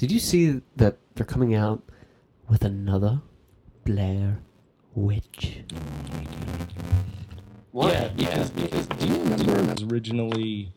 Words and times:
Did 0.00 0.10
you 0.10 0.18
see 0.18 0.62
that 0.76 0.96
they're 1.14 1.26
coming 1.26 1.54
out 1.54 1.82
with 2.48 2.64
another 2.64 3.20
Blair 3.84 4.38
Witch? 4.94 5.58
Yeah, 7.74 8.08
because, 8.16 8.48
because 8.48 8.86
do 8.86 9.06
you 9.06 9.18
remember 9.18 9.58
it 9.58 9.66
was 9.66 9.82
originally 9.82 10.72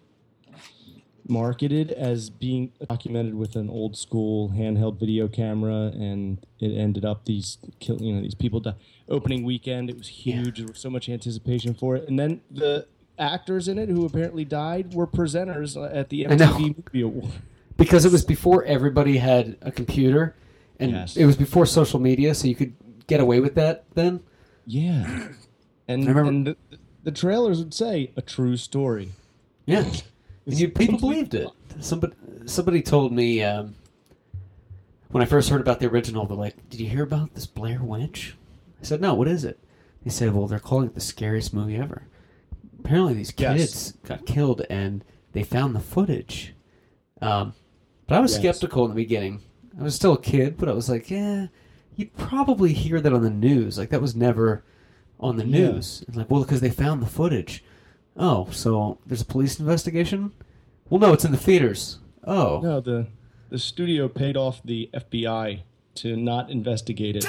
marketed 1.25 1.91
as 1.91 2.29
being 2.29 2.73
documented 2.89 3.35
with 3.35 3.55
an 3.55 3.69
old 3.69 3.95
school 3.95 4.49
handheld 4.49 4.99
video 4.99 5.29
camera, 5.29 5.93
and 5.93 6.45
it 6.59 6.77
ended 6.77 7.05
up 7.05 7.23
these 7.23 7.59
kill, 7.79 8.01
you 8.01 8.13
know, 8.13 8.21
these 8.21 8.35
people 8.35 8.59
die. 8.59 8.75
Opening 9.07 9.45
weekend, 9.45 9.89
it 9.89 9.97
was 9.97 10.09
huge. 10.09 10.57
There 10.57 10.67
was 10.67 10.79
so 10.79 10.89
much 10.89 11.07
anticipation 11.07 11.73
for 11.73 11.95
it, 11.95 12.09
and 12.09 12.19
then 12.19 12.41
the 12.51 12.87
actors 13.17 13.69
in 13.69 13.79
it 13.79 13.87
who 13.87 14.05
apparently 14.05 14.43
died 14.43 14.93
were 14.93 15.07
presenters 15.07 15.77
at 15.95 16.09
the 16.09 16.27
I 16.27 16.35
know. 16.35 16.47
MTV 16.47 16.75
Movie 16.75 17.01
Award. 17.01 17.31
Because 17.77 18.05
it 18.05 18.11
was 18.11 18.23
before 18.23 18.63
everybody 18.65 19.17
had 19.17 19.57
a 19.61 19.71
computer, 19.71 20.35
and 20.79 20.91
Yes. 20.91 21.17
it 21.17 21.25
was 21.25 21.35
before 21.35 21.65
social 21.65 21.99
media, 21.99 22.35
so 22.35 22.47
you 22.47 22.55
could 22.55 22.73
get 23.07 23.19
away 23.19 23.39
with 23.39 23.55
that 23.55 23.85
then. 23.95 24.21
Yeah, 24.65 25.29
and 25.87 26.03
I 26.03 26.07
remember- 26.07 26.29
and 26.29 26.47
the, 26.47 26.57
the 27.03 27.11
trailers 27.11 27.59
would 27.59 27.73
say 27.73 28.11
a 28.15 28.21
true 28.21 28.57
story. 28.57 29.09
Yeah, 29.65 29.79
and 30.45 30.59
you, 30.59 30.69
people 30.69 30.99
believed 30.99 31.33
it. 31.33 31.47
Somebody 31.79 32.13
somebody 32.45 32.81
told 32.81 33.11
me 33.11 33.41
um, 33.43 33.75
when 35.09 35.23
I 35.23 35.25
first 35.25 35.49
heard 35.49 35.61
about 35.61 35.79
the 35.79 35.87
original. 35.87 36.25
They're 36.25 36.37
like, 36.37 36.69
"Did 36.69 36.79
you 36.79 36.87
hear 36.87 37.03
about 37.03 37.33
this 37.33 37.45
Blair 37.47 37.79
Witch?" 37.81 38.35
I 38.81 38.85
said, 38.85 39.01
"No. 39.01 39.13
What 39.15 39.27
is 39.27 39.43
it?" 39.43 39.59
They 40.03 40.11
said, 40.11 40.33
"Well, 40.33 40.47
they're 40.47 40.59
calling 40.59 40.87
it 40.87 40.95
the 40.95 41.01
scariest 41.01 41.53
movie 41.53 41.75
ever." 41.77 42.03
Apparently, 42.79 43.13
these 43.15 43.33
Yes. 43.37 43.57
kids 43.57 43.93
got 44.05 44.25
killed, 44.25 44.61
and 44.69 45.03
they 45.31 45.43
found 45.43 45.75
the 45.75 45.79
footage. 45.79 46.53
Um, 47.21 47.53
but 48.07 48.15
I 48.15 48.19
was 48.19 48.31
Yes. 48.33 48.39
skeptical 48.41 48.83
in 48.85 48.89
the 48.91 48.95
beginning. 48.95 49.41
I 49.79 49.83
was 49.83 49.95
still 49.95 50.13
a 50.13 50.21
kid, 50.21 50.55
but 50.57 50.69
I 50.69 50.73
was 50.73 50.89
like, 50.89 51.09
"Yeah, 51.09 51.47
you'd 51.95 52.15
probably 52.15 52.73
hear 52.73 53.01
that 53.01 53.13
on 53.13 53.21
the 53.23 53.29
news. 53.29 53.77
Like 53.77 53.89
that 53.89 54.01
was 54.01 54.15
never 54.15 54.63
on 55.19 55.37
the 55.37 55.45
Yeah. 55.47 55.71
news." 55.71 56.03
And 56.07 56.15
like, 56.15 56.29
well, 56.29 56.41
because 56.43 56.61
they 56.61 56.69
found 56.69 57.01
the 57.01 57.07
footage. 57.07 57.63
Oh, 58.15 58.47
so 58.51 58.99
there's 59.07 59.21
a 59.21 59.25
police 59.25 59.59
investigation? 59.59 60.31
Well, 60.89 60.99
no, 60.99 61.13
it's 61.13 61.25
in 61.25 61.31
the 61.31 61.37
theaters. 61.37 61.99
Oh, 62.25 62.59
No, 62.61 62.79
the 62.79 63.07
the 63.49 63.57
studio 63.59 64.07
paid 64.07 64.35
off 64.37 64.61
the 64.63 64.89
FBI 64.93 65.61
to 65.95 66.15
not 66.15 66.49
investigate 66.49 67.15
it. 67.15 67.25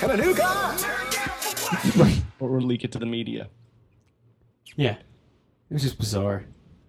Got 0.00 0.10
a 0.12 0.16
new 0.16 0.34
car. 0.34 0.76
or 2.40 2.60
leak 2.60 2.84
it 2.84 2.92
to 2.92 2.98
the 2.98 3.06
media. 3.06 3.48
yeah. 4.76 4.96
It 5.68 5.74
was 5.74 5.82
just 5.82 5.98
bizarre. 5.98 6.46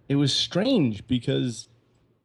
It 0.09 0.15
was 0.15 0.33
strange 0.33 1.05
because 1.07 1.67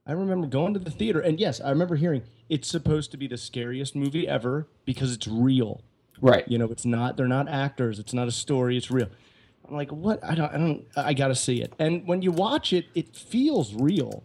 I 0.07 0.12
remember 0.12 0.47
going 0.47 0.73
to 0.75 0.81
the 0.81 0.91
theater, 0.91 1.20
and 1.20 1.39
yes, 1.39 1.61
I 1.61 1.69
remember 1.70 1.97
hearing 1.97 2.23
it's 2.48 2.69
supposed 2.69 3.11
to 3.11 3.17
be 3.19 3.27
the 3.27 3.37
scariest 3.37 3.95
movie 3.95 4.27
ever 4.27 4.67
because 4.87 5.12
it's 5.12 5.29
real. 5.29 5.83
Right. 6.20 6.48
You 6.48 6.57
know, 6.57 6.67
it's 6.70 6.87
not. 6.87 7.17
They're 7.19 7.29
not 7.29 7.48
actors. 7.48 7.98
It's 7.98 8.14
not 8.14 8.27
a 8.27 8.33
story. 8.33 8.77
It's 8.79 8.91
real. 8.91 9.09
I'm 9.69 9.75
like, 9.75 9.92
what? 9.92 10.25
I 10.25 10.34
don't. 10.34 10.55
I 10.55 10.57
don't. 10.57 10.84
I 10.97 11.12
got 11.12 11.29
to 11.29 11.34
see 11.34 11.61
it. 11.61 11.75
And 11.79 12.07
when 12.07 12.23
you 12.23 12.33
watch 12.33 12.73
it, 12.73 12.87
it 12.95 13.14
feels 13.14 13.75
real. 13.75 14.23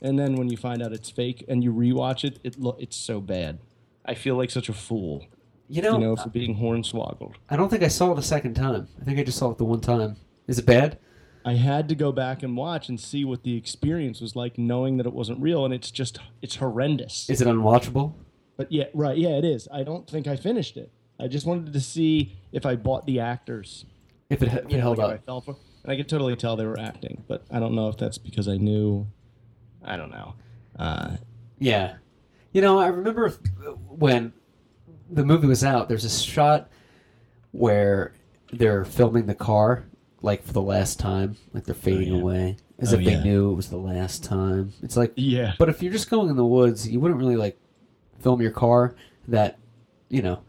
And 0.00 0.16
then 0.18 0.36
when 0.36 0.48
you 0.48 0.56
find 0.56 0.80
out 0.82 0.92
it's 0.92 1.10
fake 1.10 1.44
and 1.48 1.64
you 1.64 1.72
rewatch 1.72 2.22
it, 2.24 2.38
it 2.44 2.60
lo- 2.60 2.76
it's 2.78 2.96
so 2.96 3.20
bad. 3.20 3.58
I 4.04 4.14
feel 4.14 4.36
like 4.36 4.50
such 4.50 4.68
a 4.68 4.74
fool. 4.74 5.26
You 5.68 5.82
know, 5.82 5.94
You 5.94 6.04
know, 6.04 6.16
for 6.16 6.28
being 6.28 6.56
hornswoggled. 6.56 7.34
I 7.48 7.56
don't 7.56 7.68
think 7.68 7.82
I 7.82 7.88
saw 7.88 8.12
it 8.12 8.18
a 8.18 8.22
second 8.22 8.54
time. 8.54 8.88
I 9.00 9.04
think 9.04 9.18
I 9.18 9.24
just 9.24 9.38
saw 9.38 9.50
it 9.50 9.58
the 9.58 9.64
one 9.64 9.80
time. 9.80 10.16
Is 10.46 10.58
it 10.58 10.66
bad? 10.66 10.98
I 11.44 11.54
had 11.54 11.88
to 11.90 11.94
go 11.94 12.10
back 12.12 12.42
and 12.42 12.56
watch 12.56 12.88
and 12.88 12.98
see 12.98 13.24
what 13.24 13.42
the 13.42 13.56
experience 13.56 14.20
was 14.20 14.34
like, 14.34 14.56
knowing 14.56 14.96
that 14.96 15.06
it 15.06 15.12
wasn't 15.12 15.40
real, 15.40 15.64
and 15.64 15.74
it's 15.74 15.90
just 15.90 16.18
it's 16.42 16.56
horrendous. 16.56 17.28
Is 17.28 17.40
it 17.40 17.48
unwatchable? 17.48 18.14
But 18.56 18.70
yeah, 18.70 18.84
right, 18.94 19.16
yeah, 19.16 19.30
it 19.30 19.44
is. 19.44 19.68
I 19.72 19.82
don't 19.82 20.08
think 20.08 20.26
I 20.26 20.36
finished 20.36 20.76
it. 20.76 20.90
I 21.18 21.28
just 21.28 21.46
wanted 21.46 21.72
to 21.72 21.80
see 21.80 22.36
if 22.52 22.64
I 22.64 22.76
bought 22.76 23.06
the 23.06 23.20
actors. 23.20 23.84
If 24.30 24.42
it, 24.42 24.52
if 24.52 24.70
it 24.70 24.80
held 24.80 24.98
like 24.98 25.22
up? 25.28 25.44
for, 25.44 25.56
and 25.82 25.92
I 25.92 25.96
could 25.96 26.08
totally 26.08 26.34
tell 26.36 26.56
they 26.56 26.66
were 26.66 26.80
acting, 26.80 27.24
but 27.28 27.44
I 27.50 27.60
don't 27.60 27.74
know 27.74 27.88
if 27.88 27.96
that's 27.96 28.18
because 28.18 28.48
I 28.48 28.56
knew. 28.56 29.06
I 29.84 29.96
don't 29.96 30.10
know. 30.10 30.34
Uh, 30.78 31.16
Yeah. 31.58 31.96
You 32.52 32.62
know, 32.62 32.78
I 32.78 32.86
remember 32.86 33.30
when 33.88 34.32
the 35.14 35.24
movie 35.24 35.46
was 35.46 35.64
out, 35.64 35.88
there's 35.88 36.04
a 36.04 36.10
shot 36.10 36.68
where 37.52 38.12
they're 38.52 38.84
filming 38.84 39.26
the 39.26 39.34
car, 39.34 39.84
like 40.22 40.44
for 40.44 40.52
the 40.52 40.62
last 40.62 40.98
time, 40.98 41.36
like 41.52 41.64
they're 41.64 41.74
fading 41.74 42.12
oh, 42.12 42.16
yeah. 42.16 42.22
away, 42.22 42.56
as 42.78 42.92
Oh, 42.92 42.96
if 42.96 43.02
yeah. 43.02 43.16
they 43.16 43.22
knew 43.24 43.50
it 43.50 43.54
was 43.54 43.70
the 43.70 43.76
last 43.76 44.24
time. 44.24 44.72
It's 44.82 44.96
like, 44.96 45.12
yeah, 45.16 45.54
but 45.58 45.68
if 45.68 45.82
you're 45.82 45.92
just 45.92 46.10
going 46.10 46.28
in 46.30 46.36
the 46.36 46.44
woods, 46.44 46.88
you 46.88 47.00
wouldn't 47.00 47.18
really 47.20 47.36
like 47.36 47.58
film 48.20 48.40
your 48.42 48.50
car 48.50 48.94
that, 49.28 49.58
you 50.08 50.22
know, 50.22 50.40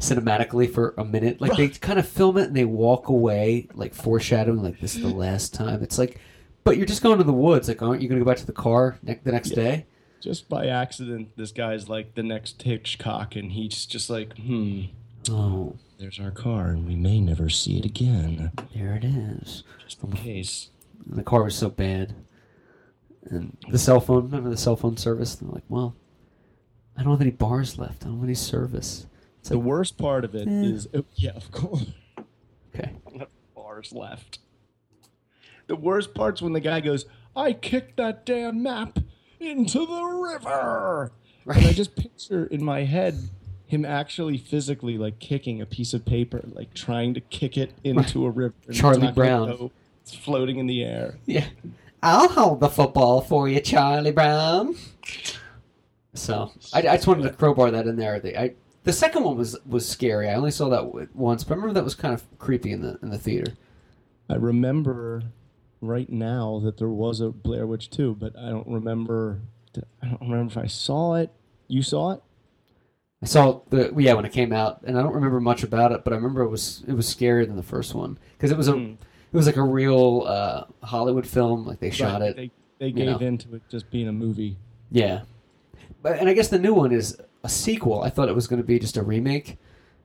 cinematically 0.00 0.72
for 0.72 0.94
a 0.96 1.04
minute. 1.04 1.40
Like 1.40 1.56
they 1.56 1.68
kind 1.88 1.98
of 1.98 2.08
film 2.08 2.36
it 2.38 2.48
and 2.48 2.56
they 2.56 2.64
walk 2.64 3.08
away, 3.08 3.68
like 3.74 3.94
foreshadowing, 3.94 4.62
like 4.62 4.80
this 4.80 4.94
is 4.96 5.02
the 5.02 5.08
last 5.08 5.52
time. 5.54 5.82
It's 5.82 5.98
like, 5.98 6.18
but 6.64 6.76
you're 6.76 6.86
just 6.86 7.02
going 7.02 7.18
to 7.18 7.24
the 7.24 7.32
woods. 7.32 7.68
Like, 7.68 7.82
aren't 7.82 8.00
you 8.00 8.08
going 8.08 8.18
to 8.18 8.24
go 8.24 8.30
back 8.30 8.38
to 8.38 8.46
the 8.46 8.52
car 8.52 8.98
ne- 9.02 9.20
the 9.22 9.32
next 9.32 9.50
day? 9.50 9.86
Just 10.24 10.48
by 10.48 10.66
accident, 10.66 11.28
this 11.36 11.52
guy's 11.52 11.88
like 11.88 12.14
the 12.14 12.22
next 12.22 12.62
Hitchcock, 12.62 13.36
and 13.36 13.52
he's 13.52 13.86
just 13.86 14.08
like, 14.10 14.36
hmm, 14.38 14.84
Oh, 15.30 15.76
there's 15.98 16.18
our 16.18 16.30
car, 16.30 16.68
and 16.68 16.86
we 16.86 16.96
may 16.96 17.20
never 17.20 17.48
see 17.48 17.78
it 17.78 17.84
again, 17.84 18.50
there 18.74 18.94
it 18.94 19.04
is. 19.04 19.62
just 19.82 20.02
in 20.02 20.12
case. 20.12 20.70
And 21.08 21.18
the 21.18 21.22
car 21.22 21.44
was 21.44 21.54
so 21.54 21.68
bad. 21.70 22.14
And 23.30 23.56
the 23.70 23.78
cell 23.78 24.00
phone, 24.00 24.24
remember 24.24 24.50
the 24.50 24.56
cell 24.56 24.76
phone 24.76 24.96
service? 24.96 25.34
They're 25.36 25.48
like, 25.50 25.62
well, 25.68 25.94
I 26.96 27.02
don't 27.02 27.12
have 27.12 27.20
any 27.22 27.30
bars 27.30 27.78
left. 27.78 28.02
I 28.04 28.06
don't 28.08 28.16
have 28.16 28.24
any 28.24 28.34
service. 28.34 29.06
It's 29.40 29.48
The 29.48 29.56
like, 29.56 29.64
worst 29.64 29.96
part 29.98 30.24
of 30.24 30.34
it 30.34 30.46
Eh. 30.48 30.50
is, 30.50 30.88
oh, 30.94 31.04
yeah, 31.14 31.30
of 31.32 31.50
course. 31.50 31.86
okay. 32.74 32.92
I 33.06 33.10
don't 33.10 33.20
have 33.20 33.28
bars 33.54 33.92
left. 33.92 34.40
The 35.68 35.76
worst 35.76 36.12
part's 36.14 36.42
when 36.42 36.52
the 36.52 36.60
guy 36.60 36.80
goes, 36.80 37.06
I 37.34 37.52
kicked 37.54 37.96
that 37.96 38.26
damn 38.26 38.62
map 38.62 38.98
into 39.46 39.86
the 39.86 40.02
river. 40.02 41.12
And 41.46 41.66
I 41.66 41.74
just 41.74 41.94
picture 41.94 42.46
in 42.46 42.64
my 42.64 42.84
head 42.84 43.28
him 43.66 43.84
actually 43.84 44.38
physically 44.38 44.96
like 44.96 45.18
kicking 45.18 45.60
a 45.60 45.66
piece 45.66 45.92
of 45.92 46.06
paper, 46.06 46.40
like 46.52 46.72
trying 46.72 47.12
to 47.14 47.20
kick 47.20 47.58
it 47.58 47.72
into 47.84 48.24
a 48.24 48.30
river. 48.30 48.54
Charlie 48.72 49.12
Brown. 49.12 49.70
It's 50.02 50.14
floating 50.14 50.58
in 50.58 50.66
the 50.66 50.82
air. 50.82 51.18
Yeah. 51.26 51.46
I'll 52.02 52.28
hold 52.28 52.60
the 52.60 52.68
football 52.68 53.20
for 53.20 53.48
you, 53.48 53.60
Charlie 53.60 54.12
Brown. 54.12 54.76
So 56.14 56.52
I, 56.72 56.78
I 56.78 56.82
just 56.96 57.06
wanted 57.06 57.22
to 57.22 57.30
crowbar 57.30 57.70
that 57.72 57.86
in 57.86 57.96
there. 57.96 58.20
The, 58.20 58.40
I, 58.40 58.54
the 58.84 58.92
second 58.92 59.24
one 59.24 59.36
was 59.36 59.56
was 59.66 59.88
scary. 59.88 60.28
I 60.28 60.34
only 60.34 60.50
saw 60.50 60.68
that 60.68 61.14
once, 61.16 61.44
but 61.44 61.54
I 61.54 61.56
remember 61.56 61.74
that 61.74 61.84
was 61.84 61.94
kind 61.94 62.14
of 62.14 62.22
creepy 62.38 62.72
in 62.72 62.82
the 62.82 62.98
in 63.02 63.10
the 63.10 63.18
theater. 63.18 63.54
I 64.28 64.36
remember 64.36 65.22
right 65.86 66.10
now 66.10 66.60
that 66.64 66.78
there 66.78 66.88
was 66.88 67.20
a 67.20 67.30
Blair 67.30 67.66
Witch 67.66 67.90
2, 67.90 68.14
but 68.14 68.36
I 68.38 68.48
don't 68.50 68.66
remember. 68.68 69.40
I 70.02 70.06
don't 70.08 70.20
remember 70.20 70.50
if 70.52 70.56
I 70.58 70.66
saw 70.66 71.14
it. 71.14 71.30
You 71.68 71.82
saw 71.82 72.12
it? 72.12 72.22
I 73.22 73.26
saw 73.26 73.60
the 73.70 73.92
yeah 73.96 74.12
when 74.12 74.24
it 74.26 74.32
came 74.32 74.52
out, 74.52 74.82
and 74.84 74.98
I 74.98 75.02
don't 75.02 75.14
remember 75.14 75.40
much 75.40 75.62
about 75.62 75.92
it, 75.92 76.04
but 76.04 76.12
I 76.12 76.16
remember 76.16 76.42
it 76.42 76.48
was 76.50 76.84
it 76.86 76.92
was 76.92 77.06
scarier 77.12 77.46
than 77.46 77.56
the 77.56 77.62
first 77.62 77.94
one 77.94 78.18
because 78.36 78.50
it 78.50 78.56
was 78.58 78.68
a 78.68 78.72
Hmm. 78.72 78.92
it 79.32 79.36
was 79.36 79.46
like 79.46 79.56
a 79.56 79.62
real 79.62 80.24
uh, 80.26 80.64
Hollywood 80.82 81.26
film. 81.26 81.64
Like 81.66 81.80
they 81.80 81.90
shot 81.90 82.20
Right, 82.20 82.30
it, 82.30 82.36
They, 82.36 82.50
they 82.78 82.92
gave 82.92 83.06
know. 83.20 83.26
into 83.26 83.54
it 83.54 83.62
just 83.70 83.90
being 83.90 84.08
a 84.08 84.12
movie. 84.12 84.58
yeah. 84.90 85.22
But 86.02 86.18
and 86.18 86.28
I 86.28 86.34
guess 86.34 86.48
the 86.48 86.58
new 86.58 86.74
one 86.74 86.92
is 86.92 87.16
a 87.42 87.48
sequel. 87.48 88.02
I 88.02 88.10
thought 88.10 88.28
it 88.28 88.34
was 88.34 88.46
going 88.46 88.60
to 88.60 88.66
be 88.66 88.78
just 88.78 88.96
a 88.98 89.02
remake. 89.02 89.56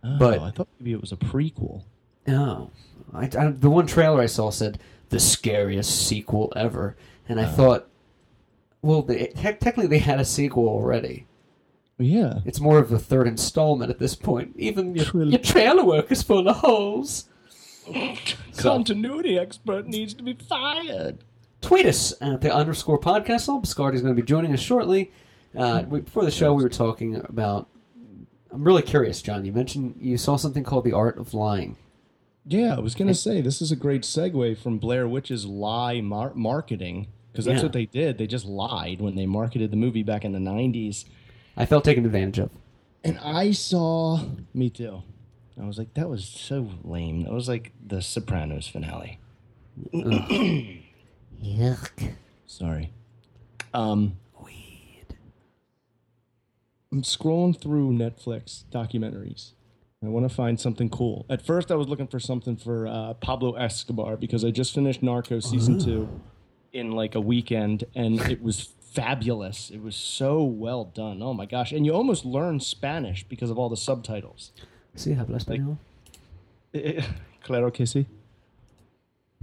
But- 0.01 0.39
Oh, 0.39 0.43
I 0.45 0.51
thought 0.51 0.69
maybe 0.79 0.93
it 0.93 1.01
was 1.01 1.11
a 1.11 1.17
prequel. 1.17 1.83
No, 2.25 2.71
I, 3.13 3.25
I, 3.37 3.47
the 3.51 3.69
one 3.69 3.85
trailer 3.85 4.21
I 4.21 4.27
saw 4.27 4.49
said 4.49 4.79
the 5.09 5.19
scariest 5.19 6.07
sequel 6.07 6.51
ever, 6.56 6.95
and 7.27 7.39
I 7.39 7.45
thought, 7.45 7.88
well, 8.81 9.01
they, 9.01 9.27
te- 9.27 9.53
technically 9.53 9.88
they 9.88 10.00
had 10.00 10.19
a 10.19 10.25
sequel 10.25 10.67
already. 10.67 11.27
Yeah. 11.97 12.39
It's 12.45 12.61
more 12.61 12.79
of 12.79 12.91
a 12.91 13.00
third 13.00 13.27
installment 13.27 13.91
at 13.91 14.00
this 14.00 14.15
point. 14.15 14.53
Even 14.56 14.95
your, 14.95 15.06
Trill- 15.06 15.29
your 15.29 15.39
trailer 15.39 15.83
work 15.83 16.11
is 16.11 16.23
full 16.23 16.47
of 16.47 16.57
holes. 16.57 17.25
Continuity 18.57 19.38
expert 19.38 19.88
needs 19.88 20.13
to 20.13 20.23
be 20.23 20.33
fired. 20.33 21.19
Tweet 21.61 21.85
us 21.85 22.13
at 22.21 22.41
the 22.41 22.53
underscore 22.53 23.00
podcast. 23.00 23.47
Biscardi's 23.61 24.01
going 24.01 24.15
to 24.15 24.21
be 24.21 24.25
joining 24.25 24.53
us 24.53 24.61
shortly. 24.61 25.11
Uh, 25.57 25.83
we, 25.89 26.00
before 26.01 26.23
the 26.23 26.31
show, 26.31 26.53
we 26.53 26.63
were 26.63 26.69
talking 26.69 27.15
about. 27.15 27.67
I'm 28.51 28.63
really 28.63 28.81
curious, 28.81 29.21
John. 29.21 29.44
You 29.45 29.51
mentioned 29.51 29.95
you 30.00 30.17
saw 30.17 30.35
something 30.35 30.63
called 30.63 30.85
the 30.85 30.94
art 30.94 31.17
of 31.17 31.33
lying. 31.33 31.75
Yeah, 32.49 32.75
I 32.75 32.79
was 32.79 32.95
gonna 32.95 33.13
say 33.13 33.41
this 33.41 33.61
is 33.61 33.71
a 33.71 33.75
great 33.75 34.01
segue 34.01 34.57
from 34.57 34.79
Blair 34.79 35.07
Witch's 35.07 35.45
lie 35.45 36.01
mar- 36.01 36.33
marketing 36.33 37.07
because 37.31 37.45
that's 37.45 37.57
Yeah. 37.59 37.63
what 37.63 37.73
they 37.73 37.85
did. 37.85 38.17
They 38.17 38.25
just 38.25 38.45
lied 38.45 39.01
when 39.01 39.15
they 39.15 39.27
marketed 39.27 39.69
the 39.69 39.77
movie 39.77 40.01
back 40.01 40.25
in 40.25 40.31
the 40.31 40.39
'90s. 40.39 41.05
I 41.55 41.65
felt 41.67 41.83
taken 41.83 42.05
advantage 42.05 42.39
of. 42.39 42.49
And 43.03 43.19
I 43.19 43.51
saw, 43.51 44.23
me 44.53 44.69
too. 44.71 45.03
I 45.61 45.65
was 45.65 45.77
like, 45.77 45.93
that 45.93 46.09
was 46.09 46.25
so 46.25 46.69
lame. 46.83 47.23
That 47.23 47.33
was 47.33 47.47
like 47.47 47.71
the 47.85 48.01
Sopranos 48.01 48.67
finale. 48.67 49.19
Yuck. 49.93 50.81
Sorry. 52.47 52.91
Um, 53.73 54.13
Weed. 54.43 55.05
I'm 56.91 57.03
scrolling 57.03 57.59
through 57.59 57.91
Netflix 57.91 58.63
documentaries. 58.71 59.51
I 60.01 60.07
want 60.07 60.27
to 60.29 60.33
find 60.33 60.57
something 60.59 60.89
cool. 60.89 61.25
At 61.29 61.41
first, 61.41 61.71
I 61.71 61.75
was 61.75 61.87
looking 61.89 62.07
for 62.07 62.19
something 62.21 62.55
for 62.55 62.87
uh, 62.87 63.13
Pablo 63.15 63.53
Escobar 63.55 64.15
because 64.15 64.45
I 64.45 64.51
just 64.51 64.73
finished 64.73 65.01
Narcos 65.01 65.43
season 65.43 65.77
two 65.77 66.07
in 66.71 66.91
like 66.93 67.15
a 67.15 67.19
weekend, 67.19 67.83
and 67.95 68.21
it 68.31 68.41
was 68.41 68.69
fabulous. 68.93 69.69
It 69.69 69.81
was 69.83 69.97
so 69.97 70.41
well 70.43 70.85
done. 70.85 71.21
Oh 71.21 71.33
my 71.33 71.45
gosh! 71.45 71.73
And 71.73 71.85
you 71.85 71.93
almost 71.93 72.23
learn 72.23 72.61
Spanish 72.61 73.25
because 73.27 73.49
of 73.51 73.59
all 73.59 73.67
the 73.67 73.75
subtitles. 73.75 74.53
Sí, 74.95 75.15
habla 75.17 75.37
español. 75.37 75.77
Eh, 76.73 77.03
claro 77.43 77.69
que 77.71 77.85
sí. 77.85 78.05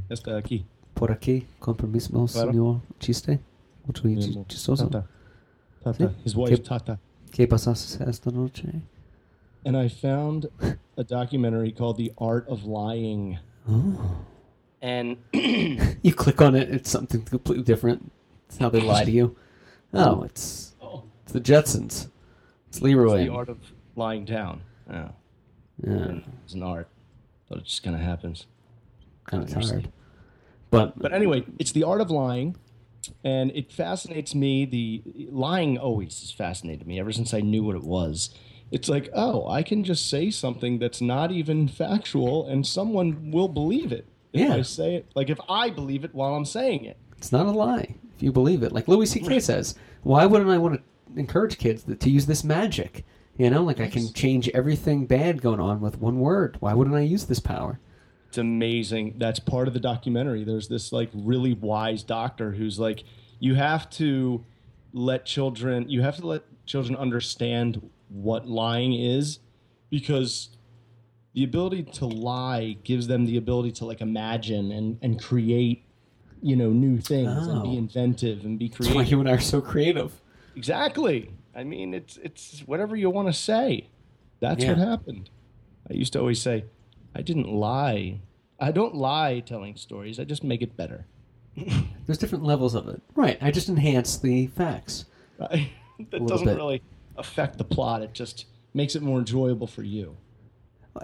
Está 0.08 0.38
aquí. 0.38 0.64
Por 0.94 1.08
aquí, 1.10 1.44
con 1.60 1.74
permiso, 1.74 2.10
Claro. 2.12 2.50
señor 2.52 2.80
Chiste. 2.98 3.40
Mucho 3.86 4.08
Mi 4.08 4.16
chi- 4.16 4.30
amor. 4.32 4.46
chistoso. 4.48 4.88
Tata. 4.88 5.06
Tata. 5.84 6.14
His 6.24 6.34
wife, 6.34 6.50
¿Qué- 6.56 6.62
Tata. 6.64 6.98
¿Qué 7.30 7.46
pasaste 7.46 8.02
esta 8.08 8.30
noche? 8.30 8.80
And 9.66 9.76
I 9.76 9.88
found 9.88 10.46
a 10.96 11.02
documentary 11.02 11.72
called 11.72 11.96
The 11.96 12.12
Art 12.18 12.46
of 12.46 12.64
Lying. 12.64 13.40
Oh. 13.68 14.24
And 14.80 15.16
You 15.32 16.14
click 16.14 16.40
on 16.40 16.54
it, 16.54 16.70
it's 16.70 16.88
something 16.88 17.22
completely 17.22 17.64
different. 17.64 18.12
It's 18.48 18.58
how 18.58 18.68
they 18.68 18.80
lie 18.80 19.02
to 19.02 19.10
you. 19.10 19.36
Oh, 19.92 20.22
it's 20.22 20.76
it's 21.24 21.32
the 21.32 21.40
Jetsons. 21.40 22.08
It's 22.68 22.80
Leroy. 22.80 23.24
the 23.24 23.32
art 23.32 23.48
of 23.48 23.58
lying 23.96 24.24
down. 24.24 24.62
Oh, 24.88 25.10
yeah, 25.84 26.20
it's 26.44 26.54
an 26.54 26.62
art. 26.62 26.86
But 27.48 27.58
it 27.58 27.64
just 27.64 27.82
kind 27.82 27.96
of 27.96 28.02
happens. 28.02 28.46
kind 29.24 29.42
of 29.42 29.50
tired. 29.50 29.90
But 30.70 30.96
But 30.96 31.12
anyway, 31.12 31.44
it's 31.58 31.72
the 31.72 31.82
art 31.82 32.00
of 32.00 32.08
lying, 32.08 32.54
and 33.24 33.50
it 33.52 33.72
fascinates 33.72 34.32
me. 34.32 34.64
The 34.64 35.02
lying 35.32 35.76
always 35.76 36.20
has 36.20 36.30
fascinated 36.30 36.86
me 36.86 37.00
ever 37.00 37.10
since 37.10 37.34
I 37.34 37.40
knew 37.40 37.64
what 37.64 37.74
it 37.74 37.82
was. 37.82 38.30
It's 38.70 38.88
like, 38.88 39.08
oh, 39.14 39.48
I 39.48 39.62
can 39.62 39.84
just 39.84 40.10
say 40.10 40.30
something 40.30 40.78
that's 40.78 41.00
not 41.00 41.30
even 41.30 41.68
factual, 41.68 42.46
and 42.46 42.66
someone 42.66 43.30
will 43.30 43.48
believe 43.48 43.92
it. 43.92 44.06
If 44.32 44.40
Yeah. 44.40 44.54
I 44.54 44.62
say 44.62 44.96
it, 44.96 45.06
like 45.14 45.30
if 45.30 45.38
I 45.48 45.70
believe 45.70 46.04
it 46.04 46.14
while 46.14 46.34
I'm 46.34 46.44
saying 46.44 46.84
it. 46.84 46.96
it's 47.16 47.32
not 47.32 47.46
a 47.46 47.50
lie 47.50 47.94
if 48.16 48.22
you 48.22 48.32
believe 48.32 48.62
it. 48.62 48.72
Like 48.72 48.88
Louis 48.88 49.06
C.K. 49.06 49.40
says, 49.40 49.74
why 50.02 50.26
wouldn't 50.26 50.50
I 50.50 50.58
want 50.58 50.82
to 51.14 51.18
encourage 51.20 51.58
kids 51.58 51.84
to, 51.84 51.94
to 51.94 52.10
use 52.10 52.26
this 52.26 52.42
magic? 52.44 53.04
You 53.38 53.50
know, 53.50 53.62
like 53.62 53.80
I 53.80 53.88
can 53.88 54.12
change 54.14 54.48
everything 54.50 55.06
bad 55.06 55.42
going 55.42 55.60
on 55.60 55.80
with 55.80 55.98
one 56.00 56.18
word. 56.20 56.56
Why 56.60 56.72
wouldn't 56.74 56.96
I 56.96 57.00
use 57.00 57.26
this 57.26 57.40
power? 57.40 57.78
It's 58.28 58.38
amazing. 58.38 59.14
That's 59.18 59.38
part 59.38 59.68
of 59.68 59.74
the 59.74 59.80
documentary. 59.80 60.42
There's 60.44 60.68
this 60.68 60.90
like 60.92 61.10
really 61.14 61.52
wise 61.54 62.02
doctor 62.02 62.52
who's 62.52 62.78
like, 62.78 63.04
you 63.38 63.54
have 63.54 63.88
to 63.90 64.44
let 64.92 65.26
children, 65.26 65.88
you 65.88 66.00
have 66.02 66.16
to 66.16 66.26
let 66.26 66.42
children 66.64 66.96
understand 66.96 67.90
what 68.08 68.46
lying 68.46 68.94
is 68.94 69.38
because 69.90 70.50
the 71.34 71.44
ability 71.44 71.82
to 71.82 72.06
lie 72.06 72.76
gives 72.84 73.06
them 73.06 73.26
the 73.26 73.36
ability 73.36 73.70
to 73.72 73.84
like 73.84 74.00
imagine 74.00 74.72
and, 74.72 74.98
and 75.02 75.22
create, 75.22 75.84
you 76.42 76.56
know, 76.56 76.70
new 76.70 76.98
things 76.98 77.46
and 77.46 77.62
be 77.62 77.68
Oh. 77.70 77.78
inventive 77.78 78.44
and 78.44 78.58
be 78.58 78.68
creative. 78.68 78.96
That's 78.96 79.06
why 79.06 79.10
you 79.10 79.20
and 79.20 79.28
I 79.28 79.32
are 79.32 79.40
so 79.40 79.60
creative. 79.60 80.20
Exactly. 80.56 81.30
I 81.54 81.64
mean, 81.64 81.94
it's 81.94 82.16
it's 82.18 82.60
whatever 82.60 82.96
you 82.96 83.10
want 83.10 83.28
to 83.28 83.32
say. 83.34 83.88
That's 84.40 84.62
Yeah. 84.64 84.70
what 84.70 84.78
happened. 84.78 85.30
I 85.90 85.94
used 85.94 86.12
to 86.14 86.20
always 86.20 86.40
say, 86.40 86.64
I 87.14 87.22
didn't 87.22 87.48
lie. 87.48 88.20
I 88.58 88.72
don't 88.72 88.94
lie 88.94 89.40
telling 89.40 89.76
stories. 89.76 90.18
I 90.18 90.24
just 90.24 90.42
make 90.44 90.62
it 90.62 90.76
better. 90.76 91.06
There's 92.06 92.18
different 92.18 92.44
levels 92.44 92.74
of 92.74 92.88
it. 92.88 93.02
Right. 93.14 93.38
I 93.40 93.50
just 93.50 93.68
enhance 93.68 94.16
the 94.18 94.46
facts. 94.48 95.04
Right? 95.38 95.70
that 96.10 96.26
doesn't 96.26 96.46
bit. 96.46 96.56
really 96.56 96.82
affect 97.18 97.58
the 97.58 97.64
plot. 97.64 98.02
It 98.02 98.12
just 98.12 98.46
makes 98.74 98.94
it 98.94 99.02
more 99.02 99.18
enjoyable 99.18 99.66
for 99.66 99.82
you. 99.82 100.16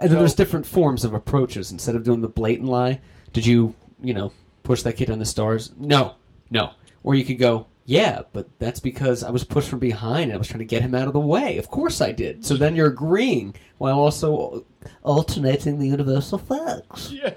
And 0.00 0.10
then 0.10 0.18
there's 0.18 0.34
different 0.34 0.66
forms 0.66 1.04
of 1.04 1.14
approaches. 1.14 1.70
Instead 1.70 1.94
of 1.94 2.04
doing 2.04 2.20
the 2.20 2.28
blatant 2.28 2.68
lie, 2.68 3.00
did 3.32 3.44
you, 3.44 3.74
you 4.02 4.14
know, 4.14 4.32
push 4.62 4.82
that 4.82 4.94
kid 4.94 5.10
on 5.10 5.18
the 5.18 5.24
stars? 5.24 5.72
No, 5.78 6.14
no. 6.50 6.72
Or 7.02 7.14
you 7.14 7.24
could 7.24 7.38
go, 7.38 7.66
yeah, 7.84 8.22
but 8.32 8.48
that's 8.58 8.80
because 8.80 9.24
I 9.24 9.30
was 9.30 9.44
pushed 9.44 9.68
from 9.68 9.80
behind 9.80 10.24
and 10.24 10.34
I 10.34 10.36
was 10.36 10.48
trying 10.48 10.60
to 10.60 10.64
get 10.64 10.82
him 10.82 10.94
out 10.94 11.08
of 11.08 11.12
the 11.12 11.20
way. 11.20 11.58
Of 11.58 11.68
course 11.68 12.00
I 12.00 12.12
did. 12.12 12.44
So 12.44 12.56
then 12.56 12.76
you're 12.76 12.86
agreeing 12.86 13.54
while 13.78 13.98
also 13.98 14.64
alternating 15.02 15.78
the 15.78 15.88
universal 15.88 16.38
facts. 16.38 17.10
Yeah. 17.10 17.34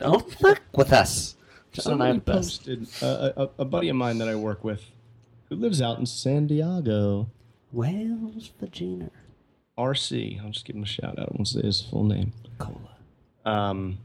Don't 0.00 0.30
fuck 0.34 0.62
with 0.74 0.92
us. 0.92 1.36
John 1.72 1.94
and 1.94 2.02
I 2.02 2.06
are 2.06 2.12
Somebody 2.14 2.38
posted 2.38 2.88
uh, 3.02 3.32
a, 3.36 3.62
a 3.62 3.64
buddy 3.64 3.88
of 3.88 3.96
mine 3.96 4.18
that 4.18 4.28
I 4.28 4.34
work 4.34 4.62
with, 4.64 4.82
who 5.48 5.56
lives 5.56 5.80
out 5.80 5.98
in 5.98 6.06
San 6.06 6.46
Diego, 6.48 7.30
Wales, 7.72 8.50
Virginia. 8.60 9.10
RC. 9.78 10.42
I'll 10.44 10.50
just 10.50 10.64
give 10.66 10.76
him 10.76 10.82
a 10.82 10.86
shout 10.86 11.18
out. 11.18 11.28
I 11.30 11.32
won't 11.34 11.48
say 11.48 11.62
his 11.62 11.80
full 11.80 12.04
name. 12.04 12.32
Cola. 12.58 12.76
um, 13.44 13.98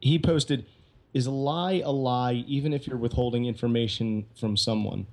he 0.00 0.18
posted, 0.18 0.66
"Is 1.14 1.26
a 1.26 1.30
lie 1.30 1.80
a 1.84 1.90
lie, 1.90 2.44
even 2.46 2.72
if 2.72 2.86
you're 2.86 2.98
withholding 2.98 3.46
information 3.46 4.26
from 4.38 4.56
someone, 4.56 5.06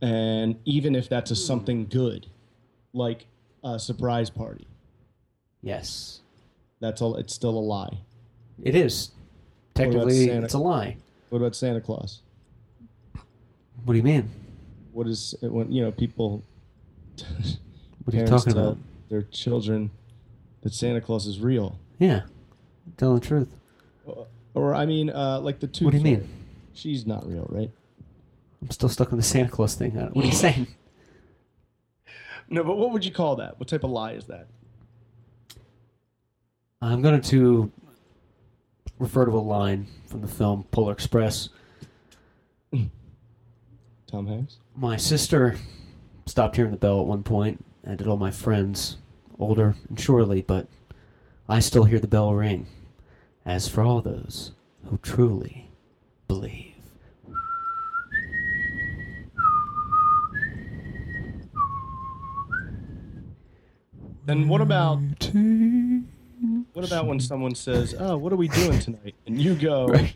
and 0.00 0.56
even 0.64 0.94
if 0.94 1.08
that's 1.08 1.30
a 1.30 1.36
something 1.36 1.86
good, 1.86 2.26
like 2.92 3.26
a 3.64 3.78
surprise 3.78 4.30
party? 4.30 4.66
Yes. 5.60 6.20
That's 6.80 7.02
all. 7.02 7.16
It's 7.16 7.34
still 7.34 7.50
a 7.50 7.60
lie. 7.60 7.98
It 8.62 8.74
is. 8.76 9.10
Technically, 9.74 10.26
Santa- 10.26 10.44
it's 10.44 10.54
a 10.54 10.58
lie. 10.58 10.96
What 11.30 11.38
about 11.38 11.56
Santa 11.56 11.80
Claus? 11.80 12.20
What 13.84 13.92
do 13.94 13.96
you 13.96 14.02
mean? 14.04 14.30
What 14.98 15.06
is 15.06 15.32
it 15.42 15.52
when 15.52 15.70
you 15.70 15.80
know 15.84 15.92
people? 15.92 16.42
What 18.04 18.14
are 18.14 18.18
you 18.20 18.26
talking 18.26 18.54
tell 18.54 18.68
about? 18.70 18.78
Their 19.10 19.22
children 19.22 19.90
that 20.62 20.72
Santa 20.74 21.00
Claus 21.00 21.26
is 21.26 21.38
real, 21.40 21.78
Yeah. 22.00 22.22
Tell 22.96 23.14
the 23.14 23.20
truth. 23.20 23.54
or 24.54 24.74
I 24.74 24.86
mean, 24.86 25.10
uh, 25.10 25.38
like 25.40 25.60
the 25.60 25.66
two. 25.68 25.84
What 25.84 25.92
do 25.92 25.98
you 25.98 26.02
mean? 26.04 26.28
She's 26.72 27.06
not 27.06 27.28
real, 27.28 27.46
right? 27.50 27.70
I'm 28.60 28.70
still 28.70 28.88
stuck 28.88 29.12
on 29.12 29.18
the 29.18 29.22
Santa 29.24 29.50
Claus 29.50 29.74
thing. 29.76 29.96
Uh, 29.96 30.08
What 30.08 30.24
are 30.24 30.28
you 30.28 30.34
saying? 30.46 30.66
No, 32.48 32.64
but 32.64 32.76
what 32.76 32.90
would 32.92 33.04
you 33.04 33.12
call 33.12 33.36
that? 33.36 33.60
What 33.60 33.68
type 33.68 33.84
of 33.84 33.90
lie 33.90 34.12
is 34.14 34.24
that? 34.24 34.48
I'm 36.82 37.02
going 37.02 37.20
to 37.20 37.70
refer 38.98 39.26
to 39.26 39.30
a 39.32 39.38
line 39.38 39.86
from 40.06 40.22
the 40.22 40.28
film 40.28 40.64
Polar 40.72 40.92
Express. 40.92 41.50
Tom 44.10 44.26
Hanks. 44.26 44.56
My 44.80 44.96
sister 44.96 45.56
stopped 46.24 46.54
hearing 46.54 46.70
the 46.70 46.76
bell 46.76 47.00
at 47.00 47.06
one 47.06 47.24
point, 47.24 47.64
and 47.82 47.98
did 47.98 48.06
all 48.06 48.16
my 48.16 48.30
friends, 48.30 48.98
older 49.36 49.74
and 49.88 49.98
surely, 49.98 50.40
but 50.40 50.68
I 51.48 51.58
still 51.58 51.82
hear 51.82 51.98
the 51.98 52.06
bell 52.06 52.32
ring. 52.32 52.68
As 53.44 53.66
for 53.66 53.82
all 53.82 54.00
those 54.00 54.52
who 54.84 54.98
truly 54.98 55.68
believe. 56.28 56.74
Then 64.26 64.46
what 64.46 64.60
about 64.60 65.00
what 66.72 66.84
about 66.84 67.06
when 67.06 67.18
someone 67.18 67.56
says, 67.56 67.96
"Oh, 67.98 68.16
what 68.16 68.32
are 68.32 68.36
we 68.36 68.46
doing 68.46 68.78
tonight?" 68.78 69.16
and 69.26 69.42
you 69.42 69.56
go, 69.56 69.86
Right. 69.88 70.14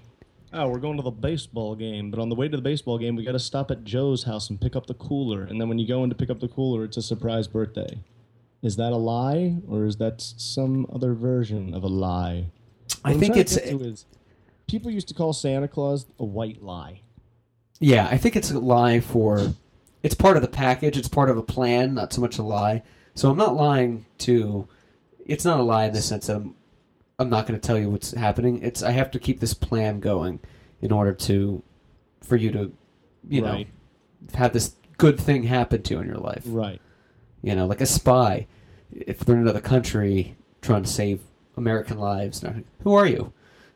"Oh, 0.53 0.69
we're 0.69 0.79
going 0.79 0.97
to 0.97 1.03
the 1.03 1.11
baseball 1.11 1.75
game." 1.75 2.11
But 2.11 2.21
on 2.21 2.29
the 2.29 2.35
way 2.35 2.49
to 2.49 2.57
the 2.57 2.63
baseball 2.63 2.99
game, 2.99 3.17
we 3.17 3.25
got 3.25 3.33
to 3.33 3.39
stop 3.39 3.71
at 3.71 3.85
Joe's 3.85 4.25
house 4.25 4.51
and 4.51 4.61
pick 4.61 4.77
up 4.77 4.87
the 4.87 4.95
cooler. 4.95 5.43
And 5.43 5.61
then 5.61 5.69
when 5.69 5.79
you 5.79 5.87
go 5.87 6.05
in 6.05 6.11
to 6.11 6.17
pick 6.17 6.31
up 6.31 6.41
the 6.41 6.49
cooler, 6.49 6.85
it's 6.85 6.97
a 6.97 7.03
surprise 7.03 7.49
birthday. 7.49 8.01
Is 8.63 8.77
that 8.77 8.93
a 8.93 8.97
lie, 8.97 9.57
or 9.69 9.85
is 9.85 9.97
that 9.97 10.21
some 10.21 10.87
other 10.93 11.15
version 11.15 11.75
of 11.75 11.83
a 11.83 11.89
lie? 11.89 12.47
I 13.05 13.09
What 13.09 13.15
I'm 13.15 13.21
think 13.21 13.37
it's 13.37 13.57
is, 13.57 14.05
people 14.69 14.91
used 14.91 15.09
to 15.09 15.15
call 15.15 15.33
Santa 15.33 15.67
Claus 15.67 16.07
a 16.19 16.25
white 16.25 16.63
lie. 16.63 17.01
Yeah, 17.81 18.07
I 18.09 18.17
think 18.17 18.37
it's 18.37 18.53
a 18.53 18.61
lie 18.61 19.01
for. 19.01 19.55
It's 20.05 20.15
part 20.15 20.37
of 20.37 20.43
the 20.43 20.49
package. 20.49 20.97
It's 20.97 21.09
part 21.09 21.31
of 21.31 21.37
a 21.37 21.43
plan, 21.43 21.95
not 21.95 22.13
so 22.13 22.21
much 22.21 22.39
a 22.39 22.43
lie. 22.43 22.83
So 23.15 23.31
I'm 23.31 23.37
not 23.37 23.57
lying 23.57 24.07
to. 24.19 24.69
It's 25.27 25.45
not 25.45 25.59
a 25.59 25.63
lie 25.63 25.87
in 25.87 25.93
the 25.93 26.03
sense 26.03 26.29
that 26.29 26.37
I'm. 26.37 26.55
I'm 27.23 27.31
not 27.31 27.47
going 27.47 27.59
to 27.59 27.67
tell 27.67 27.79
you 27.79 27.89
what's 27.89 28.13
happening. 28.13 28.61
It's 28.63 28.83
I 28.83 28.91
have 28.91 29.11
to 29.13 29.19
keep 29.19 29.41
this 29.41 29.55
plan 29.55 30.01
going 30.01 30.41
in 30.81 30.93
order 30.93 31.13
to, 31.15 31.63
for 32.23 32.37
you 32.37 32.51
to, 32.53 32.73
you 33.29 33.45
Right. 33.45 33.69
know, 33.69 34.39
have 34.39 34.53
this 34.53 34.75
good 34.99 35.19
thing 35.19 35.45
happen 35.45 35.83
to 35.83 35.95
you 35.95 36.01
in 36.01 36.07
your 36.07 36.19
life. 36.19 36.43
Right. 36.47 36.81
You 37.43 37.55
know, 37.57 37.67
like 37.67 37.81
a 37.81 37.87
spy, 37.87 38.47
if 38.93 39.21
they're 39.21 39.37
in 39.37 39.43
another 39.43 39.61
country 39.61 40.37
trying 40.61 40.83
to 40.83 40.89
save 40.91 41.21
American 41.57 41.99
lives. 41.99 42.45
Who 42.85 42.95
are 42.95 43.07
you? 43.07 43.33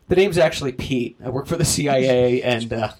The 0.08 0.16
name's 0.16 0.38
actually 0.38 0.72
Pete. 0.72 1.16
I 1.24 1.30
work 1.30 1.46
for 1.46 1.56
the 1.56 1.64
CIA, 1.64 2.42
and 2.42 2.72
uh, 2.72 2.92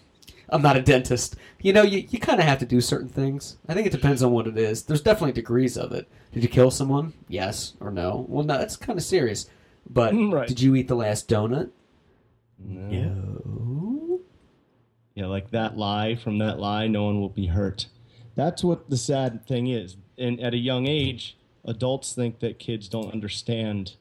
I'm 0.49 0.63
not 0.63 0.77
a 0.77 0.83
dentist. 0.83 1.37
You 1.61 1.73
know, 1.73 1.83
you, 1.83 2.07
you 2.11 2.19
kind 2.19 2.41
of 2.41 2.47
have 2.47 2.59
to 2.59 2.67
do 2.67 2.81
certain 2.81 3.09
things. 3.09 3.59
I 3.69 3.75
think 3.75 3.87
it 3.87 3.93
depends 3.93 4.23
on 4.23 4.33
what 4.33 4.47
it 4.49 4.59
is. 4.59 4.83
There's 4.83 5.01
definitely 5.03 5.33
degrees 5.33 5.77
of 5.79 5.93
it. 5.93 6.09
Did 6.33 6.43
you 6.43 6.49
kill 6.49 6.71
someone? 6.73 7.13
Yes 7.29 7.75
or 7.81 7.91
no? 7.93 8.27
Well, 8.29 8.45
no, 8.45 8.59
that's 8.59 8.77
kind 8.77 8.99
of 8.99 9.05
serious. 9.05 9.49
But 9.89 10.13
Right. 10.15 10.49
did 10.49 10.61
you 10.61 10.75
eat 10.75 10.89
the 10.89 10.97
last 10.97 11.29
donut? 11.29 11.71
No. 12.59 12.89
No. 12.89 14.21
Yeah, 15.15 15.27
like 15.27 15.51
that 15.51 15.77
lie 15.79 16.15
from 16.15 16.39
that 16.39 16.59
lie, 16.59 16.87
no 16.89 17.05
one 17.05 17.21
will 17.21 17.31
be 17.31 17.47
hurt. 17.47 17.87
That's 18.35 18.63
what 18.63 18.91
the 18.91 18.97
sad 18.99 19.47
thing 19.47 19.67
is. 19.67 19.97
And 20.19 20.39
at 20.41 20.53
a 20.53 20.59
young 20.59 20.87
age, 20.87 21.39
adults 21.65 22.13
think 22.15 22.41
that 22.41 22.59
kids 22.59 22.89
don't 22.89 23.13
understand 23.13 23.95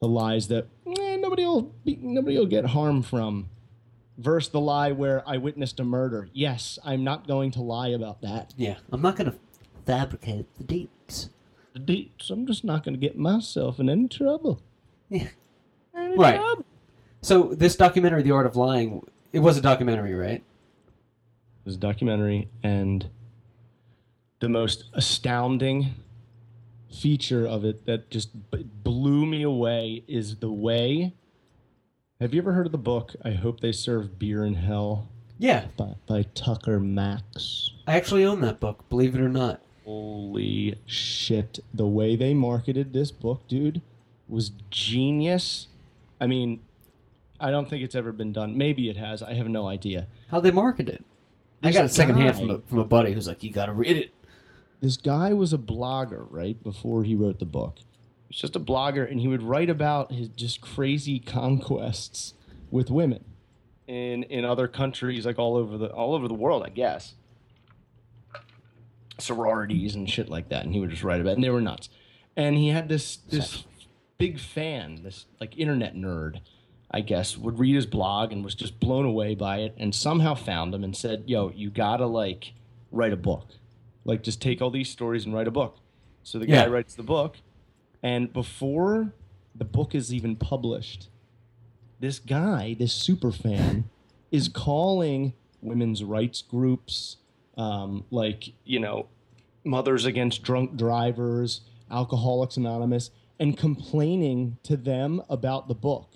the 0.00 0.08
lies 0.08 0.48
that 0.48 0.66
eh, 0.98 1.16
nobody 1.16 1.44
will 1.44 1.72
be, 1.84 1.96
nobody 2.02 2.36
will 2.36 2.46
get 2.46 2.66
harm 2.66 3.02
from. 3.02 3.48
Versus 4.18 4.50
the 4.50 4.60
lie 4.60 4.92
where 4.92 5.28
I 5.28 5.38
witnessed 5.38 5.80
a 5.80 5.84
murder. 5.84 6.28
Yes, 6.32 6.78
I'm 6.84 7.02
not 7.02 7.26
going 7.26 7.50
to 7.52 7.62
lie 7.62 7.88
about 7.88 8.20
that. 8.22 8.54
Yeah, 8.56 8.76
I'm 8.92 9.02
not 9.02 9.16
going 9.16 9.30
to 9.32 9.36
fabricate 9.86 10.46
the 10.56 10.62
dates. 10.64 11.30
The 11.72 11.80
dates. 11.80 12.30
I'm 12.30 12.46
just 12.46 12.62
not 12.64 12.84
going 12.84 12.94
to 12.94 13.00
get 13.00 13.18
myself 13.18 13.80
in 13.80 13.88
any 13.88 14.06
trouble. 14.06 14.60
Yeah. 15.08 15.28
Right. 15.94 16.36
trouble. 16.36 16.64
So 17.22 17.54
this 17.54 17.76
documentary, 17.76 18.22
The 18.22 18.32
Art 18.32 18.46
of 18.46 18.56
Lying, 18.56 19.02
it 19.32 19.38
was 19.38 19.56
a 19.56 19.60
documentary, 19.60 20.14
right? 20.14 20.42
It 20.42 21.64
was 21.64 21.76
a 21.76 21.78
documentary, 21.78 22.48
and 22.62 23.08
the 24.40 24.48
most 24.48 24.84
astounding 24.92 25.94
feature 26.92 27.46
of 27.46 27.64
it 27.64 27.86
that 27.86 28.10
just 28.10 28.50
b- 28.50 28.66
blew 28.82 29.24
me 29.26 29.42
away 29.42 30.04
is 30.06 30.36
the 30.36 30.52
way. 30.52 31.14
Have 32.20 32.34
you 32.34 32.40
ever 32.42 32.52
heard 32.52 32.66
of 32.66 32.72
the 32.72 32.78
book 32.78 33.14
"I 33.24 33.30
Hope 33.32 33.60
They 33.60 33.72
Serve 33.72 34.18
Beer 34.18 34.44
in 34.44 34.54
Hell" 34.54 35.08
Yeah, 35.38 35.66
by, 35.76 35.94
by 36.06 36.22
Tucker 36.34 36.78
Max? 36.78 37.70
I 37.86 37.96
actually 37.96 38.24
own 38.24 38.40
that 38.42 38.60
book, 38.60 38.88
believe 38.88 39.14
it 39.14 39.20
or 39.20 39.28
not. 39.28 39.60
Holy 39.84 40.78
shit! 40.86 41.58
The 41.72 41.86
way 41.86 42.14
they 42.16 42.34
marketed 42.34 42.92
this 42.92 43.10
book, 43.10 43.48
dude, 43.48 43.80
was 44.28 44.52
genius. 44.70 45.68
I 46.20 46.26
mean, 46.26 46.60
I 47.40 47.50
don't 47.50 47.68
think 47.68 47.82
it's 47.82 47.94
ever 47.94 48.12
been 48.12 48.32
done. 48.32 48.56
Maybe 48.56 48.88
it 48.88 48.96
has. 48.96 49.22
I 49.22 49.34
have 49.34 49.48
no 49.48 49.66
idea. 49.66 50.06
How 50.28 50.40
they 50.40 50.50
market 50.50 50.88
it? 50.88 51.04
I 51.62 51.72
got 51.72 51.84
it 51.84 51.90
secondhand 51.90 52.36
from 52.36 52.50
a, 52.50 52.58
from 52.60 52.78
a 52.78 52.84
buddy 52.84 53.12
who's 53.12 53.26
like, 53.26 53.42
"You 53.42 53.50
got 53.50 53.66
to 53.66 53.72
read 53.72 53.96
it." 53.96 54.14
this 54.84 54.98
guy 54.98 55.32
was 55.32 55.54
a 55.54 55.58
blogger 55.58 56.26
right 56.28 56.62
before 56.62 57.04
he 57.04 57.14
wrote 57.14 57.38
the 57.38 57.46
book 57.46 57.76
he 57.78 57.84
was 58.28 58.36
just 58.36 58.54
a 58.54 58.60
blogger 58.60 59.10
and 59.10 59.18
he 59.18 59.26
would 59.26 59.42
write 59.42 59.70
about 59.70 60.12
his 60.12 60.28
just 60.28 60.60
crazy 60.60 61.18
conquests 61.18 62.34
with 62.70 62.90
women 62.90 63.24
in 63.86 64.24
in 64.24 64.44
other 64.44 64.68
countries 64.68 65.24
like 65.24 65.38
all 65.38 65.56
over 65.56 65.78
the 65.78 65.86
all 65.86 66.14
over 66.14 66.28
the 66.28 66.34
world 66.34 66.62
i 66.64 66.68
guess 66.68 67.14
sororities 69.18 69.94
and 69.94 70.10
shit 70.10 70.28
like 70.28 70.50
that 70.50 70.64
and 70.64 70.74
he 70.74 70.80
would 70.80 70.90
just 70.90 71.02
write 71.02 71.20
about 71.20 71.30
it 71.30 71.34
and 71.36 71.44
they 71.44 71.50
were 71.50 71.62
nuts 71.62 71.88
and 72.36 72.56
he 72.56 72.68
had 72.68 72.86
this 72.88 73.16
this 73.30 73.64
big 74.18 74.38
fan 74.38 75.02
this 75.02 75.26
like 75.40 75.58
internet 75.58 75.94
nerd 75.94 76.40
i 76.90 77.00
guess 77.00 77.36
would 77.36 77.58
read 77.58 77.74
his 77.74 77.86
blog 77.86 78.32
and 78.32 78.44
was 78.44 78.54
just 78.54 78.78
blown 78.78 79.04
away 79.04 79.34
by 79.34 79.58
it 79.58 79.74
and 79.76 79.94
somehow 79.94 80.34
found 80.34 80.74
him 80.74 80.84
and 80.84 80.96
said 80.96 81.24
yo 81.26 81.50
you 81.54 81.70
gotta 81.70 82.06
like 82.06 82.52
write 82.94 83.12
a 83.12 83.16
book. 83.16 83.48
Like 84.04 84.22
just 84.22 84.40
take 84.40 84.62
all 84.62 84.70
these 84.70 84.88
stories 84.88 85.24
and 85.26 85.34
write 85.34 85.48
a 85.48 85.50
book. 85.50 85.78
So 86.22 86.38
the 86.38 86.46
guy 86.46 86.66
writes 86.66 86.94
the 86.94 87.02
book 87.02 87.36
and 88.02 88.32
before 88.32 89.12
the 89.54 89.64
book 89.64 89.94
is 89.94 90.12
even 90.12 90.36
published 90.36 91.08
this 92.00 92.18
guy 92.18 92.74
this 92.78 92.92
super 92.92 93.30
fan 93.30 93.84
is 94.30 94.48
calling 94.48 95.32
women's 95.60 96.02
rights 96.02 96.42
groups 96.42 97.18
um, 97.56 98.04
like 98.10 98.52
you 98.64 98.80
know 98.80 99.06
mothers 99.64 100.04
against 100.04 100.42
drunk 100.42 100.76
drivers 100.76 101.60
alcoholics 101.90 102.56
anonymous 102.56 103.10
and 103.38 103.56
complaining 103.56 104.58
to 104.62 104.76
them 104.76 105.22
about 105.28 105.68
the 105.68 105.74
book 105.74 106.10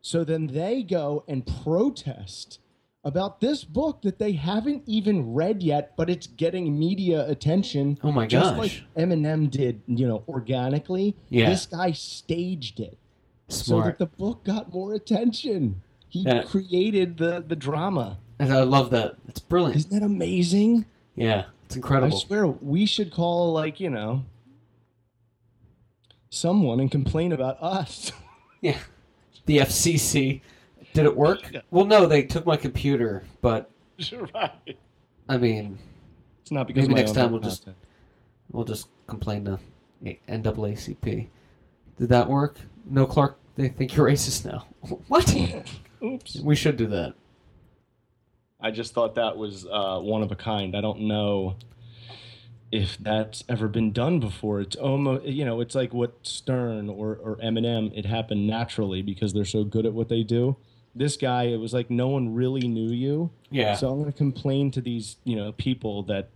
so 0.00 0.24
then 0.24 0.46
they 0.48 0.82
go 0.82 1.24
and 1.28 1.46
protest 1.62 2.60
about 3.04 3.40
this 3.40 3.64
book 3.64 4.02
that 4.02 4.18
they 4.18 4.32
haven't 4.32 4.82
even 4.86 5.32
read 5.32 5.62
yet, 5.62 5.96
but 5.96 6.10
it's 6.10 6.26
getting 6.26 6.78
media 6.78 7.28
attention. 7.28 7.98
Oh 8.02 8.12
my 8.12 8.26
just 8.26 8.54
gosh. 8.56 8.58
like 8.58 8.82
Eminem 9.08 9.50
did, 9.50 9.82
you 9.86 10.06
know, 10.06 10.24
organically. 10.28 11.14
Yeah. 11.30 11.48
This 11.50 11.66
guy 11.66 11.92
staged 11.92 12.80
it 12.80 12.98
so 13.48 13.82
that 13.82 13.98
the 13.98 14.06
book 14.06 14.44
got 14.44 14.72
more 14.72 14.94
attention. 14.94 15.82
He 16.08 16.22
Yeah. 16.22 16.42
created 16.42 17.18
the 17.18 17.44
the 17.46 17.56
drama. 17.56 18.18
And 18.38 18.52
I 18.52 18.62
love 18.62 18.90
that. 18.90 19.16
It's 19.28 19.40
brilliant. 19.40 19.76
Isn't 19.76 19.90
that 19.92 20.02
amazing? 20.04 20.86
Yeah, 21.16 21.44
it's 21.66 21.76
incredible. 21.76 22.16
I 22.16 22.20
swear 22.20 22.46
we 22.46 22.86
should 22.86 23.10
call 23.12 23.52
like, 23.52 23.80
you 23.80 23.90
know, 23.90 24.24
someone 26.30 26.80
and 26.80 26.90
complain 26.90 27.32
about 27.32 27.62
us. 27.62 28.12
Yeah, 28.60 28.76
the 29.46 29.58
FCC. 29.58 30.40
Did 30.92 31.04
it 31.06 31.16
work? 31.16 31.48
Well, 31.70 31.84
no, 31.84 32.06
they 32.06 32.24
took 32.24 32.44
my 32.44 32.56
computer, 32.56 33.22
but 33.40 33.70
right. 34.34 34.76
I 35.28 35.36
mean, 35.36 35.78
It's 36.42 36.50
not 36.50 36.66
because 36.66 36.88
Maybe 36.88 36.94
of 36.94 36.96
my 36.96 37.02
next 37.04 37.12
time 37.12 37.30
we'll 37.30 37.40
just- 37.40 37.68
we'll 38.50 38.64
just 38.64 38.88
complain 39.06 39.44
to 39.44 39.60
NAACP. 40.04 41.28
Did 41.98 42.08
that 42.08 42.28
work? 42.28 42.58
No, 42.84 43.06
Clark. 43.06 43.38
They 43.54 43.68
think 43.68 43.94
you're 43.94 44.08
racist 44.08 44.44
now. 44.44 44.66
what? 45.06 45.32
Oops. 46.02 46.40
we 46.40 46.56
should 46.56 46.76
do 46.76 46.88
that. 46.88 47.14
I 48.60 48.72
just 48.72 48.92
thought 48.92 49.14
that 49.14 49.36
was 49.36 49.66
uh, 49.70 50.00
one 50.00 50.24
of 50.24 50.32
a 50.32 50.36
kind. 50.36 50.76
I 50.76 50.80
don't 50.80 51.02
know 51.02 51.54
if 52.70 52.98
that's 52.98 53.44
ever 53.48 53.68
been 53.68 53.92
done 53.92 54.20
before. 54.20 54.60
It's 54.60 54.76
almost, 54.76 55.24
you 55.24 55.44
know, 55.44 55.60
it's 55.60 55.74
like 55.74 55.94
what 55.94 56.14
Stern 56.22 56.88
or, 56.88 57.16
or 57.16 57.36
Eminem, 57.36 57.96
it 57.96 58.04
happened 58.04 58.46
naturally 58.46 59.02
because 59.02 59.32
they're 59.32 59.44
so 59.44 59.64
good 59.64 59.86
at 59.86 59.94
what 59.94 60.08
they 60.08 60.22
do. 60.22 60.56
This 60.94 61.16
guy, 61.16 61.44
it 61.44 61.56
was 61.56 61.72
like 61.72 61.90
no 61.90 62.08
one 62.08 62.34
really 62.34 62.66
knew 62.66 62.90
you. 62.90 63.30
Yeah. 63.50 63.74
So 63.74 63.90
I'm 63.90 64.00
going 64.00 64.12
to 64.12 64.16
complain 64.16 64.70
to 64.72 64.80
these, 64.80 65.16
you 65.24 65.36
know, 65.36 65.52
people 65.52 66.02
that 66.04 66.30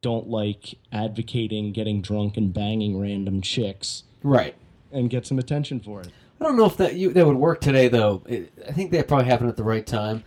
don't 0.00 0.28
like 0.28 0.74
advocating 0.92 1.72
getting 1.72 2.00
drunk 2.00 2.36
and 2.36 2.52
banging 2.52 2.98
random 3.00 3.40
chicks 3.42 4.04
right. 4.22 4.54
and 4.92 5.10
get 5.10 5.26
some 5.26 5.38
attention 5.38 5.80
for 5.80 6.00
it. 6.00 6.08
I 6.40 6.44
don't 6.44 6.56
know 6.56 6.66
if 6.66 6.76
that 6.76 6.94
you, 6.94 7.12
that 7.12 7.26
would 7.26 7.36
work 7.36 7.60
today, 7.60 7.88
though. 7.88 8.22
It, 8.26 8.52
I 8.66 8.72
think 8.72 8.92
that 8.92 9.08
probably 9.08 9.26
happened 9.26 9.50
at 9.50 9.56
the 9.56 9.64
right 9.64 9.86
time. 9.86 10.22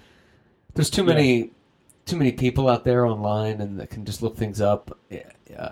There's 0.74 0.90
too 0.90 1.04
many, 1.04 1.52
too 2.12 2.18
many 2.18 2.34
people 2.34 2.68
out 2.68 2.84
there 2.84 3.06
online, 3.06 3.62
and 3.62 3.80
that 3.80 3.90
can 3.90 4.04
just 4.04 4.22
look 4.22 4.36
things 4.36 4.60
up. 4.60 4.98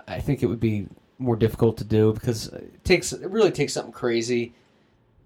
I 0.08 0.20
think 0.20 0.42
it 0.42 0.46
would 0.46 0.58
be 0.58 0.88
more 1.18 1.36
difficult 1.36 1.76
to 1.76 1.84
do 1.84 2.14
because 2.14 2.46
it 2.46 2.82
takes 2.82 3.12
it 3.12 3.28
really 3.28 3.50
takes 3.50 3.74
something 3.74 3.92
crazy 3.92 4.54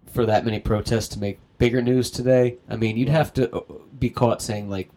for 0.06 0.26
that 0.26 0.44
many 0.44 0.58
protests 0.58 1.06
to 1.08 1.20
make 1.20 1.38
bigger 1.56 1.80
news 1.80 2.10
today. 2.10 2.56
I 2.68 2.74
mean, 2.74 2.96
you'd 2.96 3.08
have 3.08 3.32
to 3.34 3.54
uh, 3.54 3.60
be 3.96 4.10
caught 4.10 4.42
saying 4.42 4.68
like, 4.68 4.90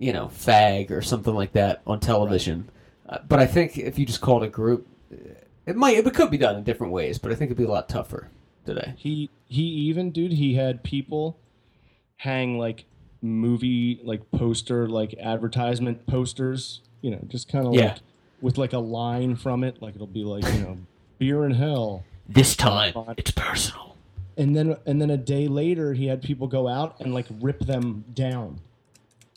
you 0.00 0.12
know, 0.12 0.26
fag 0.26 0.90
or 0.90 1.00
something 1.00 1.34
like 1.34 1.52
that 1.52 1.80
on 1.86 2.00
television. 2.00 2.68
Uh, 3.08 3.18
but 3.28 3.38
I 3.38 3.46
think 3.46 3.78
if 3.78 4.00
you 4.00 4.04
just 4.04 4.20
called 4.20 4.42
a 4.42 4.48
group, 4.48 4.88
uh, 5.12 5.34
it 5.64 5.76
might 5.76 5.96
it 5.96 6.14
could 6.14 6.30
be 6.30 6.38
done 6.38 6.56
in 6.56 6.64
different 6.64 6.92
ways. 6.92 7.18
But 7.18 7.30
I 7.30 7.36
think 7.36 7.50
it'd 7.50 7.58
be 7.58 7.64
a 7.64 7.68
lot 7.68 7.88
tougher 7.88 8.30
today. 8.64 8.94
He 8.96 9.30
he 9.46 9.62
even 9.62 10.10
dude 10.10 10.32
he 10.32 10.54
had 10.54 10.82
people 10.82 11.38
hang 12.16 12.58
like 12.58 12.84
movie 13.26 14.00
like 14.04 14.30
poster 14.30 14.88
like 14.88 15.14
advertisement 15.20 16.06
posters, 16.06 16.80
you 17.02 17.10
know, 17.10 17.20
just 17.28 17.48
kind 17.48 17.66
of 17.66 17.74
Yeah. 17.74 17.84
like 17.92 17.98
with 18.40 18.58
like 18.58 18.72
a 18.72 18.78
line 18.78 19.36
from 19.36 19.64
it, 19.64 19.80
like 19.82 19.94
it'll 19.94 20.06
be 20.06 20.24
like 20.24 20.44
you 20.54 20.60
know, 20.60 20.78
beer 21.18 21.44
in 21.44 21.52
hell, 21.52 22.04
This 22.28 22.54
time, 22.56 22.92
it's 23.16 23.30
personal. 23.30 23.96
and 24.36 24.54
then 24.54 24.76
and 24.86 25.00
then 25.00 25.10
a 25.10 25.16
day 25.16 25.48
later 25.48 25.94
he 25.94 26.06
had 26.06 26.22
people 26.22 26.46
go 26.46 26.68
out 26.68 27.00
and 27.00 27.14
like 27.14 27.26
rip 27.40 27.60
them 27.60 28.04
down. 28.14 28.60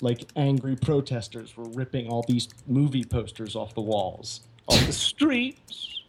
Like 0.01 0.29
angry 0.36 0.75
protesters 0.77 1.58
were 1.58 1.65
ripping 1.69 2.08
all 2.08 2.24
these 2.27 2.48
movie 2.67 3.03
posters 3.03 3.55
off 3.55 3.74
the 3.74 3.81
walls, 3.81 4.41
off 4.67 4.86
the 4.86 4.93
streets. 5.10 6.03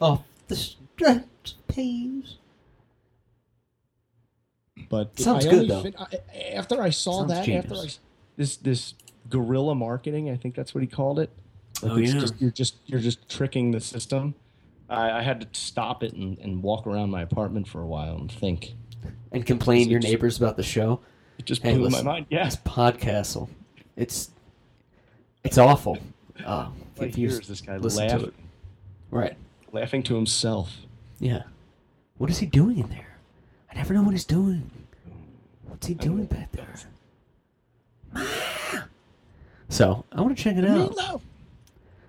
off 0.00 0.22
the 0.48 0.56
stretch 0.56 1.54
please. 1.68 2.36
But 4.92 5.18
Sounds 5.18 5.46
I 5.46 5.50
good, 5.50 5.68
though. 5.68 5.82
fin- 5.84 5.94
I, 5.98 6.18
after 6.52 6.82
I 6.82 6.90
saw 6.90 7.20
Sounds 7.26 7.30
that, 7.30 7.48
after 7.48 7.74
I, 7.76 7.86
this 8.36 8.56
this 8.58 8.92
guerrilla 9.30 9.74
marketing, 9.74 10.28
I 10.28 10.36
think 10.36 10.54
that's 10.54 10.74
what 10.74 10.82
he 10.82 10.86
called 10.86 11.18
it. 11.18 11.30
Like 11.82 11.92
Oh, 11.92 11.96
it's 11.96 12.12
yeah. 12.12 12.20
just 12.20 12.34
you're 12.42 12.50
just 12.50 12.74
you're 12.84 13.00
just 13.00 13.26
tricking 13.26 13.70
the 13.70 13.80
system. 13.80 14.34
I, 14.90 15.12
I 15.12 15.22
had 15.22 15.40
to 15.40 15.58
stop 15.58 16.02
it 16.02 16.12
and, 16.12 16.38
and 16.40 16.62
walk 16.62 16.86
around 16.86 17.08
my 17.08 17.22
apartment 17.22 17.66
for 17.68 17.80
a 17.80 17.86
while 17.86 18.16
and 18.16 18.30
think. 18.30 18.74
And 19.32 19.46
complain 19.46 19.84
to 19.86 19.90
your 19.92 19.98
It's- 19.98 20.12
neighbors 20.12 20.36
about 20.36 20.58
the 20.58 20.62
show. 20.62 21.00
It 21.38 21.46
just 21.46 21.62
Hey, 21.62 21.72
blew 21.72 21.84
listen, 21.84 22.04
my 22.04 22.12
mind. 22.12 22.26
Yeah, 22.28 22.46
It's 22.46 22.56
Podcastle. 22.56 23.48
It's 23.96 24.30
it's 25.42 25.56
awful. 25.56 25.96
Uh, 26.44 26.68
right 26.98 27.08
if 27.08 27.16
you 27.16 27.30
here 27.30 27.40
is 27.40 27.48
this 27.48 27.62
guy 27.62 27.78
laughing. 27.78 28.32
Right. 29.10 29.38
laughing 29.72 30.02
to 30.02 30.14
himself. 30.14 30.70
Yeah. 31.18 31.44
What 32.18 32.28
is 32.28 32.36
he 32.40 32.44
doing 32.46 32.78
in 32.78 32.90
there? 32.90 33.16
I 33.70 33.76
never 33.76 33.94
know 33.94 34.02
what 34.02 34.12
he's 34.12 34.26
doing. 34.26 34.70
What's 35.82 35.88
he 35.88 35.94
doing 35.94 36.26
back 36.26 36.52
there? 36.52 38.24
So 39.68 40.04
I 40.12 40.20
want 40.20 40.36
to 40.36 40.40
check 40.40 40.54
it 40.56 40.64
out. 40.64 40.92
Meatloaf. 40.92 41.20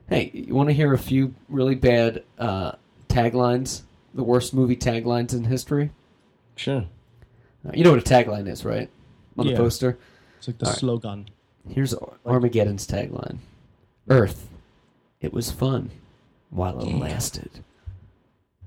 Hey, 0.07 0.29
you 0.31 0.53
want 0.53 0.69
to 0.69 0.73
hear 0.73 0.93
a 0.93 0.97
few 0.99 1.33
really 1.49 1.73
bad 1.73 2.21
uh, 2.37 2.73
taglines? 3.09 3.81
The 4.13 4.21
worst 4.21 4.53
movie 4.53 4.75
taglines 4.75 5.33
in 5.33 5.45
history. 5.45 5.89
Sure. 6.55 6.85
Uh, 7.67 7.71
you 7.73 7.83
know 7.83 7.89
what 7.89 7.97
a 7.99 8.03
tagline 8.03 8.47
is, 8.47 8.63
right? 8.63 8.91
On 9.39 9.47
the 9.47 9.53
Yeah. 9.53 9.57
poster. 9.57 9.97
It's 10.37 10.47
like 10.47 10.59
the 10.59 10.67
All 10.67 10.71
right. 10.71 10.79
slogan. 10.79 11.29
Here's 11.67 11.95
Ar- 11.95 12.13
Armageddon's 12.27 12.85
tagline: 12.85 13.37
Earth, 14.07 14.49
it 15.19 15.33
was 15.33 15.49
fun 15.49 15.89
while 16.51 16.79
it 16.79 16.93
lasted. 16.93 17.49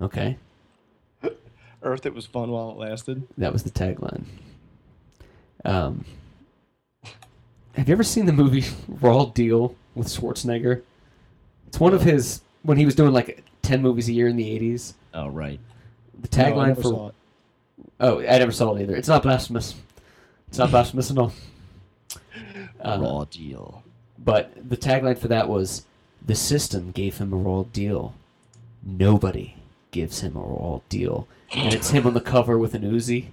Okay, 0.00 0.36
Earth, 1.82 2.06
it 2.06 2.12
was 2.14 2.26
fun 2.26 2.50
while 2.50 2.70
it 2.72 2.76
lasted. 2.78 3.28
that 3.38 3.52
was 3.52 3.62
the 3.62 3.70
tagline. 3.70 4.24
Um, 5.66 6.04
have 7.74 7.88
you 7.88 7.92
ever 7.92 8.04
seen 8.04 8.26
the 8.26 8.32
movie 8.32 8.64
Raw 8.88 9.26
Deal 9.26 9.74
with 9.94 10.06
Schwarzenegger? 10.06 10.82
It's 11.66 11.80
one 11.80 11.92
of 11.92 12.02
his 12.02 12.40
when 12.62 12.78
he 12.78 12.84
was 12.84 12.94
doing 12.94 13.12
like 13.12 13.44
ten 13.62 13.82
movies 13.82 14.08
a 14.08 14.12
year 14.12 14.28
in 14.28 14.36
the 14.36 14.48
eighties. 14.48 14.94
Oh, 15.12 15.28
right. 15.28 15.58
The 16.20 16.28
tagline 16.28 16.68
never 16.68 16.82
for 16.82 16.88
saw 16.88 17.08
it. 17.08 17.14
oh, 18.00 18.20
I 18.20 18.38
never 18.38 18.52
saw 18.52 18.74
it 18.76 18.82
either. 18.82 18.94
It's 18.96 19.08
not 19.08 19.22
blasphemous. 19.22 19.74
It's 20.48 20.58
not 20.58 20.70
blasphemous 20.70 21.10
at 21.10 21.18
all. 21.18 21.32
Uh, 22.80 22.98
Raw 23.00 23.24
deal. 23.24 23.82
But 24.18 24.52
the 24.68 24.76
tagline 24.76 25.18
for 25.18 25.28
that 25.28 25.48
was 25.48 25.84
the 26.24 26.34
system 26.34 26.92
gave 26.92 27.18
him 27.18 27.32
a 27.32 27.36
raw 27.36 27.64
deal. 27.64 28.14
Nobody 28.82 29.56
gives 29.90 30.20
him 30.20 30.36
a 30.36 30.40
raw 30.40 30.80
deal. 30.88 31.26
And 31.52 31.74
it's 31.74 31.90
him 31.90 32.06
on 32.06 32.14
the 32.14 32.20
cover 32.20 32.58
with 32.58 32.74
an 32.74 32.82
Uzi. 32.82 33.26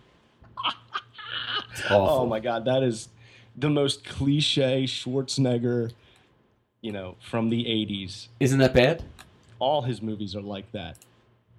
Oh 1.89 2.25
my 2.25 2.39
god, 2.39 2.65
that 2.65 2.83
is 2.83 3.09
the 3.55 3.69
most 3.69 4.05
cliche 4.05 4.83
Schwarzenegger, 4.83 5.91
you 6.81 6.91
know, 6.91 7.15
from 7.21 7.49
the 7.49 7.63
80s. 7.65 8.27
Isn't 8.39 8.59
that 8.59 8.73
bad? 8.73 9.03
All 9.59 9.83
his 9.83 10.01
movies 10.01 10.35
are 10.35 10.41
like 10.41 10.71
that. 10.71 10.97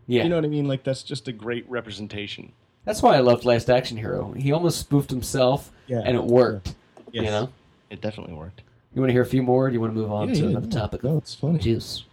Yeah. 0.06 0.24
You 0.24 0.28
know 0.28 0.36
what 0.36 0.44
I 0.44 0.48
mean? 0.48 0.68
Like 0.68 0.84
that's 0.84 1.02
just 1.02 1.28
a 1.28 1.32
great 1.32 1.68
representation. 1.68 2.52
That's 2.84 3.02
why 3.02 3.16
I 3.16 3.20
loved 3.20 3.44
Last 3.44 3.70
Action 3.70 3.96
Hero. 3.96 4.32
He 4.32 4.52
almost 4.52 4.78
spoofed 4.78 5.10
himself 5.10 5.72
Yeah. 5.86 6.02
and 6.04 6.16
it 6.16 6.24
worked. 6.24 6.74
Yes. 7.12 7.24
You 7.24 7.30
know? 7.30 7.48
It 7.90 8.00
definitely 8.00 8.34
worked. 8.34 8.62
You 8.94 9.00
want 9.00 9.08
to 9.08 9.12
hear 9.12 9.22
a 9.22 9.26
few 9.26 9.42
more 9.42 9.66
or 9.66 9.68
do 9.70 9.74
you 9.74 9.80
want 9.80 9.94
to 9.94 9.98
move 9.98 10.12
on 10.12 10.32
to 10.32 10.46
another 10.46 10.66
no, 10.66 10.76
topic? 10.80 11.02
No, 11.02 11.16
it's 11.16 11.34
funny. 11.34 11.58
Juice. 11.58 12.04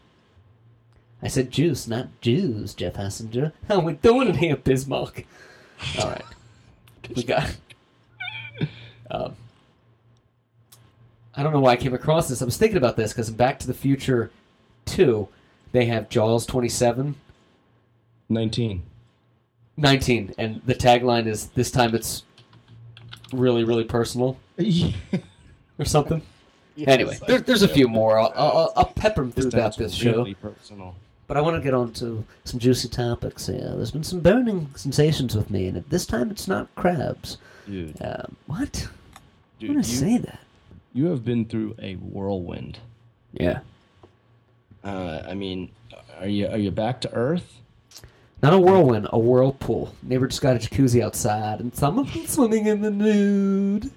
I 1.21 1.27
said 1.27 1.51
juice, 1.51 1.87
not 1.87 2.07
Jews, 2.21 2.73
Jeff 2.73 2.93
Hassinger. 2.93 3.51
How 3.67 3.79
we 3.79 3.93
doing 3.93 4.29
in 4.29 4.35
here, 4.35 4.55
Bismarck? 4.55 5.25
All 5.99 6.09
right. 6.09 6.25
We 7.15 7.23
got. 7.23 7.57
Um, 9.11 9.35
I 11.35 11.43
don't 11.43 11.53
know 11.53 11.59
why 11.59 11.71
I 11.71 11.75
came 11.77 11.93
across 11.93 12.27
this. 12.29 12.41
I 12.41 12.45
was 12.45 12.57
thinking 12.57 12.77
about 12.77 12.95
this 12.97 13.13
because 13.13 13.29
in 13.29 13.35
Back 13.35 13.59
to 13.59 13.67
the 13.67 13.73
Future 13.73 14.31
2, 14.85 15.27
they 15.71 15.85
have 15.85 16.09
Jaws 16.09 16.45
27, 16.45 17.15
19. 18.29 18.83
19, 19.77 20.33
and 20.37 20.61
the 20.65 20.75
tagline 20.75 21.27
is 21.27 21.47
this 21.49 21.71
time 21.71 21.95
it's 21.95 22.23
really, 23.33 23.63
really 23.63 23.85
personal 23.85 24.37
or 25.79 25.85
something. 25.85 26.21
Anyway, 26.87 27.17
there, 27.27 27.39
there's 27.39 27.63
a 27.63 27.67
few 27.67 27.87
more. 27.87 28.19
I'll, 28.19 28.33
I'll, 28.35 28.73
I'll 28.75 28.85
pepper 28.85 29.21
them 29.21 29.31
throughout 29.31 29.77
this 29.77 29.93
show. 29.93 30.11
really 30.11 30.33
personal. 30.35 30.95
But 31.27 31.37
I 31.37 31.41
want 31.41 31.55
to 31.55 31.61
get 31.61 31.73
on 31.73 31.93
to 31.93 32.25
some 32.43 32.59
juicy 32.59 32.89
topics 32.89 33.47
here. 33.47 33.73
There's 33.75 33.91
been 33.91 34.03
some 34.03 34.19
burning 34.19 34.69
sensations 34.75 35.35
with 35.35 35.49
me, 35.49 35.67
and 35.67 35.77
this 35.89 36.05
time 36.05 36.29
it's 36.31 36.47
not 36.47 36.73
crabs. 36.75 37.37
Dude, 37.65 37.95
Um, 38.01 38.35
what? 38.47 38.89
Dude 39.61 39.69
I'm 39.69 39.75
you, 39.77 39.81
going 39.81 39.83
to 39.83 39.89
say 39.89 40.17
that. 40.17 40.39
you 40.93 41.05
have 41.07 41.23
been 41.23 41.45
through 41.45 41.75
a 41.81 41.95
whirlwind. 41.95 42.79
Yeah. 43.33 43.59
Uh, 44.83 45.21
I 45.27 45.35
mean, 45.35 45.69
are 46.19 46.27
you 46.27 46.47
are 46.47 46.57
you 46.57 46.71
back 46.71 47.01
to 47.01 47.13
earth? 47.13 47.59
Not 48.41 48.53
a 48.53 48.59
whirlwind, 48.59 49.07
a 49.13 49.19
whirlpool. 49.19 49.93
Neighbor 50.01 50.27
just 50.27 50.41
got 50.41 50.55
a 50.55 50.59
jacuzzi 50.59 51.01
outside, 51.03 51.59
and 51.59 51.75
some 51.75 51.99
of 51.99 52.11
them 52.11 52.25
swimming 52.25 52.65
in 52.65 52.81
the 52.81 52.89
nude. 52.89 53.91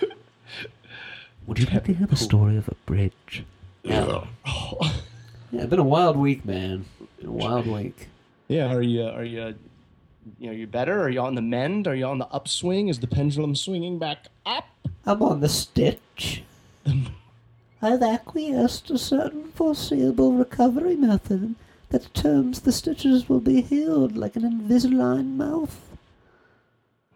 Would 1.46 1.58
you 1.58 1.66
like 1.66 1.84
to 1.84 1.94
hear 1.94 2.06
the 2.06 2.16
story 2.16 2.58
of 2.58 2.68
a 2.68 2.74
bridge? 2.86 3.44
Yeah. 3.82 4.24
Oh. 4.46 4.94
Yeah, 5.52 5.60
it's 5.60 5.70
been 5.70 5.78
a 5.78 5.84
wild 5.84 6.16
week, 6.16 6.44
man. 6.44 6.84
Been 7.20 7.28
a 7.28 7.32
wild 7.32 7.68
week. 7.68 8.08
Yeah, 8.48 8.74
are 8.74 8.82
you 8.82 9.04
are 9.04 9.22
you 9.22 9.54
you 10.40 10.46
know, 10.48 10.52
you 10.52 10.66
better? 10.66 11.00
Are 11.00 11.08
you 11.08 11.20
on 11.20 11.36
the 11.36 11.42
mend? 11.42 11.86
Are 11.86 11.94
you 11.94 12.06
on 12.06 12.18
the 12.18 12.26
upswing? 12.26 12.88
Is 12.88 12.98
the 12.98 13.06
pendulum 13.06 13.54
swinging 13.54 14.00
back 14.00 14.26
up? 14.44 14.64
I'm 15.06 15.22
on 15.22 15.40
the 15.40 15.48
stitch. 15.48 16.42
I've 17.82 18.02
acquiesced 18.02 18.90
a 18.90 18.98
certain 18.98 19.50
foreseeable 19.52 20.32
recovery 20.32 20.96
method 20.96 21.54
that 21.90 22.12
terms 22.14 22.60
the 22.62 22.72
stitches 22.72 23.28
will 23.28 23.40
be 23.40 23.60
healed 23.60 24.16
like 24.16 24.36
an 24.36 24.42
Invisalign 24.42 25.36
mouth. 25.36 25.80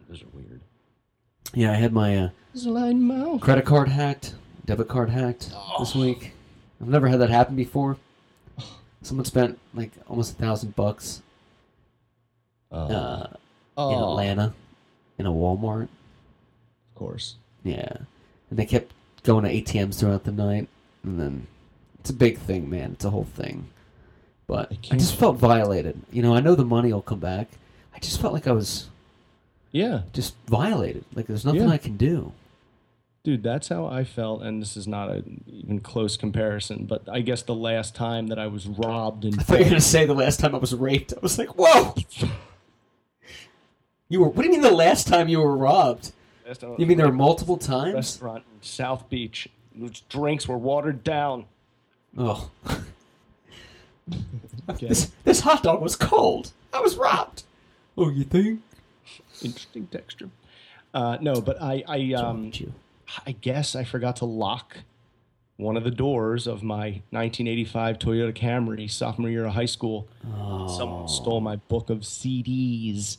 Those 0.09 0.23
are 0.23 0.27
weird. 0.33 0.61
Yeah, 1.55 1.73
I 1.73 1.77
had 1.77 1.93
my 1.93 2.17
uh, 2.17 2.29
Invisalign 2.55 3.01
mouth. 3.01 3.41
credit 3.41 3.65
card 3.65 3.89
hacked, 3.89 4.35
debit 4.67 4.89
card 4.89 5.09
hacked 5.11 5.51
this 5.79 5.95
week. 5.95 6.33
I've 6.81 6.89
never 6.89 7.09
had 7.09 7.21
that 7.21 7.31
happen 7.31 7.57
before. 7.57 7.97
Someone 9.03 9.25
spent 9.25 9.59
like 9.75 9.93
almost 10.09 10.33
a 10.33 10.37
thousand 10.37 10.77
bucks 10.77 11.23
uh, 12.71 13.27
in 13.31 13.37
Oh, 13.79 14.11
Atlanta 14.11 14.53
in 15.19 15.25
a 15.27 15.31
Walmart. 15.31 15.85
Of 15.85 16.95
course. 16.95 17.37
Yeah, 17.69 17.97
and 18.51 18.59
they 18.59 18.67
kept 18.67 18.93
going 19.25 19.45
to 19.45 19.53
ATMs 19.53 19.99
throughout 20.01 20.25
the 20.25 20.33
night, 20.33 20.69
and 21.03 21.19
then 21.21 21.47
it's 22.01 22.11
a 22.11 22.15
big 22.15 22.39
thing, 22.39 22.71
man. 22.71 22.93
It's 22.93 23.05
a 23.05 23.11
whole 23.11 23.25
thing. 23.25 23.69
But 24.47 24.73
I 24.73 24.95
I 24.95 24.97
just 24.97 25.17
felt 25.17 25.37
violated. 25.37 26.01
You 26.11 26.23
know, 26.23 26.35
I 26.35 26.41
know 26.41 26.55
the 26.55 26.65
money 26.65 26.93
will 26.93 27.03
come 27.03 27.21
back. 27.21 27.49
I 27.95 27.99
just 27.99 28.21
felt 28.21 28.33
like 28.33 28.47
I 28.47 28.53
was 28.53 28.89
Yeah, 29.73 30.03
just 30.13 30.35
violated. 30.47 31.05
Like 31.15 31.27
there's 31.27 31.45
nothing 31.45 31.63
Yeah. 31.63 31.69
I 31.71 31.79
can 31.79 31.97
do. 31.99 32.33
dude, 33.25 33.43
that's 33.43 33.69
how 33.69 33.85
I 33.87 34.05
felt, 34.05 34.41
and 34.43 34.63
this 34.63 34.75
is 34.77 34.87
not 34.89 35.11
a 35.11 35.23
even 35.47 35.81
close 35.81 36.17
comparison. 36.17 36.87
But 36.87 37.03
I 37.13 37.21
guess 37.21 37.43
the 37.43 37.55
last 37.55 37.95
time 37.95 38.29
that 38.29 38.39
I 38.39 38.47
was 38.47 38.67
robbed 38.67 39.25
and 39.27 39.39
I 39.39 39.43
thought 39.43 39.59
you 39.59 39.65
were 39.65 39.71
gonna 39.71 39.81
say 39.83 40.07
the 40.07 40.15
last 40.15 40.41
time 40.41 40.55
I 40.55 40.59
was 40.59 40.75
raped. 40.75 41.13
I 41.13 41.19
was 41.21 41.37
like, 41.39 41.51
whoa. 41.59 41.95
You 44.11 44.21
were. 44.21 44.29
What 44.29 44.43
do 44.43 44.45
you 44.49 44.53
mean 44.53 44.63
the 44.63 44.71
last 44.71 45.07
time 45.07 45.29
you 45.29 45.39
were 45.41 45.55
robbed? 45.55 46.13
Last 46.49 46.61
time 46.63 46.71
I 46.71 46.73
You 46.73 46.79
was 46.79 46.89
mean 46.89 46.97
there 46.99 47.07
were 47.07 47.13
multiple 47.13 47.57
at 47.57 47.65
a 47.65 47.67
times? 47.67 47.95
restaurant 47.95 48.43
in 48.55 48.63
South 48.63 49.09
Beach. 49.11 49.49
Whose 49.79 50.01
drinks 50.09 50.49
were 50.49 50.57
watered 50.59 51.05
down. 51.05 51.45
Oh, 52.17 52.51
Okay. 54.69 54.87
this 54.89 55.11
this 55.25 55.41
hot 55.41 55.63
dog 55.63 55.81
was 55.83 55.95
cold. 55.95 56.53
I 56.73 56.81
was 56.81 56.97
robbed. 56.97 57.43
Oh, 57.97 58.09
you 58.11 58.25
think? 58.25 58.63
Interesting 59.43 59.87
texture. 59.89 60.31
Uh, 60.95 61.19
no, 61.21 61.41
but 61.41 61.61
I 61.63 61.85
I 61.87 62.13
um 62.15 62.51
you? 62.55 62.73
I 63.27 63.33
guess 63.33 63.77
I 63.77 63.85
forgot 63.85 64.17
to 64.17 64.25
lock 64.25 64.79
one 65.59 65.77
of 65.77 65.85
the 65.85 65.91
doors 65.91 66.47
of 66.47 66.63
my 66.63 67.03
1985 67.11 67.99
Toyota 67.99 68.35
Camry 68.35 68.91
sophomore 68.91 69.29
year 69.31 69.45
of 69.47 69.53
high 69.53 69.65
school. 69.67 70.09
Someone 70.77 71.09
stole 71.09 71.41
my 71.41 71.57
book 71.57 71.91
of 71.91 71.99
CDs. 72.01 73.19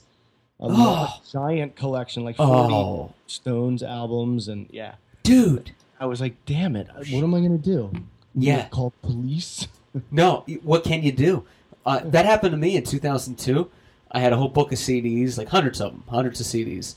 A 0.61 0.67
lot- 0.67 1.21
giant 1.31 1.75
collection, 1.75 2.23
like 2.23 2.35
40 2.35 2.73
Oh. 2.73 3.13
Stones 3.27 3.81
albums, 3.83 4.47
and 4.47 4.67
yeah. 4.71 4.95
dude. 5.23 5.71
I 6.01 6.05
was 6.05 6.21
like, 6.21 6.35
damn 6.45 6.75
it, 6.75 6.87
what 6.95 7.23
am 7.23 7.33
I 7.33 7.41
gonna 7.41 7.57
do? 7.57 7.91
Yeah. 8.35 8.67
Call 8.69 8.93
police? 9.01 9.67
No, 10.11 10.45
what 10.61 10.83
can 10.83 11.01
you 11.01 11.11
do? 11.11 11.45
Uh, 11.83 11.99
that 12.05 12.25
happened 12.27 12.51
to 12.51 12.57
me 12.57 12.75
in 12.77 12.83
2002. 12.83 13.71
I 14.11 14.19
had 14.19 14.31
a 14.33 14.37
whole 14.37 14.47
book 14.47 14.71
of 14.71 14.77
CDs, 14.77 15.35
like 15.35 15.47
hundreds 15.47 15.81
of 15.81 15.91
them, 15.91 16.03
hundreds 16.07 16.39
of 16.39 16.45
CDs, 16.45 16.93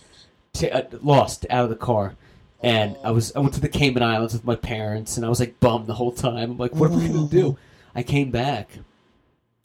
t- 0.53 0.69
uh, 0.71 0.83
lost 1.01 1.47
out 1.49 1.65
of 1.65 1.71
the 1.71 1.77
car. 1.77 2.17
And 2.63 2.97
I 3.03 3.11
was 3.11 3.35
I 3.35 3.39
went 3.41 3.55
to 3.55 3.61
the 3.61 3.69
Cayman 3.71 4.03
Islands 4.03 4.35
with 4.35 4.45
my 4.45 4.57
parents, 4.57 5.17
and 5.17 5.25
I 5.25 5.31
was 5.31 5.41
like 5.41 5.59
bummed 5.59 5.87
the 5.87 5.95
whole 5.95 6.13
time. 6.13 6.51
I'm 6.53 6.59
like, 6.59 6.75
what 6.75 6.91
am 6.93 6.99
I 7.01 7.09
gonna 7.09 7.29
do? 7.29 7.57
I 7.95 8.03
came 8.03 8.31
back, 8.31 8.69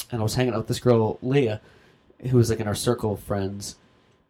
and 0.09 0.21
I 0.21 0.23
was 0.23 0.35
hanging 0.35 0.53
out 0.53 0.59
with 0.59 0.67
this 0.67 0.79
girl 0.79 1.19
Leah, 1.21 1.59
who 2.29 2.37
was 2.37 2.49
like 2.49 2.61
in 2.61 2.67
our 2.67 2.75
circle 2.75 3.11
of 3.13 3.19
friends. 3.19 3.75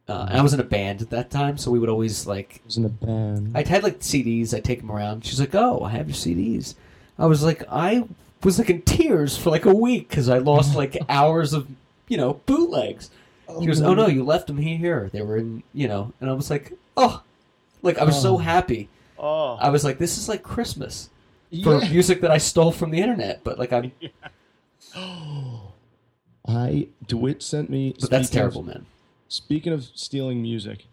Uh, 0.09 0.25
and 0.29 0.37
I 0.39 0.41
was 0.41 0.53
in 0.53 0.59
a 0.61 0.63
band 0.63 1.01
at 1.01 1.09
that 1.09 1.29
time, 1.29 1.57
so 1.57 1.69
we 1.69 1.79
would 1.79 1.89
always 1.89 2.25
like 2.25 2.61
I 2.63 2.65
was 2.65 2.77
in 2.77 2.85
a 2.85 2.89
band. 2.89 3.51
I'd 3.55 3.67
had 3.67 3.83
like 3.83 3.99
CDs. 3.99 4.53
I'd 4.53 4.63
take 4.63 4.79
them 4.79 4.91
around. 4.91 5.25
She's 5.25 5.39
like, 5.39 5.53
"Oh, 5.53 5.83
I 5.83 5.89
have 5.91 6.07
your 6.07 6.15
CDs." 6.15 6.75
I 7.19 7.25
was 7.25 7.43
like, 7.43 7.63
I 7.69 8.05
was 8.43 8.57
like 8.59 8.69
in 8.69 8.81
tears 8.83 9.35
for 9.37 9.49
like 9.49 9.65
a 9.65 9.73
week 9.73 10.07
because 10.07 10.29
I 10.29 10.37
lost 10.37 10.75
like 10.75 10.95
hours 11.09 11.51
of 11.53 11.67
you 12.07 12.15
know 12.17 12.39
bootlegs. 12.45 13.09
She 13.59 13.65
goes, 13.65 13.81
"Oh 13.81 13.93
no, 13.93 14.07
you 14.07 14.23
left 14.23 14.47
them 14.47 14.57
here. 14.57 15.09
They 15.11 15.21
were 15.21 15.37
in 15.37 15.63
you 15.73 15.87
know," 15.89 16.13
and 16.21 16.29
I 16.29 16.33
was 16.33 16.49
like, 16.49 16.73
"Oh." 16.95 17.21
Like 17.83 17.97
I 17.99 18.05
was 18.05 18.19
so 18.19 18.35
Oh. 18.35 18.37
happy. 18.37 18.89
oh, 19.19 19.55
I 19.61 19.69
was 19.69 19.83
like, 19.83 19.97
"This 19.99 20.17
is 20.17 20.27
like 20.27 20.41
Christmas 20.41 21.09
for 21.63 21.79
yeah. 21.81 21.89
music 21.89 22.21
that 22.21 22.31
I 22.31 22.37
stole 22.39 22.71
from 22.71 22.89
the 22.91 22.99
internet." 23.01 23.43
But 23.43 23.59
like 23.59 23.71
I'm, 23.71 23.91
I 26.47 26.87
DeWitt 27.07 27.43
sent 27.43 27.69
me. 27.69 27.93
but 27.99 28.09
that's 28.09 28.27
speaking 28.29 28.45
of- 28.45 28.53
terrible, 28.53 28.63
man. 28.63 28.85
Speaking 29.29 29.73
of 29.73 29.89
stealing 29.93 30.41
music, 30.41 30.85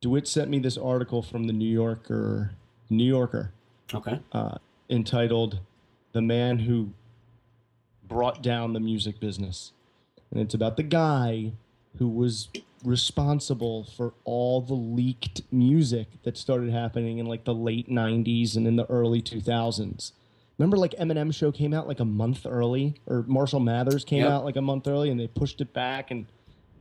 DeWitt 0.00 0.26
sent 0.26 0.50
me 0.50 0.58
this 0.58 0.76
article 0.78 1.22
from 1.22 1.44
the 1.46 1.52
New 1.52 1.68
Yorker, 1.68 2.52
New 2.88 3.04
Yorker, 3.04 3.52
Okay. 3.92 4.18
uh, 4.32 4.56
entitled 4.88 5.60
"The 6.12 6.22
Man 6.22 6.60
Who 6.60 6.90
Brought 8.06 8.42
Down 8.42 8.72
the 8.72 8.80
Music 8.80 9.20
Business," 9.20 9.72
and 10.30 10.40
it's 10.40 10.54
about 10.54 10.76
the 10.76 10.82
guy 10.82 11.52
who 11.98 12.08
was 12.08 12.48
responsible 12.82 13.84
for 13.84 14.14
all 14.24 14.60
the 14.60 14.74
leaked 14.74 15.42
music 15.52 16.08
that 16.24 16.36
started 16.36 16.70
happening 16.70 17.18
in 17.18 17.26
like 17.26 17.44
the 17.44 17.54
late 17.54 17.88
'90s 17.88 18.56
and 18.56 18.66
in 18.66 18.76
the 18.76 18.86
early 18.90 19.20
2000s. 19.20 20.12
Remember, 20.58 20.76
like 20.78 20.92
Eminem 20.92 21.32
show 21.32 21.52
came 21.52 21.74
out 21.74 21.86
like 21.86 22.00
a 22.00 22.04
month 22.04 22.46
early, 22.46 22.94
or 23.06 23.22
Marshall 23.28 23.60
Mathers 23.60 24.04
came 24.04 24.20
Yep. 24.20 24.30
out 24.30 24.44
like 24.44 24.56
a 24.56 24.62
month 24.62 24.86
early, 24.88 25.10
and 25.10 25.20
they 25.20 25.26
pushed 25.28 25.60
it 25.60 25.72
back, 25.72 26.10
and 26.10 26.26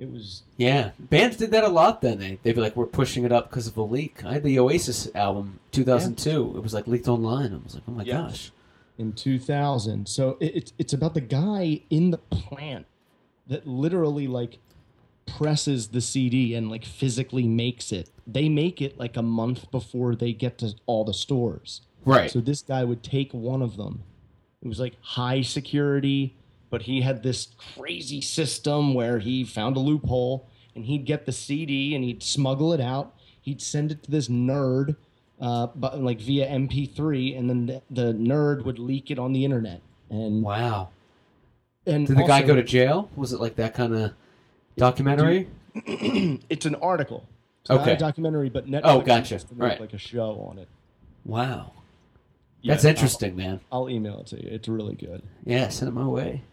it 0.02 0.12
was 0.12 0.44
Yeah, 0.58 0.92
bands 1.00 1.38
did 1.38 1.52
that 1.52 1.64
a 1.64 1.70
lot. 1.70 2.02
Then 2.02 2.18
they 2.20 2.40
they'd 2.44 2.56
be 2.56 2.62
like, 2.62 2.76
"We're 2.76 2.86
pushing 2.88 3.24
it 3.24 3.32
up 3.32 3.50
because 3.50 3.68
of 3.68 3.78
a 3.78 3.84
leak." 3.84 4.26
I 4.26 4.34
had 4.34 4.44
the 4.44 4.60
Oasis 4.60 5.10
album, 5.16 5.60
2002. 5.72 6.54
It 6.58 6.64
was 6.64 6.74
like 6.74 6.88
leaked 6.88 7.08
online. 7.08 7.54
I 7.54 7.60
was 7.64 7.76
like, 7.76 7.84
"Oh 7.88 7.92
my 7.92 8.04
Yeah. 8.04 8.24
gosh!" 8.24 8.52
in 8.98 9.14
2000. 9.14 10.08
So 10.08 10.38
it, 10.40 10.56
it's 10.56 10.74
it's 10.78 10.94
about 10.94 11.14
the 11.14 11.22
guy 11.22 11.82
in 11.90 12.12
the 12.12 12.18
plant 12.18 12.86
that 13.48 13.66
literally 13.68 14.28
like 14.28 14.58
presses 15.26 15.90
the 15.90 16.02
CD 16.02 16.54
and 16.56 16.70
like 16.70 16.84
physically 16.86 17.48
makes 17.48 17.92
it. 17.92 18.10
They 18.28 18.50
make 18.50 18.82
it 18.82 18.98
like 19.00 19.16
a 19.18 19.22
month 19.22 19.70
before 19.72 20.16
they 20.16 20.34
get 20.34 20.58
to 20.60 20.74
all 20.86 21.04
the 21.06 21.14
stores. 21.14 21.82
Right. 22.06 22.30
So 22.32 22.40
this 22.42 22.62
guy 22.62 22.84
would 22.84 23.04
take 23.04 23.34
one 23.34 23.62
of 23.62 23.78
them. 23.78 24.04
It 24.64 24.68
was 24.68 24.80
like 24.80 24.96
high 25.02 25.42
security, 25.42 26.36
but 26.72 26.84
he 26.84 27.02
had 27.02 27.22
this 27.22 27.50
crazy 27.78 28.22
system 28.22 28.96
where 28.96 29.20
he 29.20 29.44
found 29.44 29.76
a 29.78 29.80
loophole 29.80 30.48
and 30.76 30.86
he'd 30.86 31.06
get 31.06 31.28
the 31.28 31.32
CD 31.32 31.94
and 31.94 32.04
he'd 32.04 32.24
smuggle 32.24 32.74
it 32.74 32.82
out. 32.82 33.14
He'd 33.42 33.62
send 33.62 33.92
it 33.92 34.04
to 34.04 34.12
this 34.12 34.30
nerd, 34.30 34.96
uh, 35.40 35.68
but 35.76 36.02
like 36.02 36.20
via 36.22 36.48
MP3, 36.48 37.38
and 37.38 37.50
then 37.50 37.66
the, 37.68 37.82
the 37.90 38.14
nerd 38.14 38.64
would 38.64 38.80
leak 38.80 39.12
it 39.12 39.20
on 39.20 39.34
the 39.34 39.44
internet. 39.44 39.82
And 40.10 40.42
wow. 40.42 40.90
and 41.86 42.08
Did 42.08 42.18
the 42.18 42.24
guy 42.24 42.42
go 42.42 42.56
to 42.56 42.64
jail? 42.64 43.10
Was 43.16 43.34
it 43.34 43.40
like 43.42 43.56
that 43.58 43.74
kind 43.74 43.94
of 43.96 44.14
documentary? 44.78 45.50
it's 45.76 46.66
an 46.66 46.76
article. 46.76 47.28
It's 47.62 47.70
not 47.70 47.82
Okay. 47.82 47.94
a 47.94 47.98
documentary, 47.98 48.50
but 48.50 48.66
Netflix 48.68 48.82
Oh, 48.86 49.02
gotcha. 49.02 49.40
Right. 49.56 49.80
like 49.80 49.94
a 49.94 49.98
show 49.98 50.48
on 50.50 50.58
it. 50.58 50.68
Wow. 51.26 51.74
Yeah, 52.62 52.74
That's 52.74 52.86
interesting, 52.86 53.36
man. 53.36 53.60
I'll, 53.72 53.84
I'll 53.84 53.90
email 53.90 54.20
it 54.20 54.28
to 54.28 54.36
you. 54.42 54.48
It's 54.52 54.68
really 54.68 54.96
good. 54.96 55.24
Yeah, 55.46 55.70
send 55.70 55.90
it 55.90 55.94
my 55.94 56.06
way. 56.08 56.44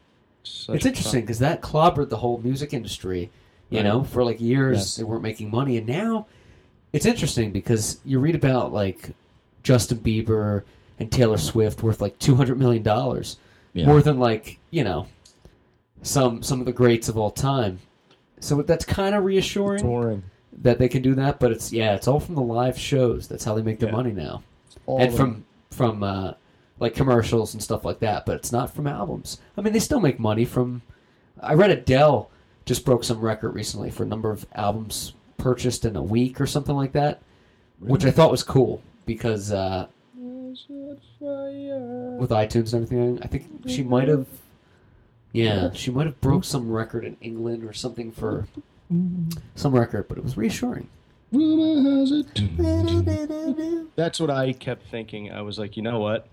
Such 0.49 0.77
it's 0.77 0.87
interesting 0.87 1.21
because 1.23 1.39
that 1.41 1.61
clobbered 1.63 2.09
the 2.09 2.17
whole 2.19 2.39
music 2.43 2.73
industry. 2.73 3.31
You 3.71 3.79
Right. 3.79 3.85
know, 3.85 4.03
for 4.05 4.25
like 4.25 4.41
years 4.41 4.79
Yes. 4.79 4.97
they 4.97 5.05
weren't 5.05 5.23
making 5.23 5.51
money, 5.51 5.77
and 5.77 5.87
now 5.87 6.27
it's 6.93 7.05
interesting 7.07 7.53
because 7.53 7.99
you 8.05 8.19
read 8.19 8.35
about 8.35 8.73
like 8.73 9.11
Justin 9.63 9.99
Bieber 9.99 10.63
and 10.99 11.13
Taylor 11.13 11.37
Swift 11.37 11.83
worth 11.83 12.01
like 12.01 12.19
two 12.19 12.37
hundred 12.37 12.59
million 12.59 12.83
dollars, 12.83 13.37
Yeah. 13.75 13.87
more 13.87 14.01
than 14.01 14.19
like 14.19 14.59
you 14.71 14.85
know 14.85 15.07
some 16.03 16.43
some 16.43 16.61
of 16.61 16.67
the 16.67 16.73
greats 16.73 17.09
of 17.09 17.19
all 17.19 17.31
time. 17.31 17.81
So 18.41 18.63
that's 18.63 18.85
kind 18.85 19.15
of 19.15 19.25
reassuring 19.25 19.83
touring. 19.83 20.23
that 20.63 20.79
they 20.79 20.89
can 20.89 21.03
do 21.03 21.15
that. 21.17 21.39
But 21.41 21.53
it's 21.53 21.73
yeah, 21.73 21.95
it's 21.95 22.09
all 22.09 22.21
from 22.21 22.37
the 22.37 22.41
live 22.43 22.79
shows. 22.79 23.29
That's 23.29 23.45
how 23.45 23.55
they 23.55 23.63
make 23.63 23.81
their 23.81 23.91
Yeah. 23.91 23.97
money 23.97 24.13
now, 24.13 24.43
All 24.87 25.01
and 25.01 25.13
from 25.15 25.45
from 25.71 26.03
uh, 26.03 26.33
like 26.81 26.95
commercials 26.95 27.55
and 27.55 27.63
stuff 27.63 27.85
like 27.85 28.01
that. 28.01 28.27
But 28.27 28.37
it's 28.37 28.53
not 28.53 28.75
from 28.75 28.87
albums. 28.87 29.39
I 29.57 29.61
mean, 29.61 29.73
they 29.73 29.79
still 29.81 30.01
make 30.01 30.19
money 30.19 30.45
from. 30.45 30.83
I 31.41 31.55
read 31.55 31.71
Adele 31.71 32.31
just 32.65 32.85
broke 32.85 33.03
some 33.05 33.21
record 33.21 33.55
recently 33.55 33.91
for 33.91 34.03
a 34.03 34.07
number 34.07 34.31
of 34.31 34.47
albums 34.55 35.15
purchased 35.39 35.85
in 35.85 35.97
a 35.97 36.03
week 36.03 36.41
or 36.41 36.47
something 36.47 36.75
like 36.75 36.93
that, 36.93 37.23
which 37.81 38.05
I 38.05 38.11
thought 38.11 38.31
was 38.31 38.43
cool 38.43 38.83
because 39.07 39.53
uh, 39.53 39.87
with 42.19 42.31
iTunes 42.31 42.75
and 42.75 42.85
everything, 42.85 43.19
I 43.23 43.27
think 43.27 43.47
she 43.67 43.83
might 43.83 44.09
have. 44.09 44.27
Yeah, 45.33 45.73
she 45.73 45.91
might 45.91 46.07
have 46.07 46.21
broke 46.21 46.45
some 46.45 46.71
record 46.71 47.05
in 47.05 47.17
England 47.21 47.63
or 47.63 47.73
something 47.73 48.11
for 48.13 48.47
some 49.55 49.75
record, 49.75 50.09
but 50.09 50.19
it 50.19 50.25
was 50.25 50.37
reassuring. 50.37 50.89
Rumor 51.33 52.01
has 52.01 52.11
it. 52.11 53.87
That's 53.97 54.19
what 54.19 54.31
I 54.31 54.53
kept 54.53 54.87
thinking. 54.91 55.31
I 55.31 55.43
was 55.43 55.59
like, 55.59 55.77
you 55.77 55.83
know 55.83 56.01
what? 56.01 56.27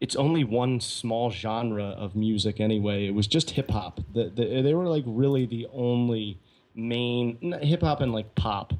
It's 0.00 0.16
only 0.16 0.44
one 0.44 0.80
small 0.80 1.30
genre 1.30 1.84
of 1.84 2.16
music 2.16 2.60
anyway. 2.60 3.06
It 3.06 3.14
was 3.14 3.26
just 3.26 3.50
hip 3.50 3.70
hop. 3.70 4.00
The, 4.14 4.24
the, 4.30 4.62
they 4.62 4.74
were 4.74 4.86
like 4.86 5.04
really 5.06 5.46
the 5.46 5.66
only 5.72 6.38
main 6.74 7.52
hip 7.62 7.82
hop 7.82 8.00
and 8.00 8.12
like 8.12 8.34
pop. 8.34 8.72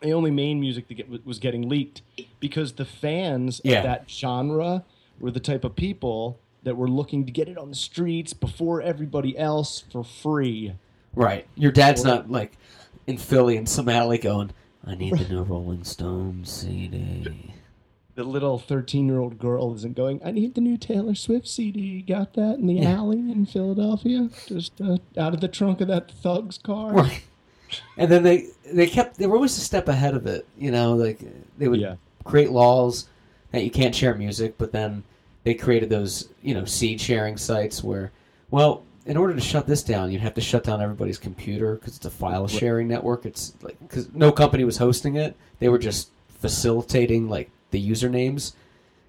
The 0.00 0.12
only 0.12 0.30
main 0.30 0.60
music 0.60 0.88
that 0.88 0.94
get, 0.94 1.26
was 1.26 1.38
getting 1.38 1.68
leaked 1.68 2.02
because 2.40 2.72
the 2.72 2.84
fans 2.84 3.60
Yeah. 3.64 3.78
of 3.78 3.84
that 3.84 4.10
genre 4.10 4.84
were 5.20 5.30
the 5.30 5.40
type 5.40 5.64
of 5.64 5.76
people 5.76 6.38
that 6.64 6.76
were 6.76 6.88
looking 6.88 7.24
to 7.26 7.32
get 7.32 7.48
it 7.48 7.58
on 7.58 7.68
the 7.70 7.74
streets 7.76 8.32
before 8.32 8.80
everybody 8.82 9.36
else 9.36 9.84
for 9.90 10.02
free. 10.04 10.74
Right. 11.14 11.46
Your 11.56 11.72
dad's 11.72 12.04
not 12.04 12.30
like 12.30 12.56
in 13.06 13.18
Philly 13.18 13.56
in 13.56 13.66
some 13.66 13.88
alley 13.88 14.18
going, 14.18 14.50
I 14.84 14.94
need 14.94 15.16
the 15.16 15.28
new 15.28 15.42
Rolling 15.42 15.84
Stones 15.84 16.50
CD. 16.50 17.52
The 18.14 18.24
little 18.24 18.58
13 18.58 19.06
year 19.06 19.18
old 19.18 19.38
girl 19.38 19.74
isn't 19.74 19.96
going, 19.96 20.20
I 20.24 20.30
need 20.30 20.54
the 20.54 20.60
new 20.60 20.76
Taylor 20.76 21.14
Swift 21.14 21.48
CD. 21.48 22.02
Got 22.02 22.34
that 22.34 22.56
in 22.58 22.66
the 22.66 22.84
alley 22.84 23.18
in 23.18 23.46
Philadelphia? 23.46 24.28
Just 24.46 24.80
uh, 24.80 24.98
out 25.16 25.34
of 25.34 25.40
the 25.40 25.48
trunk 25.48 25.80
of 25.80 25.88
that 25.88 26.10
thug's 26.10 26.58
car? 26.58 26.92
Right. 26.92 27.22
And 27.96 28.10
then 28.10 28.22
they 28.22 28.48
they 28.70 28.86
kept 28.86 29.16
they 29.16 29.26
were 29.26 29.36
always 29.36 29.56
a 29.56 29.60
step 29.62 29.88
ahead 29.88 30.14
of 30.14 30.26
it, 30.26 30.46
you 30.58 30.70
know, 30.70 30.94
like 30.94 31.20
they 31.56 31.68
would 31.68 31.80
Yeah. 31.80 31.96
create 32.24 32.50
laws 32.50 33.06
that 33.50 33.64
you 33.64 33.70
can't 33.70 33.94
share 33.94 34.14
music, 34.14 34.56
but 34.58 34.72
then 34.72 35.04
they 35.44 35.54
created 35.54 35.88
those, 35.88 36.28
you 36.42 36.52
know, 36.54 36.66
seed 36.66 37.00
sharing 37.00 37.36
sites 37.38 37.82
where 37.82 38.12
well, 38.50 38.82
in 39.06 39.16
order 39.16 39.32
to 39.34 39.40
shut 39.40 39.66
this 39.66 39.82
down, 39.82 40.10
you'd 40.12 40.20
have 40.20 40.34
to 40.34 40.40
shut 40.42 40.64
down 40.64 40.82
everybody's 40.82 41.16
computer 41.18 41.76
because 41.76 41.96
it's 41.96 42.04
a 42.04 42.10
file 42.10 42.46
sharing 42.46 42.88
network. 42.88 43.24
It's 43.24 43.54
like 43.62 43.78
because 43.80 44.12
no 44.12 44.30
company 44.30 44.64
was 44.64 44.76
hosting 44.76 45.16
it; 45.16 45.34
they 45.58 45.70
were 45.70 45.78
just 45.78 46.10
facilitating 46.28 47.30
like 47.30 47.50
the 47.72 47.90
usernames, 47.90 48.52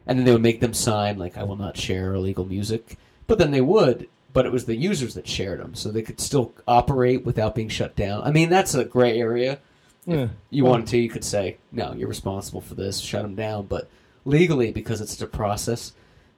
and 0.08 0.18
then 0.18 0.26
they 0.26 0.34
would 0.34 0.42
make 0.42 0.60
them 0.60 0.74
sign 0.74 1.18
like 1.18 1.38
"I 1.38 1.44
will 1.44 1.56
not 1.56 1.78
share 1.78 2.14
illegal 2.14 2.46
music," 2.46 2.98
but 3.28 3.38
then 3.38 3.52
they 3.52 3.62
would. 3.62 4.10
But 4.34 4.48
it 4.48 4.52
was 4.52 4.66
the 4.66 4.76
users 4.76 5.14
that 5.14 5.28
shared 5.28 5.60
them, 5.60 5.76
so 5.76 5.92
they 5.92 6.02
could 6.02 6.20
still 6.20 6.54
operate 6.68 7.24
without 7.24 7.54
being 7.54 7.70
shut 7.70 7.96
down. 7.96 8.24
I 8.24 8.32
mean, 8.32 8.50
that's 8.50 8.74
a 8.74 8.84
gray 8.84 9.20
area. 9.20 9.60
Yeah. 10.08 10.30
You 10.50 10.66
wanted 10.66 10.88
to, 10.88 10.98
you 10.98 11.08
could 11.08 11.24
say, 11.24 11.58
no, 11.72 11.94
you're 11.94 12.10
responsible 12.10 12.60
for 12.60 12.74
this, 12.74 13.00
shut 13.00 13.22
them 13.22 13.36
down. 13.36 13.68
But 13.68 13.88
legally, 14.26 14.72
because 14.72 15.02
it's 15.02 15.22
a 15.22 15.28
process, 15.28 15.94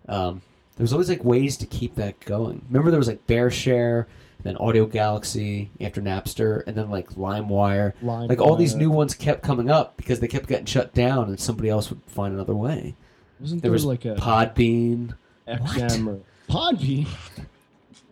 um, 0.10 0.42
there's 0.76 0.92
always 0.92 1.08
like 1.08 1.24
ways 1.24 1.56
to 1.58 1.66
keep 1.66 1.96
that 1.96 2.20
going. 2.20 2.66
Remember, 2.68 2.92
there 2.92 3.00
was 3.00 3.08
like 3.08 3.26
BearShare, 3.28 4.06
then 4.45 4.55
Audio 4.58 4.86
Galaxy 4.86 5.71
after 5.81 6.01
Napster, 6.03 6.62
and 6.67 6.77
then 6.77 6.91
like 6.91 7.10
LimeWire. 7.15 7.93
like 8.03 8.39
all 8.39 8.55
these 8.55 8.75
new 8.75 8.91
ones 8.91 9.15
kept 9.15 9.41
coming 9.41 9.71
up 9.71 9.97
because 9.97 10.19
they 10.19 10.27
kept 10.27 10.47
getting 10.47 10.67
shut 10.67 10.93
down, 10.93 11.29
and 11.29 11.39
somebody 11.39 11.67
else 11.67 11.89
would 11.89 11.99
find 12.05 12.31
another 12.31 12.53
way. 12.55 12.95
Wasn't 13.39 13.63
There 13.63 13.69
there, 13.69 13.73
was 13.73 13.86
like 13.86 14.05
a 14.05 14.13
Podbean. 14.15 15.15
XM 15.47 16.08
or 16.08 16.19
Podbean? 16.47 17.08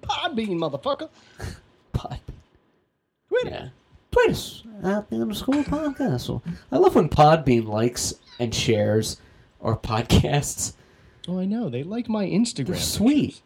Podbean, 0.02 0.58
motherfucker. 0.58 1.10
Pod. 1.94 2.20
Twitter. 3.30 3.48
it. 3.48 3.54
Yeah. 3.54 3.70
At 4.80 4.86
uh, 4.86 5.04
the 5.10 5.22
underscore 5.22 5.64
podcast. 5.64 6.42
I 6.72 6.78
love 6.78 6.96
when 6.96 7.10
Podbean 7.10 7.68
likes 7.68 8.16
and 8.40 8.54
shares 8.54 9.18
our 9.62 9.78
podcasts. 9.78 10.74
Oh, 11.28 11.40
I 11.40 11.46
know. 11.46 11.70
They 11.70 11.84
like 11.84 12.10
my 12.10 12.26
Instagram. 12.26 12.68
They're 12.68 12.76
sweet. 12.78 13.42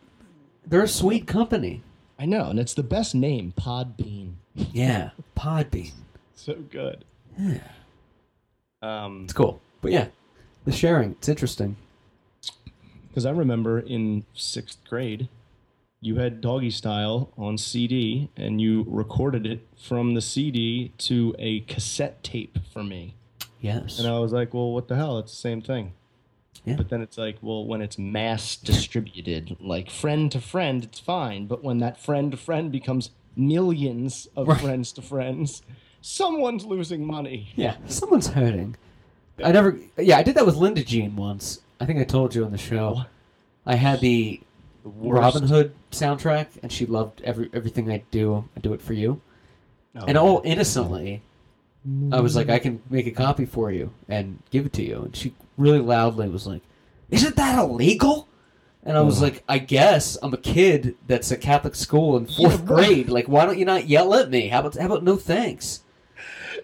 They're 0.66 0.84
a 0.84 0.88
sweet 0.88 1.28
company. 1.28 1.84
I 2.20 2.26
know, 2.26 2.50
and 2.50 2.60
it's 2.60 2.74
the 2.74 2.84
best 2.84 3.14
name, 3.14 3.54
Podbean. 3.58 4.34
Yeah, 4.56 5.12
Podbean. 5.36 5.92
So 6.36 6.56
good. 6.56 7.06
Yeah, 7.38 7.60
Um, 8.82 9.24
it's 9.26 9.34
cool. 9.34 9.62
But 9.82 9.92
yeah, 9.92 10.08
the 10.66 10.72
sharing, 10.72 11.12
it's 11.12 11.30
interesting. 11.30 11.76
Because 13.08 13.26
I 13.26 13.32
remember 13.32 13.80
in 13.80 14.26
sixth 14.34 14.78
grade, 14.88 15.28
you 16.02 16.16
had 16.18 16.42
Doggystyle 16.42 17.30
on 17.38 17.58
CD, 17.58 18.30
and 18.36 18.60
you 18.62 18.86
recorded 18.88 19.46
it 19.46 19.68
from 19.80 20.14
the 20.14 20.22
CD 20.22 20.92
to 21.00 21.36
a 21.40 21.62
cassette 21.62 22.24
tape 22.24 22.58
for 22.72 22.84
me. 22.84 23.16
Yes. 23.60 23.98
And 24.00 24.08
I 24.08 24.20
was 24.20 24.32
like, 24.32 24.54
well, 24.54 24.72
what 24.72 24.88
the 24.88 24.96
hell? 24.96 25.18
It's 25.20 25.32
the 25.32 25.38
same 25.38 25.62
thing. 25.62 25.94
Yeah. 26.66 26.76
But 26.76 26.90
then 26.90 27.02
it's 27.02 27.18
like, 27.18 27.38
well, 27.42 27.66
when 27.66 27.82
it's 27.82 27.98
mass 27.98 28.56
distributed, 28.56 29.58
like 29.60 29.90
friend 29.90 30.32
to 30.32 30.42
friend, 30.42 30.84
it's 30.84 31.00
fine. 31.00 31.48
But 31.48 31.64
when 31.64 31.78
that 31.80 32.00
friend 32.00 32.32
to 32.32 32.38
friend 32.38 32.72
becomes 32.72 33.12
millions 33.36 34.28
of 34.36 34.48
Right. 34.48 34.60
friends 34.60 34.92
to 34.94 35.02
friends, 35.02 35.62
someone's 36.02 36.66
losing 36.66 37.06
money. 37.06 37.50
Yeah, 37.56 37.76
someone's 37.88 38.28
hurting. 38.28 38.76
I 39.44 39.52
never. 39.52 39.78
Yeah, 39.98 40.18
I 40.18 40.24
did 40.24 40.36
that 40.36 40.46
with 40.46 40.56
Linda 40.56 40.84
Jean 40.84 41.16
once. 41.16 41.62
I 41.80 41.86
think 41.86 42.00
I 42.00 42.04
told 42.04 42.34
you 42.34 42.44
on 42.44 42.52
the 42.52 42.58
show. 42.58 43.04
I 43.66 43.76
had 43.76 44.02
the 44.02 44.40
worst. 44.84 45.22
Robin 45.36 45.48
Hood 45.48 45.74
soundtrack, 45.92 46.48
and 46.64 46.72
she 46.72 46.86
loved 46.86 47.22
every 47.22 47.50
everything 47.54 47.92
I 47.92 48.04
do. 48.12 48.50
I 48.56 48.60
do 48.62 48.74
it 48.74 48.82
for 48.82 48.94
you. 48.94 49.22
Oh, 49.96 50.06
and 50.08 50.18
all 50.18 50.42
innocently, 50.44 51.22
I 52.12 52.20
was 52.20 52.36
like, 52.36 52.50
I 52.50 52.60
can 52.60 52.82
make 52.90 53.08
a 53.08 53.12
copy 53.12 53.46
for 53.46 53.72
you 53.72 53.92
and 54.10 54.40
give 54.52 54.66
it 54.66 54.74
to 54.74 54.84
you. 54.84 55.04
And 55.04 55.16
she 55.16 55.34
really 55.58 55.80
loudly 55.80 56.28
was 56.28 56.46
like, 56.46 56.62
Isn't 57.10 57.36
that 57.38 57.58
illegal? 57.60 58.28
And 58.84 58.98
I 58.98 59.02
was 59.02 59.20
Oh. 59.22 59.26
like, 59.26 59.44
I 59.48 59.58
guess 59.60 60.18
I'm 60.22 60.34
a 60.34 60.38
kid 60.38 60.96
that's 61.08 61.32
at 61.32 61.42
Catholic 61.42 61.76
school 61.76 62.18
in 62.18 62.26
fourth 62.38 62.66
grade. 62.66 63.10
Like, 63.10 63.28
why 63.28 63.46
don't 63.46 63.58
you 63.58 63.66
not 63.66 63.88
yell 63.88 64.14
at 64.16 64.30
me? 64.30 64.48
How 64.50 64.60
about 64.62 64.76
how 64.76 64.86
about 64.86 65.04
no 65.04 65.16
thanks? 65.16 65.82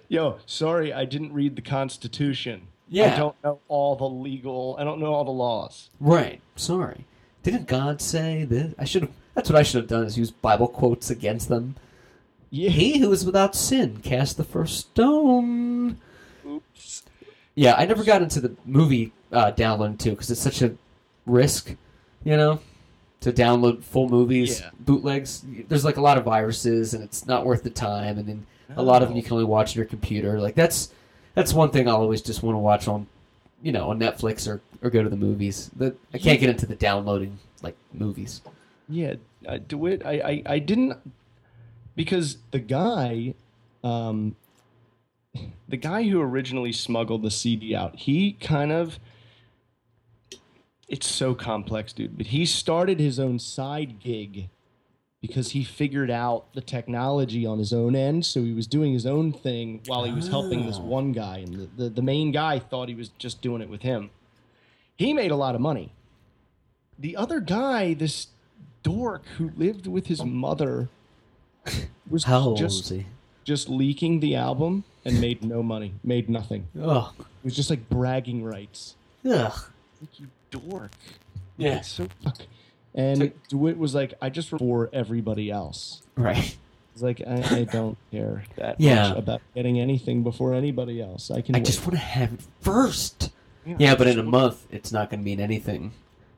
Yo, 0.09 0.39
sorry, 0.45 0.91
I 0.93 1.05
didn't 1.05 1.33
read 1.33 1.55
the 1.55 1.61
Constitution. 1.61 2.67
Yeah. 2.89 3.13
I 3.15 3.17
don't 3.17 3.35
know 3.43 3.59
all 3.67 3.95
the 3.95 4.07
legal. 4.09 4.75
I 4.79 4.83
don't 4.83 4.99
know 4.99 5.13
all 5.13 5.23
the 5.25 5.31
laws. 5.31 5.89
Right. 5.99 6.41
Sorry. 6.55 7.05
Didn't 7.43 7.67
God 7.67 8.01
say 8.01 8.43
this? 8.45 8.73
I 8.77 8.85
should 8.85 9.03
have. 9.03 9.11
That's 9.35 9.49
what 9.49 9.57
I 9.57 9.63
should 9.63 9.81
have 9.81 9.89
done. 9.89 10.05
Is 10.05 10.17
use 10.17 10.31
Bible 10.31 10.67
quotes 10.67 11.09
against 11.09 11.49
them. 11.49 11.75
Yeah. 12.55 12.69
He 12.69 12.99
who 12.99 13.11
is 13.11 13.25
without 13.25 13.55
sin 13.55 13.97
cast 14.03 14.37
the 14.37 14.43
first 14.43 14.77
stone. 14.77 15.97
Oops. 16.47 17.01
Yeah, 17.55 17.73
I 17.75 17.85
never 17.87 18.03
got 18.03 18.21
into 18.21 18.39
the 18.39 18.55
movie 18.63 19.11
uh, 19.31 19.49
downloading 19.51 19.97
too 19.97 20.11
because 20.11 20.29
it's 20.29 20.39
such 20.39 20.61
a 20.61 20.75
risk, 21.25 21.75
you 22.23 22.37
know, 22.37 22.59
to 23.21 23.33
download 23.33 23.83
full 23.83 24.07
movies, 24.07 24.59
Yeah. 24.61 24.69
bootlegs. 24.79 25.43
There's 25.67 25.83
like 25.83 25.97
a 25.97 26.01
lot 26.01 26.19
of 26.19 26.25
viruses, 26.25 26.93
and 26.93 27.03
it's 27.03 27.25
not 27.25 27.43
worth 27.43 27.63
the 27.63 27.71
time. 27.71 28.19
And 28.19 28.27
then 28.27 28.45
a 28.77 28.83
lot 28.83 29.01
of 29.01 29.07
them 29.07 29.17
you 29.17 29.23
can 29.23 29.33
only 29.33 29.45
watch 29.45 29.71
on 29.71 29.77
your 29.77 29.85
computer. 29.87 30.39
Like 30.39 30.53
that's 30.53 30.91
that's 31.33 31.53
one 31.55 31.71
thing 31.71 31.87
I'll 31.89 31.95
always 32.01 32.21
just 32.21 32.43
want 32.43 32.53
to 32.53 32.59
watch 32.59 32.87
on, 32.87 33.07
you 33.63 33.71
know, 33.71 33.89
on 33.89 33.99
Netflix 33.99 34.47
or, 34.47 34.61
or 34.83 34.91
go 34.91 35.01
to 35.01 35.09
the 35.09 35.17
movies. 35.17 35.71
That 35.77 35.95
I 36.13 36.19
can't 36.19 36.39
get 36.39 36.51
into 36.51 36.67
the 36.67 36.75
downloading 36.75 37.39
like 37.63 37.75
movies. 37.93 38.41
Yeah, 38.87 39.15
uh, 39.47 39.57
DeWitt, 39.67 40.05
I, 40.05 40.11
I, 40.19 40.43
I 40.45 40.59
didn't 40.59 40.97
because 41.95 42.37
the 42.51 42.59
guy, 42.59 43.33
um, 43.83 44.35
the 45.67 45.77
guy 45.77 46.03
who 46.03 46.21
originally 46.21 46.71
smuggled 46.71 47.21
the 47.23 47.31
CD 47.31 47.75
out, 47.75 47.95
he 47.95 48.33
kind 48.33 48.71
of. 48.71 48.99
It's 50.87 51.07
so 51.07 51.33
complex, 51.33 51.93
dude. 51.93 52.17
But 52.17 52.27
he 52.27 52.45
started 52.45 52.99
his 52.99 53.19
own 53.19 53.39
side 53.39 53.99
gig 53.99 54.49
because 55.21 55.51
he 55.51 55.63
figured 55.63 56.11
out 56.11 56.53
the 56.53 56.61
technology 56.61 57.45
on 57.45 57.57
his 57.57 57.71
own 57.73 57.95
end. 57.95 58.25
So 58.25 58.43
he 58.43 58.51
was 58.51 58.67
doing 58.67 58.91
his 58.93 59.05
own 59.05 59.31
thing 59.31 59.81
while 59.87 60.03
he 60.03 60.11
was 60.11 60.27
helping 60.27 60.65
this 60.65 60.77
Oh. 60.77 60.83
one 60.83 61.11
guy, 61.13 61.37
and 61.37 61.53
the, 61.53 61.83
the, 61.83 61.89
the 61.89 62.01
main 62.01 62.31
guy 62.31 62.59
thought 62.59 62.89
he 62.89 62.95
was 62.95 63.09
just 63.17 63.41
doing 63.41 63.61
it 63.61 63.69
with 63.69 63.81
him. 63.81 64.09
He 64.95 65.13
made 65.13 65.31
a 65.31 65.35
lot 65.37 65.55
of 65.55 65.61
money. 65.61 65.93
The 66.99 67.15
other 67.15 67.39
guy, 67.39 67.93
this 67.93 68.27
dork 68.83 69.25
who 69.37 69.51
lived 69.55 69.87
with 69.87 70.07
his 70.07 70.23
mother, 70.23 70.89
was 72.09 72.25
How 72.25 72.39
old 72.39 72.57
just 72.57 72.83
was 72.83 72.89
he? 72.89 73.05
just 73.43 73.69
leaking 73.69 74.19
the 74.19 74.35
album 74.35 74.83
and 75.05 75.19
made 75.19 75.43
no 75.43 75.61
money, 75.63 75.93
made 76.03 76.29
nothing. 76.29 76.67
Ugh. 76.81 77.13
It 77.19 77.25
was 77.45 77.55
just 77.55 77.69
like 77.69 77.89
bragging 77.89 78.43
rights. 78.43 78.95
Ugh. 79.29 79.53
Like 80.01 80.19
you 80.19 80.27
dork. 80.51 80.91
Yeah. 81.57 81.77
It's 81.77 81.89
so 81.89 82.07
fuck. 82.23 82.37
And 82.95 83.33
DeWitt 83.49 83.77
was 83.77 83.95
like, 83.95 84.13
I 84.21 84.29
just 84.29 84.49
for 84.49 84.89
everybody 84.93 85.49
else. 85.49 86.01
Right. 86.15 86.55
It's 86.93 87.01
like 87.01 87.21
I, 87.25 87.57
I 87.59 87.63
don't 87.63 87.97
care 88.11 88.43
that 88.55 88.79
Yeah. 88.79 89.09
much 89.09 89.17
about 89.17 89.41
getting 89.55 89.79
anything 89.79 90.21
before 90.23 90.53
anybody 90.53 91.01
else. 91.01 91.31
I 91.31 91.41
can. 91.41 91.55
I 91.55 91.57
wait. 91.59 91.65
just 91.65 91.81
want 91.81 91.93
to 91.93 91.97
have 91.97 92.33
it 92.33 92.41
first. 92.61 93.31
Yeah, 93.65 93.75
Yeah, 93.79 93.95
but 93.95 94.05
in 94.07 94.19
a 94.19 94.23
month, 94.23 94.67
it's 94.71 94.91
not 94.91 95.09
going 95.09 95.21
to 95.21 95.25
mean 95.25 95.39
anything. 95.39 95.93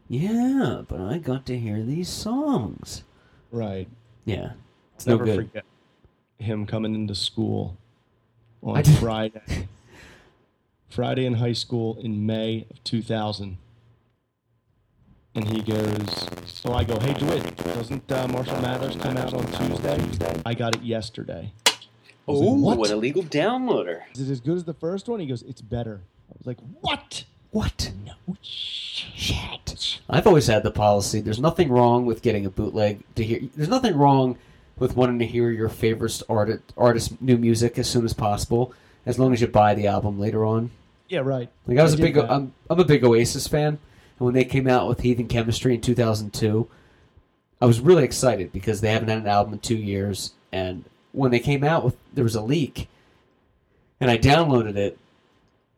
Yeah, 0.07 0.83
but 0.88 1.01
I 1.01 1.17
got 1.17 1.45
to 1.47 1.57
hear 1.59 1.81
these 1.83 2.07
songs. 2.07 3.03
right. 3.51 3.88
Yeah, 4.23 4.51
it's 4.95 5.05
no 5.05 5.13
Never 5.13 5.25
good. 5.25 5.36
forget 5.36 5.65
him 6.38 6.65
coming 6.65 6.95
into 6.95 7.15
school 7.15 7.77
on 8.63 8.84
Friday. 8.84 9.41
Friday 10.89 11.25
in 11.25 11.36
high 11.36 11.53
school 11.53 11.97
in 11.99 12.25
May 12.25 12.65
of 12.69 12.84
2000. 12.84 13.58
And 15.36 15.49
he 15.49 15.62
goes, 15.62 16.29
so 16.45 16.73
I 16.73 16.86
go, 16.86 16.97
hey, 16.99 17.13
DeWitt, 17.13 17.58
doesn't 17.58 18.10
uh, 18.10 18.27
Marshall 18.29 18.62
Mathers 18.62 18.95
come 18.95 19.17
out 19.17 19.34
on 19.34 19.45
Tuesday? 19.47 20.41
I 20.45 20.53
got 20.53 20.75
it 20.75 20.81
yesterday. 20.81 21.51
Oh, 22.27 22.53
was 22.53 22.62
like, 22.62 22.77
what? 22.79 22.89
illegal 22.89 23.23
downloader! 23.23 24.03
Is 24.13 24.29
it 24.29 24.31
as 24.31 24.39
good 24.39 24.55
as 24.55 24.63
the 24.63 24.73
first 24.73 25.10
one? 25.10 25.19
He 25.19 25.27
goes, 25.27 25.43
it's 25.43 25.62
better. 25.62 26.01
I 26.31 26.36
was 26.38 26.47
like, 26.47 26.58
what? 26.81 27.25
What? 27.51 27.91
No 28.05 28.38
shit. 28.41 29.99
I've 30.10 30.25
always 30.25 30.47
had 30.47 30.63
the 30.63 30.71
policy. 30.71 31.19
There's 31.19 31.39
nothing 31.39 31.69
wrong 31.69 32.05
with 32.05 32.21
getting 32.21 32.45
a 32.45 32.49
bootleg 32.49 33.01
to 33.15 33.23
hear. 33.23 33.41
There's 33.55 33.69
nothing 33.69 33.95
wrong 33.97 34.38
with 34.77 34.95
wanting 34.95 35.19
to 35.19 35.25
hear 35.25 35.49
your 35.49 35.69
favorite 35.69 36.21
artist 36.29 36.73
artist 36.77 37.21
new 37.21 37.38
music 37.38 37.77
as 37.77 37.89
soon 37.89 38.05
as 38.05 38.13
possible, 38.13 38.73
as 39.05 39.17
long 39.19 39.33
as 39.33 39.41
you 39.41 39.47
buy 39.47 39.73
the 39.73 39.88
album 39.88 40.19
later 40.19 40.45
on. 40.45 40.71
Yeah, 41.07 41.19
right. 41.19 41.49
Like 41.67 41.77
I 41.77 41.83
was 41.83 41.93
a 41.93 41.97
big, 41.97 42.15
that. 42.15 42.31
I'm, 42.31 42.53
I'm 42.69 42.79
a 42.79 42.85
big 42.85 43.03
Oasis 43.03 43.47
fan, 43.47 43.77
and 44.17 44.25
when 44.25 44.33
they 44.33 44.43
came 44.45 44.67
out 44.67 44.88
with 44.88 45.01
Heathen 45.01 45.27
Chemistry 45.27 45.75
in 45.75 45.81
2002, 45.81 46.67
I 47.61 47.65
was 47.65 47.79
really 47.79 48.03
excited 48.03 48.51
because 48.51 48.81
they 48.81 48.91
haven't 48.91 49.09
had 49.09 49.19
an 49.19 49.27
album 49.27 49.53
in 49.53 49.59
two 49.59 49.77
years, 49.77 50.33
and 50.51 50.83
when 51.11 51.31
they 51.31 51.39
came 51.39 51.63
out 51.63 51.85
with, 51.85 51.95
there 52.13 52.23
was 52.23 52.35
a 52.35 52.41
leak, 52.41 52.89
and 54.01 54.09
I 54.11 54.17
downloaded 54.17 54.75
it, 54.75 54.97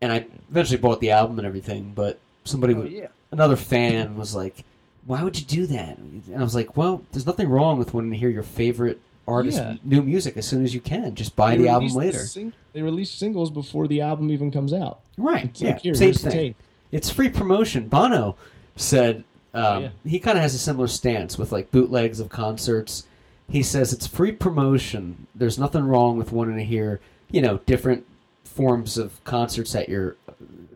and 0.01 0.12
I 0.12 0.25
eventually 0.49 0.77
bought 0.79 1.01
the 1.01 1.12
album 1.12 1.38
and 1.38 1.45
everything, 1.47 1.91
but 1.93 2.19
somebody, 2.45 2.73
Oh, 2.73 2.77
would- 2.81 2.91
yeah. 2.91 3.07
another 3.31 3.55
fan 3.57 4.17
was 4.17 4.33
like, 4.33 4.63
"Why 5.07 5.23
would 5.23 5.39
you 5.39 5.45
do 5.45 5.65
that?" 5.67 5.97
And 5.97 6.23
I 6.37 6.43
was 6.43 6.53
like, 6.53 6.77
"Well, 6.77 7.01
there's 7.11 7.25
nothing 7.25 7.49
wrong 7.49 7.79
with 7.79 7.93
wanting 7.95 8.11
to 8.11 8.17
hear 8.17 8.29
your 8.29 8.43
favorite 8.43 8.99
artist 9.27 9.57
Yeah. 9.57 9.75
new 9.83 10.01
music 10.03 10.37
as 10.37 10.45
soon 10.45 10.63
as 10.63 10.73
you 10.73 10.79
can. 10.79 11.15
Just 11.15 11.35
buy 11.35 11.55
They 11.57 11.63
the 11.63 11.69
album 11.69 11.87
released 11.89 11.95
the 11.95 11.99
later." 11.99 12.25
sing- 12.27 12.53
they 12.73 12.81
release 12.83 13.09
singles 13.09 13.49
before 13.49 13.87
the 13.87 14.01
album 14.01 14.29
even 14.29 14.51
comes 14.51 14.71
out. 14.71 14.99
Right? 15.17 15.45
It's 15.45 15.61
yeah. 15.61 15.71
like, 15.71 15.81
here, 15.81 15.95
Same 15.95 16.13
thing. 16.13 16.55
It's 16.91 17.09
free 17.09 17.29
promotion. 17.29 17.87
Bono 17.87 18.35
said 18.75 19.23
um, 19.53 19.63
Oh, 19.63 19.79
yeah. 19.79 19.89
he 20.05 20.19
kind 20.19 20.37
of 20.37 20.43
has 20.43 20.53
a 20.53 20.59
similar 20.59 20.87
stance 20.87 21.37
with 21.37 21.51
like 21.51 21.71
bootlegs 21.71 22.19
of 22.19 22.29
concerts. 22.29 23.05
He 23.49 23.63
says 23.63 23.91
it's 23.93 24.05
free 24.05 24.31
promotion. 24.31 25.25
There's 25.33 25.57
nothing 25.57 25.85
wrong 25.85 26.17
with 26.17 26.31
wanting 26.31 26.57
to 26.57 26.63
hear, 26.63 26.99
you 27.31 27.41
know, 27.41 27.59
different 27.65 28.05
forms 28.43 28.97
of 28.97 29.23
concerts 29.23 29.73
at 29.75 29.89
your. 29.89 30.15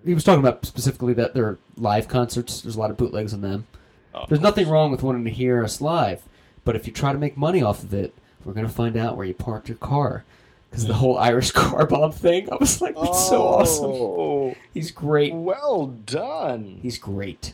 He 0.06 0.14
was 0.16 0.24
talking 0.24 0.40
about 0.40 0.66
specifically 0.66 1.14
that 1.14 1.34
they're 1.36 1.58
live 1.78 2.08
concerts. 2.08 2.62
There's 2.62 2.76
a 2.76 2.80
lot 2.80 2.90
of 2.90 2.98
bootlegs 2.98 3.34
on 3.34 3.42
them. 3.42 3.68
Oh. 4.14 4.26
There's 4.28 4.42
nothing 4.42 4.68
wrong 4.68 4.92
with 4.92 5.04
wanting 5.04 5.24
to 5.26 5.30
hear 5.32 5.64
us 5.64 5.80
live, 5.82 6.22
but 6.66 6.76
if 6.76 6.86
you 6.88 6.94
try 6.94 7.14
to 7.14 7.20
make 7.20 7.38
money 7.38 7.62
off 7.62 7.84
of 7.84 7.94
it, 7.94 8.14
we're 8.44 8.54
gonna 8.54 8.70
find 8.70 8.98
out 8.98 9.16
where 9.18 9.26
you 9.26 9.34
parked 9.34 9.70
your 9.70 9.78
car. 9.78 10.24
Because 10.70 10.86
the 10.86 10.94
whole 10.94 11.18
Irish 11.18 11.52
car 11.64 11.86
bomb 11.86 12.12
thing, 12.14 12.50
I 12.52 12.56
was 12.56 12.82
like, 12.82 12.96
that's 12.96 13.28
so 13.28 13.44
awesome. 13.44 13.86
Oh, 13.92 14.56
He's 14.74 14.90
great. 14.92 15.34
well 15.34 15.88
done. 15.88 16.80
He's 16.82 16.98
great. 16.98 17.54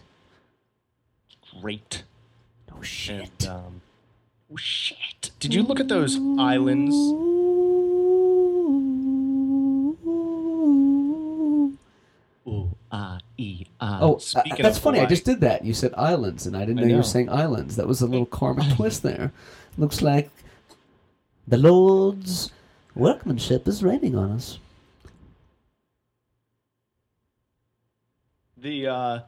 great. 1.62 2.04
Oh 2.72 2.82
shit. 2.84 3.30
And, 3.40 3.50
um, 3.50 3.82
oh 4.54 4.58
shit! 4.58 5.32
Did 5.40 5.54
you 5.54 5.64
look 5.64 5.80
at 5.80 5.88
those 5.88 6.18
islands? 6.40 6.96
Ooh, 12.94 12.98
ah, 12.98 13.20
e, 13.38 13.66
ah. 13.80 14.00
Oh, 14.02 14.20
uh, 14.36 14.44
that's 14.58 14.80
funny. 14.80 15.00
I 15.00 15.06
just 15.06 15.26
did 15.26 15.42
that. 15.42 15.66
You 15.66 15.74
said 15.74 15.94
islands, 15.98 16.46
and 16.48 16.56
I 16.56 16.62
didn't 16.62 16.80
I 16.80 16.82
know, 16.84 16.88
you 16.88 16.96
were 16.98 17.04
saying 17.04 17.30
islands. 17.30 17.76
That 17.76 17.88
was 17.88 18.02
a 18.02 18.08
little 18.08 18.26
karma 18.38 18.68
twist 18.76 19.04
there. 19.04 19.32
Looks 19.78 20.02
like 20.02 20.30
the 21.48 21.58
Lord's 21.58 22.52
workmanship 22.96 23.68
is 23.68 23.84
raining 23.84 24.16
on 24.16 24.32
us. 24.32 24.60
the 28.58 28.88
uh, 28.88 29.20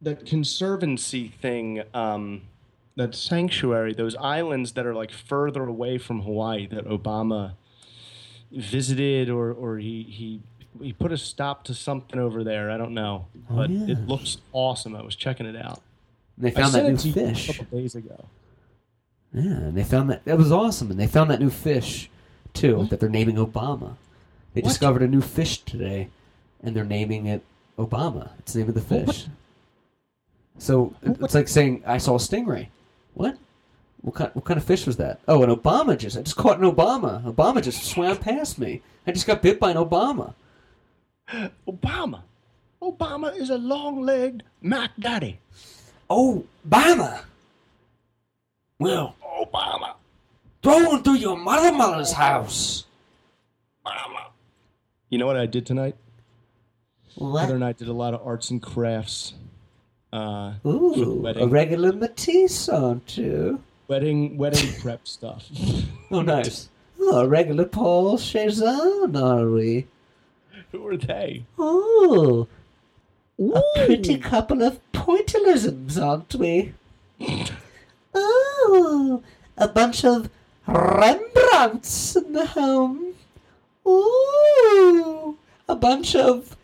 that 0.00 0.26
conservancy 0.26 1.28
thing. 1.28 1.82
Um, 1.92 2.42
that 2.96 3.12
sanctuary, 3.12 3.92
those 3.92 4.14
islands 4.16 4.72
that 4.74 4.86
are 4.86 4.94
like 4.94 5.10
further 5.10 5.64
away 5.64 5.98
from 5.98 6.20
Hawaii 6.20 6.68
that 6.68 6.86
Obama 6.86 7.54
visited, 8.52 9.28
or 9.28 9.52
or 9.52 9.78
he 9.78 10.04
he 10.04 10.40
he 10.82 10.92
put 10.92 11.12
a 11.12 11.16
stop 11.18 11.64
to 11.64 11.74
something 11.74 12.18
over 12.18 12.42
there. 12.44 12.70
I 12.70 12.76
don't 12.76 12.94
know, 12.94 13.26
Oh, 13.50 13.56
but 13.56 13.70
yeah. 13.70 13.92
it 13.94 14.06
looks 14.08 14.38
awesome. 14.52 14.94
I 14.96 15.02
was 15.02 15.14
checking 15.16 15.46
it 15.46 15.56
out. 15.56 15.80
And 16.36 16.46
they 16.46 16.48
I 16.50 16.62
found 16.62 16.74
that 16.74 16.84
new 16.84 16.94
it 16.94 16.98
to 17.00 17.08
you 17.08 17.14
fish. 17.14 17.48
a 17.48 17.52
couple 17.54 17.78
days 17.78 17.94
ago. 17.94 18.24
Yeah, 19.32 19.42
and 19.42 19.76
they 19.76 19.84
found 19.84 20.10
that 20.10 20.24
that 20.24 20.38
was 20.38 20.52
awesome. 20.52 20.90
And 20.90 20.98
they 21.00 21.06
found 21.06 21.30
that 21.30 21.40
new 21.40 21.50
fish 21.50 22.08
too 22.52 22.78
What? 22.78 22.90
that 22.90 23.00
they're 23.00 23.08
naming 23.08 23.36
Obama. 23.36 23.96
They 24.54 24.60
What? 24.60 24.68
discovered 24.68 25.02
a 25.02 25.08
new 25.08 25.20
fish 25.20 25.58
today, 25.58 26.08
and 26.62 26.74
they're 26.76 26.84
naming 26.84 27.26
it 27.26 27.42
Obama. 27.78 28.30
It's 28.38 28.52
the 28.52 28.60
name 28.60 28.68
of 28.68 28.74
the 28.74 28.80
What? 28.94 29.06
fish. 29.06 29.26
So 30.58 30.94
it- 31.02 31.20
it's 31.20 31.34
like 31.34 31.48
saying 31.48 31.82
I 31.86 31.98
saw 31.98 32.14
a 32.14 32.18
stingray. 32.18 32.68
What? 33.14 33.36
What 34.02 34.14
kind, 34.14 34.30
what 34.34 34.44
kind 34.44 34.58
of 34.58 34.64
fish 34.64 34.86
was 34.86 34.98
that? 34.98 35.18
Oh, 35.26 35.42
an 35.42 35.50
Obama 35.50 35.96
just 35.96 36.16
I 36.16 36.22
just 36.22 36.36
caught 36.36 36.60
an 36.60 36.70
Obama. 36.70 37.24
Obama 37.24 37.62
just 37.62 37.82
swam 37.84 38.16
past 38.18 38.58
me. 38.58 38.82
I 39.06 39.12
just 39.12 39.26
got 39.26 39.42
bit 39.42 39.58
by 39.58 39.70
an 39.70 39.76
Obama. 39.78 40.34
Obama. 41.68 42.22
Obama 42.82 43.34
is 43.36 43.50
a 43.50 43.56
long-legged 43.58 44.42
Mac 44.60 44.90
Daddy. 44.98 45.38
Obama. 46.10 47.22
Well, 48.78 49.16
Obama. 49.40 49.94
throw 50.62 50.90
him 50.90 51.02
through 51.02 51.14
your 51.14 51.36
mother 51.36 51.72
mother's 51.72 52.12
house. 52.12 52.84
You 55.10 55.18
know 55.18 55.26
what 55.26 55.36
I 55.36 55.46
did 55.46 55.64
tonight? 55.64 55.94
What? 57.14 57.42
Heather 57.42 57.54
and 57.54 57.64
I 57.64 57.72
did 57.72 57.88
a 57.88 57.92
lot 57.92 58.14
of 58.14 58.26
arts 58.26 58.50
and 58.50 58.60
crafts. 58.60 59.34
Uh, 60.12 60.54
Ooh, 60.66 61.24
a 61.26 61.46
regular 61.46 61.92
Matisse, 61.92 62.68
aren't 62.68 63.16
you? 63.16 63.60
wedding, 63.88 64.36
wedding 64.36 64.72
prep 64.80 65.06
stuff. 65.06 65.48
Oh, 66.10 66.22
nice. 66.22 66.68
Oh, 67.00 67.20
a 67.22 67.28
regular 67.28 67.64
Paul 67.64 68.18
Cezanne, 68.18 69.16
are 69.16 69.50
we? 69.50 69.86
Who 70.74 70.88
are 70.88 70.96
they? 70.96 71.44
Oh, 71.56 72.48
a 73.38 73.62
pretty 73.86 74.18
couple 74.18 74.60
of 74.60 74.80
pointillisms, 74.92 76.02
aren't 76.02 76.34
we? 76.34 76.74
Oh, 78.12 79.22
a 79.56 79.68
bunch 79.68 80.04
of 80.04 80.30
Rembrandts 80.66 82.16
in 82.16 82.32
the 82.32 82.46
home. 82.46 83.14
Ooh, 83.86 85.38
a 85.68 85.76
bunch 85.76 86.16
of 86.16 86.56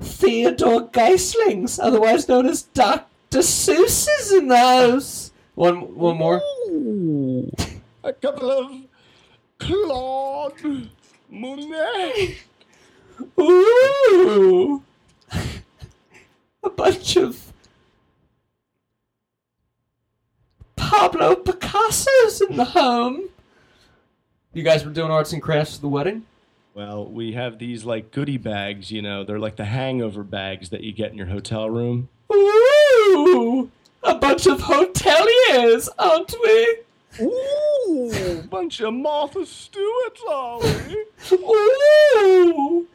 Theodore 0.00 0.88
Geislings, 0.88 1.78
otherwise 1.80 2.28
known 2.28 2.46
as 2.46 2.62
Dr. 2.62 3.38
Seuss's 3.38 4.32
in 4.32 4.48
the 4.48 4.58
house. 4.58 5.30
One, 5.54 5.94
one 5.94 6.16
more. 6.16 6.42
Ooh, 6.70 7.52
a 8.02 8.12
couple 8.12 8.50
of 8.50 8.72
Claude 9.60 10.88
Monet. 11.30 12.38
Ooh, 13.38 14.82
a 16.62 16.70
bunch 16.70 17.16
of 17.16 17.52
Pablo 20.76 21.34
Picasso's 21.36 22.40
in 22.40 22.56
the 22.56 22.64
home. 22.64 23.28
You 24.52 24.62
guys 24.62 24.84
were 24.84 24.90
doing 24.90 25.10
arts 25.10 25.32
and 25.32 25.42
crafts 25.42 25.76
for 25.76 25.82
the 25.82 25.88
wedding. 25.88 26.24
Well, 26.74 27.06
we 27.06 27.32
have 27.32 27.58
these 27.58 27.84
like 27.84 28.10
goodie 28.10 28.36
bags, 28.36 28.90
you 28.90 29.00
know, 29.02 29.24
they're 29.24 29.38
like 29.38 29.56
the 29.56 29.64
hangover 29.64 30.22
bags 30.22 30.68
that 30.70 30.82
you 30.82 30.92
get 30.92 31.10
in 31.10 31.16
your 31.16 31.28
hotel 31.28 31.70
room. 31.70 32.08
Ooh, 32.32 33.70
a 34.02 34.14
bunch 34.14 34.46
of 34.46 34.60
hoteliers, 34.60 35.88
aren't 35.98 36.34
we? 36.42 36.78
Ooh, 37.20 38.42
bunch 38.50 38.80
of 38.80 38.92
Martha 38.92 39.46
Stewart's, 39.46 40.22
are 40.28 40.60
we? 40.60 41.06
Ooh, 41.32 42.86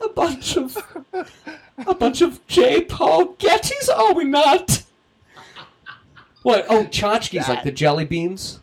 a 0.00 0.07
bunch 0.18 0.56
of 0.56 0.76
a 1.86 1.94
bunch 1.94 2.22
of 2.22 2.44
J. 2.48 2.82
Paul 2.82 3.34
Gettys, 3.34 3.88
are 3.88 4.12
we 4.14 4.24
not? 4.24 4.82
What? 6.42 6.66
Oh, 6.68 6.84
tchotchkes, 6.84 7.48
like 7.48 7.62
the 7.62 7.70
jelly 7.70 8.04
beans. 8.04 8.58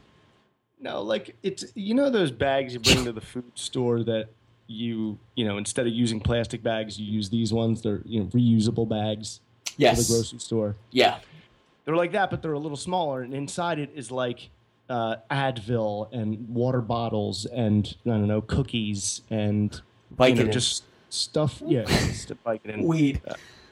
No, 0.82 1.02
like 1.02 1.36
it's 1.44 1.64
you 1.74 1.94
know 1.94 2.10
those 2.10 2.32
bags 2.32 2.74
you 2.74 2.80
bring 2.80 3.06
to 3.06 3.14
the 3.14 3.22
food 3.22 3.52
store 3.56 4.04
that 4.04 4.28
you 4.68 5.18
you 5.36 5.46
know 5.46 5.58
instead 5.58 5.88
of 5.88 5.94
using 5.94 6.20
plastic 6.20 6.62
bags 6.62 7.00
you 7.00 7.06
use 7.12 7.30
these 7.30 7.54
ones. 7.54 7.82
They're 7.82 8.02
you 8.06 8.20
know 8.22 8.26
reusable 8.28 8.88
bags 8.88 9.40
for 9.64 9.78
the 9.78 10.06
grocery 10.08 10.40
store. 10.40 10.76
Yeah. 10.92 11.20
They're 11.86 11.96
like 11.96 12.14
that, 12.14 12.32
but 12.32 12.42
they're 12.42 12.54
a 12.54 12.60
little 12.60 12.78
smaller, 12.78 13.22
and 13.22 13.34
inside 13.34 13.78
it 13.78 13.92
is 13.96 14.10
like 14.10 14.50
uh, 14.90 15.18
Advil 15.32 16.12
and 16.12 16.50
water 16.50 16.82
bottles 16.82 17.46
and 17.46 17.96
I 18.06 18.10
don't 18.10 18.28
know 18.28 18.42
cookies 18.42 19.22
and 19.30 19.74
you 19.74 20.16
Vicodin. 20.18 20.46
know, 20.46 20.52
just 20.52 20.84
stuff. 21.16 21.62
Yeah, 21.66 21.86
just 21.86 22.30
Vicodin, 22.46 22.84
Weed. 22.84 23.22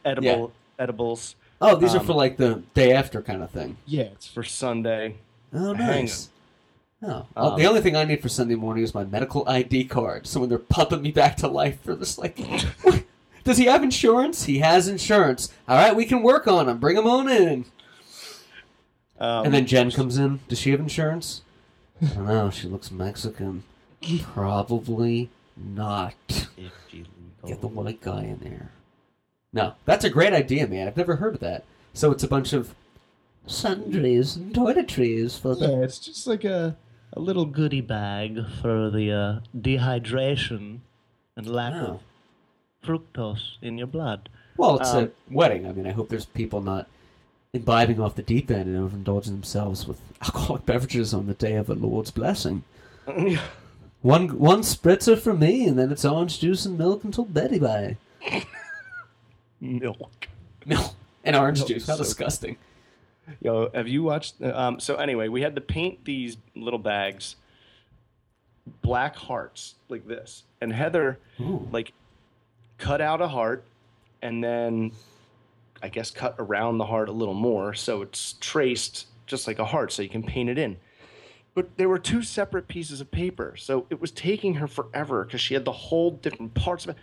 edible 0.06 0.52
edibles. 0.80 1.36
Oh, 1.62 1.76
these 1.76 1.96
are 1.96 2.00
Um, 2.00 2.06
for 2.06 2.14
like 2.14 2.38
the 2.38 2.62
day 2.74 2.92
after 2.94 3.22
kind 3.22 3.42
of 3.44 3.52
thing. 3.52 3.78
Yeah, 3.86 4.04
it's 4.04 4.28
for 4.28 4.44
Sunday. 4.44 5.16
Oh, 5.54 5.74
nice. 5.74 6.30
Oh, 7.02 7.08
well, 7.08 7.28
Um, 7.54 7.60
the 7.60 7.66
only 7.68 7.82
thing 7.82 7.96
I 7.96 8.04
need 8.06 8.22
for 8.22 8.30
Sunday 8.30 8.56
morning 8.56 8.84
is 8.84 8.94
my 8.94 9.04
medical 9.04 9.48
ID 9.48 9.86
card. 9.86 10.26
So 10.28 10.40
when 10.40 10.50
they're 10.50 10.58
pumping 10.58 11.02
me 11.02 11.12
back 11.12 11.38
to 11.38 11.48
life 11.48 11.82
for 11.84 11.96
this, 11.96 12.18
like, 12.18 12.38
does 13.44 13.58
he 13.58 13.66
have 13.66 13.84
insurance? 13.84 14.46
He 14.46 14.60
has 14.60 14.88
insurance. 14.88 15.54
All 15.68 15.78
right, 15.78 15.96
we 15.96 16.06
can 16.06 16.22
work 16.24 16.48
on 16.48 16.68
him. 16.68 16.78
Bring 16.80 16.98
him 16.98 17.08
on 17.08 17.30
in. 17.30 17.66
Um, 19.20 19.46
And 19.46 19.54
then 19.54 19.66
Jen 19.68 19.92
comes 19.92 20.18
in. 20.18 20.40
Does 20.48 20.60
she 20.60 20.72
have 20.72 20.80
insurance? 20.80 21.42
I 22.02 22.08
don't 22.08 22.26
know. 22.26 22.50
She 22.50 22.68
looks 22.68 22.90
Mexican. 22.92 23.64
Probably 24.34 25.30
not. 25.56 26.14
Get 27.46 27.62
the 27.62 27.68
white 27.68 28.02
guy 28.02 28.24
in 28.24 28.40
there. 28.40 28.72
No, 29.52 29.74
that's 29.86 30.06
a 30.06 30.10
great 30.10 30.34
idea, 30.34 30.68
man. 30.68 30.88
I've 30.88 30.98
never 30.98 31.18
heard 31.18 31.36
of 31.36 31.40
that. 31.42 31.64
So 31.94 32.12
it's 32.12 32.24
a 32.24 32.28
bunch 32.28 32.54
of 32.54 32.74
sundries 33.46 34.36
and 34.36 34.54
toiletries 34.54 35.38
for 35.40 35.56
the. 35.56 35.68
Yeah, 35.68 35.84
it's 35.84 36.00
just 36.00 36.26
like 36.28 36.44
a 36.44 36.76
a 37.16 37.20
little 37.20 37.46
goodie 37.46 37.82
bag 37.82 38.40
for 38.62 38.90
the 38.90 39.12
uh, 39.12 39.40
dehydration 39.56 40.80
and 41.36 41.48
lack 41.48 41.74
Oh. 41.74 41.86
of 41.86 42.02
fructose 42.84 43.58
in 43.62 43.78
your 43.78 43.88
blood. 43.88 44.30
Well, 44.58 44.80
it's 44.80 44.90
Um, 44.94 45.04
a 45.06 45.34
wedding. 45.34 45.68
I 45.68 45.72
mean, 45.74 45.86
I 45.86 45.92
hope 45.92 46.10
there's 46.10 46.26
people 46.26 46.62
not 46.62 46.88
imbibing 47.54 48.00
off 48.00 48.16
the 48.16 48.24
deep 48.24 48.50
end 48.50 48.68
and 48.68 48.78
overindulging 48.90 49.26
themselves 49.32 49.88
with 49.88 50.02
alcoholic 50.24 50.66
beverages 50.66 51.14
on 51.14 51.28
the 51.28 51.34
day 51.36 51.54
of 51.56 51.68
the 51.68 51.76
Lord's 51.76 52.10
blessing. 52.12 52.64
One 54.04 54.38
one 54.38 54.62
spritzer 54.62 55.18
for 55.18 55.34
me, 55.34 55.66
and 55.66 55.80
then 55.80 55.92
it's 55.92 56.04
orange 56.06 56.40
juice 56.40 56.66
and 56.66 56.78
milk 56.78 57.04
until 57.04 57.26
Betty 57.26 57.58
by. 57.58 57.98
Milk. 59.62 60.28
Milk 60.66 60.94
and 61.24 61.36
orange 61.36 61.60
Milk 61.60 61.68
juice. 61.70 61.84
is 61.84 61.88
How 61.90 61.96
so- 61.96 62.04
disgusting. 62.04 62.58
Yo, 63.42 63.70
have 63.74 63.88
you 63.88 64.04
watched? 64.04 64.36
uh, 64.42 64.52
Um, 64.54 64.80
so 64.82 64.96
anyway, 64.98 65.30
we 65.30 65.42
had 65.42 65.56
to 65.56 65.62
paint 65.62 66.04
these 66.04 66.36
little 66.56 66.78
bags 66.80 67.38
black 68.82 69.16
hearts 69.16 69.76
like 69.88 70.06
this, 70.06 70.44
and 70.60 70.74
Heather 70.74 71.18
Ooh. 71.40 71.66
like 71.72 71.94
cut 72.78 73.00
out 73.00 73.22
a 73.22 73.28
heart, 73.30 73.64
and 74.22 74.44
then 74.44 74.92
I 75.82 75.88
guess 75.88 76.12
cut 76.12 76.36
around 76.38 76.78
the 76.78 76.86
heart 76.86 77.08
a 77.08 77.14
little 77.14 77.34
more, 77.34 77.74
so 77.74 78.02
it's 78.02 78.36
traced 78.42 79.08
just 79.26 79.48
like 79.48 79.60
a 79.60 79.66
heart, 79.66 79.94
so 79.94 80.02
you 80.02 80.10
can 80.10 80.24
paint 80.24 80.50
it 80.50 80.58
in. 80.58 80.76
But 81.56 81.78
there 81.78 81.88
were 81.88 82.00
two 82.00 82.24
separate 82.24 82.68
pieces 82.68 83.00
of 83.00 83.12
paper, 83.12 83.56
so 83.58 83.86
it 83.92 84.02
was 84.02 84.10
taking 84.12 84.56
her 84.56 84.68
forever 84.68 85.24
because 85.24 85.40
she 85.40 85.54
had 85.54 85.66
the 85.66 85.72
whole 85.72 86.12
different 86.12 86.56
parts 86.56 86.86
of 86.86 86.92
it. 86.92 86.98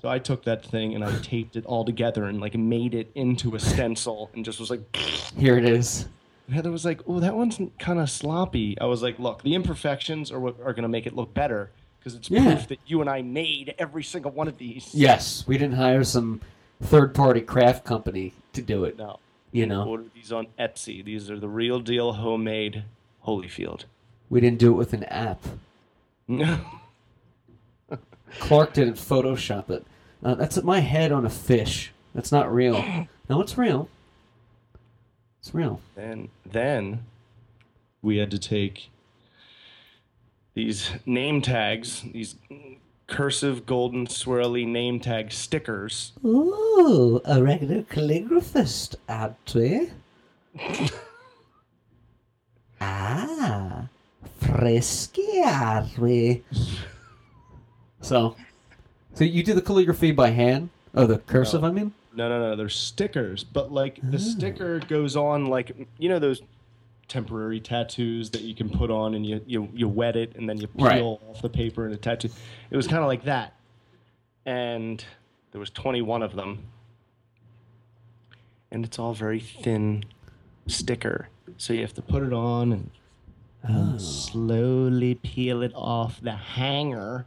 So 0.00 0.08
I 0.08 0.18
took 0.18 0.44
that 0.44 0.64
thing 0.64 0.96
and 0.96 1.04
I 1.04 1.16
taped 1.20 1.54
it 1.54 1.64
all 1.64 1.84
together 1.84 2.24
and 2.24 2.40
like 2.40 2.56
made 2.56 2.94
it 2.94 3.12
into 3.14 3.54
a 3.54 3.60
stencil 3.60 4.30
and 4.34 4.44
just 4.44 4.58
was 4.58 4.70
like. 4.70 4.96
Here 5.38 5.56
it 5.56 5.64
is. 5.64 6.08
Heather 6.52 6.72
was 6.72 6.84
like, 6.84 7.00
"Oh, 7.06 7.20
that 7.20 7.36
one's 7.36 7.60
kind 7.78 8.00
of 8.00 8.10
sloppy." 8.10 8.76
I 8.80 8.86
was 8.86 9.00
like, 9.02 9.18
"Look, 9.20 9.42
the 9.42 9.54
imperfections 9.54 10.32
are 10.32 10.40
what 10.40 10.56
are 10.60 10.72
going 10.72 10.82
to 10.82 10.88
make 10.88 11.06
it 11.06 11.14
look 11.14 11.32
better 11.32 11.70
because 12.00 12.16
it's 12.16 12.28
Yeah. 12.28 12.42
proof 12.56 12.66
that 12.68 12.80
you 12.84 13.00
and 13.00 13.08
I 13.08 13.22
made 13.22 13.74
every 13.78 14.02
single 14.02 14.32
one 14.32 14.48
of 14.48 14.58
these." 14.58 14.90
Yes, 14.92 15.44
we 15.46 15.56
didn't 15.56 15.76
hire 15.76 16.02
some 16.02 16.40
third-party 16.82 17.42
craft 17.42 17.84
company 17.84 18.32
to 18.54 18.60
do 18.60 18.84
it. 18.84 18.98
No, 18.98 19.20
You 19.52 19.66
know, 19.66 19.84
order 19.86 20.04
these 20.12 20.32
on 20.32 20.48
Etsy. 20.58 21.02
These 21.04 21.30
are 21.30 21.38
the 21.38 21.48
real 21.48 21.78
deal 21.78 22.14
homemade 22.14 22.82
Holyfield. 23.24 23.84
We 24.32 24.40
didn't 24.40 24.58
do 24.58 24.72
it 24.72 24.76
with 24.78 24.94
an 24.94 25.04
app. 25.04 25.44
No. 26.26 26.58
Clark 28.40 28.72
didn't 28.72 28.94
Photoshop 28.94 29.68
it. 29.68 29.84
Uh, 30.24 30.34
that's 30.34 30.62
my 30.62 30.80
head 30.80 31.12
on 31.12 31.26
a 31.26 31.30
fish. 31.30 31.92
That's 32.14 32.32
not 32.32 32.52
real. 32.52 32.82
No, 33.30 33.40
it's 33.40 33.56
real. 33.56 33.88
It's 35.38 35.54
real. 35.54 35.80
then 35.94 36.28
then 36.44 37.06
we 38.02 38.18
had 38.18 38.30
to 38.32 38.38
take 38.38 38.90
these 40.52 40.90
name 41.06 41.40
tags, 41.40 42.02
these 42.12 42.34
cursive 43.06 43.64
golden 43.64 44.06
swirly 44.06 44.66
name 44.66 45.00
tag 45.00 45.32
stickers. 45.32 46.12
Ooh, 46.24 47.22
a 47.24 47.42
regular 47.42 47.82
calligraphist, 47.82 48.96
aren't 49.08 49.54
we? 49.54 49.90
ah, 52.80 53.88
frisky. 54.46 56.42
So, 58.00 58.36
so 59.14 59.24
you 59.24 59.42
do 59.42 59.54
the 59.54 59.62
calligraphy 59.62 60.12
by 60.12 60.30
hand? 60.30 60.70
Oh, 60.94 61.06
the 61.06 61.18
cursive, 61.18 61.64
I 61.64 61.70
mean? 61.70 61.92
No, 62.14 62.28
no, 62.28 62.50
no. 62.50 62.56
They're 62.56 62.68
stickers, 62.68 63.44
but 63.44 63.72
like 63.72 63.98
the 64.02 64.18
ah. 64.18 64.20
sticker 64.20 64.80
goes 64.80 65.16
on 65.16 65.46
like 65.46 65.74
you 65.98 66.08
know 66.08 66.18
those 66.18 66.42
temporary 67.08 67.60
tattoos 67.60 68.30
that 68.30 68.42
you 68.42 68.54
can 68.54 68.68
put 68.70 68.90
on 68.90 69.14
and 69.14 69.24
you 69.26 69.40
you, 69.46 69.68
you 69.74 69.88
wet 69.88 70.16
it 70.16 70.34
and 70.36 70.48
then 70.48 70.58
you 70.58 70.66
peel 70.66 70.86
Right. 70.86 71.02
off 71.02 71.42
the 71.42 71.48
paper 71.48 71.84
and 71.84 71.94
a 71.94 71.96
tattoo. 71.96 72.28
It 72.70 72.76
was 72.76 72.86
kind 72.86 73.00
of 73.02 73.06
like 73.06 73.24
that, 73.24 73.54
and 74.44 75.04
there 75.52 75.58
was 75.58 75.70
21 75.70 76.22
of 76.22 76.34
them, 76.34 76.64
and 78.70 78.84
it's 78.84 78.98
all 78.98 79.14
very 79.14 79.40
thin 79.40 80.04
sticker, 80.66 81.28
so 81.56 81.72
you 81.72 81.80
have 81.80 81.94
to 81.94 82.02
put 82.02 82.22
it 82.22 82.32
on 82.32 82.72
and, 82.72 82.90
and 83.62 83.94
ah. 83.94 83.98
slowly 83.98 85.14
peel 85.14 85.62
it 85.62 85.72
off 85.74 86.20
the 86.20 86.32
hanger 86.32 87.26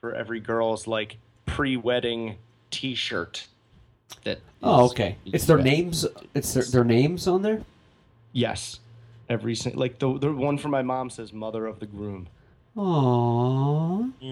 for 0.00 0.14
every 0.14 0.40
girl's 0.40 0.86
like 0.86 1.18
pre-wedding 1.46 2.36
T-shirt. 2.70 3.46
That 4.24 4.40
Oh, 4.62 4.86
okay. 4.90 5.16
It's 5.24 5.46
their 5.46 5.56
wet. 5.56 5.66
names. 5.66 6.06
It's 6.34 6.52
their, 6.52 6.64
their 6.64 6.84
names 6.84 7.26
on 7.26 7.42
there. 7.42 7.62
Yes. 8.32 8.80
Every 9.28 9.54
single 9.54 9.80
like 9.80 9.98
the 9.98 10.18
the 10.18 10.32
one 10.32 10.58
for 10.58 10.68
my 10.68 10.82
mom 10.82 11.08
says 11.08 11.32
"Mother 11.32 11.66
of 11.66 11.78
the 11.78 11.86
Groom." 11.86 12.28
Aww. 12.76 14.12
Yeah. 14.20 14.30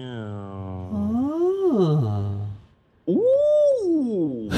Aww. 0.93 2.47
Ooh. 3.09 4.51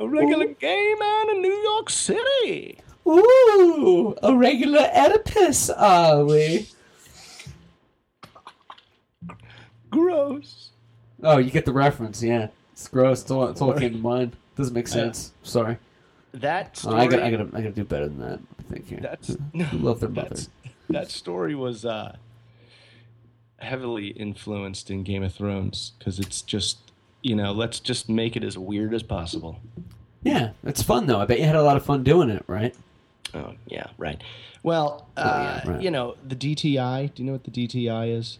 A 0.00 0.08
regular 0.08 0.46
gay 0.46 0.94
man 0.98 1.30
in 1.30 1.42
New 1.42 1.52
York 1.52 1.90
City. 1.90 2.78
Ooh, 3.08 4.14
a 4.22 4.36
regular 4.36 4.90
Oedipus, 4.94 5.70
are 5.70 6.24
we? 6.24 6.68
Gross. 9.90 10.70
Oh, 11.22 11.38
you 11.38 11.50
get 11.50 11.64
the 11.64 11.72
reference, 11.72 12.22
yeah. 12.22 12.48
It's 12.72 12.86
gross. 12.88 13.22
It's 13.22 13.30
all, 13.30 13.48
it's 13.48 13.60
all 13.60 13.72
came 13.72 13.92
to 13.92 13.98
mind. 13.98 14.36
Doesn't 14.56 14.74
make 14.74 14.88
sense. 14.88 15.32
Sorry. 15.42 15.78
That 16.32 16.72
Oh, 16.84 16.90
story. 16.90 16.96
I 17.00 17.06
got 17.06 17.22
I 17.22 17.30
got 17.30 17.40
I 17.40 17.60
got 17.62 17.62
to 17.62 17.70
do 17.72 17.84
better 17.84 18.06
than 18.06 18.18
that. 18.20 18.38
Thank 18.70 18.90
you. 18.90 18.98
That's 19.00 19.28
Who 19.70 19.78
love 19.78 20.00
their 20.00 20.10
mother. 20.10 20.36
That 20.90 21.10
story 21.10 21.54
was 21.54 21.84
uh, 21.86 22.16
heavily 23.58 24.08
influenced 24.08 24.90
in 24.90 25.02
Game 25.04 25.22
of 25.22 25.34
Thrones 25.34 25.92
because 25.98 26.18
it's 26.18 26.42
just 26.42 26.78
you 27.22 27.34
know 27.34 27.52
let's 27.52 27.80
just 27.80 28.08
make 28.08 28.36
it 28.36 28.44
as 28.44 28.58
weird 28.58 28.92
as 28.94 29.02
possible. 29.02 29.58
Yeah, 30.22 30.50
it's 30.64 30.82
fun 30.82 31.06
though. 31.06 31.18
I 31.20 31.24
bet 31.24 31.38
you 31.38 31.46
had 31.46 31.56
a 31.56 31.62
lot 31.62 31.76
of 31.78 31.84
fun 31.84 32.04
doing 32.04 32.28
it, 32.28 32.44
right? 32.46 32.74
Oh 33.34 33.54
yeah, 33.66 33.86
right. 33.98 34.20
Well, 34.62 35.06
uh, 35.16 35.60
yeah, 35.64 35.70
right. 35.70 35.82
you 35.82 35.90
know 35.90 36.16
the 36.26 36.34
DTI. 36.36 37.14
Do 37.14 37.22
you 37.22 37.26
know 37.26 37.32
what 37.32 37.44
the 37.44 37.50
DTI 37.50 38.16
is? 38.16 38.38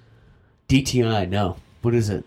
DTI, 0.68 1.28
no. 1.28 1.56
What 1.82 1.94
is 1.94 2.08
it? 2.10 2.24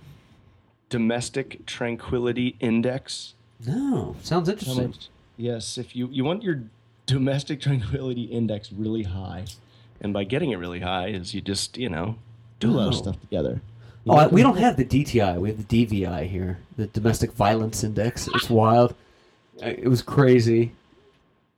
Domestic 0.89 1.65
Tranquility 1.65 2.55
Index. 2.59 3.33
No, 3.65 4.15
sounds 4.23 4.49
interesting. 4.49 4.87
much? 4.87 5.09
Yes, 5.37 5.77
if 5.77 5.95
you 5.95 6.07
you 6.11 6.23
want 6.23 6.43
your 6.43 6.63
domestic 7.05 7.61
tranquility 7.67 8.23
index 8.23 8.71
really 8.71 9.03
high, 9.03 9.45
and 10.01 10.13
by 10.13 10.23
getting 10.23 10.51
it 10.51 10.57
really 10.57 10.79
high 10.81 11.07
is 11.07 11.33
you 11.33 11.41
just 11.41 11.77
you 11.77 11.89
know 11.89 12.15
do 12.59 12.69
a 12.69 12.73
lot 12.73 12.87
of 12.87 12.93
Oh. 12.93 12.97
stuff 12.97 13.21
together. 13.21 13.61
You 14.03 14.13
Oh, 14.13 14.15
I, 14.15 14.27
we 14.27 14.41
don't 14.41 14.57
have 14.57 14.77
the 14.77 14.85
DTI. 14.85 15.39
We 15.39 15.49
have 15.49 15.67
the 15.67 15.85
DVI 15.85 16.27
here, 16.27 16.57
the 16.75 16.87
Domestic 16.87 17.33
Violence 17.33 17.83
Index. 17.83 18.27
It's 18.33 18.49
wild. 18.49 18.95
It 19.61 19.87
was 19.87 20.01
crazy, 20.01 20.71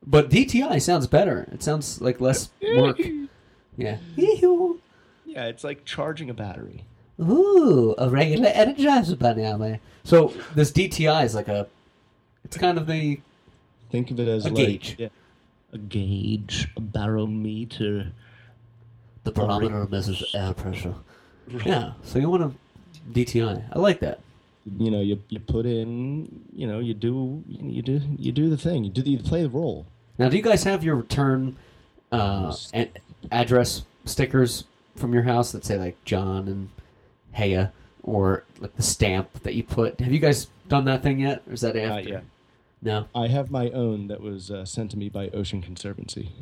but 0.06 0.30
DTI 0.30 0.82
sounds 0.82 1.08
better. 1.08 1.48
It 1.52 1.64
sounds 1.64 2.02
like 2.02 2.20
less 2.22 2.50
work. 2.76 3.00
Yeah. 3.78 3.98
Yeah, 4.16 5.46
it's 5.46 5.64
like 5.64 5.84
charging 5.86 6.30
a 6.30 6.34
battery. 6.34 6.84
Ooh, 7.20 7.96
a 7.98 8.10
regular 8.10 8.50
Energizer 8.50 9.18
bunny 9.18 9.46
out. 9.46 9.80
So 10.04 10.34
this 10.56 10.72
DTI 10.72 11.26
is 11.26 11.36
like 11.36 11.48
a. 11.48 11.68
It's 12.44 12.58
kind 12.58 12.78
of 12.78 12.88
the 12.88 13.20
Think 13.94 14.10
of 14.10 14.20
it 14.20 14.28
as 14.28 14.46
A 14.46 14.50
like 14.50 14.56
gauge. 14.56 14.96
yeah, 14.98 15.10
a 15.72 15.78
gauge, 15.78 16.68
a 16.76 16.82
barometer. 16.82 18.12
the 19.24 19.32
barometer 19.32 19.88
measures 19.88 20.24
air 20.34 20.52
pressure. 20.54 20.96
Yeah. 21.64 21.94
So 22.04 22.18
you 22.18 22.28
want 22.28 22.42
a 22.44 22.52
DTI? 23.12 23.64
I 23.72 23.78
like 23.80 24.00
that. 24.00 24.20
You 24.80 24.90
know, 24.90 25.02
you 25.02 25.22
you 25.30 25.40
put 25.40 25.68
in, 25.68 26.44
you 26.52 26.66
know, 26.66 26.80
you 26.80 26.96
do 26.96 27.44
you 27.48 27.84
do 27.84 28.02
you 28.18 28.32
do 28.32 28.50
the 28.50 28.58
thing. 28.58 28.84
You 28.84 28.90
do 28.90 29.04
the, 29.04 29.12
you 29.12 29.20
play 29.20 29.44
the 29.44 29.50
role. 29.50 29.86
Now, 30.18 30.30
do 30.30 30.38
you 30.38 30.44
guys 30.44 30.64
have 30.64 30.84
your 30.84 30.96
return 30.96 31.56
uh, 32.12 32.56
a- 32.74 32.92
address 33.32 33.84
stickers 34.06 34.66
from 34.96 35.14
your 35.14 35.24
house 35.24 35.52
that 35.52 35.66
say 35.66 35.78
like 35.80 36.04
John 36.06 36.48
and 36.48 36.70
Heya 37.36 37.72
or 38.04 38.44
like 38.60 38.76
the 38.76 38.84
stamp 38.84 39.42
that 39.44 39.56
you 39.56 39.64
put? 39.64 40.00
Have 40.00 40.12
you 40.12 40.20
guys 40.20 40.48
done 40.68 40.86
that 40.86 41.02
thing 41.04 41.20
yet, 41.20 41.42
or 41.48 41.54
is 41.54 41.62
that 41.62 41.76
after? 41.76 41.88
Not 41.90 42.08
yet. 42.08 42.24
No. 42.82 43.08
I 43.16 43.28
have 43.28 43.50
my 43.50 43.70
own 43.70 44.08
that 44.10 44.20
was 44.22 44.52
uh, 44.52 44.66
sent 44.66 44.92
to 44.92 44.98
me 44.98 45.08
by 45.10 45.30
Ocean 45.30 45.62
Conservancy. 45.62 46.32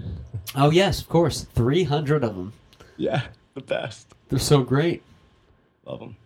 Oh 0.53 0.69
yes, 0.69 0.99
of 0.99 1.07
course. 1.07 1.43
Three 1.53 1.83
hundred 1.85 2.25
of 2.25 2.35
them. 2.35 2.51
Yeah, 2.97 3.21
the 3.53 3.61
best. 3.61 4.13
They're 4.27 4.37
so 4.39 4.63
great. 4.63 5.01
Love 5.85 5.99
them. 6.01 6.17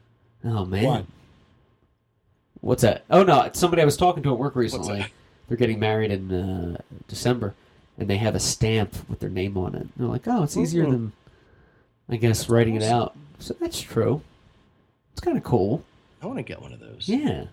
Oh 0.43 0.65
man. 0.65 0.83
Why? 0.83 1.03
What's 2.61 2.81
that? 2.81 3.03
Oh 3.11 3.21
no, 3.21 3.41
it's 3.41 3.59
somebody 3.59 3.83
I 3.83 3.85
was 3.85 3.97
talking 3.97 4.23
to 4.23 4.31
at 4.33 4.39
work 4.39 4.55
recently. 4.55 4.99
that? 4.99 5.11
They're 5.47 5.57
getting 5.57 5.79
married 5.79 6.11
in 6.11 6.31
uh, 6.31 6.77
December, 7.07 7.53
and 7.97 8.09
they 8.09 8.17
have 8.17 8.35
a 8.35 8.39
stamp 8.39 8.93
with 9.09 9.19
their 9.19 9.29
name 9.29 9.57
on 9.57 9.75
it. 9.75 9.81
And 9.81 9.91
they're 9.97 10.07
like, 10.07 10.27
"Oh, 10.27 10.43
it's 10.43 10.57
easier 10.57 10.85
Mhm. 10.85 10.91
than, 10.91 11.11
I 12.09 12.15
guess, 12.17 12.49
writing 12.49 12.75
it 12.75 12.83
out." 12.83 13.15
So 13.39 13.55
that's 13.59 13.79
true. 13.79 14.21
It's 15.13 15.21
kind 15.21 15.37
of 15.37 15.43
cool. 15.43 15.83
I 16.21 16.25
want 16.27 16.37
to 16.39 16.43
get 16.43 16.61
one 16.61 16.73
of 16.73 16.79
those. 16.79 17.07
Yeah, 17.07 17.45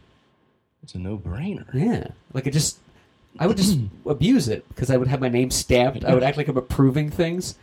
It's 0.83 0.95
a 0.95 0.99
no-brainer. 0.99 1.73
yeah. 1.75 2.09
Like 2.33 2.47
it 2.47 2.53
just, 2.53 2.79
I 3.39 3.47
would 3.47 3.57
just 3.59 3.79
abuse 4.07 4.49
it 4.49 4.67
because 4.69 4.91
I 4.91 4.97
would 4.97 5.09
have 5.09 5.21
my 5.21 5.29
name 5.29 5.51
stamped. 5.51 6.05
I 6.05 6.15
would 6.15 6.23
act 6.23 6.37
like 6.37 6.49
I'm 6.49 6.57
approving 6.57 7.11
things. 7.11 7.57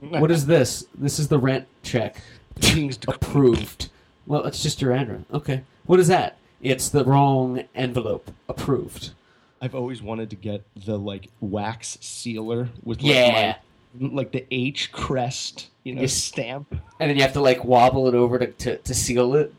What 0.00 0.30
is 0.30 0.46
this? 0.46 0.86
This 0.94 1.18
is 1.18 1.28
the 1.28 1.38
rent 1.38 1.66
check. 1.82 2.16
Things 2.56 2.98
Approved. 3.06 3.90
Well, 4.26 4.44
it's 4.44 4.62
just 4.62 4.80
your 4.82 4.92
address. 4.92 5.20
Okay. 5.32 5.62
What 5.84 6.00
is 6.00 6.08
that? 6.08 6.38
It's 6.62 6.88
the 6.88 7.04
wrong 7.04 7.62
envelope. 7.74 8.30
Approved. 8.48 9.10
I've 9.66 9.74
always 9.74 10.00
wanted 10.00 10.30
to 10.30 10.36
get 10.36 10.62
the 10.76 10.96
like 10.96 11.28
wax 11.40 11.98
sealer 12.00 12.68
with 12.84 13.02
like, 13.02 13.12
Yeah. 13.12 13.56
my, 13.98 14.08
like 14.14 14.30
the 14.30 14.46
H 14.52 14.92
crest, 14.92 15.70
you 15.82 15.92
know, 15.96 16.02
Yes. 16.02 16.12
stamp. 16.14 16.70
and 17.00 17.10
then 17.10 17.16
you 17.16 17.22
have 17.22 17.32
to 17.32 17.40
like 17.40 17.64
wobble 17.64 18.06
it 18.06 18.14
over 18.14 18.38
to, 18.38 18.46
to, 18.46 18.76
to 18.78 18.94
seal 18.94 19.34
it. 19.34 19.52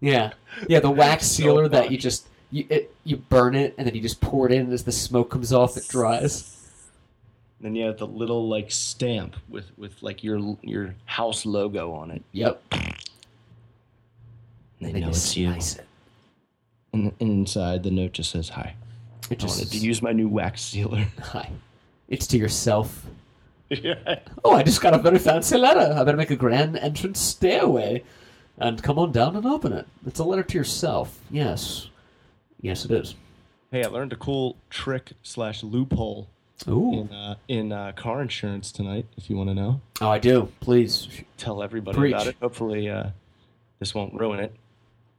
Yeah, 0.00 0.32
yeah, 0.68 0.78
the 0.78 0.88
wax 0.90 1.26
So 1.26 1.42
sealer 1.42 1.68
that 1.68 1.90
you 1.90 1.98
just 1.98 2.28
you 2.52 2.64
it, 2.70 2.94
you 3.02 3.16
burn 3.16 3.56
it 3.56 3.74
and 3.76 3.86
then 3.88 3.94
you 3.96 4.00
just 4.00 4.20
pour 4.20 4.46
it 4.46 4.52
in 4.52 4.72
as 4.72 4.84
the 4.84 4.92
smoke 4.92 5.30
comes 5.30 5.52
off, 5.52 5.76
it 5.76 5.88
dries. 5.88 6.56
And 7.58 7.66
Then 7.66 7.74
you 7.74 7.86
have 7.86 7.98
the 7.98 8.06
little 8.06 8.48
like 8.48 8.70
stamp 8.70 9.34
with 9.48 9.66
with 9.76 10.00
like 10.00 10.22
your 10.22 10.56
your 10.62 10.94
house 11.06 11.44
logo 11.44 11.92
on 11.92 12.12
it. 12.12 12.22
Yep. 12.32 12.62
They 12.70 12.78
And 14.80 14.94
then 14.94 15.00
know 15.02 15.06
you 15.08 15.08
it's 15.08 15.36
you. 15.36 15.50
it. 15.50 15.80
And 16.92 17.12
inside 17.20 17.82
the 17.82 17.90
note 17.90 18.12
just 18.12 18.30
says 18.30 18.48
hi. 18.48 18.74
It 19.30 19.42
I 19.44 19.46
wanted 19.46 19.70
to 19.70 19.78
use 19.78 20.02
my 20.02 20.12
new 20.12 20.28
wax 20.28 20.60
sealer. 20.62 21.06
hi. 21.22 21.50
It's 22.08 22.26
to 22.28 22.38
yourself. 22.38 23.06
yeah. 23.68 23.94
Oh, 24.44 24.54
I 24.54 24.62
just 24.64 24.80
got 24.80 24.94
a 24.94 24.98
very 24.98 25.18
fancy 25.18 25.56
letter. 25.56 25.94
I 25.96 26.02
better 26.02 26.16
make 26.16 26.30
a 26.30 26.36
grand 26.36 26.76
entrance 26.78 27.20
stairway, 27.20 28.02
and 28.58 28.82
come 28.82 28.98
on 28.98 29.12
down 29.12 29.36
and 29.36 29.46
open 29.46 29.72
it. 29.72 29.86
It's 30.06 30.18
a 30.18 30.24
letter 30.24 30.42
to 30.42 30.58
yourself. 30.58 31.20
Yes, 31.30 31.88
yes, 32.60 32.84
it 32.84 32.90
is. 32.90 33.14
Hey, 33.70 33.84
I 33.84 33.88
learned 33.88 34.12
a 34.12 34.16
cool 34.16 34.56
trick 34.70 35.12
slash 35.22 35.62
loophole 35.62 36.26
Ooh. 36.66 36.92
in 37.02 37.12
uh, 37.12 37.34
in 37.46 37.70
uh, 37.70 37.92
car 37.92 38.20
insurance 38.22 38.72
tonight. 38.72 39.06
If 39.16 39.30
you 39.30 39.36
want 39.36 39.50
to 39.50 39.54
know, 39.54 39.80
Oh, 40.00 40.08
I 40.08 40.18
do. 40.18 40.50
Please. 40.60 41.08
tell 41.36 41.62
everybody 41.62 41.96
Preach. 41.96 42.14
about 42.14 42.26
it. 42.26 42.36
Hopefully, 42.42 42.88
uh, 42.90 43.10
this 43.78 43.94
won't 43.94 44.14
ruin 44.14 44.40
it. 44.40 44.52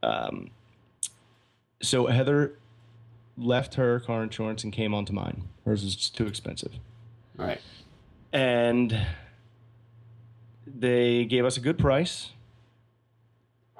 Um, 0.02 0.50
so 1.82 2.06
Heather 2.06 2.54
left 3.36 3.74
her 3.74 4.00
car 4.00 4.22
insurance 4.22 4.64
and 4.64 4.72
came 4.72 4.94
onto 4.94 5.12
mine. 5.12 5.48
Hers 5.64 5.84
was 5.84 6.08
too 6.10 6.26
expensive, 6.26 6.72
All 7.38 7.46
right. 7.46 7.60
and 8.32 9.06
they 10.66 11.24
gave 11.24 11.44
us 11.44 11.56
a 11.56 11.60
good 11.60 11.78
price. 11.78 12.30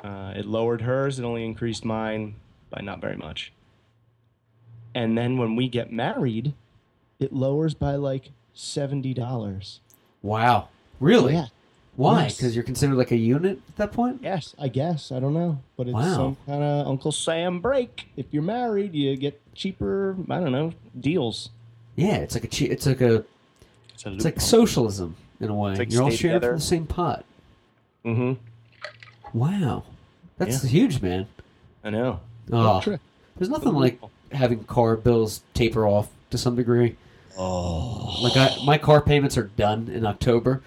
Uh, 0.02 0.32
it 0.36 0.44
lowered 0.46 0.82
hers. 0.82 1.18
It 1.18 1.24
only 1.24 1.44
increased 1.44 1.84
mine 1.84 2.34
by 2.70 2.80
not 2.82 3.00
very 3.00 3.16
much. 3.16 3.52
And 4.94 5.16
then 5.16 5.38
when 5.38 5.54
we 5.56 5.68
get 5.68 5.92
married, 5.92 6.54
it 7.18 7.32
lowers 7.32 7.74
by 7.74 7.94
like 7.96 8.30
seventy 8.52 9.14
dollars. 9.14 9.80
Wow. 10.22 10.68
Really? 11.00 11.34
Yeah. 11.34 11.46
Why? 11.94 12.22
Yes. 12.24 12.36
Because 12.36 12.54
you're 12.54 12.64
considered 12.64 12.96
like 12.96 13.10
a 13.10 13.16
unit 13.16 13.60
at 13.68 13.76
that 13.76 13.92
point? 13.92 14.20
Yes, 14.22 14.54
I 14.58 14.68
guess. 14.68 15.12
I 15.12 15.20
don't 15.20 15.34
know. 15.34 15.58
But 15.76 15.88
it's 15.88 15.94
Wow. 15.94 16.14
some 16.14 16.36
kind 16.46 16.62
of 16.62 16.86
Uncle 16.86 17.12
Sam 17.12 17.60
break. 17.60 18.08
If 18.16 18.26
you're 18.32 18.42
married, 18.42 18.94
you 18.94 19.14
get 19.16 19.40
cheaper, 19.54 20.16
I 20.30 20.40
don't 20.40 20.52
know, 20.52 20.72
deals. 20.98 21.50
Yeah, 21.96 22.16
it's 22.16 22.34
like 22.34 22.44
a 22.44 22.48
che- 22.48 22.66
it's 22.70 22.86
like 22.86 23.02
a 23.02 23.24
It's, 23.92 24.06
a 24.06 24.12
it's 24.14 24.24
like 24.24 24.40
socialism 24.40 25.16
in 25.40 25.50
a 25.50 25.54
way. 25.54 25.74
Like 25.74 25.92
you're 25.92 26.02
all 26.02 26.10
sharing 26.10 26.40
from 26.40 26.54
the 26.54 26.60
same 26.60 26.86
pot. 26.86 27.24
Mm-hmm. 28.06 29.38
Wow. 29.38 29.84
That's 30.38 30.62
huge, 30.62 31.02
man. 31.02 31.26
I 31.84 31.90
know. 31.90 32.20
Oh, 32.50 32.80
trick. 32.80 33.00
there's 33.36 33.50
nothing 33.50 33.74
like 33.74 34.00
having 34.32 34.64
car 34.64 34.96
bills 34.96 35.42
taper 35.54 35.86
off 35.86 36.08
to 36.30 36.38
some 36.38 36.56
degree. 36.56 36.96
Oh. 37.38 38.16
Like 38.22 38.36
I, 38.36 38.56
my 38.64 38.78
car 38.78 39.00
payments 39.00 39.36
are 39.36 39.44
done 39.56 39.88
in 39.88 40.06
October. 40.06 40.62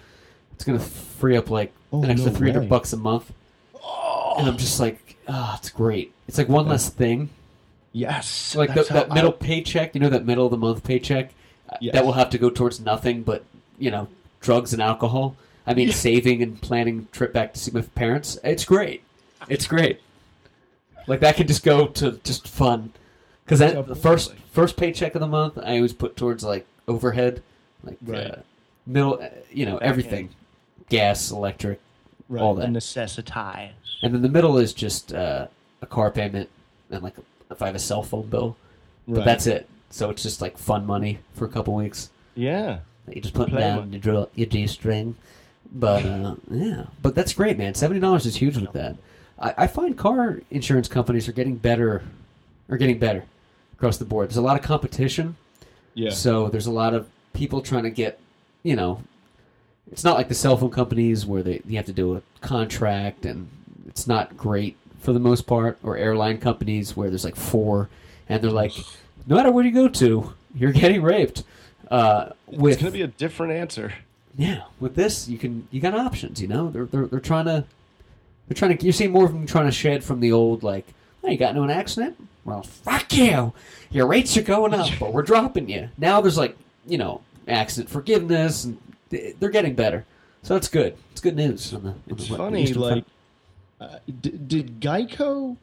It's 0.56 0.64
gonna 0.64 0.78
free 0.80 1.36
up 1.36 1.50
like 1.50 1.72
Oh, 1.92 2.02
an 2.02 2.10
extra 2.10 2.32
no 2.32 2.36
three 2.36 2.50
hundred 2.50 2.68
bucks 2.68 2.92
a 2.92 2.96
month, 2.96 3.30
and 4.38 4.48
I'm 4.48 4.56
just 4.56 4.80
like, 4.80 5.16
ah, 5.28 5.56
it's 5.58 5.70
great. 5.70 6.12
It's 6.26 6.36
like 6.38 6.48
one 6.48 6.66
less 6.66 6.88
thing. 6.88 7.30
Yes. 7.92 8.54
like 8.56 8.74
the, 8.74 8.82
that 8.84 9.10
middle 9.10 9.30
I- 9.30 9.44
paycheck, 9.44 9.94
you 9.94 10.00
know, 10.00 10.08
that 10.10 10.26
middle 10.26 10.44
of 10.44 10.50
the 10.50 10.56
month 10.58 10.82
paycheck, 10.84 11.30
uh, 11.70 11.76
Yes. 11.80 11.94
that 11.94 12.04
will 12.04 12.12
have 12.14 12.30
to 12.30 12.38
go 12.38 12.50
towards 12.50 12.80
nothing 12.80 13.22
but 13.22 13.44
you 13.78 13.90
know 13.90 14.08
drugs 14.40 14.72
and 14.72 14.82
alcohol. 14.82 15.36
I 15.66 15.74
mean, 15.74 15.88
Yeah. 15.88 15.94
saving 15.94 16.42
and 16.42 16.60
planning 16.60 17.08
trip 17.12 17.32
back 17.32 17.52
to 17.54 17.58
see 17.60 17.70
my 17.70 17.82
parents. 17.82 18.38
It's 18.44 18.64
great. 18.64 19.02
It's 19.48 19.66
great. 19.66 20.00
Like 21.06 21.20
that 21.20 21.36
could 21.36 21.48
just 21.48 21.62
go 21.64 21.86
to 21.86 22.12
just 22.24 22.48
fun. 22.48 22.92
Because 23.44 23.60
the 23.60 23.94
first 23.94 24.34
first 24.52 24.76
paycheck 24.76 25.14
of 25.14 25.20
the 25.20 25.26
month, 25.28 25.56
I 25.58 25.76
always 25.76 25.92
put 25.92 26.16
towards 26.16 26.42
like 26.44 26.66
overhead, 26.88 27.42
like 27.84 27.96
Right. 28.04 28.26
uh, 28.26 28.36
middle, 28.86 29.20
uh, 29.22 29.28
you 29.52 29.64
know, 29.66 29.78
everything, 29.78 30.30
gas, 30.88 31.30
electric, 31.30 31.80
Right. 32.28 32.42
all 32.42 32.54
that. 32.56 32.68
necessitize. 32.70 33.70
and 34.02 34.12
then 34.14 34.22
the 34.22 34.28
middle 34.28 34.58
is 34.58 34.72
just 34.72 35.12
uh, 35.14 35.46
a 35.80 35.86
car 35.86 36.10
payment 36.10 36.48
and 36.90 37.02
like 37.02 37.14
if 37.50 37.62
I 37.62 37.66
have 37.66 37.74
a 37.76 37.78
cell 37.80 38.02
phone 38.02 38.26
bill, 38.28 38.56
but 39.06 39.18
Right. 39.18 39.24
that's 39.24 39.46
it. 39.46 39.68
So 39.90 40.10
it's 40.10 40.22
just 40.24 40.40
like 40.40 40.58
fun 40.58 40.84
money 40.86 41.20
for 41.34 41.44
a 41.44 41.48
couple 41.48 41.74
weeks. 41.74 42.10
yeah. 42.34 42.78
You 43.08 43.20
just 43.20 43.34
put 43.34 43.50
Play 43.50 43.60
down 43.60 43.92
your, 43.92 44.00
drill, 44.00 44.30
your 44.34 44.48
G 44.48 44.66
string. 44.66 45.14
But 45.72 46.04
uh, 46.04 46.34
yeah, 46.50 46.86
but 47.02 47.14
that's 47.14 47.32
great, 47.34 47.56
man. 47.56 47.74
Seventy 47.74 48.00
dollars 48.00 48.26
is 48.26 48.34
huge 48.34 48.56
with 48.56 48.72
that. 48.72 48.96
I, 49.38 49.54
I 49.58 49.66
find 49.68 49.96
car 49.96 50.40
insurance 50.50 50.88
companies 50.88 51.28
are 51.28 51.32
getting 51.32 51.54
better, 51.54 52.02
are 52.68 52.76
getting 52.76 52.98
better 52.98 53.22
across 53.74 53.98
the 53.98 54.04
board. 54.04 54.28
There's 54.28 54.36
a 54.38 54.42
lot 54.42 54.58
of 54.58 54.62
competition, 54.64 55.36
Yeah. 55.94 56.10
so 56.10 56.48
there's 56.48 56.66
a 56.66 56.72
lot 56.72 56.94
of 56.94 57.08
people 57.32 57.60
trying 57.62 57.84
to 57.84 57.90
get, 57.90 58.18
you 58.64 58.74
know, 58.74 59.02
it's 59.92 60.04
not 60.04 60.16
like 60.16 60.28
the 60.28 60.34
cell 60.34 60.56
phone 60.56 60.70
companies 60.70 61.24
where 61.26 61.42
they 61.42 61.60
you 61.66 61.76
have 61.76 61.86
to 61.86 61.92
do 61.92 62.16
a 62.16 62.22
contract 62.40 63.24
and 63.24 63.48
it's 63.88 64.06
not 64.06 64.36
great 64.36 64.76
for 65.00 65.12
the 65.12 65.20
most 65.20 65.46
part, 65.46 65.78
or 65.82 65.96
airline 65.96 66.38
companies 66.38 66.96
where 66.96 67.08
there's 67.08 67.24
like 67.24 67.36
four 67.36 67.88
and 68.28 68.42
they're 68.42 68.50
like, 68.50 68.72
no 69.26 69.36
matter 69.36 69.52
where 69.52 69.64
you 69.64 69.70
go 69.70 69.86
to, 69.88 70.34
you're 70.54 70.72
getting 70.72 71.02
raped. 71.02 71.44
Uh, 71.90 72.30
with 72.48 72.74
It's 72.74 72.82
gonna 72.82 72.92
be 72.92 73.02
a 73.02 73.06
different 73.06 73.52
answer. 73.52 73.92
yeah, 74.36 74.62
with 74.80 74.96
this 74.96 75.28
you 75.28 75.38
can 75.38 75.68
you 75.70 75.80
got 75.80 75.94
options. 75.94 76.42
You 76.42 76.48
know, 76.48 76.70
they're 76.70 76.86
they're, 76.86 77.06
they're 77.06 77.20
trying 77.20 77.44
to 77.44 77.64
they're 78.48 78.56
trying 78.56 78.76
to 78.76 78.84
you're 78.84 78.92
seeing 78.92 79.12
more 79.12 79.24
of 79.26 79.32
them 79.32 79.46
trying 79.46 79.66
to 79.66 79.72
shed 79.72 80.02
from 80.02 80.20
the 80.20 80.32
old 80.32 80.62
like, 80.62 80.86
oh, 81.22 81.30
you 81.30 81.36
got 81.36 81.50
into 81.50 81.62
an 81.62 81.70
accident? 81.70 82.16
Well, 82.44 82.62
fuck 82.62 83.12
you. 83.16 83.52
Your 83.90 84.06
rates 84.06 84.36
are 84.36 84.42
going 84.42 84.74
up, 84.74 84.88
but 85.00 85.12
we're 85.12 85.22
dropping 85.22 85.68
you. 85.68 85.88
Now 85.96 86.20
there's 86.20 86.36
like 86.38 86.56
you 86.86 86.98
know 86.98 87.20
accident 87.46 87.88
forgiveness, 87.88 88.64
and 88.64 88.78
they're 89.10 89.50
getting 89.50 89.74
better. 89.74 90.04
So 90.42 90.54
that's 90.54 90.68
good. 90.68 90.96
It's 91.12 91.20
good 91.20 91.36
news. 91.36 91.72
On 91.72 91.82
the, 91.82 91.88
on 91.90 92.02
It's 92.08 92.28
the, 92.28 92.36
funny, 92.36 92.62
Eastern 92.62 92.82
like, 92.82 93.04
uh, 93.80 93.98
did, 94.20 94.48
did 94.48 94.80
Geico 94.80 95.56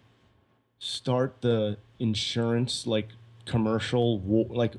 start 0.80 1.36
the 1.42 1.78
insurance 2.00 2.86
like 2.86 3.10
commercial? 3.46 4.20
Like, 4.20 4.74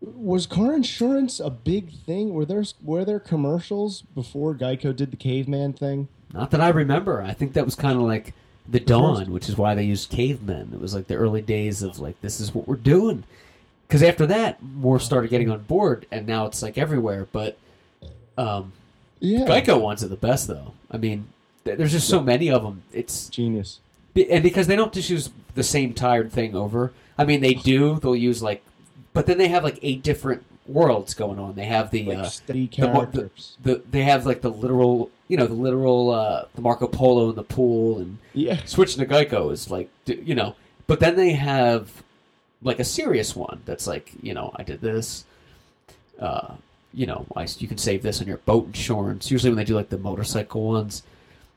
was 0.00 0.46
car 0.46 0.74
insurance 0.74 1.40
a 1.40 1.50
big 1.50 1.92
thing? 1.92 2.34
Were 2.34 2.44
there 2.44 2.64
were 2.82 3.04
there 3.04 3.20
commercials 3.20 4.02
before 4.02 4.54
Geico 4.54 4.94
did 4.94 5.10
the 5.10 5.16
caveman 5.16 5.72
thing? 5.72 6.08
Not 6.32 6.50
that 6.50 6.60
I 6.60 6.68
remember. 6.68 7.22
I 7.22 7.32
think 7.32 7.54
that 7.54 7.64
was 7.64 7.74
kind 7.74 7.96
of 7.96 8.02
like 8.02 8.34
the 8.68 8.80
dawn, 8.80 9.30
which 9.30 9.48
is 9.48 9.56
why 9.56 9.74
they 9.74 9.84
used 9.84 10.10
cavemen. 10.10 10.70
It 10.74 10.80
was 10.80 10.94
like 10.94 11.06
the 11.06 11.14
early 11.14 11.40
days 11.40 11.82
of 11.82 11.98
like 11.98 12.20
this 12.20 12.40
is 12.40 12.54
what 12.54 12.68
we're 12.68 12.76
doing. 12.76 13.24
Because 13.86 14.02
after 14.02 14.26
that, 14.26 14.62
more 14.62 14.98
started 14.98 15.30
getting 15.30 15.50
on 15.50 15.62
board, 15.62 16.06
and 16.10 16.26
now 16.26 16.46
it's 16.46 16.62
like 16.62 16.76
everywhere. 16.76 17.26
But 17.30 17.56
um, 18.38 18.72
Yeah, 19.20 19.40
Geico 19.46 19.80
ones 19.80 20.02
are 20.04 20.08
the 20.08 20.16
best, 20.16 20.48
though. 20.48 20.72
I 20.90 20.96
mean, 20.98 21.26
th- 21.64 21.78
there's 21.78 21.92
just 21.92 22.08
so 22.08 22.20
many 22.22 22.50
of 22.50 22.62
them. 22.62 22.82
It's 22.92 23.28
genius. 23.28 23.80
be- 24.14 24.30
and 24.30 24.42
because 24.42 24.66
they 24.66 24.76
don't 24.76 24.92
just 24.92 25.10
use 25.10 25.30
the 25.54 25.62
same 25.62 25.94
tired 25.94 26.30
thing 26.32 26.54
over. 26.54 26.92
I 27.18 27.24
mean, 27.24 27.40
they 27.40 27.54
do. 27.54 27.98
They'll 27.98 28.14
use 28.16 28.42
like, 28.42 28.62
but 29.12 29.26
then 29.26 29.38
they 29.38 29.48
have 29.48 29.64
like 29.64 29.78
eight 29.82 30.02
different 30.02 30.44
worlds 30.66 31.14
going 31.14 31.38
on. 31.38 31.54
They 31.54 31.64
have 31.64 31.90
the 31.90 32.04
Like 32.04 32.18
uh, 32.18 32.24
steady 32.28 32.66
the, 32.66 32.88
mo- 32.88 33.06
the, 33.06 33.12
characters. 33.12 33.56
the 33.62 33.82
they 33.90 34.02
have 34.02 34.26
like 34.26 34.42
the 34.42 34.50
literal, 34.50 35.10
you 35.28 35.36
know, 35.38 35.46
the 35.46 35.54
literal 35.54 36.10
uh, 36.10 36.44
the 36.54 36.60
Marco 36.60 36.86
Polo 36.88 37.30
in 37.30 37.36
the 37.36 37.42
pool, 37.42 37.98
and 37.98 38.18
yeah, 38.34 38.58
switching 38.66 38.98
to 39.06 39.06
Geico 39.12 39.50
is 39.52 39.70
like, 39.70 39.88
d- 40.04 40.20
you 40.24 40.34
know. 40.34 40.54
But 40.86 41.00
then 41.00 41.16
they 41.16 41.32
have 41.32 41.90
like 42.62 42.78
a 42.80 42.84
serious 42.84 43.34
one 43.34 43.60
that's 43.64 43.86
like, 43.86 44.12
you 44.22 44.34
know, 44.34 44.52
I 44.56 44.62
did 44.62 44.80
this. 44.82 45.24
Uh, 46.18 46.54
you 46.94 47.06
know, 47.06 47.26
I, 47.36 47.46
you 47.58 47.68
can 47.68 47.78
save 47.78 48.02
this 48.02 48.20
on 48.20 48.26
your 48.26 48.38
boat 48.38 48.66
insurance. 48.66 49.30
Usually 49.30 49.50
when 49.50 49.56
they 49.58 49.64
do 49.64 49.74
like 49.74 49.90
the 49.90 49.98
motorcycle 49.98 50.66
ones, 50.68 51.02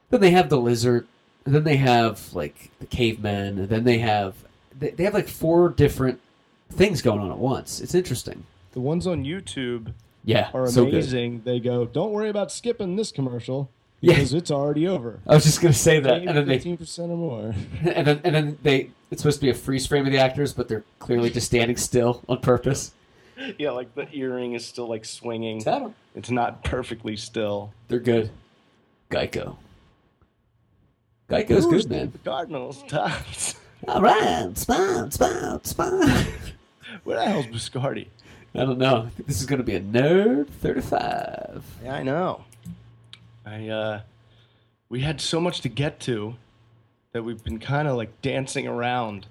then 0.10 0.22
they 0.22 0.32
have 0.32 0.50
the 0.50 0.60
lizard, 0.60 1.08
and 1.46 1.54
then 1.56 1.64
they 1.64 1.78
have 1.78 2.34
like 2.34 2.72
the 2.80 2.86
cavemen, 2.86 3.58
and 3.60 3.70
then 3.70 3.84
they 3.84 4.00
have 4.00 4.36
they, 4.78 4.92
they 4.92 5.04
have 5.04 5.14
like 5.14 5.28
four 5.28 5.70
different 5.70 6.20
things 6.72 7.02
going 7.02 7.20
on 7.20 7.32
at 7.32 7.38
once. 7.38 7.80
It's 7.82 7.96
interesting. 7.96 8.44
the 8.74 8.80
ones 8.80 9.08
on 9.08 9.24
YouTube 9.26 9.94
Yeah, 10.24 10.50
are 10.54 10.68
so 10.68 10.88
amazing. 10.88 11.42
they 11.46 11.60
go, 11.60 11.86
"Don't 11.86 12.12
worry 12.12 12.30
about 12.30 12.52
skipping 12.52 12.96
this 12.96 13.12
commercial 13.12 13.70
Yeah. 14.02 14.14
because 14.16 14.34
it's 14.34 14.52
already 14.52 14.88
over." 14.88 15.20
I 15.28 15.36
was 15.36 15.44
just 15.46 15.62
gonna 15.62 15.74
say 15.74 16.00
that, 16.00 16.22
and 16.24 16.36
then 16.38 16.46
they 16.48 16.56
fifteen 16.56 16.78
percent 16.78 17.12
or 17.12 17.18
more. 17.18 17.56
and 17.84 18.06
then 18.08 18.22
and 18.24 18.36
then 18.36 18.58
they 18.64 18.90
it's 19.12 19.22
supposed 19.24 19.40
to 19.40 19.46
be 19.46 19.50
a 19.50 19.56
freeze 19.56 19.88
frame 19.88 20.06
of 20.06 20.12
the 20.12 20.20
actors, 20.20 20.54
but 20.54 20.68
they're 20.68 20.84
clearly 21.00 21.30
just 21.32 21.48
standing 21.48 21.78
still 21.78 22.22
on 22.30 22.40
purpose. 22.42 22.92
Yeah, 23.58 23.72
like 23.72 23.94
the 23.96 24.08
earring 24.14 24.54
is 24.54 24.66
still 24.66 24.88
like 24.88 25.06
swinging. 25.06 25.66
'em. 25.68 25.96
It's 26.16 26.30
not 26.30 26.64
perfectly 26.64 27.16
still. 27.16 27.74
They're 27.88 28.00
good. 28.00 28.32
Geico. 29.10 29.56
Geico's 31.30 31.66
good, 31.66 31.90
man. 31.90 32.12
The 32.12 32.18
Cardinals 32.20 32.84
tops. 32.88 33.56
All 33.88 34.02
right, 34.02 34.58
spawn, 34.58 35.10
spawn, 35.12 35.64
spawn. 35.64 36.02
Where 37.04 37.18
the 37.18 37.26
hell's 37.26 37.46
Biscardi? 37.46 38.08
I 38.54 38.60
don't 38.60 38.78
know. 38.78 39.08
I 39.18 39.22
this 39.26 39.40
is 39.40 39.46
going 39.46 39.60
to 39.60 39.64
be 39.64 39.76
a 39.76 39.80
nerd 39.80 40.48
35. 40.50 41.64
Yeah, 41.84 41.96
I 41.96 42.04
know. 42.04 42.44
I 43.46 43.70
uh, 43.70 44.02
we 44.90 45.02
had 45.02 45.22
so 45.22 45.40
much 45.40 45.62
to 45.62 45.70
get 45.70 46.00
to 46.02 46.36
that 47.14 47.24
we've 47.24 47.44
been 47.44 47.60
kind 47.60 47.88
of 47.88 47.96
like 47.96 48.22
dancing 48.22 48.68
around. 48.68 49.28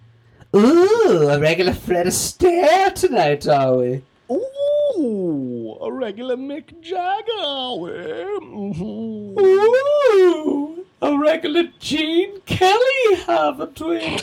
Ooh, 0.55 1.29
a 1.29 1.39
regular 1.39 1.75
Fred 1.75 2.07
Astaire 2.07 2.95
tonight, 2.95 3.47
are 3.47 3.77
we? 3.77 4.03
Ooh, 4.31 5.77
a 5.81 5.93
regular 5.93 6.37
Mick 6.37 6.81
Jagger. 6.81 8.41
Mhm. 8.41 9.39
Ooh, 9.39 10.87
a 11.03 11.19
regular 11.19 11.65
Gene 11.79 12.41
Kelly, 12.47 13.15
haven't 13.27 13.81
we? 13.81 14.19